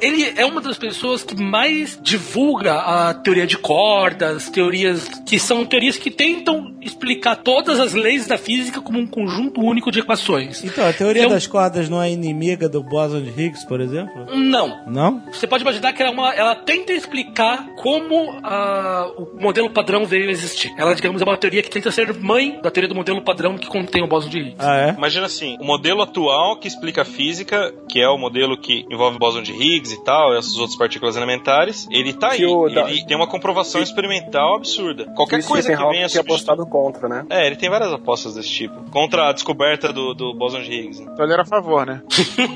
Ele 0.00 0.32
é 0.36 0.46
uma 0.46 0.62
das 0.62 0.78
pessoas 0.78 1.22
que 1.22 1.34
mais 1.40 1.98
divulga 2.02 2.74
a 2.74 3.12
teoria 3.12 3.46
de 3.46 3.58
cordas, 3.58 4.48
teorias 4.48 5.06
que 5.26 5.38
são 5.38 5.65
teorias 5.66 5.96
que 5.96 6.10
tentam 6.10 6.74
explicar 6.80 7.36
todas 7.36 7.78
as 7.80 7.92
leis 7.94 8.26
da 8.26 8.38
física 8.38 8.80
como 8.80 8.98
um 8.98 9.06
conjunto 9.06 9.60
único 9.60 9.90
de 9.90 10.00
equações. 10.00 10.62
Então, 10.64 10.86
a 10.88 10.92
teoria 10.92 11.24
Eu- 11.24 11.30
das 11.30 11.46
cordas 11.46 11.88
não 11.88 12.00
é 12.02 12.10
inimiga 12.10 12.68
do 12.68 12.82
bóson 12.82 13.20
de 13.22 13.30
Higgs, 13.30 13.66
por 13.66 13.80
exemplo? 13.80 14.26
Não. 14.34 14.84
Não? 14.86 15.22
Você 15.32 15.46
pode 15.46 15.62
imaginar 15.62 15.92
que 15.92 16.02
ela, 16.02 16.10
é 16.10 16.14
uma- 16.14 16.34
ela 16.34 16.54
tenta 16.54 16.92
explicar 16.92 17.66
como 17.76 18.36
ah, 18.42 19.10
o 19.16 19.40
modelo 19.40 19.70
padrão 19.70 20.04
veio 20.04 20.28
a 20.28 20.30
existir. 20.30 20.72
Ela, 20.78 20.94
digamos, 20.94 21.20
é 21.20 21.24
uma 21.24 21.36
teoria 21.36 21.62
que 21.62 21.70
tenta 21.70 21.90
ser 21.90 22.12
mãe 22.14 22.58
da 22.62 22.70
teoria 22.70 22.88
do 22.88 22.94
modelo 22.94 23.22
padrão 23.22 23.56
que 23.58 23.66
contém 23.66 24.02
o 24.02 24.06
bóson 24.06 24.28
de 24.28 24.38
Higgs. 24.38 24.56
Ah, 24.58 24.76
é? 24.76 24.90
Imagina 24.96 25.26
assim, 25.26 25.56
o 25.60 25.64
modelo 25.64 26.02
atual 26.02 26.56
que 26.58 26.68
explica 26.68 27.02
a 27.02 27.04
física, 27.04 27.74
que 27.88 28.00
é 28.00 28.08
o 28.08 28.16
modelo 28.18 28.56
que 28.58 28.84
envolve 28.90 29.16
o 29.16 29.18
bóson 29.18 29.42
de 29.42 29.52
Higgs 29.52 29.94
e 29.94 30.04
tal, 30.04 30.34
e 30.34 30.38
essas 30.38 30.56
outras 30.58 30.76
partículas 30.78 31.16
elementares, 31.16 31.86
ele 31.90 32.12
tá 32.12 32.30
aí. 32.32 32.42
Ele 32.42 33.04
tem 33.06 33.16
uma 33.16 33.26
comprovação 33.26 33.82
experimental 33.82 34.56
absurda. 34.56 35.04
Qualquer 35.16 35.42
Stephen 35.42 35.55
coisa 35.62 35.68
que 35.76 35.76
tinha 35.76 36.08
substituir... 36.08 36.20
apostado 36.20 36.66
contra, 36.66 37.08
né? 37.08 37.26
É, 37.30 37.46
ele 37.46 37.56
tem 37.56 37.68
várias 37.70 37.92
apostas 37.92 38.34
desse 38.34 38.48
tipo. 38.48 38.90
Contra 38.90 39.28
a 39.28 39.32
descoberta 39.32 39.92
do, 39.92 40.14
do 40.14 40.34
bóson 40.34 40.60
de 40.62 40.70
Higgs. 40.72 41.02
né? 41.04 41.10
Então 41.12 41.24
ele 41.24 41.32
era 41.34 41.42
a 41.42 41.46
favor, 41.46 41.86
né? 41.86 42.02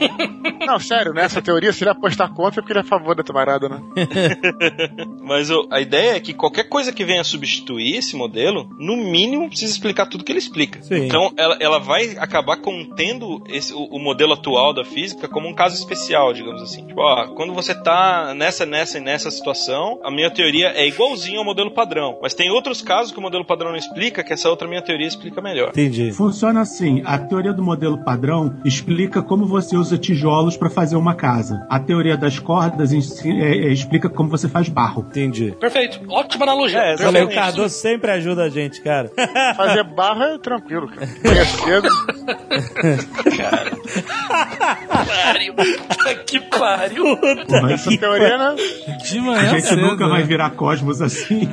não, 0.66 0.78
sério, 0.78 1.12
nessa 1.12 1.40
teoria, 1.42 1.72
se 1.72 1.82
ele 1.84 1.90
apostar 1.90 2.32
contra, 2.34 2.60
é 2.60 2.62
porque 2.62 2.72
ele 2.72 2.80
é 2.80 2.82
a 2.82 2.86
favor 2.86 3.14
da 3.14 3.22
parada, 3.24 3.68
né? 3.68 3.80
Mas 5.22 5.50
o- 5.50 5.66
a 5.70 5.80
ideia 5.80 6.16
é 6.16 6.20
que 6.20 6.32
qualquer 6.34 6.64
coisa 6.68 6.92
que 6.92 7.04
venha 7.04 7.22
substituir 7.24 7.96
esse 7.96 8.16
modelo, 8.16 8.68
no 8.78 8.96
mínimo 8.96 9.48
precisa 9.48 9.72
explicar 9.72 10.06
tudo 10.06 10.24
que 10.24 10.32
ele 10.32 10.38
explica. 10.38 10.82
Sim. 10.82 11.04
Então 11.06 11.32
ela, 11.36 11.56
ela 11.60 11.78
vai 11.78 12.16
acabar 12.18 12.56
contendo 12.56 13.42
esse- 13.48 13.72
o, 13.72 13.84
o 13.84 13.98
modelo 13.98 14.32
atual 14.32 14.72
da 14.72 14.84
física 14.84 15.28
como 15.28 15.48
um 15.48 15.54
caso 15.54 15.74
especial, 15.76 16.32
digamos 16.32 16.62
assim. 16.62 16.86
Tipo, 16.86 17.00
ó, 17.00 17.28
quando 17.28 17.52
você 17.54 17.74
tá 17.74 18.34
nessa, 18.34 18.66
nessa 18.66 18.98
e 18.98 19.00
nessa 19.00 19.30
situação, 19.30 20.00
a 20.02 20.10
minha 20.10 20.30
teoria 20.30 20.68
é 20.74 20.86
igualzinha 20.86 21.38
ao 21.38 21.44
modelo 21.44 21.70
padrão. 21.70 22.18
Mas 22.22 22.34
tem 22.34 22.50
outros 22.50 22.82
casos 22.90 23.12
que 23.12 23.18
o 23.20 23.22
modelo 23.22 23.44
padrão 23.44 23.70
não 23.70 23.76
explica, 23.76 24.24
que 24.24 24.32
essa 24.32 24.50
outra 24.50 24.66
minha 24.66 24.82
teoria 24.82 25.06
explica 25.06 25.40
melhor. 25.40 25.68
Entendi. 25.68 26.10
funciona 26.10 26.62
assim. 26.62 27.00
A 27.06 27.16
teoria 27.16 27.52
do 27.52 27.62
modelo 27.62 28.02
padrão 28.02 28.56
explica 28.64 29.22
como 29.22 29.46
você 29.46 29.76
usa 29.76 29.96
tijolos 29.96 30.56
para 30.56 30.68
fazer 30.68 30.96
uma 30.96 31.14
casa. 31.14 31.64
A 31.70 31.78
teoria 31.78 32.16
das 32.16 32.40
cordas 32.40 32.92
é, 32.92 32.96
é, 33.30 33.72
explica 33.72 34.08
como 34.08 34.28
você 34.28 34.48
faz 34.48 34.68
barro. 34.68 35.06
Entendi. 35.08 35.54
Perfeito. 35.60 36.00
Ótima 36.08 36.42
analogia. 36.42 36.80
É, 36.80 37.22
o 37.22 37.32
Cardoso 37.32 37.76
sempre 37.76 38.10
ajuda 38.10 38.42
a 38.42 38.48
gente, 38.48 38.82
cara. 38.82 39.08
Fazer 39.56 39.84
barra 39.84 40.34
é 40.34 40.38
tranquilo, 40.38 40.88
cara. 40.88 41.08
Manhã 41.24 41.44
cedo. 41.44 41.88
Pariu. 44.60 45.54
Puta 45.54 46.14
que 46.26 46.40
pariu. 46.40 47.16
Porra, 47.16 47.72
Essa 47.72 47.96
teoria, 47.98 48.36
né? 48.38 48.56
De 49.02 49.18
a 49.18 49.22
manhã 49.22 49.50
gente 49.50 49.66
cedo. 49.66 49.80
nunca 49.80 50.06
vai 50.06 50.20
né? 50.20 50.26
virar 50.26 50.50
cosmos 50.50 51.00
assim. 51.00 51.48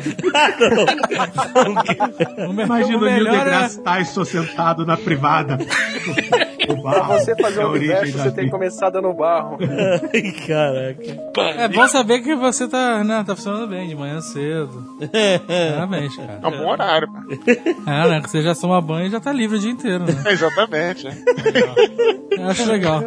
Imagina 2.49 2.97
o 2.97 3.01
Neil 3.01 3.23
melhor 3.23 3.35
é... 3.35 3.39
deGrasse 3.39 3.81
Tyson 3.81 4.25
sentado 4.25 4.85
na 4.85 4.97
privada. 4.97 5.57
O 6.69 6.81
Pra 6.81 6.91
barro 6.91 7.13
você 7.19 7.35
fazer 7.35 7.61
é 7.61 7.65
o 7.65 7.69
origem 7.69 7.89
universo, 7.95 8.17
da 8.17 8.23
você 8.23 8.31
tem 8.31 8.45
que 8.45 8.51
começar 8.51 8.89
dando 8.89 9.13
barro. 9.13 9.57
Ai, 9.61 10.31
caraca. 10.45 11.61
É 11.63 11.67
bom 11.67 11.87
saber 11.87 12.19
que 12.21 12.35
você 12.35 12.67
tá, 12.67 13.03
né, 13.03 13.23
tá 13.25 13.35
funcionando 13.35 13.67
bem 13.67 13.87
de 13.87 13.95
manhã 13.95 14.19
cedo. 14.21 14.83
Parabéns, 15.75 16.15
cara. 16.15 16.39
É 16.41 16.47
um 16.47 16.51
bom 16.51 16.69
horário, 16.69 17.07
pô. 17.07 17.17
É, 17.89 18.09
né? 18.09 18.21
Que 18.21 18.29
você 18.29 18.41
já 18.41 18.53
toma 18.55 18.81
banho 18.81 19.07
e 19.07 19.09
já 19.11 19.19
tá 19.19 19.31
livre 19.31 19.57
o 19.57 19.59
dia 19.59 19.71
inteiro, 19.71 20.03
né? 20.05 20.15
É, 20.25 20.31
exatamente. 20.31 21.05
né? 21.05 21.15
Eu 22.31 22.47
acho 22.47 22.69
legal. 22.69 23.01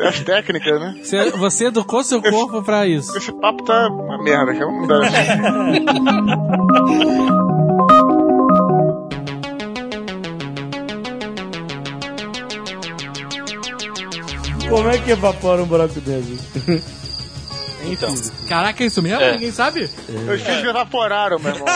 As 0.00 0.20
técnicas, 0.20 0.80
né? 0.80 0.94
Você, 1.02 1.30
você 1.32 1.66
educou 1.66 2.04
seu 2.04 2.22
corpo 2.22 2.62
pra 2.62 2.86
isso. 2.86 3.16
Esse 3.18 3.32
papo 3.40 3.64
tá 3.64 3.88
uma 3.88 4.22
merda, 4.22 4.54
cara. 4.54 4.70
Não 4.70 4.86
dá. 4.86 5.00
Como 14.68 14.88
é 14.88 14.98
que 14.98 15.10
evapora 15.10 15.62
um 15.62 15.66
buraco 15.66 15.94
negro? 16.06 16.36
Então, 17.90 18.12
Caraca, 18.48 18.82
é 18.82 18.86
isso 18.88 19.00
mesmo? 19.00 19.20
É. 19.22 19.32
Ninguém 19.34 19.52
sabe? 19.52 19.88
Meus 20.08 20.42
filhos 20.42 20.64
evaporaram, 20.64 21.38
meu 21.38 21.54
irmão. 21.54 21.66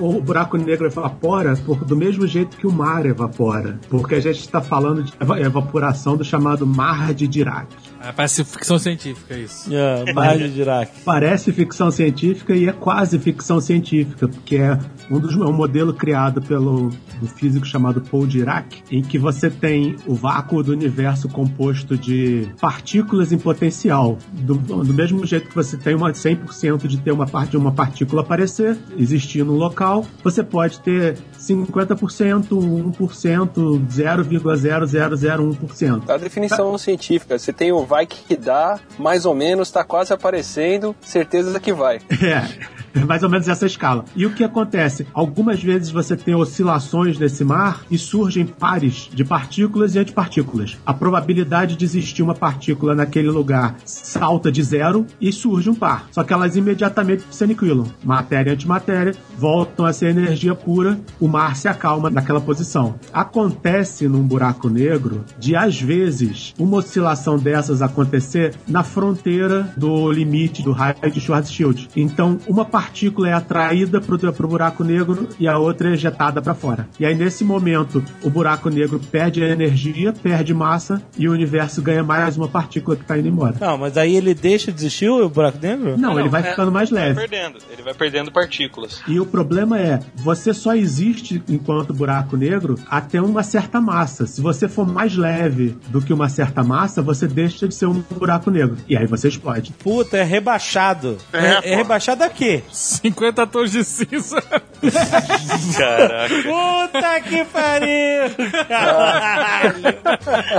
O 0.00 0.20
buraco 0.20 0.56
negro 0.56 0.86
evapora 0.86 1.54
por, 1.56 1.84
do 1.84 1.94
mesmo 1.94 2.26
jeito 2.26 2.56
que 2.56 2.66
o 2.66 2.72
mar 2.72 3.04
evapora. 3.04 3.78
Porque 3.90 4.14
a 4.14 4.20
gente 4.20 4.40
está 4.40 4.62
falando 4.62 5.04
de 5.04 5.12
eva- 5.20 5.38
evaporação 5.38 6.16
do 6.16 6.24
chamado 6.24 6.66
mar 6.66 7.12
de 7.12 7.28
Dirac. 7.28 7.68
Ah, 8.04 8.12
parece 8.12 8.44
ficção 8.44 8.80
científica 8.80 9.36
isso. 9.36 9.72
É, 9.72 10.12
mar 10.12 10.36
de 10.36 10.52
Dirac. 10.52 10.90
Parece 11.04 11.52
ficção 11.52 11.88
científica 11.90 12.52
e 12.52 12.68
é 12.68 12.72
quase 12.72 13.16
ficção 13.18 13.60
científica, 13.60 14.26
porque 14.26 14.56
é 14.56 14.76
um, 15.08 15.20
dos, 15.20 15.36
é 15.36 15.44
um 15.44 15.52
modelo 15.52 15.94
criado 15.94 16.42
pelo 16.42 16.90
um 17.22 17.26
físico 17.26 17.64
chamado 17.64 18.00
Paul 18.00 18.26
Dirac, 18.26 18.82
em 18.90 19.02
que 19.02 19.18
você 19.18 19.48
tem 19.48 19.94
o 20.06 20.14
vácuo 20.14 20.64
do 20.64 20.72
universo 20.72 21.28
composto 21.28 21.96
de 21.96 22.48
partículas 22.60 23.30
em 23.30 23.38
potencial. 23.38 24.18
Do, 24.32 24.54
do 24.54 24.92
mesmo 24.92 25.24
jeito 25.24 25.48
que 25.48 25.54
você 25.54 25.76
tem 25.76 25.94
uma 25.94 26.10
100% 26.10 26.88
de 26.88 26.98
ter 26.98 27.12
uma 27.12 27.26
parte 27.26 27.52
de 27.52 27.56
uma 27.56 27.70
partícula 27.70 28.22
aparecer, 28.22 28.76
existir 28.98 29.44
no 29.44 29.54
local, 29.54 30.04
você 30.24 30.42
pode 30.42 30.80
ter 30.80 31.16
50%, 31.38 32.48
1%, 32.48 33.86
0,0001%. 33.86 36.10
A 36.10 36.16
definição 36.16 36.76
científica, 36.76 37.38
você 37.38 37.52
tem 37.52 37.70
o 37.70 37.84
vai 37.92 38.06
que 38.06 38.38
dá, 38.38 38.80
mais 38.98 39.26
ou 39.26 39.34
menos, 39.34 39.70
tá 39.70 39.84
quase 39.84 40.14
aparecendo, 40.14 40.96
certeza 41.02 41.60
que 41.60 41.74
vai. 41.74 42.00
É, 42.22 43.00
é 43.00 43.04
mais 43.04 43.22
ou 43.22 43.28
menos 43.28 43.48
essa 43.48 43.66
escala. 43.66 44.04
E 44.14 44.24
o 44.24 44.32
que 44.32 44.44
acontece? 44.44 45.06
Algumas 45.12 45.62
vezes 45.62 45.90
você 45.90 46.16
tem 46.16 46.34
oscilações 46.34 47.18
nesse 47.18 47.44
mar 47.44 47.84
e 47.90 47.98
surgem 47.98 48.46
pares 48.46 49.10
de 49.12 49.24
partículas 49.24 49.94
e 49.94 49.98
antipartículas. 49.98 50.78
A 50.86 50.94
probabilidade 50.94 51.76
de 51.76 51.84
existir 51.84 52.22
uma 52.22 52.34
partícula 52.34 52.94
naquele 52.94 53.28
lugar 53.28 53.74
salta 53.84 54.52
de 54.52 54.62
zero 54.62 55.06
e 55.20 55.32
surge 55.32 55.68
um 55.68 55.74
par. 55.74 56.06
Só 56.12 56.22
que 56.22 56.32
elas 56.32 56.56
imediatamente 56.56 57.24
se 57.30 57.44
aniquilam. 57.44 57.86
Matéria 58.04 58.50
e 58.50 58.54
antimatéria 58.54 59.14
voltam 59.36 59.84
a 59.84 59.92
ser 59.92 60.10
energia 60.10 60.54
pura, 60.54 60.98
o 61.20 61.26
mar 61.26 61.56
se 61.56 61.68
acalma 61.68 62.08
naquela 62.08 62.40
posição. 62.40 62.94
Acontece 63.12 64.06
num 64.06 64.22
buraco 64.22 64.68
negro 64.68 65.24
de, 65.38 65.56
às 65.56 65.80
vezes, 65.80 66.54
uma 66.58 66.78
oscilação 66.78 67.36
dessas 67.36 67.81
acontecer 67.86 68.54
na 68.68 68.82
fronteira 68.82 69.72
do 69.76 70.10
limite 70.12 70.62
do 70.62 70.72
raio 70.72 70.96
de 71.12 71.20
Schwarzschild. 71.20 71.88
Então, 71.96 72.38
uma 72.46 72.64
partícula 72.64 73.28
é 73.28 73.32
atraída 73.32 74.00
para 74.00 74.14
o 74.14 74.48
buraco 74.48 74.84
negro 74.84 75.28
e 75.38 75.48
a 75.48 75.58
outra 75.58 75.90
é 75.90 75.92
ejetada 75.94 76.40
para 76.40 76.54
fora. 76.54 76.88
E 76.98 77.04
aí, 77.06 77.14
nesse 77.14 77.44
momento, 77.44 78.02
o 78.22 78.30
buraco 78.30 78.68
negro 78.68 79.00
perde 79.10 79.42
a 79.42 79.48
energia, 79.48 80.12
perde 80.12 80.52
massa 80.54 81.02
e 81.18 81.28
o 81.28 81.32
universo 81.32 81.82
ganha 81.82 82.02
mais 82.04 82.36
uma 82.36 82.48
partícula 82.48 82.96
que 82.96 83.02
está 83.02 83.18
indo 83.18 83.28
embora. 83.28 83.56
Não, 83.60 83.76
mas 83.78 83.96
aí 83.96 84.16
ele 84.16 84.34
deixa 84.34 84.70
de 84.72 84.78
existir 84.78 85.08
o 85.08 85.28
buraco 85.28 85.58
negro? 85.60 85.96
Não, 85.98 86.18
ele 86.18 86.28
vai 86.28 86.42
é- 86.42 86.50
ficando 86.50 86.70
mais 86.72 86.90
Vai 86.90 87.08
leve. 87.08 87.20
perdendo. 87.20 87.58
Ele 87.70 87.82
vai 87.82 87.94
perdendo 87.94 88.30
partículas. 88.32 89.00
E 89.08 89.18
o 89.20 89.26
problema 89.26 89.78
é, 89.78 90.00
você 90.16 90.52
só 90.54 90.74
existe 90.74 91.42
enquanto 91.48 91.92
buraco 91.94 92.36
negro 92.36 92.76
até 92.88 93.20
uma 93.20 93.42
certa 93.42 93.80
massa. 93.80 94.26
Se 94.26 94.40
você 94.40 94.68
for 94.68 94.86
mais 94.86 95.16
leve 95.16 95.76
do 95.88 96.00
que 96.00 96.12
uma 96.12 96.28
certa 96.28 96.62
massa, 96.62 97.02
você 97.02 97.26
deixa 97.26 97.66
de 97.68 97.71
ser 97.72 97.86
um 97.86 98.02
buraco 98.10 98.50
negro. 98.50 98.76
E 98.88 98.96
aí 98.96 99.06
você 99.06 99.28
explode. 99.28 99.72
Puta, 99.82 100.16
é 100.18 100.22
rebaixado. 100.22 101.18
É, 101.32 101.68
É, 101.68 101.72
é 101.72 101.76
rebaixado 101.76 102.22
a 102.24 102.28
quê? 102.30 102.62
50 102.70 103.46
tons 103.46 103.70
de 103.72 103.82
cinza. 103.84 104.42
Caraca. 105.76 106.34
Puta 106.42 107.20
que 107.20 107.44
pariu! 107.44 108.64
Caralho! 108.68 109.74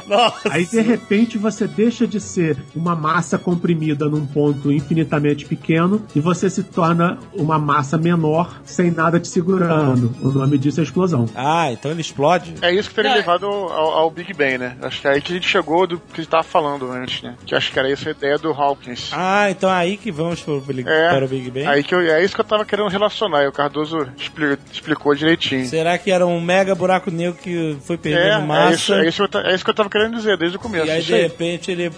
Nossa! 0.08 0.50
Aí 0.52 0.66
de 0.66 0.82
repente 0.82 1.38
você 1.38 1.68
deixa 1.68 2.08
de 2.08 2.20
ser 2.20 2.58
uma 2.76 2.96
massa 2.96 3.38
comprimida 3.38 4.08
num 4.08 4.26
ponto 4.26 4.72
infinitamente 4.72 5.46
pequeno 5.46 6.06
e 6.16 6.20
você 6.20 6.50
se 6.50 6.64
torna 6.64 7.18
uma 7.34 7.60
massa 7.60 7.98
menor 7.98 8.62
sem 8.64 8.92
nada 8.92 9.20
te 9.20 9.28
segurando. 9.28 10.14
O 10.22 10.30
nome 10.30 10.58
disso 10.58 10.80
é 10.80 10.84
explosão. 10.84 11.26
Ah, 11.36 11.72
então 11.72 11.92
ele 11.92 12.02
explode? 12.02 12.56
É 12.62 12.74
isso 12.74 12.90
que 12.90 12.96
teria 12.96 13.12
É. 13.12 13.16
levado 13.16 13.46
ao, 13.46 13.70
ao 13.72 14.12
Big 14.12 14.34
Bang, 14.34 14.58
né? 14.58 14.76
Acho 14.82 15.02
que 15.02 15.08
é 15.08 15.12
aí 15.12 15.22
que 15.22 15.32
a 15.32 15.36
gente 15.36 15.48
chegou 15.48 15.86
do 15.88 15.98
que 15.98 16.14
a 16.14 16.24
gente 16.24 16.30
tava 16.30 16.44
falando 16.44 16.88
antes, 17.04 17.22
né? 17.22 17.36
Que 17.46 17.54
acho 17.56 17.72
que 17.72 17.78
era 17.80 17.92
essa 17.92 18.10
a 18.10 18.12
ideia 18.12 18.38
do 18.38 18.52
Hawkins. 18.52 19.10
Ah, 19.14 19.50
então 19.52 19.70
é 19.70 19.74
aí 19.74 19.98
que 19.98 20.12
vamos 20.12 20.42
pro 20.42 20.64
É. 20.86 21.10
para 21.10 21.26
o 21.26 21.28
Big 21.28 21.52
Bang? 21.52 21.68
Aí 21.68 21.84
que 21.84 21.94
eu, 21.94 22.00
é 22.02 22.24
isso 22.24 22.34
que 22.36 22.42
eu 22.42 22.46
tava 22.46 22.66
querendo 22.66 22.88
relacionar, 22.90 23.44
e 23.44 23.48
o 23.48 23.52
Cardoso 23.52 24.08
expli- 24.18 24.58
explicou 24.72 25.14
direitinho. 25.16 25.66
Será 25.68 25.98
que 25.98 26.12
era 26.12 26.26
um 26.26 26.40
mega 26.42 26.74
buraco 26.74 27.12
negro 27.12 27.38
que 27.42 27.78
foi 27.84 27.96
É, 27.96 28.00
perdendo 28.00 28.44
é 28.44 28.46
massa? 28.46 28.74
isso, 28.76 28.94
é, 28.94 29.08
isso, 29.08 29.28
que 29.28 29.38
eu 29.38 29.42
é 29.42 29.54
isso 29.56 29.64
que 29.64 29.70
eu 29.70 29.76
tava 29.76 29.90
querendo 29.90 30.16
dizer 30.16 30.38
desde 30.38 30.58
o 30.58 30.60
começo. 30.60 30.86
E 30.88 30.92
aí, 30.92 31.02
de 31.02 31.14
aí. 31.14 31.22
repente, 31.22 31.72
ele. 31.72 31.92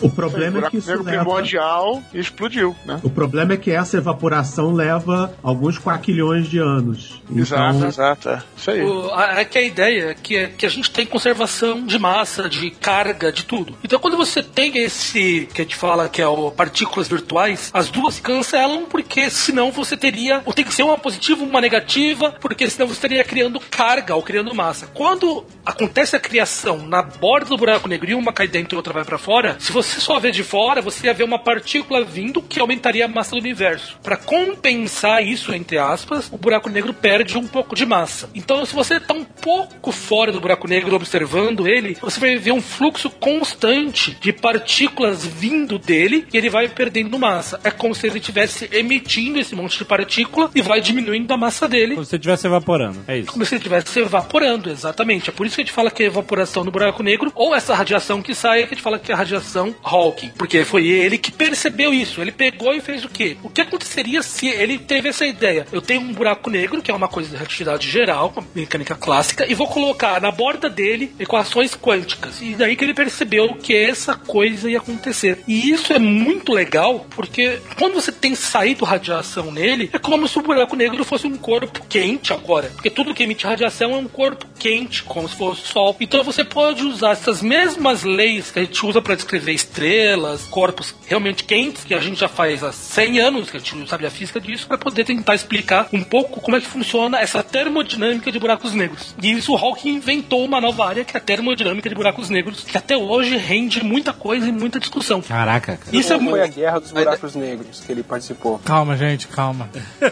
O 0.00 0.10
problema 0.10 0.66
é 0.66 0.70
que 0.70 0.78
isso 0.78 0.90
leva... 0.90 1.24
primordial 1.24 2.02
explodiu, 2.12 2.74
né? 2.84 3.00
O 3.02 3.10
problema 3.10 3.54
é 3.54 3.56
que 3.56 3.70
essa 3.70 3.96
evaporação 3.96 4.72
leva 4.72 5.34
alguns 5.42 5.78
quaquilhões 5.78 6.48
de 6.48 6.58
anos. 6.58 7.22
Exato, 7.34 7.76
Então, 7.76 7.88
exato. 7.88 8.28
É. 8.28 8.42
Isso 8.56 8.70
aí. 8.70 8.82
O, 8.82 9.14
a, 9.14 9.40
é 9.40 9.44
que 9.44 9.58
a 9.58 9.62
ideia 9.62 10.10
é 10.10 10.14
que, 10.14 10.36
é 10.36 10.46
que 10.46 10.66
a 10.66 10.68
gente 10.68 10.90
tem 10.90 11.06
conservação 11.06 11.84
de 11.84 11.98
massa, 11.98 12.48
de 12.48 12.70
carga, 12.70 13.32
de 13.32 13.44
tudo. 13.44 13.76
Então 13.84 13.98
quando 13.98 14.16
você 14.16 14.42
tem 14.42 14.78
esse 14.78 15.48
que 15.52 15.62
a 15.62 15.64
gente 15.64 15.76
fala 15.76 16.08
que 16.08 16.20
é 16.20 16.26
o 16.26 16.50
partículas 16.50 17.08
virtuais, 17.08 17.70
as 17.72 17.90
duas 17.90 18.14
se 18.14 18.22
cancelam 18.22 18.84
porque 18.84 19.30
senão 19.30 19.70
você 19.70 19.96
teria, 19.96 20.42
ou 20.44 20.52
tem 20.52 20.64
que 20.64 20.74
ser 20.74 20.82
uma 20.82 20.98
positiva, 20.98 21.42
uma 21.42 21.60
negativa, 21.60 22.34
porque 22.40 22.68
senão 22.68 22.88
você 22.88 22.94
estaria 22.94 23.24
criando 23.24 23.60
carga 23.60 24.14
ou 24.14 24.22
criando 24.22 24.54
massa. 24.54 24.86
Quando 24.94 25.44
acontece 25.64 26.16
a 26.16 26.20
criação 26.20 26.86
na 26.86 27.02
borda 27.02 27.50
do 27.50 27.56
buraco 27.56 27.88
negro 27.88 28.10
e 28.10 28.14
uma 28.14 28.32
cai 28.32 28.48
dentro 28.48 28.74
e 28.74 28.76
outra 28.76 28.92
vai 28.92 29.04
para 29.04 29.18
fora, 29.18 29.56
se 29.58 29.72
você 29.72 29.89
só 29.98 30.18
vê 30.20 30.30
de 30.30 30.44
fora, 30.44 30.82
você 30.82 31.06
ia 31.06 31.14
ver 31.14 31.24
uma 31.24 31.38
partícula 31.38 32.04
vindo 32.04 32.42
que 32.42 32.60
aumentaria 32.60 33.06
a 33.06 33.08
massa 33.08 33.30
do 33.30 33.38
universo. 33.38 33.98
Para 34.02 34.18
compensar 34.18 35.26
isso, 35.26 35.54
entre 35.54 35.78
aspas, 35.78 36.28
o 36.30 36.36
buraco 36.36 36.68
negro 36.68 36.92
perde 36.92 37.38
um 37.38 37.46
pouco 37.46 37.74
de 37.74 37.86
massa. 37.86 38.28
Então, 38.34 38.64
se 38.66 38.74
você 38.74 38.96
está 38.96 39.14
um 39.14 39.24
pouco 39.24 39.90
fora 39.90 40.30
do 40.30 40.40
buraco 40.40 40.68
negro 40.68 40.94
observando 40.94 41.66
ele, 41.66 41.96
você 42.00 42.20
vai 42.20 42.36
ver 42.36 42.52
um 42.52 42.60
fluxo 42.60 43.08
constante 43.08 44.16
de 44.20 44.32
partículas 44.32 45.24
vindo 45.24 45.78
dele 45.78 46.26
e 46.32 46.36
ele 46.36 46.50
vai 46.50 46.68
perdendo 46.68 47.18
massa. 47.18 47.58
É 47.64 47.70
como 47.70 47.94
se 47.94 48.06
ele 48.06 48.18
estivesse 48.18 48.68
emitindo 48.72 49.38
esse 49.38 49.54
monte 49.54 49.78
de 49.78 49.84
partícula 49.84 50.50
e 50.54 50.60
vai 50.60 50.80
diminuindo 50.80 51.32
a 51.32 51.36
massa 51.36 51.66
dele 51.68 51.94
Como 51.94 52.04
se 52.04 52.16
estivesse 52.16 52.46
evaporando. 52.46 53.00
É 53.06 53.18
isso. 53.18 53.32
como 53.32 53.44
se 53.44 53.54
ele 53.54 53.60
estivesse 53.60 53.88
se 53.88 54.00
evaporando, 54.00 54.70
exatamente. 54.70 55.30
É 55.30 55.32
por 55.32 55.46
isso 55.46 55.56
que 55.56 55.62
a 55.62 55.64
gente 55.64 55.72
fala 55.72 55.90
que 55.90 56.02
é 56.02 56.06
evaporação 56.06 56.64
do 56.64 56.70
buraco 56.70 57.02
negro, 57.02 57.32
ou 57.34 57.54
essa 57.54 57.74
radiação 57.74 58.20
que 58.20 58.34
sai, 58.34 58.60
que 58.60 58.66
a 58.66 58.68
gente 58.68 58.82
fala 58.82 58.98
que 58.98 59.10
é 59.10 59.14
a 59.14 59.18
radiação 59.18 59.74
Hawking. 59.82 60.30
Porque 60.36 60.64
foi 60.64 60.86
ele 60.88 61.18
que 61.18 61.32
percebeu 61.32 61.92
isso. 61.92 62.20
Ele 62.20 62.32
pegou 62.32 62.74
e 62.74 62.80
fez 62.80 63.04
o 63.04 63.08
quê? 63.08 63.36
O 63.42 63.48
que 63.48 63.60
aconteceria 63.60 64.22
se 64.22 64.48
ele 64.48 64.78
teve 64.78 65.08
essa 65.08 65.26
ideia? 65.26 65.66
Eu 65.72 65.80
tenho 65.80 66.00
um 66.00 66.12
buraco 66.12 66.50
negro, 66.50 66.82
que 66.82 66.90
é 66.90 66.94
uma 66.94 67.08
coisa 67.08 67.30
de 67.30 67.36
relatividade 67.36 67.88
geral, 67.88 68.32
mecânica 68.54 68.94
clássica, 68.94 69.50
e 69.50 69.54
vou 69.54 69.66
colocar 69.66 70.20
na 70.20 70.30
borda 70.30 70.68
dele 70.68 71.12
equações 71.18 71.74
quânticas. 71.74 72.40
E 72.40 72.54
daí 72.54 72.76
que 72.76 72.84
ele 72.84 72.94
percebeu 72.94 73.54
que 73.54 73.74
essa 73.74 74.14
coisa 74.14 74.70
ia 74.70 74.78
acontecer. 74.78 75.42
E 75.46 75.70
isso 75.70 75.92
é 75.92 75.98
muito 75.98 76.52
legal, 76.52 77.06
porque 77.10 77.58
quando 77.78 77.94
você 77.94 78.12
tem 78.12 78.34
saído 78.34 78.84
radiação 78.84 79.50
nele, 79.50 79.90
é 79.92 79.98
como 79.98 80.28
se 80.28 80.38
o 80.38 80.42
buraco 80.42 80.76
negro 80.76 81.04
fosse 81.04 81.26
um 81.26 81.36
corpo 81.36 81.80
quente 81.88 82.32
agora. 82.32 82.70
Porque 82.70 82.90
tudo 82.90 83.14
que 83.14 83.22
emite 83.22 83.46
radiação 83.46 83.92
é 83.92 83.96
um 83.96 84.08
corpo 84.08 84.46
quente, 84.58 85.02
como 85.02 85.28
se 85.28 85.36
fosse 85.36 85.62
o 85.62 85.66
Sol. 85.66 85.96
Então 86.00 86.22
você 86.22 86.44
pode 86.44 86.82
usar 86.82 87.12
essas 87.12 87.42
mesmas 87.42 88.02
leis 88.02 88.50
que 88.50 88.58
a 88.58 88.62
gente 88.62 88.84
usa 88.84 89.00
para 89.00 89.14
descrever 89.14 89.52
estrelas, 89.70 90.42
corpos 90.44 90.94
realmente 91.06 91.44
quentes, 91.44 91.84
que 91.84 91.94
a 91.94 92.00
gente 92.00 92.18
já 92.20 92.28
faz 92.28 92.62
há 92.64 92.72
100 92.72 93.20
anos, 93.20 93.50
que 93.50 93.56
a 93.56 93.60
gente 93.60 93.76
não 93.76 93.86
sabe 93.86 94.04
a 94.06 94.10
física 94.10 94.40
disso, 94.40 94.66
para 94.66 94.76
poder 94.76 95.04
tentar 95.04 95.34
explicar 95.34 95.88
um 95.92 96.02
pouco 96.02 96.40
como 96.40 96.56
é 96.56 96.60
que 96.60 96.66
funciona 96.66 97.18
essa 97.20 97.42
termodinâmica 97.42 98.30
de 98.32 98.38
buracos 98.38 98.74
negros. 98.74 99.14
E 99.22 99.30
isso 99.32 99.52
o 99.52 99.56
Hawking 99.56 99.94
inventou 99.94 100.44
uma 100.44 100.60
nova 100.60 100.86
área, 100.86 101.04
que 101.04 101.16
é 101.16 101.20
a 101.20 101.22
termodinâmica 101.22 101.88
de 101.88 101.94
buracos 101.94 102.28
negros, 102.30 102.64
que 102.64 102.76
até 102.76 102.96
hoje 102.96 103.36
rende 103.36 103.82
muita 103.84 104.12
coisa 104.12 104.48
e 104.48 104.52
muita 104.52 104.78
discussão. 104.80 105.22
Caraca, 105.22 105.76
cara. 105.76 105.96
Isso 105.96 106.12
é 106.12 106.16
foi 106.16 106.24
muito. 106.24 106.42
a 106.42 106.46
guerra 106.46 106.78
dos 106.80 106.90
buracos 106.92 107.34
negros 107.34 107.80
que 107.84 107.92
ele 107.92 108.02
participou? 108.02 108.58
Calma, 108.64 108.96
gente, 108.96 109.28
calma. 109.28 109.68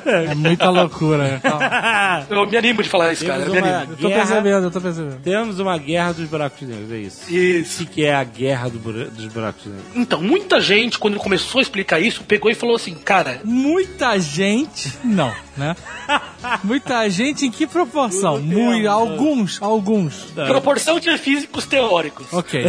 É 0.06 0.34
muita 0.34 0.70
loucura. 0.70 1.40
Calma. 1.42 2.26
Eu 2.30 2.46
me 2.46 2.56
animo 2.56 2.82
de 2.82 2.88
falar 2.88 3.12
isso, 3.12 3.24
cara. 3.26 3.42
Eu 3.42 3.50
Temos 3.52 3.62
me 3.62 3.68
uma 3.68 3.76
animo. 3.78 3.92
Eu 3.92 3.96
tô 3.96 4.08
guerra, 4.08 4.26
percebendo, 4.26 4.64
eu 4.66 4.70
tô 4.70 4.80
percebendo. 4.80 5.20
temos 5.22 5.58
uma 5.58 5.78
guerra 5.78 6.12
dos 6.12 6.28
buracos 6.28 6.60
negros, 6.68 6.92
é 6.92 6.96
isso. 6.98 7.34
Isso. 7.34 7.82
O 7.82 7.86
que 7.86 7.92
que 7.98 8.04
é 8.04 8.14
a 8.14 8.22
guerra 8.24 8.68
do 8.68 8.78
bura- 8.78 9.06
dos 9.06 9.26
buracos 9.26 9.47
negros? 9.66 9.84
Então, 9.94 10.20
muita 10.20 10.60
gente, 10.60 10.98
quando 10.98 11.18
começou 11.18 11.58
a 11.58 11.62
explicar 11.62 12.00
isso, 12.00 12.22
pegou 12.24 12.50
e 12.50 12.54
falou 12.54 12.76
assim, 12.76 12.94
cara, 12.94 13.40
Muita 13.44 14.18
gente. 14.18 14.92
Não, 15.04 15.32
né? 15.56 15.74
Muita 16.64 17.08
gente 17.10 17.44
em 17.46 17.50
que 17.50 17.66
proporção? 17.66 18.40
Muito, 18.40 18.88
alguns, 18.88 19.60
alguns. 19.60 20.14
proporção 20.46 20.98
de 21.00 21.16
físicos 21.18 21.66
teóricos. 21.66 22.32
Ok. 22.32 22.64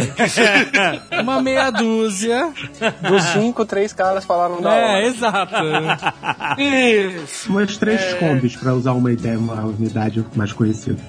Uma 1.22 1.40
meia 1.42 1.70
dúzia. 1.70 2.52
Dos 3.08 3.22
cinco, 3.24 3.64
três 3.64 3.92
caras 3.92 4.24
falaram 4.24 4.60
da 4.60 4.74
É, 4.74 4.84
hora. 4.96 5.06
exato. 5.06 5.54
Isso. 6.58 7.50
umas 7.50 7.76
três 7.76 8.14
combis 8.14 8.56
para 8.56 8.74
usar 8.74 8.92
uma 8.92 9.12
ideia, 9.12 9.38
uma 9.38 9.64
unidade 9.64 10.24
mais 10.34 10.52
conhecida. 10.52 11.00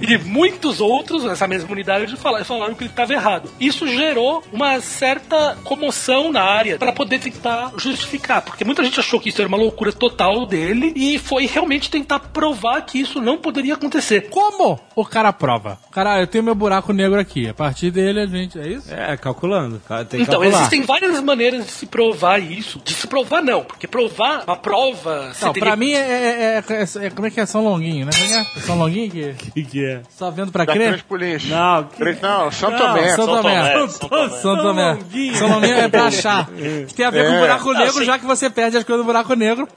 E 0.00 0.16
muitos 0.18 0.80
outros, 0.80 1.24
nessa 1.24 1.46
mesma 1.46 1.70
unidade, 1.70 2.16
falaram, 2.16 2.44
falaram 2.44 2.74
que 2.74 2.84
ele 2.84 2.90
estava 2.90 3.12
errado. 3.12 3.50
Isso 3.60 3.86
gerou 3.88 4.42
uma 4.52 4.80
certa 5.04 5.58
comoção 5.64 6.32
na 6.32 6.42
área 6.42 6.78
para 6.78 6.90
poder 6.90 7.18
tentar 7.18 7.72
justificar, 7.76 8.40
porque 8.40 8.64
muita 8.64 8.82
gente 8.82 8.98
achou 8.98 9.20
que 9.20 9.28
isso 9.28 9.38
era 9.42 9.46
uma 9.48 9.58
loucura 9.58 9.92
total 9.92 10.46
dele 10.46 10.94
e 10.96 11.18
foi 11.18 11.44
realmente 11.44 11.90
tentar 11.90 12.18
provar 12.20 12.80
que 12.80 12.98
isso 12.98 13.20
não 13.20 13.36
poderia 13.36 13.74
acontecer. 13.74 14.30
Como 14.30 14.80
o 14.96 15.04
cara 15.04 15.30
prova? 15.30 15.78
Cara, 15.92 16.20
eu 16.20 16.26
tenho 16.26 16.42
meu 16.42 16.54
buraco 16.54 16.90
negro 16.94 17.20
aqui. 17.20 17.46
A 17.46 17.52
partir 17.52 17.90
dele 17.90 18.20
a 18.20 18.26
gente. 18.26 18.58
É 18.58 18.66
isso? 18.66 18.92
É, 18.94 19.14
calculando. 19.18 19.78
Ca- 19.86 20.04
Tem 20.06 20.22
Então, 20.22 20.40
calcular. 20.40 20.56
existem 20.56 20.80
várias 20.82 21.20
maneiras 21.20 21.66
de 21.66 21.70
se 21.70 21.84
provar 21.84 22.40
isso. 22.40 22.80
De 22.82 22.94
se 22.94 23.06
provar, 23.06 23.42
não, 23.42 23.62
porque 23.62 23.86
provar 23.86 24.44
uma 24.46 24.56
prova. 24.56 25.32
Não, 25.42 25.52
teria- 25.52 25.68
pra 25.68 25.76
mim 25.76 25.92
é, 25.92 25.98
é- 25.98 26.64
é- 26.66 26.74
é- 27.02 27.06
é- 27.06 27.10
Como 27.10 27.26
é 27.26 27.30
que 27.30 27.40
é 27.40 27.44
São 27.46 27.62
Longuinho, 27.62 28.06
né? 28.06 28.12
Como 28.14 28.24
é 28.24 28.28
que 28.28 28.58
é? 28.58 28.62
São 28.62 28.78
Longuinho 28.78 29.10
que. 29.10 29.22
O 29.22 29.52
que, 29.52 29.64
que 29.64 29.84
é? 29.84 30.00
Só 30.08 30.30
vendo 30.30 30.50
pra 30.50 30.64
Da 30.64 30.72
crer? 30.72 31.04
Não, 31.48 31.84
que... 31.84 32.22
Não, 32.22 32.50
São 32.50 32.70
Tomé. 32.72 33.08
São 33.14 33.26
São 33.26 33.36
Tomé. 33.42 33.86
Tomé. 34.08 34.28
São 34.40 34.56
Tomé. 34.56 34.93
São 34.94 35.00
Tomé. 35.00 35.04
Longuinho. 35.04 35.36
São 35.36 35.48
Longuinho 35.48 35.74
é 35.76 35.88
pra 35.88 36.04
achar. 36.04 36.48
Que 36.86 36.94
tem 36.94 37.06
a 37.06 37.10
ver 37.10 37.26
com 37.26 37.32
É. 37.34 37.36
o 37.36 37.40
buraco 37.40 37.72
negro, 37.72 37.92
sim. 37.98 38.04
já 38.04 38.18
que 38.18 38.24
você 38.26 38.48
perde 38.50 38.76
as 38.76 38.84
coisas 38.84 39.04
do 39.04 39.06
buraco 39.06 39.34
negro. 39.34 39.68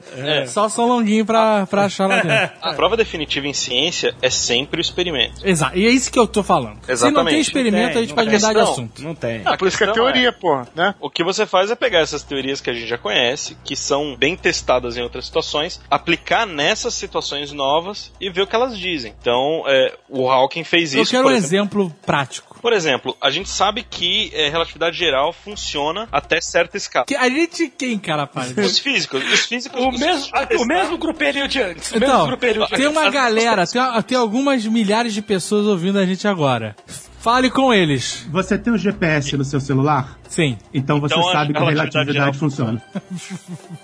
Só 0.46 0.68
São 0.68 0.86
Longuinho 0.86 1.24
pra, 1.24 1.66
pra 1.66 1.84
achar 1.84 2.06
lá 2.06 2.20
dentro. 2.22 2.56
A 2.62 2.74
prova 2.74 2.96
definitiva 2.96 3.46
em 3.46 3.52
ciência 3.54 4.14
é 4.22 4.30
sempre 4.30 4.80
o 4.80 4.82
experimento. 4.82 5.40
Exato. 5.46 5.76
E 5.76 5.86
é 5.86 5.90
isso 5.90 6.10
que 6.10 6.18
eu 6.18 6.26
tô 6.26 6.42
falando. 6.42 6.74
Se 6.82 6.86
não 6.88 6.92
Exatamente. 6.94 7.30
tem 7.32 7.40
experimento, 7.40 7.84
Não 7.86 7.92
tem, 7.92 7.98
a 7.98 8.00
gente 8.02 8.14
pode 8.14 8.30
mudar 8.30 8.52
de 8.52 8.60
assunto. 8.60 9.02
Não 9.02 9.14
tem. 9.14 9.42
Ah, 9.44 9.56
por 9.56 9.68
isso 9.68 9.76
que 9.78 9.84
é 9.84 9.92
teoria, 9.92 10.32
pô, 10.32 10.62
né? 10.74 10.94
O 11.00 11.10
que 11.10 11.22
você 11.24 11.46
faz 11.46 11.70
é 11.70 11.74
pegar 11.74 12.00
essas 12.00 12.22
teorias 12.22 12.60
que 12.60 12.70
a 12.70 12.72
gente 12.74 12.86
já 12.86 12.98
conhece, 12.98 13.56
que 13.64 13.74
são 13.76 14.16
bem 14.16 14.36
testadas 14.36 14.96
em 14.96 15.02
outras 15.02 15.26
situações, 15.26 15.80
aplicar 15.90 16.46
nessas 16.46 16.94
situações 16.94 17.52
novas 17.52 18.12
e 18.20 18.30
ver 18.30 18.42
o 18.42 18.46
que 18.46 18.54
elas 18.54 18.76
dizem. 18.78 19.14
Então, 19.20 19.64
é, 19.66 19.94
o 20.08 20.30
Hawking 20.30 20.64
fez 20.64 20.94
Eu 20.94 21.02
isso. 21.02 21.10
quero 21.10 21.24
por 21.24 21.32
um 21.32 21.36
exemplo. 21.36 21.82
exemplo 21.82 21.96
prático. 22.04 22.47
Por 22.60 22.72
exemplo, 22.72 23.16
a 23.20 23.30
gente 23.30 23.48
sabe 23.48 23.82
que 23.82 24.30
é, 24.34 24.48
relatividade 24.48 24.96
geral 24.96 25.32
funciona 25.32 26.08
até 26.10 26.40
certa 26.40 26.76
escala. 26.76 27.06
Que 27.06 27.16
a 27.16 27.28
gente 27.28 27.68
quem, 27.68 27.98
cara, 27.98 28.26
pai? 28.26 28.52
Os 28.56 28.78
físicos, 28.78 29.22
os 29.32 29.40
físicos. 29.46 29.80
O 29.80 29.88
os 29.88 29.98
mesmo, 30.00 30.22
físicos 30.22 30.60
o 30.60 30.66
mesmo 30.66 30.98
grupelho 30.98 31.48
de 31.48 31.60
antes. 31.62 31.90
O 31.90 31.94
mesmo 31.94 32.06
Então, 32.06 32.26
grupelho 32.26 32.66
de 32.66 32.74
tem 32.74 32.86
antes. 32.86 32.96
uma 32.96 33.10
galera, 33.10 33.66
tem, 33.66 34.02
tem 34.02 34.18
algumas 34.18 34.64
milhares 34.66 35.14
de 35.14 35.22
pessoas 35.22 35.66
ouvindo 35.66 35.98
a 35.98 36.06
gente 36.06 36.26
agora. 36.26 36.74
Fale 37.20 37.50
com 37.50 37.74
eles. 37.74 38.26
Você 38.30 38.56
tem 38.56 38.72
um 38.72 38.78
GPS 38.78 39.36
no 39.36 39.44
seu 39.44 39.60
celular? 39.60 40.18
Sim. 40.28 40.58
Então 40.72 41.00
você 41.00 41.14
Então 41.14 41.28
a 41.28 41.32
sabe 41.32 41.52
que 41.52 41.58
a 41.58 41.68
relatividade 41.68 42.38
funciona. 42.38 42.82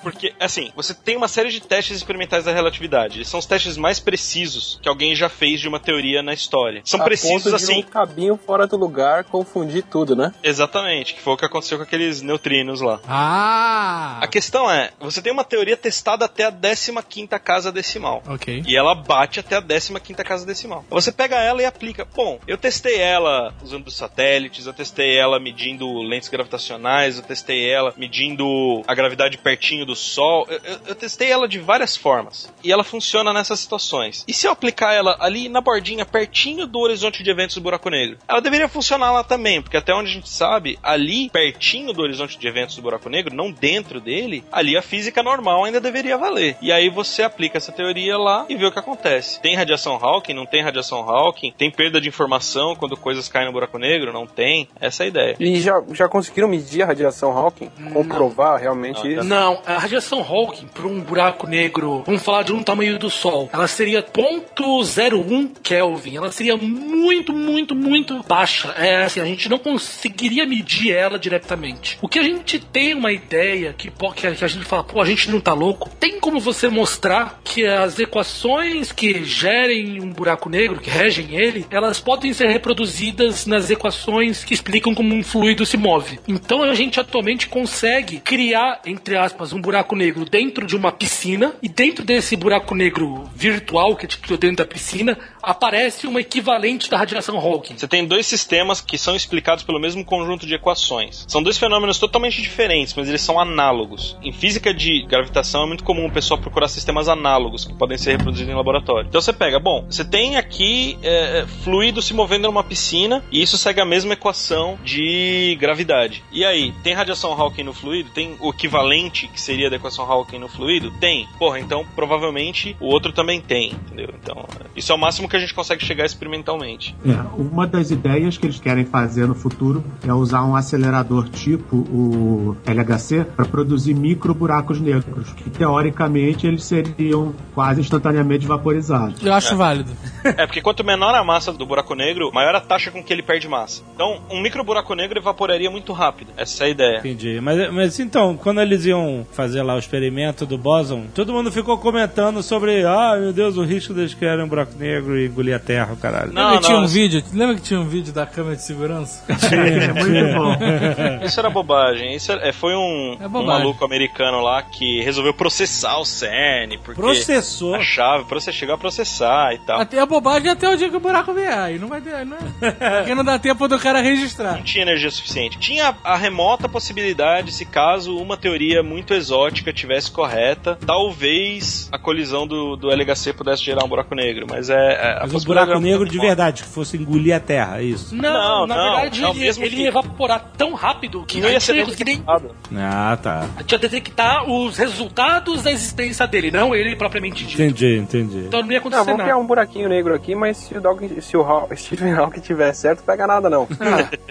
Porque, 0.03 0.35
assim, 0.39 0.71
você 0.77 0.95
tem 0.95 1.17
uma 1.17 1.27
série 1.27 1.51
de 1.51 1.61
testes 1.61 1.97
experimentais 1.97 2.45
da 2.45 2.53
relatividade. 2.53 3.19
Eles 3.19 3.29
são 3.29 3.41
os 3.41 3.47
testes 3.47 3.77
mais 3.77 3.99
precisos 3.99 4.79
que 4.83 4.89
alguém 4.89 5.15
já 5.17 5.29
fez 5.29 5.61
de 5.61 5.69
uma 5.69 5.81
teoria 5.81 6.23
na 6.23 6.33
história. 6.33 6.83
São 6.85 7.01
A 7.01 7.05
precisos 7.05 7.43
ponto 7.43 7.49
de 7.49 7.55
assim. 7.57 7.79
um 7.81 7.83
cabinho 7.83 8.37
fora 8.37 8.67
do 8.67 8.77
lugar 8.77 9.25
confundir 9.25 9.83
tudo, 9.85 10.15
né? 10.15 10.33
Exatamente, 10.43 11.15
que 11.15 11.21
foi 11.21 11.33
o 11.33 11.37
que 11.37 11.45
aconteceu 11.45 11.79
com 11.79 11.85
aqueles 11.85 12.23
neutrinos 12.23 12.81
lá. 12.81 13.01
Ah! 13.09 14.19
A 14.21 14.29
questão 14.29 14.71
é, 14.71 14.91
você 15.01 15.21
tem 15.21 15.33
uma 15.33 15.45
teoria 15.45 15.77
testada 15.77 16.25
até 16.27 16.45
a 16.45 16.53
15 16.53 17.27
casa 17.43 17.73
decimal. 17.73 18.23
Ok. 18.29 18.63
E 18.67 18.77
ela 18.77 18.95
bate 18.95 19.41
até 19.41 19.57
a 19.57 19.63
15 19.63 19.93
casa 20.25 20.47
decimal. 20.47 20.85
Você 20.91 21.11
pega 21.11 21.37
ela 21.37 21.63
e 21.63 21.65
aplica. 21.65 22.07
Bom, 22.15 22.39
eu 22.47 22.57
testei 22.59 22.99
ela 23.01 23.24
usando 23.63 23.91
satélites, 23.91 24.67
eu 24.67 24.73
testei 24.73 25.17
ela 25.17 25.39
medindo 25.41 26.03
lentes 26.03 26.29
gravitacionais, 26.29 27.17
eu 27.19 27.25
testei 27.25 27.69
ela 27.71 27.93
medindo 27.97 28.83
a 28.87 28.95
gravidade 28.95 29.39
pertinho 29.39 29.85
do 29.87 29.95
Sol. 29.97 30.47
Eu, 30.49 30.61
eu- 30.65 30.79
eu 30.89 30.95
testei 30.95 31.31
ela 31.31 31.49
de 31.49 31.59
várias 31.59 31.97
formas. 31.97 32.53
E 32.63 32.71
ela 32.73 32.85
funciona 32.85 33.33
nessas 33.33 33.61
situações. 33.61 34.25
E 34.27 34.33
se 34.33 34.47
eu 34.47 34.53
aplicar 34.53 34.93
ela 34.95 35.17
ali 35.21 35.49
na 35.49 35.61
bordinha, 35.61 36.05
pertinho 36.05 36.67
do 36.67 36.79
horizonte 36.81 37.23
de 37.23 37.31
eventos 37.31 37.57
do 37.57 37.61
buraco 37.63 37.91
negro? 37.91 38.19
Ela 38.29 38.41
deveria 38.41 38.69
funcionar 38.69 39.11
lá 39.13 39.23
também, 39.25 39.61
porque 39.63 39.77
até 39.77 39.95
onde 39.95 40.11
a 40.11 40.13
gente 40.15 40.29
sabe, 40.29 40.79
ali, 40.83 41.29
pertinho 41.31 41.93
do 41.93 42.03
horizonte 42.03 42.39
de 42.39 42.47
eventos 42.47 42.77
do 42.77 42.83
buraco 42.83 43.09
negro, 43.09 43.35
não 43.35 43.51
dentro 43.51 44.01
dele, 44.01 44.45
ali 44.53 44.77
a 44.77 44.83
física 44.83 45.23
normal 45.23 45.65
ainda 45.65 45.81
deveria 45.81 46.17
valer. 46.19 46.57
E 46.61 46.73
aí 46.73 46.89
você 46.89 47.23
aplica 47.23 47.59
essa 47.59 47.73
teoria 47.73 48.17
lá 48.17 48.47
e 48.49 48.57
vê 48.57 48.67
o 48.67 48.73
que 48.73 48.79
acontece. 48.79 49.41
Tem 49.41 49.55
radiação 49.57 49.95
Hawking? 49.97 50.35
Não 50.35 50.47
tem 50.47 50.63
radiação 50.63 51.09
Hawking? 51.09 51.53
Tem 51.57 51.71
perda 51.71 52.01
de 52.01 52.09
informação 52.09 52.75
quando 52.77 52.97
coisas 53.15 53.29
caem 53.29 53.47
no 53.47 53.53
buraco 53.53 53.79
negro? 53.79 54.13
Não 54.13 54.27
tem. 54.27 54.69
Essa 54.81 55.03
é 55.03 55.07
a 55.07 55.09
ideia. 55.09 55.37
E 55.39 55.61
já, 55.61 55.83
já 55.93 56.09
conseguiram 56.09 56.49
medir 56.49 56.83
a 56.83 56.87
radiação 56.87 57.37
Hawking? 57.37 57.71
Comprovar 57.93 58.61
realmente 58.61 59.07
isso? 59.13 59.25
Não, 59.25 59.61
a 59.65 59.79
radiação 59.79 60.21
Hawking 60.21 60.67
para 60.67 60.87
um 60.87 61.01
buraco 61.01 61.47
negro, 61.47 62.03
vamos 62.07 62.23
falar 62.23 62.43
de 62.43 62.53
um 62.53 62.63
tamanho 62.63 62.99
do 62.99 63.09
Sol, 63.09 63.49
ela 63.53 63.69
seria 63.69 64.03
0.01 64.03 65.51
Kelvin. 65.63 66.17
Ela 66.17 66.33
seria 66.33 66.57
muito, 66.57 67.33
muito, 67.33 67.75
muito 67.75 68.23
baixa. 68.25 68.75
É 68.77 69.05
assim, 69.05 69.21
a 69.21 69.25
gente 69.25 69.49
não 69.49 69.59
conseguiria 69.59 70.47
medir 70.47 70.93
ela 70.93 71.19
diretamente. 71.19 71.99
O 72.03 72.09
que 72.09 72.19
a 72.19 72.23
gente 72.23 72.59
tem 72.59 72.95
uma 72.95 73.13
ideia 73.13 73.73
que, 73.73 73.91
pô, 73.91 74.13
que, 74.13 74.27
a, 74.27 74.35
que 74.35 74.45
a 74.45 74.49
gente 74.49 74.65
fala, 74.65 74.83
pô, 74.83 75.01
a 75.01 75.07
gente 75.07 75.31
não 75.31 75.41
tá 75.41 75.53
louco. 75.53 75.89
Tem 76.01 76.19
como 76.19 76.41
você 76.41 76.69
mostrar 76.69 77.41
que 77.45 77.65
as 77.67 77.99
equações 77.99 78.91
que 78.91 79.25
gerem 79.25 80.01
um 80.01 80.11
buraco 80.11 80.49
negro, 80.49 80.81
que 80.81 80.91
regem 80.91 81.35
ele, 81.35 81.67
elas 81.71 82.01
podem 82.01 82.33
ser 82.33 82.49
reproduzidas 82.49 83.04
nas 83.47 83.71
equações 83.71 84.45
que 84.45 84.55
explicam 84.55 84.95
como 84.95 85.15
um 85.15 85.23
fluido 85.23 85.67
se 85.67 85.77
move. 85.77 86.19
Então 86.27 86.63
a 86.63 86.75
gente 86.75 87.01
atualmente 87.01 87.49
consegue 87.49 88.21
criar, 88.21 88.81
entre 88.87 89.17
aspas, 89.17 89.53
um 89.53 89.61
buraco 89.61 89.97
negro 89.97 90.25
dentro 90.25 90.67
de 90.67 90.77
uma 90.77 90.93
piscina 90.93 91.55
e 91.63 91.69
dentro 91.69 92.05
desse 92.05 92.37
buraco 92.37 92.75
negro 92.75 93.29
virtual 93.35 93.97
que 93.97 94.07
gente 94.09 94.19
criou 94.19 94.39
dentro 94.39 94.59
da 94.59 94.67
piscina 94.67 95.19
aparece 95.47 96.07
uma 96.07 96.21
equivalente 96.21 96.91
da 96.91 96.99
radiação 96.99 97.39
Hawking. 97.39 97.77
Você 97.77 97.89
tem 97.89 98.07
dois 98.07 98.27
sistemas 98.27 98.81
que 98.81 98.99
são 98.99 99.15
explicados 99.15 99.65
pelo 99.65 99.81
mesmo 99.81 100.05
conjunto 100.05 100.47
de 100.47 100.55
equações. 100.55 101.25
São 101.29 101.43
dois 101.43 101.59
fenômenos 101.59 101.99
totalmente 101.99 102.41
diferentes, 102.41 102.95
mas 102.95 103.09
eles 103.09 103.21
são 103.21 103.39
análogos. 103.39 104.17
Em 104.23 104.33
física 104.33 104.73
de 104.73 105.03
gravitação 105.07 105.65
é 105.65 105.67
muito 105.67 105.85
comum 105.85 106.07
o 106.07 106.13
pessoal 106.13 106.41
procurar 106.41 106.69
sistemas 106.69 107.09
análogos 107.09 107.65
que 107.65 107.75
podem 107.75 107.99
ser 107.99 108.13
reproduzidos 108.13 108.53
em 108.53 108.57
laboratório. 108.57 109.09
Então 109.09 109.21
você 109.21 109.33
pega, 109.33 109.59
bom, 109.59 109.85
você 109.89 110.05
tem 110.05 110.37
aqui 110.37 110.99
é, 111.03 111.45
fluido 111.63 112.01
se 112.03 112.15
movendo 112.15 112.45
numa 112.45 112.65
piscina 112.65 113.25
e 113.31 113.43
isso 113.43 113.57
segue 113.59 113.81
a 113.81 113.85
mesma 113.85 114.15
equação 114.15 114.79
de 114.83 115.57
gravidade. 115.61 116.23
E 116.33 116.45
aí, 116.45 116.73
tem 116.83 116.95
radiação 116.95 117.33
Hawking 117.33 117.65
no 117.65 117.73
fluido? 117.73 118.11
Tem 118.11 118.37
o 118.41 118.51
equivalente 118.51 119.29
que 119.29 119.41
seria 119.41 119.71
da 119.71 119.77
equação 119.77 120.11
Hawking 120.11 120.39
no 120.39 120.49
fluido? 120.49 120.91
Tem. 120.99 121.29
Porra, 121.39 121.59
então 121.59 121.87
provavelmente 121.95 122.77
o 122.81 122.87
outro 122.87 123.13
também 123.13 123.41
tem, 123.41 123.73
entendeu? 123.73 124.15
Então, 124.21 124.47
isso 124.77 124.91
é 124.91 124.95
o 124.95 124.99
máximo 124.99 125.29
que 125.29 125.34
a 125.37 125.41
gente 125.41 125.55
consegue 125.55 125.85
chegar 125.85 126.05
experimentalmente. 126.05 126.95
É, 127.05 127.15
uma 127.37 127.67
das 127.67 127.91
ideias 127.91 128.37
que 128.37 128.47
eles 128.47 128.59
querem 128.59 128.85
fazer 128.85 129.27
no 129.27 129.35
futuro 129.35 129.85
é 130.07 130.13
usar 130.13 130.45
um 130.45 130.57
acelerador 130.57 131.29
tipo 131.29 131.77
o 131.77 132.57
LHC 132.67 133.25
para 133.37 133.45
produzir 133.45 133.95
micro 133.95 134.35
buracos 134.35 134.81
negros, 134.81 135.33
que 135.33 135.51
teoricamente 135.51 136.47
eles 136.47 136.65
seriam 136.65 137.35
quase 137.55 137.81
instantaneamente 137.81 138.47
vaporizados. 138.47 139.25
Eu 139.25 139.33
acho 139.33 139.57
válido. 139.57 139.91
É, 140.25 140.47
porque 140.47 140.61
quanto 140.61 140.83
menor 140.85 141.15
a 141.15 141.23
massa 141.23 141.53
do 141.53 141.67
buraco 141.67 141.95
negro, 141.95 142.31
maior 142.33 142.55
a 142.55 142.61
taxa 142.61 142.91
com 142.91 143.03
que 143.03 143.13
ele 143.13 143.23
perde 143.23 143.49
massa. 143.49 143.83
Então, 143.95 144.21
um 144.31 144.41
micro 144.41 144.65
buraco 144.65 144.95
negro 144.95 145.19
evaporaria 145.19 145.71
muito 145.71 145.93
rápido. 145.93 146.33
Essa 146.37 146.65
é 146.65 146.67
a 146.67 146.71
ideia. 146.71 146.99
Entendi. 146.99 147.41
Mas, 147.41 147.73
mas 147.73 148.01
então, 148.01 148.37
quando 148.37 148.61
eles 148.61 148.85
iam 148.87 149.27
fazer 149.33 149.63
lá 149.63 149.75
o 149.75 149.79
experimento 149.79 150.47
do 150.47 150.57
Boson, 150.57 151.07
todo 151.15 151.33
mundo 151.33 151.53
ficou 151.53 151.79
comentando 151.79 152.43
sobre, 152.43 152.85
ah, 152.85 153.17
meu 153.19 153.33
Deus, 153.33 153.57
o 153.57 153.65
risco 153.65 153.93
deles 153.93 154.15
criarem 154.15 154.45
um 154.45 154.49
buraco 154.49 154.77
negro 154.79 155.19
e 155.19 155.24
engolir 155.27 155.55
a 155.55 155.59
terra, 155.59 155.93
o 155.93 155.97
caralho. 155.97 156.33
Não, 156.33 156.43
lembra 156.43 156.61
que 156.61 156.67
tinha 156.67 156.79
um 156.79 156.83
não. 156.83 156.89
vídeo? 156.89 157.25
Lembra 157.33 157.55
que 157.57 157.63
tinha 157.63 157.81
um 157.81 157.89
vídeo 157.89 158.13
da 158.13 158.27
câmera 158.27 158.57
de 158.57 158.63
segurança? 158.63 159.25
É 159.55 159.93
muito 159.93 160.35
bom. 160.35 161.25
Isso 161.25 161.39
era 161.39 161.51
bobagem. 161.51 162.15
Isso 162.15 162.33
é, 162.33 162.53
foi 162.53 162.75
um, 162.75 163.17
É 163.21 163.27
um 163.27 163.45
maluco 163.45 163.85
americano 163.85 164.41
lá 164.41 164.63
que 164.63 165.03
resolveu 165.03 165.33
processar 165.33 165.99
o 165.99 166.05
CERN, 166.05 166.79
porque 166.83 167.01
Processou. 167.01 167.75
a 167.75 167.81
chave 167.83 168.25
pra 168.25 168.41
você 168.41 168.53
chegar 168.53 168.75
a 168.75 168.79
processar 168.79 169.55
e 169.55 169.59
tal. 169.59 169.81
Até 169.81 170.01
a 170.01 170.07
bobagem 170.07 170.51
até 170.51 170.69
o 170.69 170.77
dia 170.77 170.89
que 170.89 170.97
o 170.97 171.01
buraco 171.01 171.33
vier. 171.33 171.57
Aí 171.57 171.79
não 171.79 171.89
vai 171.89 172.01
ter, 172.01 172.25
não 172.25 172.37
é? 172.37 172.71
Porque 172.99 173.15
não 173.15 173.25
dá 173.25 173.39
tempo 173.39 173.69
do 173.69 173.79
cara 173.79 174.01
registrar. 174.01 174.57
Não 174.57 174.63
tinha 174.63 174.83
energia 174.83 175.11
suficiente. 175.11 175.59
Tinha 175.59 175.95
a 176.03 176.17
remota 176.17 176.69
possibilidade, 176.69 177.53
se 177.53 177.65
caso 177.65 178.17
uma 178.17 178.37
teoria 178.37 178.83
muito 178.83 179.15
exótica 179.15 179.73
tivesse 179.73 180.11
correta, 180.11 180.79
talvez 180.87 181.89
a 181.93 181.99
colisão 181.99 182.47
do, 182.47 182.77
do 182.77 182.91
LHC 182.91 183.33
pudesse 183.33 183.63
gerar 183.63 183.85
um 183.85 183.89
buraco 183.89 184.15
negro. 184.15 184.47
Mas 184.49 184.71
é. 184.71 184.75
é 184.75 185.14
a 185.23 185.27
Mas 185.31 185.43
um 185.43 185.47
buraco 185.47 185.71
era 185.73 185.81
negro 185.81 186.09
de 186.09 186.19
verdade, 186.19 186.63
que 186.63 186.69
fosse 186.69 186.97
engolir 186.97 187.35
a 187.35 187.41
terra, 187.41 187.81
é 187.81 187.85
isso. 187.85 188.15
Não, 188.15 188.23
Não, 188.23 188.67
na 188.67 188.77
não, 188.77 188.85
verdade 188.95 189.21
não, 189.21 189.31
ele, 189.31 189.41
mesmo 189.41 189.65
ele 189.65 189.77
que- 189.77 189.83
ia 189.83 189.89
evaporar 189.89 190.53
tão 190.57 190.75
rápido 190.75 191.25
que 191.25 191.41
Não 191.41 191.49
ia 191.51 191.61
ser 191.61 191.85
conseguir 191.85 192.05
nem 192.05 192.17
detectado. 192.17 192.51
Ah, 192.77 193.19
tá. 193.23 193.47
a 193.57 193.61
gente 193.61 193.73
ia 193.73 193.79
detectar 193.79 194.51
os 194.51 194.77
resultados 194.77 195.63
da 195.63 195.71
existência 195.71 196.27
dele, 196.27 196.51
não 196.51 196.75
ele 196.75 196.97
propriamente 196.97 197.45
dito. 197.45 197.61
Entendi, 197.63 197.97
entendi. 197.99 198.39
Então 198.47 198.61
não 198.63 198.67
ia 198.71 198.73
Não, 198.75 198.79
acontecer 198.81 199.05
vamos 199.05 199.21
criar 199.21 199.35
nada. 199.35 199.39
um 199.45 199.47
buraquinho 199.47 199.89
negro 199.89 200.15
aqui, 200.15 200.35
mas 200.35 200.57
se 200.57 200.77
o, 200.77 200.81
Dawkins- 200.81 201.25
se 201.25 201.37
o 201.37 201.43
Haw- 201.43 201.69
Stephen 201.77 202.13
Hawking 202.15 202.41
tiver 202.41 202.73
certo, 202.73 203.03
pega 203.05 203.27
nada 203.27 203.49
não. 203.51 203.67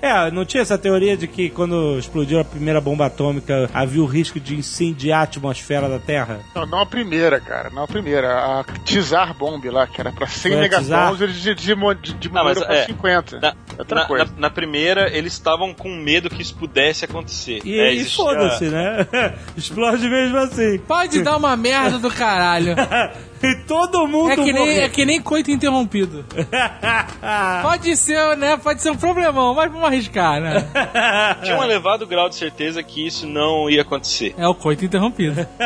É, 0.01 0.29
não 0.31 0.45
tinha 0.45 0.61
essa 0.61 0.77
teoria 0.77 1.15
de 1.15 1.27
que 1.27 1.49
quando 1.49 1.97
explodiu 1.97 2.39
a 2.39 2.43
primeira 2.45 2.81
bomba 2.81 3.05
atômica 3.05 3.69
havia 3.73 4.01
o 4.01 4.05
risco 4.05 4.39
de 4.39 4.55
incendiar 4.55 5.21
a 5.21 5.23
atmosfera 5.23 5.87
da 5.87 5.99
Terra? 5.99 6.39
Não, 6.55 6.65
não 6.65 6.79
a 6.79 6.85
primeira, 6.85 7.39
cara. 7.39 7.69
Não 7.69 7.83
a 7.83 7.87
primeira. 7.87 8.33
A 8.59 8.63
Tsar 8.85 9.33
Bomb 9.33 9.63
lá, 9.69 9.87
que 9.87 9.99
era 10.01 10.11
pra 10.11 10.27
100 10.27 10.51
Foi 10.51 10.61
a 10.73 10.81
megatons, 10.81 11.21
eles 11.21 11.35
di- 11.35 11.55
di- 11.55 11.75
di- 12.01 12.13
diminuíram 12.13 12.43
mas, 12.55 12.63
pra 12.63 12.75
é, 12.75 12.85
50. 12.85 13.39
Na, 13.39 13.53
Outra 13.77 14.07
na- 14.07 14.17
na- 14.17 14.31
na 14.37 14.49
primeira, 14.49 15.09
eles 15.15 15.33
estavam 15.33 15.73
com 15.73 15.89
medo 15.95 16.29
que 16.29 16.41
isso 16.41 16.55
pudesse 16.55 17.05
acontecer. 17.05 17.61
E, 17.65 17.79
É, 17.79 17.91
e 17.93 18.05
foda-se, 18.05 18.65
né? 18.65 19.07
Explode 19.57 20.07
mesmo 20.07 20.37
assim. 20.37 20.77
Pode 20.79 21.21
dar 21.23 21.37
uma 21.37 21.55
merda 21.57 21.97
do 21.99 22.09
caralho. 22.11 22.75
E 23.43 23.55
todo 23.67 24.07
mundo 24.07 24.31
É 24.31 24.35
que, 24.35 24.53
nem, 24.53 24.79
é 24.79 24.89
que 24.89 25.05
nem 25.05 25.21
coito 25.21 25.51
interrompido. 25.51 26.25
Pode 27.61 27.95
ser, 27.97 28.37
né? 28.37 28.55
Pode 28.57 28.81
ser 28.81 28.91
um 28.91 28.95
problemão, 28.95 29.53
mas 29.53 29.69
vamos 29.71 29.85
arriscar, 29.85 30.39
né? 30.39 30.65
Tinha 31.43 31.57
um 31.57 31.63
elevado 31.63 32.07
grau 32.07 32.29
de 32.29 32.35
certeza 32.35 32.81
que 32.81 33.05
isso 33.05 33.27
não 33.27 33.69
ia 33.69 33.81
acontecer. 33.81 34.33
É 34.37 34.47
o 34.47 34.55
coito 34.55 34.85
interrompido. 34.85 35.45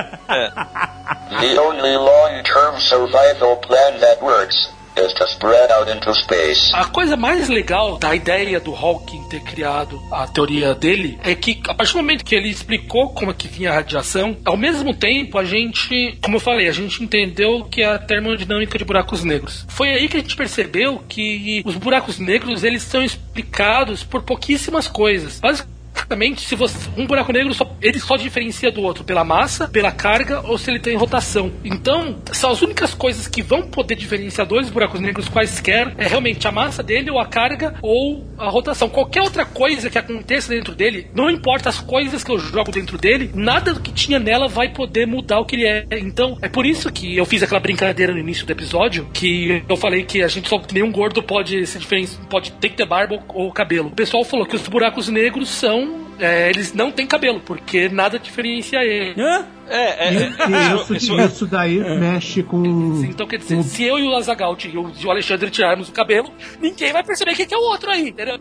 The 1.40 1.60
only 1.60 1.98
long-term 1.98 2.80
survival 2.80 3.58
plan 3.58 4.00
that 4.00 4.24
works 4.24 4.70
is 4.98 5.14
to 5.14 5.26
spread 5.28 5.72
out 5.72 5.90
into 5.90 6.12
space. 6.16 6.72
A 6.74 6.86
coisa 6.86 7.16
mais 7.16 7.48
legal 7.50 7.98
da 7.98 8.16
ideia 8.16 8.60
do 8.60 8.74
Hawking 8.74 9.24
ter 9.30 9.42
criado 9.42 10.02
a 10.12 10.28
teoria 10.28 10.74
dele 10.74 11.20
é 11.24 11.36
que, 11.36 11.62
a 11.68 11.74
partir 11.74 11.94
do 11.94 11.98
momento 11.98 12.26
que 12.26 12.34
ele 12.34 12.50
explicou 12.50 13.10
como 13.10 13.32
é 13.32 13.34
que 13.34 13.48
vinha 13.48 13.70
a 13.72 13.76
radiação, 13.76 14.36
ao 14.44 14.58
mesmo 14.58 14.96
tempo 14.96 15.38
a 15.38 15.44
gente, 15.44 16.18
como 16.22 16.38
eu 16.38 16.42
falei, 16.42 16.68
a 16.68 16.72
gente 16.72 17.04
entendeu 17.04 17.67
que 17.68 17.82
é 17.82 17.86
a 17.86 18.00
termodinâmica 18.00 18.78
de 18.78 18.86
buracos 18.86 19.24
negros. 19.24 19.66
Foi 19.68 19.90
aí 19.90 20.08
que 20.08 20.18
a 20.18 20.20
gente 20.20 20.36
percebeu 20.36 21.04
que 21.08 21.62
os 21.66 21.76
buracos 21.76 22.20
negros 22.20 22.64
eles 22.64 22.84
são 22.84 23.04
explicados 23.04 24.04
por 24.04 24.24
pouquíssimas 24.24 24.88
coisas. 24.88 25.40
Basicamente, 25.40 25.77
exatamente 25.98 26.42
se 26.42 26.56
você. 26.56 26.90
Um 26.98 27.06
buraco 27.06 27.32
negro 27.32 27.54
só, 27.54 27.70
ele 27.82 28.00
só 28.00 28.16
diferencia 28.16 28.72
do 28.72 28.82
outro 28.82 29.04
pela 29.04 29.24
massa, 29.24 29.68
pela 29.68 29.92
carga 29.92 30.42
ou 30.42 30.58
se 30.58 30.70
ele 30.70 30.80
tem 30.80 30.96
rotação. 30.96 31.52
Então, 31.64 32.18
são 32.32 32.52
as 32.52 32.62
únicas 32.62 32.94
coisas 32.94 33.28
que 33.28 33.42
vão 33.42 33.64
poder 33.64 33.96
diferenciar 33.96 34.48
dois 34.48 34.70
buracos 34.70 35.00
negros 35.00 35.28
quaisquer 35.28 35.94
é 35.98 36.08
realmente 36.08 36.48
a 36.48 36.52
massa 36.52 36.82
dele, 36.82 37.10
ou 37.10 37.20
a 37.20 37.26
carga, 37.26 37.76
ou 37.82 38.26
a 38.38 38.50
rotação. 38.50 38.90
Qualquer 38.90 39.22
outra 39.22 39.46
coisa 39.46 39.90
que 39.90 39.98
aconteça 39.98 40.50
dentro 40.50 40.76
dele, 40.76 41.08
não 41.14 41.30
importa 41.30 41.70
as 41.70 41.80
coisas 41.80 42.24
que 42.24 42.32
eu 42.32 42.40
jogo 42.40 42.72
dentro 42.72 42.98
dele, 42.98 43.32
nada 43.34 43.74
do 43.74 43.80
que 43.80 43.92
tinha 43.92 44.20
nela 44.20 44.48
vai 44.48 44.70
poder 44.70 45.06
mudar 45.08 45.40
o 45.40 45.46
que 45.46 45.56
ele 45.56 45.66
é. 45.66 45.86
Então, 45.92 46.38
é 46.42 46.50
por 46.50 46.66
isso 46.66 46.92
que 46.92 47.16
eu 47.18 47.26
fiz 47.26 47.44
aquela 47.44 47.60
brincadeira 47.60 48.14
no 48.14 48.20
início 48.20 48.46
do 48.46 48.52
episódio, 48.52 49.08
que 49.14 49.64
eu 49.68 49.76
falei 49.76 50.04
que 50.04 50.24
a 50.24 50.28
gente 50.28 50.48
só 50.50 50.62
nenhum 50.72 50.92
gordo 50.92 51.22
pode 51.22 51.66
se 51.66 51.80
diferenciar, 51.80 52.26
pode 52.28 52.52
ter 52.54 52.70
que 52.70 52.78
ter 52.78 52.86
barba 52.86 53.16
ou, 53.30 53.46
ou 53.46 53.52
cabelo. 53.52 53.90
O 53.90 53.96
pessoal 53.96 54.24
falou 54.24 54.46
que 54.46 54.56
os 54.56 54.68
buracos 54.68 55.10
negros 55.10 55.50
são 55.50 55.87
é, 56.20 56.50
eles 56.50 56.74
não 56.74 56.92
têm 56.92 57.06
cabelo, 57.08 57.40
porque 57.40 57.90
nada 57.90 58.20
diferencia 58.20 58.80
ele. 58.84 59.20
Hã? 59.22 59.46
É, 59.70 60.08
é, 60.08 60.14
E- 60.14 60.18
é, 60.54 60.72
e 60.74 60.76
isso, 60.76 60.96
isso- 60.96 61.20
isso 61.20 61.46
daí 61.48 61.80
mexe 62.00 62.44
com. 62.44 62.64
Então, 63.04 63.28
quer 63.28 63.38
dizer, 63.38 63.62
se 63.64 63.84
eu 63.84 63.98
e 64.00 64.08
o 64.08 64.16
Azaghalt 64.16 64.66
e 64.66 64.78
o, 64.78 64.92
e 65.00 65.06
o 65.06 65.12
Alexandre 65.12 65.50
tirarmos 65.50 65.90
o 65.90 65.92
cabelo, 65.92 66.30
ninguém 66.62 66.92
vai 66.94 67.04
perceber 67.04 67.36
quem 67.36 67.46
que 67.46 67.54
é 67.54 67.58
o 67.58 67.62
outro 67.62 67.90
aí, 67.92 68.10
entendeu? 68.10 68.38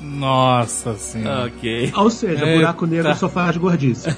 Nossa 0.00 0.94
senhora. 0.94 1.46
Ok. 1.46 1.92
Ou 1.96 2.10
seja, 2.10 2.44
buraco 2.46 2.86
negro 2.86 3.14
só 3.14 3.28
faz 3.28 3.56
gordice. 3.56 4.08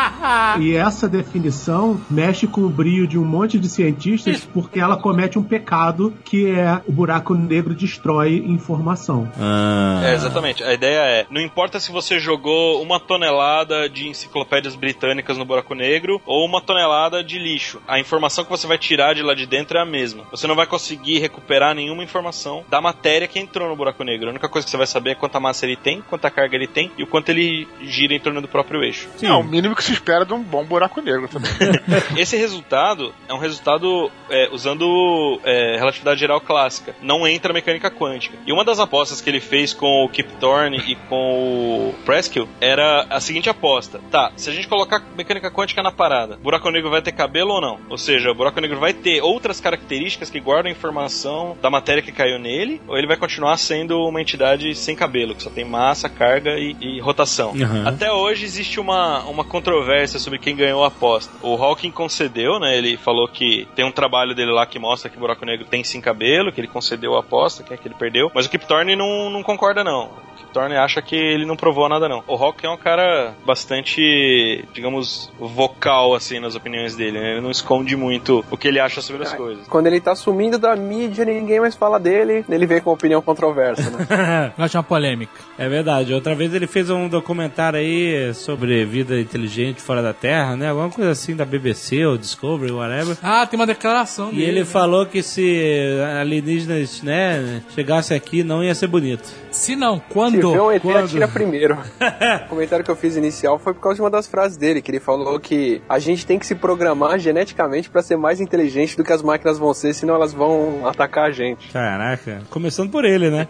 e 0.60 0.74
essa 0.74 1.08
definição 1.08 2.00
mexe 2.10 2.46
com 2.46 2.62
o 2.62 2.68
brio 2.68 3.06
de 3.06 3.18
um 3.18 3.24
monte 3.24 3.58
de 3.58 3.68
cientistas 3.68 4.44
porque 4.52 4.78
ela 4.80 4.96
comete 4.96 5.38
um 5.38 5.42
pecado 5.42 6.12
que 6.24 6.50
é 6.50 6.80
o 6.86 6.92
buraco 6.92 7.34
negro 7.34 7.74
destrói 7.74 8.42
informação. 8.46 9.30
Ah. 9.38 10.02
É, 10.04 10.14
exatamente. 10.14 10.62
A 10.62 10.72
ideia 10.72 11.00
é: 11.00 11.26
não 11.30 11.40
importa 11.40 11.80
se 11.80 11.90
você 11.90 12.18
jogou 12.18 12.82
uma 12.82 12.98
tonelada 13.00 13.88
de 13.88 14.08
enciclopédias 14.08 14.74
britânicas 14.74 15.36
no 15.38 15.44
buraco 15.44 15.74
negro 15.74 15.87
ou 16.26 16.44
uma 16.44 16.60
tonelada 16.60 17.22
de 17.22 17.38
lixo. 17.38 17.80
A 17.86 17.98
informação 17.98 18.44
que 18.44 18.50
você 18.50 18.66
vai 18.66 18.78
tirar 18.78 19.14
de 19.14 19.22
lá 19.22 19.34
de 19.34 19.46
dentro 19.46 19.78
é 19.78 19.82
a 19.82 19.84
mesma. 19.84 20.24
Você 20.30 20.46
não 20.46 20.54
vai 20.54 20.66
conseguir 20.66 21.18
recuperar 21.18 21.74
nenhuma 21.74 22.02
informação 22.02 22.64
da 22.68 22.80
matéria 22.80 23.28
que 23.28 23.38
entrou 23.38 23.68
no 23.68 23.76
buraco 23.76 24.04
negro. 24.04 24.28
A 24.28 24.30
única 24.30 24.48
coisa 24.48 24.64
que 24.64 24.70
você 24.70 24.76
vai 24.76 24.86
saber 24.86 25.10
é 25.10 25.14
quanta 25.14 25.40
massa 25.40 25.66
ele 25.66 25.76
tem, 25.76 26.02
quanta 26.02 26.30
carga 26.30 26.56
ele 26.56 26.66
tem 26.66 26.90
e 26.96 27.02
o 27.02 27.06
quanto 27.06 27.30
ele 27.30 27.66
gira 27.82 28.14
em 28.14 28.20
torno 28.20 28.40
do 28.40 28.48
próprio 28.48 28.82
eixo. 28.82 29.08
É 29.22 29.32
o 29.32 29.42
mínimo 29.42 29.74
que 29.74 29.84
se 29.84 29.92
espera 29.92 30.24
de 30.24 30.32
um 30.32 30.42
bom 30.42 30.64
buraco 30.64 31.00
negro 31.00 31.28
também. 31.28 31.50
Esse 32.16 32.36
resultado 32.36 33.14
é 33.28 33.34
um 33.34 33.38
resultado 33.38 34.10
é, 34.30 34.48
usando 34.52 35.40
é, 35.44 35.76
relatividade 35.76 36.20
geral 36.20 36.40
clássica. 36.40 36.94
Não 37.02 37.26
entra 37.26 37.52
mecânica 37.52 37.90
quântica. 37.90 38.36
E 38.46 38.52
uma 38.52 38.64
das 38.64 38.78
apostas 38.78 39.20
que 39.20 39.30
ele 39.30 39.40
fez 39.40 39.72
com 39.72 40.04
o 40.04 40.08
Kip 40.08 40.30
Thorne 40.38 40.78
e 40.78 40.94
com 41.08 41.90
o 41.90 41.94
Preskill 42.04 42.48
era 42.60 43.06
a 43.08 43.20
seguinte 43.20 43.48
aposta. 43.48 44.00
Tá, 44.10 44.32
se 44.36 44.50
a 44.50 44.52
gente 44.52 44.68
colocar 44.68 45.02
mecânica 45.16 45.50
quântica 45.50 45.77
na 45.82 45.92
parada, 45.92 46.34
o 46.34 46.38
buraco 46.38 46.70
negro 46.70 46.90
vai 46.90 47.02
ter 47.02 47.12
cabelo 47.12 47.54
ou 47.54 47.60
não? 47.60 47.78
Ou 47.88 47.98
seja, 47.98 48.30
o 48.30 48.34
buraco 48.34 48.60
negro 48.60 48.78
vai 48.78 48.92
ter 48.92 49.22
outras 49.22 49.60
características 49.60 50.30
que 50.30 50.40
guardam 50.40 50.70
informação 50.70 51.56
da 51.60 51.70
matéria 51.70 52.02
que 52.02 52.12
caiu 52.12 52.38
nele, 52.38 52.80
ou 52.86 52.96
ele 52.96 53.06
vai 53.06 53.16
continuar 53.16 53.56
sendo 53.56 54.06
uma 54.06 54.20
entidade 54.20 54.74
sem 54.74 54.94
cabelo, 54.94 55.34
que 55.34 55.42
só 55.42 55.50
tem 55.50 55.64
massa, 55.64 56.08
carga 56.08 56.58
e, 56.58 56.76
e 56.80 57.00
rotação. 57.00 57.52
Uhum. 57.52 57.86
Até 57.86 58.12
hoje 58.12 58.44
existe 58.44 58.80
uma, 58.80 59.20
uma 59.24 59.44
controvérsia 59.44 60.18
sobre 60.18 60.38
quem 60.38 60.56
ganhou 60.56 60.84
a 60.84 60.88
aposta. 60.88 61.32
O 61.42 61.54
Hawking 61.54 61.90
concedeu, 61.90 62.58
né? 62.58 62.76
Ele 62.76 62.96
falou 62.96 63.28
que 63.28 63.66
tem 63.74 63.84
um 63.84 63.92
trabalho 63.92 64.34
dele 64.34 64.52
lá 64.52 64.66
que 64.66 64.78
mostra 64.78 65.10
que 65.10 65.16
o 65.16 65.20
buraco 65.20 65.44
negro 65.44 65.66
tem 65.66 65.84
sim 65.84 66.00
cabelo, 66.00 66.52
que 66.52 66.60
ele 66.60 66.68
concedeu 66.68 67.16
a 67.16 67.20
aposta, 67.20 67.62
que 67.62 67.72
é 67.72 67.76
que 67.76 67.88
ele 67.88 67.94
perdeu. 67.94 68.30
Mas 68.34 68.46
o 68.46 68.50
Kip 68.50 68.66
Thorne 68.66 68.96
não, 68.96 69.30
não 69.30 69.42
concorda, 69.42 69.82
não. 69.82 70.10
Thorne 70.58 70.76
acha 70.76 71.00
que 71.00 71.14
ele 71.14 71.46
não 71.46 71.56
provou 71.56 71.88
nada, 71.88 72.08
não. 72.08 72.22
O 72.26 72.34
Hawking 72.34 72.66
é 72.66 72.70
um 72.70 72.76
cara 72.76 73.32
bastante, 73.46 74.64
digamos, 74.74 75.30
vocal, 75.38 76.14
assim, 76.14 76.40
nas 76.40 76.54
opiniões 76.54 76.96
dele. 76.96 77.20
Né? 77.20 77.32
Ele 77.32 77.40
não 77.40 77.50
esconde 77.50 77.96
muito 77.96 78.44
o 78.50 78.56
que 78.56 78.66
ele 78.68 78.80
acha 78.80 79.00
sobre 79.00 79.22
as 79.22 79.32
coisas. 79.32 79.66
Quando 79.68 79.86
ele 79.86 80.00
tá 80.00 80.14
sumindo 80.14 80.58
da 80.58 80.74
mídia, 80.74 81.24
ninguém 81.24 81.60
mais 81.60 81.74
fala 81.76 81.98
dele, 82.00 82.44
ele 82.48 82.66
vem 82.66 82.80
com 82.80 82.90
uma 82.90 82.94
opinião 82.94 83.22
controversa, 83.22 83.88
né? 83.90 84.52
De 84.68 84.76
uma 84.76 84.82
polêmica. 84.82 85.32
É 85.56 85.68
verdade. 85.68 86.12
Outra 86.12 86.34
vez 86.34 86.52
ele 86.52 86.66
fez 86.66 86.90
um 86.90 87.08
documentário 87.08 87.78
aí 87.78 88.34
sobre 88.34 88.84
vida 88.84 89.18
inteligente 89.20 89.80
fora 89.80 90.02
da 90.02 90.12
Terra, 90.12 90.56
né? 90.56 90.68
Alguma 90.68 90.90
coisa 90.90 91.10
assim 91.12 91.34
da 91.34 91.44
BBC 91.44 92.04
ou 92.04 92.18
Discovery, 92.18 92.72
whatever. 92.72 93.16
Ah, 93.22 93.46
tem 93.46 93.58
uma 93.58 93.66
declaração 93.66 94.30
E 94.32 94.36
dele. 94.36 94.46
ele 94.46 94.64
falou 94.64 95.06
que 95.06 95.22
se 95.22 95.98
alienígenas, 96.20 97.02
né, 97.02 97.62
chegassem 97.74 98.16
aqui 98.16 98.42
não 98.42 98.62
ia 98.62 98.74
ser 98.74 98.86
bonito. 98.88 99.28
Se 99.50 99.74
não, 99.74 99.96
Se 99.96 100.02
quando? 100.50 100.54
vê 100.54 100.60
um 100.60 100.72
ET, 100.72 100.82
Quando? 100.82 101.04
atira 101.04 101.28
primeiro. 101.28 101.78
o 102.46 102.48
comentário 102.48 102.84
que 102.84 102.90
eu 102.90 102.96
fiz 102.96 103.16
inicial 103.16 103.58
foi 103.58 103.74
por 103.74 103.80
causa 103.80 103.96
de 103.96 104.02
uma 104.02 104.10
das 104.10 104.26
frases 104.26 104.56
dele, 104.56 104.80
que 104.82 104.90
ele 104.90 105.00
falou 105.00 105.38
que 105.40 105.82
a 105.88 105.98
gente 105.98 106.26
tem 106.26 106.38
que 106.38 106.46
se 106.46 106.54
programar 106.54 107.18
geneticamente 107.18 107.88
pra 107.90 108.02
ser 108.02 108.16
mais 108.16 108.40
inteligente 108.40 108.96
do 108.96 109.04
que 109.04 109.12
as 109.12 109.22
máquinas 109.22 109.58
vão 109.58 109.72
ser, 109.74 109.92
senão 109.94 110.14
elas 110.14 110.32
vão 110.32 110.86
atacar 110.86 111.26
a 111.26 111.30
gente. 111.30 111.68
Caraca. 111.70 112.42
Começando 112.50 112.90
por 112.90 113.04
ele, 113.04 113.30
né? 113.30 113.48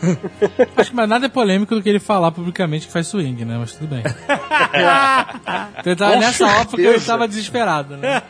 Acho 0.76 0.90
que 0.90 0.96
mais 0.96 1.08
nada 1.08 1.26
é 1.26 1.28
polêmico 1.28 1.74
do 1.74 1.82
que 1.82 1.88
ele 1.88 2.00
falar 2.00 2.30
publicamente 2.32 2.86
que 2.86 2.92
faz 2.92 3.06
swing, 3.06 3.44
né? 3.44 3.56
Mas 3.58 3.72
tudo 3.72 3.88
bem. 3.94 4.02
Então 5.80 5.92
ele 5.92 5.96
tava 5.96 6.16
nessa 6.16 6.46
hora 6.46 6.64
porque 6.64 6.80
ele 6.80 6.88
certeza. 6.90 7.12
tava 7.12 7.28
desesperado, 7.28 7.96
né? 7.96 8.22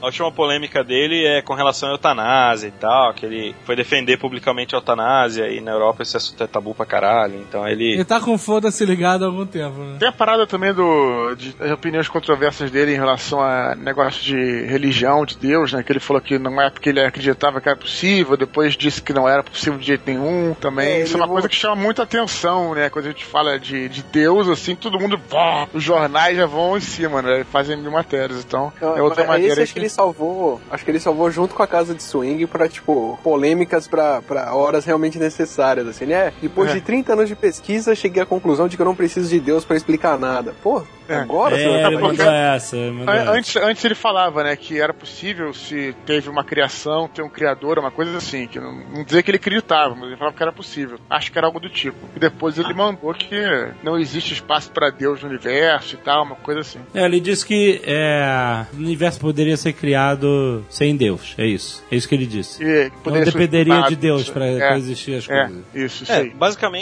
A 0.00 0.06
última 0.06 0.32
polêmica 0.32 0.82
dele 0.82 1.26
é 1.26 1.42
com 1.42 1.54
relação 1.54 1.88
à 1.90 1.92
eutanásia 1.92 2.68
e 2.68 2.72
tal, 2.72 3.12
que 3.14 3.26
ele 3.26 3.54
foi 3.64 3.76
defender 3.76 4.16
publicamente 4.18 4.74
a 4.74 4.78
eutanásia 4.78 5.48
e 5.48 5.60
na 5.60 5.72
Europa 5.72 6.02
esse 6.02 6.16
assunto 6.16 6.42
é 6.42 6.46
tabu 6.46 6.74
pra 6.74 6.86
caralho. 6.86 7.09
Então 7.48 7.66
ele 7.66 7.94
Ele 7.94 8.04
tá 8.04 8.20
com 8.20 8.36
foda-se 8.38 8.84
ligado 8.84 9.24
há 9.24 9.26
algum 9.28 9.46
tempo, 9.46 9.78
né? 9.78 9.96
Tem 9.98 10.08
a 10.08 10.12
parada 10.12 10.46
também 10.46 10.72
do, 10.72 11.34
de, 11.34 11.52
das 11.54 11.70
opiniões 11.72 12.08
controversas 12.08 12.70
dele 12.70 12.92
em 12.92 12.96
relação 12.96 13.40
a 13.40 13.74
negócio 13.74 14.22
de 14.22 14.64
religião, 14.66 15.24
de 15.24 15.36
Deus, 15.36 15.72
né? 15.72 15.82
Que 15.82 15.92
ele 15.92 16.00
falou 16.00 16.20
que 16.22 16.38
não 16.38 16.60
é 16.60 16.70
porque 16.70 16.88
ele 16.90 17.00
acreditava 17.00 17.60
que 17.60 17.68
era 17.68 17.76
possível, 17.76 18.36
depois 18.36 18.76
disse 18.76 19.02
que 19.02 19.12
não 19.12 19.28
era 19.28 19.42
possível 19.42 19.78
de 19.78 19.86
jeito 19.86 20.02
nenhum 20.06 20.54
também. 20.60 20.86
É, 20.88 21.02
Isso 21.02 21.14
é 21.14 21.20
uma 21.20 21.26
vo- 21.26 21.32
coisa 21.34 21.48
que 21.48 21.56
chama 21.56 21.76
muita 21.76 22.02
atenção, 22.02 22.74
né? 22.74 22.88
Quando 22.90 23.06
a 23.06 23.08
gente 23.08 23.24
fala 23.24 23.58
de, 23.58 23.88
de 23.88 24.02
Deus, 24.02 24.48
assim, 24.48 24.74
todo 24.74 24.98
mundo, 24.98 25.18
pá, 25.18 25.66
os 25.72 25.82
jornais 25.82 26.36
já 26.36 26.46
vão 26.46 26.76
em 26.76 26.80
cima, 26.80 27.20
né? 27.22 27.44
Fazem 27.50 27.76
mil 27.76 27.90
matérias. 27.90 28.44
Então, 28.44 28.72
é 28.80 29.02
outra 29.02 29.24
maneira 29.24 29.52
esse 29.54 29.62
acho 29.62 29.72
que 29.72 29.78
ele 29.78 29.88
salvou, 29.88 30.60
acho 30.70 30.84
que 30.84 30.90
ele 30.90 31.00
salvou 31.00 31.30
junto 31.30 31.54
com 31.54 31.62
a 31.62 31.66
casa 31.66 31.94
de 31.94 32.02
swing 32.02 32.46
pra, 32.46 32.68
tipo, 32.68 33.18
polêmicas 33.22 33.86
pra, 33.88 34.20
pra 34.22 34.54
horas 34.54 34.84
realmente 34.84 35.18
necessárias, 35.18 35.86
assim, 35.86 36.06
né? 36.06 36.32
Depois 36.40 36.70
É. 36.70 36.74
de 36.74 36.80
30 36.80 36.99
anos 37.08 37.28
de 37.28 37.34
pesquisa, 37.34 37.94
cheguei 37.94 38.22
à 38.22 38.26
conclusão 38.26 38.68
de 38.68 38.76
que 38.76 38.82
eu 38.82 38.86
não 38.86 38.94
preciso 38.94 39.28
de 39.28 39.40
Deus 39.40 39.64
pra 39.64 39.76
explicar 39.76 40.18
nada. 40.18 40.54
Pô, 40.62 40.82
É. 41.08 41.16
agora 41.16 41.56
você 41.56 41.64
vai 41.68 41.72
É, 41.74 41.86
ele 41.86 41.96
falar 41.96 42.00
mandou 42.08 42.26
essa. 42.30 42.76
ele 42.76 42.90
mandou 42.92 43.14
An- 43.14 43.18
essa. 43.18 43.30
Antes, 43.32 43.56
antes 43.56 43.84
ele 43.84 43.94
falava, 43.94 44.44
né, 44.44 44.56
que 44.56 44.80
era 44.80 44.92
possível 44.94 45.52
se 45.54 45.94
teve 46.06 46.28
uma 46.28 46.44
criação, 46.44 47.08
ter 47.08 47.22
um 47.22 47.28
criador, 47.28 47.78
uma 47.78 47.90
coisa 47.90 48.16
assim, 48.16 48.46
que 48.46 48.58
não, 48.60 48.72
não 48.72 49.04
dizer 49.04 49.22
que 49.22 49.30
ele 49.30 49.36
acreditava, 49.38 49.94
mas 49.94 50.08
ele 50.08 50.16
falava 50.16 50.36
que 50.36 50.42
era 50.42 50.52
possível. 50.52 50.98
Acho 51.08 51.30
que 51.32 51.38
era 51.38 51.46
algo 51.46 51.58
do 51.60 51.68
tipo. 51.68 51.96
E 52.14 52.18
depois 52.18 52.58
ele 52.58 52.74
mandou 52.74 53.12
que 53.14 53.36
não 53.82 53.98
existe 53.98 54.32
espaço 54.34 54.70
para 54.70 54.90
Deus 54.90 55.22
no 55.22 55.28
universo 55.28 55.94
e 55.94 55.98
tal, 55.98 56.24
uma 56.24 56.36
coisa 56.36 56.60
assim. 56.60 56.78
É, 56.94 57.04
ele 57.04 57.20
disse 57.20 57.44
que 57.46 57.80
é, 57.84 58.66
o 58.72 58.76
universo 58.76 59.20
poderia 59.20 59.56
ser 59.56 59.72
criado 59.72 60.64
sem 60.68 60.96
Deus. 60.96 61.34
É 61.38 61.46
isso. 61.46 61.82
É 61.90 61.96
isso 61.96 62.08
que 62.08 62.14
ele 62.14 62.26
disse. 62.26 62.62
E 62.62 62.90
Não 63.04 63.20
dependeria 63.24 63.82
de 63.82 63.96
Deus 63.96 64.28
pra, 64.28 64.46
é, 64.46 64.76
existir 64.76 65.14
as 65.16 65.28
É, 65.28 65.42
coisas. 65.46 65.64
isso, 65.74 66.02
isso 66.04 66.12
É, 66.12 66.16
aí. 66.16 66.30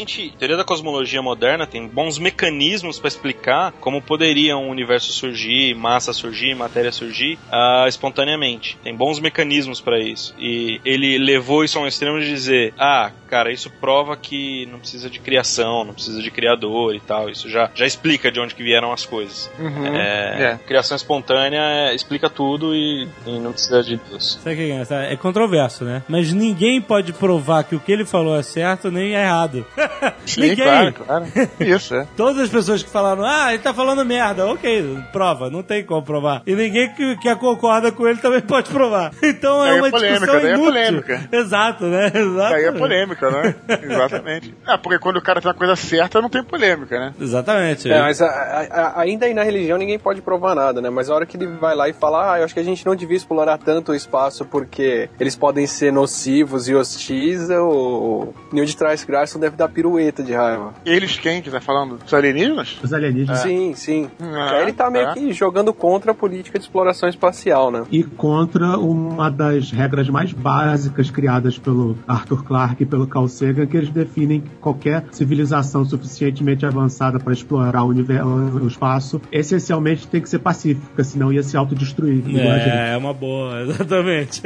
A 0.09 0.39
teoria 0.39 0.57
da 0.57 0.65
cosmologia 0.65 1.21
moderna 1.21 1.67
tem 1.67 1.87
bons 1.87 2.19
mecanismos 2.19 2.99
para 2.99 3.09
explicar 3.09 3.73
como 3.73 4.01
poderia 4.01 4.57
um 4.57 4.71
universo 4.71 5.13
surgir, 5.13 5.75
massa 5.75 6.13
surgir, 6.13 6.55
matéria 6.55 6.91
surgir 6.91 7.39
ah, 7.51 7.85
espontaneamente. 7.87 8.79
Tem 8.83 8.95
bons 8.95 9.21
mecanismos 9.21 9.81
para 9.81 9.99
isso. 9.99 10.35
E 10.39 10.81
ele 10.85 11.19
levou 11.19 11.65
isso 11.65 11.79
a 11.79 11.83
um 11.83 11.87
extremo 11.87 12.19
de 12.21 12.27
dizer: 12.27 12.73
ah, 12.79 13.13
cara, 13.29 13.53
isso 13.53 13.71
prova 13.71 14.17
que 14.17 14.67
não 14.67 14.79
precisa 14.79 15.11
de 15.11 15.19
criação, 15.19 15.85
não 15.85 15.95
precisa 15.95 16.23
de 16.23 16.31
criador 16.31 16.95
e 16.95 17.01
tal. 17.01 17.29
Isso 17.29 17.49
já, 17.49 17.71
já 17.75 17.87
explica 17.87 18.33
de 18.33 18.41
onde 18.41 18.55
que 18.55 18.63
vieram 18.63 18.93
as 18.93 19.05
coisas. 19.05 19.51
Uhum. 19.59 19.87
É, 19.87 20.43
É. 20.43 20.59
Criação 20.67 20.97
espontânea 20.97 21.61
é, 21.61 21.95
explica 21.95 22.31
tudo 22.31 22.75
e, 22.75 23.09
e 23.27 23.39
não 23.39 23.53
precisa 23.53 23.83
de 23.83 23.97
Deus. 23.97 24.39
Sabe 24.43 24.55
o 24.55 24.87
que 24.87 24.95
é? 24.95 25.13
É 25.13 25.17
controverso, 25.17 25.85
né? 25.85 26.03
Mas 26.09 26.33
ninguém 26.33 26.81
pode 26.81 27.13
provar 27.13 27.65
que 27.65 27.77
o 27.77 27.81
que 27.81 27.93
ele 27.93 28.05
falou 28.05 28.37
é 28.37 28.43
certo 28.43 28.91
nem 28.91 29.15
é 29.15 29.23
errado. 29.23 29.67
Sim, 30.27 30.41
ninguém. 30.43 30.57
claro, 30.65 30.93
claro. 30.93 31.25
Isso, 31.61 31.95
é. 31.95 32.07
Todas 32.17 32.39
as 32.43 32.49
pessoas 32.49 32.83
que 32.83 32.91
falaram, 32.91 33.25
ah, 33.25 33.53
ele 33.53 33.63
tá 33.63 33.73
falando 33.73 34.05
merda, 34.05 34.47
ok, 34.47 34.99
prova, 35.13 35.51
não 35.51 35.63
tem 35.63 35.85
como 35.85 36.03
provar. 36.03 36.43
E 36.47 36.55
ninguém 36.55 36.93
que, 36.95 37.17
que 37.17 37.35
concorda 37.37 37.91
com 37.93 38.07
ele 38.07 38.19
também 38.19 38.41
pode 38.41 38.71
provar. 38.71 39.13
Então 39.39 39.65
é 39.65 39.69
Daí 39.69 39.79
é 39.79 39.83
uma 39.83 39.91
polêmica, 39.91 40.19
discussão 40.21 40.43
daí 40.43 40.53
é 40.53 40.59
polêmica. 40.59 41.29
Exato, 41.31 41.85
né? 41.85 42.07
Exato. 42.15 42.51
Daí 42.51 42.65
é 42.65 42.73
polêmica, 42.73 43.31
né? 43.31 43.55
Exatamente. 43.83 44.55
É, 44.67 44.77
porque 44.77 44.99
quando 44.99 45.17
o 45.19 45.23
cara 45.23 45.41
tem 45.41 45.49
uma 45.51 45.55
coisa 45.57 45.77
certa, 45.77 46.21
não 46.21 46.29
tem 46.31 46.43
polêmica, 46.43 46.99
né? 46.99 47.15
Exatamente. 47.21 47.91
É, 47.91 48.01
mas 48.01 48.21
a- 48.21 48.27
a- 48.27 48.81
a- 48.81 49.01
ainda 49.01 49.27
aí 49.27 49.35
na 49.35 49.43
religião 49.43 49.79
ninguém 49.79 49.99
pode 49.99 50.21
provar 50.23 50.55
nada, 50.55 50.81
né? 50.81 50.91
Mas 50.91 51.11
a 51.11 51.15
hora 51.15 51.27
que 51.27 51.37
ele 51.37 51.47
vai 51.47 51.75
lá 51.77 51.89
e 51.89 51.93
fala, 51.93 52.33
ah, 52.35 52.39
eu 52.39 52.45
acho 52.45 52.55
que 52.55 52.61
a 52.61 52.65
gente 52.65 52.85
não 52.87 52.97
devia 52.97 53.17
explorar 53.17 53.59
tanto 53.59 53.93
o 53.93 53.95
espaço 53.95 54.45
porque 54.45 55.09
eles 55.21 55.37
podem 55.37 55.67
ser 55.67 55.93
nocivos 55.93 56.69
e 56.69 56.75
hostis, 56.75 57.49
o 57.51 58.33
Neil 58.53 58.65
de 58.67 58.77
Trás 58.77 59.05
Graça 59.05 59.39
deve 59.39 59.57
dar 59.57 59.69
dar 59.69 59.73
pirueta 59.89 60.23
de 60.23 60.33
raiva. 60.33 60.75
Eles 60.85 61.19
quem 61.19 61.41
que 61.41 61.51
tá 61.51 61.61
falando? 61.61 61.99
Os 62.05 62.13
alienígenas? 62.13 62.79
Os 62.83 62.93
alienígenas. 62.93 63.41
Sim, 63.41 63.75
sim. 63.75 64.11
Ah, 64.21 64.51
Aí 64.53 64.63
ele 64.63 64.73
tá 64.73 64.91
meio 64.91 65.07
tá. 65.07 65.15
que 65.15 65.33
jogando 65.33 65.73
contra 65.73 66.13
a 66.13 66.15
política 66.15 66.59
de 66.59 66.65
exploração 66.65 67.09
espacial, 67.09 67.71
né? 67.71 67.85
E 67.91 68.05
contra 68.05 68.79
uma 68.79 69.31
das 69.31 69.71
regras 69.71 70.09
mais 70.09 70.33
básicas 70.33 71.11
criadas 71.11 71.59
pelo 71.59 71.97
Arthur 72.07 72.45
Clarke 72.45 72.83
e 72.83 72.87
pelo 72.87 73.07
Carl 73.07 73.29
Sagan, 73.29 73.67
que 73.67 73.77
eles 73.77 73.91
definem 73.91 74.41
que 74.41 74.51
qualquer 74.61 75.05
civilização 75.11 75.85
suficientemente 75.85 76.67
avançada 76.67 77.19
para 77.19 77.33
explorar 77.33 77.83
o, 77.85 77.89
universo, 77.89 78.29
o 78.29 78.67
espaço, 78.67 79.21
essencialmente 79.33 80.07
tem 80.07 80.21
que 80.21 80.29
ser 80.29 80.39
pacífica, 80.39 81.03
senão 81.03 81.33
ia 81.33 81.43
se 81.43 81.57
autodestruir. 81.57 82.25
É, 82.37 82.93
é 82.93 82.97
uma 82.97 83.15
boa, 83.15 83.61
exatamente. 83.63 84.43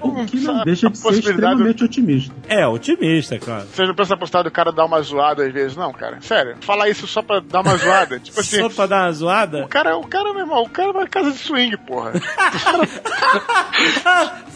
O 0.00 0.24
que 0.24 0.40
não 0.40 0.64
deixa 0.64 0.88
de 0.88 0.98
ser 0.98 1.12
extremamente 1.12 1.84
otimista. 1.84 2.34
É, 2.48 2.66
otimista, 2.66 3.38
claro. 3.38 3.66
Vocês 3.66 3.88
não 3.88 3.94
pensam 3.94 4.14
a 4.14 4.18
possibilidade 4.18 4.48
do 4.48 4.52
cara 4.52 4.72
dar 4.76 4.84
uma 4.84 5.00
zoada 5.02 5.44
às 5.44 5.52
vezes, 5.52 5.76
não, 5.76 5.92
cara? 5.92 6.18
Sério. 6.20 6.56
Falar 6.60 6.88
isso 6.88 7.06
só 7.08 7.22
pra 7.22 7.40
dar 7.40 7.62
uma 7.62 7.76
zoada. 7.76 8.20
Tipo 8.22 8.38
assim. 8.40 8.60
Só 8.60 8.68
pra 8.68 8.86
dar 8.86 9.02
uma 9.06 9.12
zoada? 9.12 9.64
O 9.64 9.68
cara, 9.68 9.96
o 9.96 10.06
cara, 10.06 10.32
meu 10.32 10.42
irmão, 10.42 10.62
o 10.62 10.68
cara 10.68 10.92
vai 10.92 11.02
na 11.04 11.08
casa 11.08 11.32
de 11.32 11.38
swing, 11.38 11.76
porra. 11.78 12.12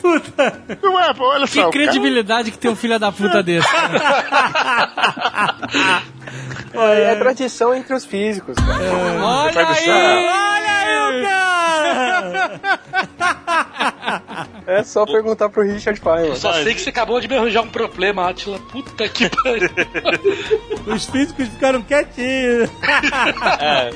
Puta. 0.01 0.62
Não 0.82 0.98
é, 1.01 1.12
pô, 1.12 1.24
olha 1.28 1.47
Que 1.47 1.55
só. 1.55 1.60
cara- 1.62 1.72
credibilidade 1.72 2.51
que 2.51 2.59
tem 2.59 2.70
um 2.70 2.76
filho 2.76 2.98
da 2.98 3.10
puta 3.12 3.42
desse. 3.42 3.68
É, 6.72 7.12
é 7.12 7.14
tradição 7.16 7.74
entre 7.74 7.92
os 7.92 8.05
físicos, 8.05 8.55
cara. 8.56 9.24
Olha 9.24 9.52
Vai 9.52 9.66
deixar- 9.66 9.92
aí! 9.92 10.24
Olha 10.28 10.70
aí, 11.10 11.22
cara! 11.24 12.60
É 14.66 14.82
só 14.84 15.05
perguntar 15.05 15.48
pro 15.48 15.62
Richard 15.64 15.98
Feynman. 16.01 16.36
Só 16.36 16.52
sei 16.52 16.72
que 16.74 16.80
você 16.80 16.90
acabou 16.90 17.20
de 17.20 17.26
me 17.26 17.36
arranjar 17.36 17.62
um 17.62 17.68
problema, 17.68 18.28
Atila. 18.30 18.59
Puta 18.70 19.09
que 19.09 19.28
pariu. 19.28 19.68
Os 20.86 21.04
físicos 21.06 21.48
ficaram 21.48 21.82
quietinhos. 21.82 22.70
É, 23.60 23.90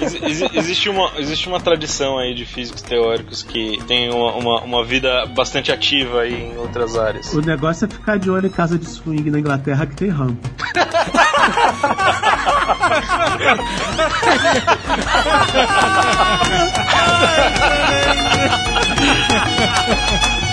Ex- 0.00 0.14
ex- 0.22 0.54
existe, 0.54 0.88
uma, 0.88 1.10
existe 1.18 1.48
uma 1.48 1.60
tradição 1.60 2.18
aí 2.18 2.34
de 2.34 2.44
físicos 2.46 2.82
teóricos 2.82 3.42
que 3.42 3.78
tem 3.86 4.10
uma, 4.12 4.32
uma, 4.34 4.60
uma 4.62 4.84
vida 4.84 5.26
bastante 5.26 5.70
ativa 5.72 6.20
aí 6.22 6.34
em 6.34 6.56
outras 6.58 6.96
áreas. 6.96 7.32
O 7.34 7.40
negócio 7.40 7.84
é 7.84 7.88
ficar 7.88 8.18
de 8.18 8.30
olho 8.30 8.46
em 8.46 8.50
casa 8.50 8.78
de 8.78 8.86
swing 8.86 9.30
na 9.30 9.38
Inglaterra 9.38 9.86
que 9.86 9.96
tem 9.96 10.08
rampa. 10.08 10.48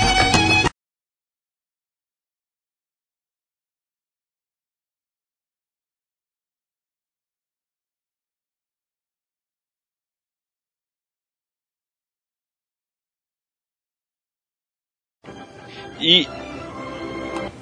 E 16.02 16.28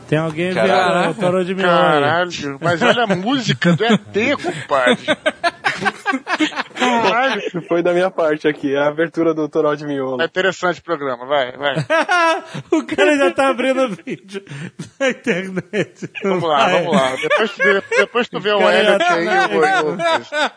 Tem 0.07 0.17
alguém 0.17 0.53
Caraca. 0.53 1.01
vendo 1.01 1.11
o 1.11 1.13
Toró 1.15 1.43
de 1.43 1.53
Miolo. 1.53 1.71
Caralho, 1.71 2.57
mas 2.61 2.81
olha 2.81 3.03
a 3.03 3.15
música 3.15 3.73
do 3.73 3.83
ET, 3.85 4.01
compadre. 4.41 5.17
Caralho. 6.75 7.41
Foi 7.67 7.81
da 7.83 7.93
minha 7.93 8.09
parte 8.09 8.47
aqui, 8.47 8.75
a 8.75 8.87
abertura 8.87 9.33
do 9.33 9.47
Toró 9.49 9.73
de 9.75 9.85
Miolo. 9.85 10.21
É 10.21 10.25
interessante 10.25 10.79
o 10.79 10.83
programa, 10.83 11.25
vai, 11.25 11.51
vai. 11.53 11.75
o 12.71 12.83
cara 12.85 13.17
já 13.17 13.31
tá 13.31 13.49
abrindo 13.49 13.83
o 13.83 13.89
vídeo 13.89 14.43
na 14.99 15.09
internet. 15.09 16.09
Vamos 16.23 16.43
lá, 16.43 16.57
Vai. 16.65 16.83
vamos 16.83 16.95
lá. 17.01 17.15
Depois, 17.15 17.51
tu 17.51 17.63
vê- 17.63 17.83
depois 17.97 18.27
tu 18.29 18.39
vê 18.39 18.51
o 18.51 18.69
Elliot 18.69 18.99
já 18.99 19.13
aí, 19.13 19.25
tá- 19.25 19.43
eu 19.43 19.49
vou. 19.49 19.65
eu 19.65 19.83
vou- 19.83 19.97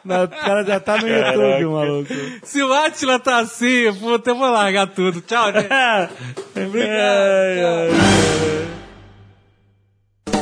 Não, 0.05 0.25
o 0.25 0.29
cara 0.29 0.65
já 0.65 0.81
tá 0.81 0.97
no 0.99 1.09
YouTube, 1.09 1.65
maluco. 1.67 2.15
Se 2.43 2.63
o 2.63 2.73
Atila 2.73 3.19
tá 3.19 3.39
assim, 3.39 3.93
puta, 3.95 4.31
eu 4.31 4.37
vou 4.37 4.51
largar 4.51 4.87
tudo. 4.89 5.21
Tchau, 5.21 5.53
gente. 5.53 5.69
Obrigado. 6.67 7.93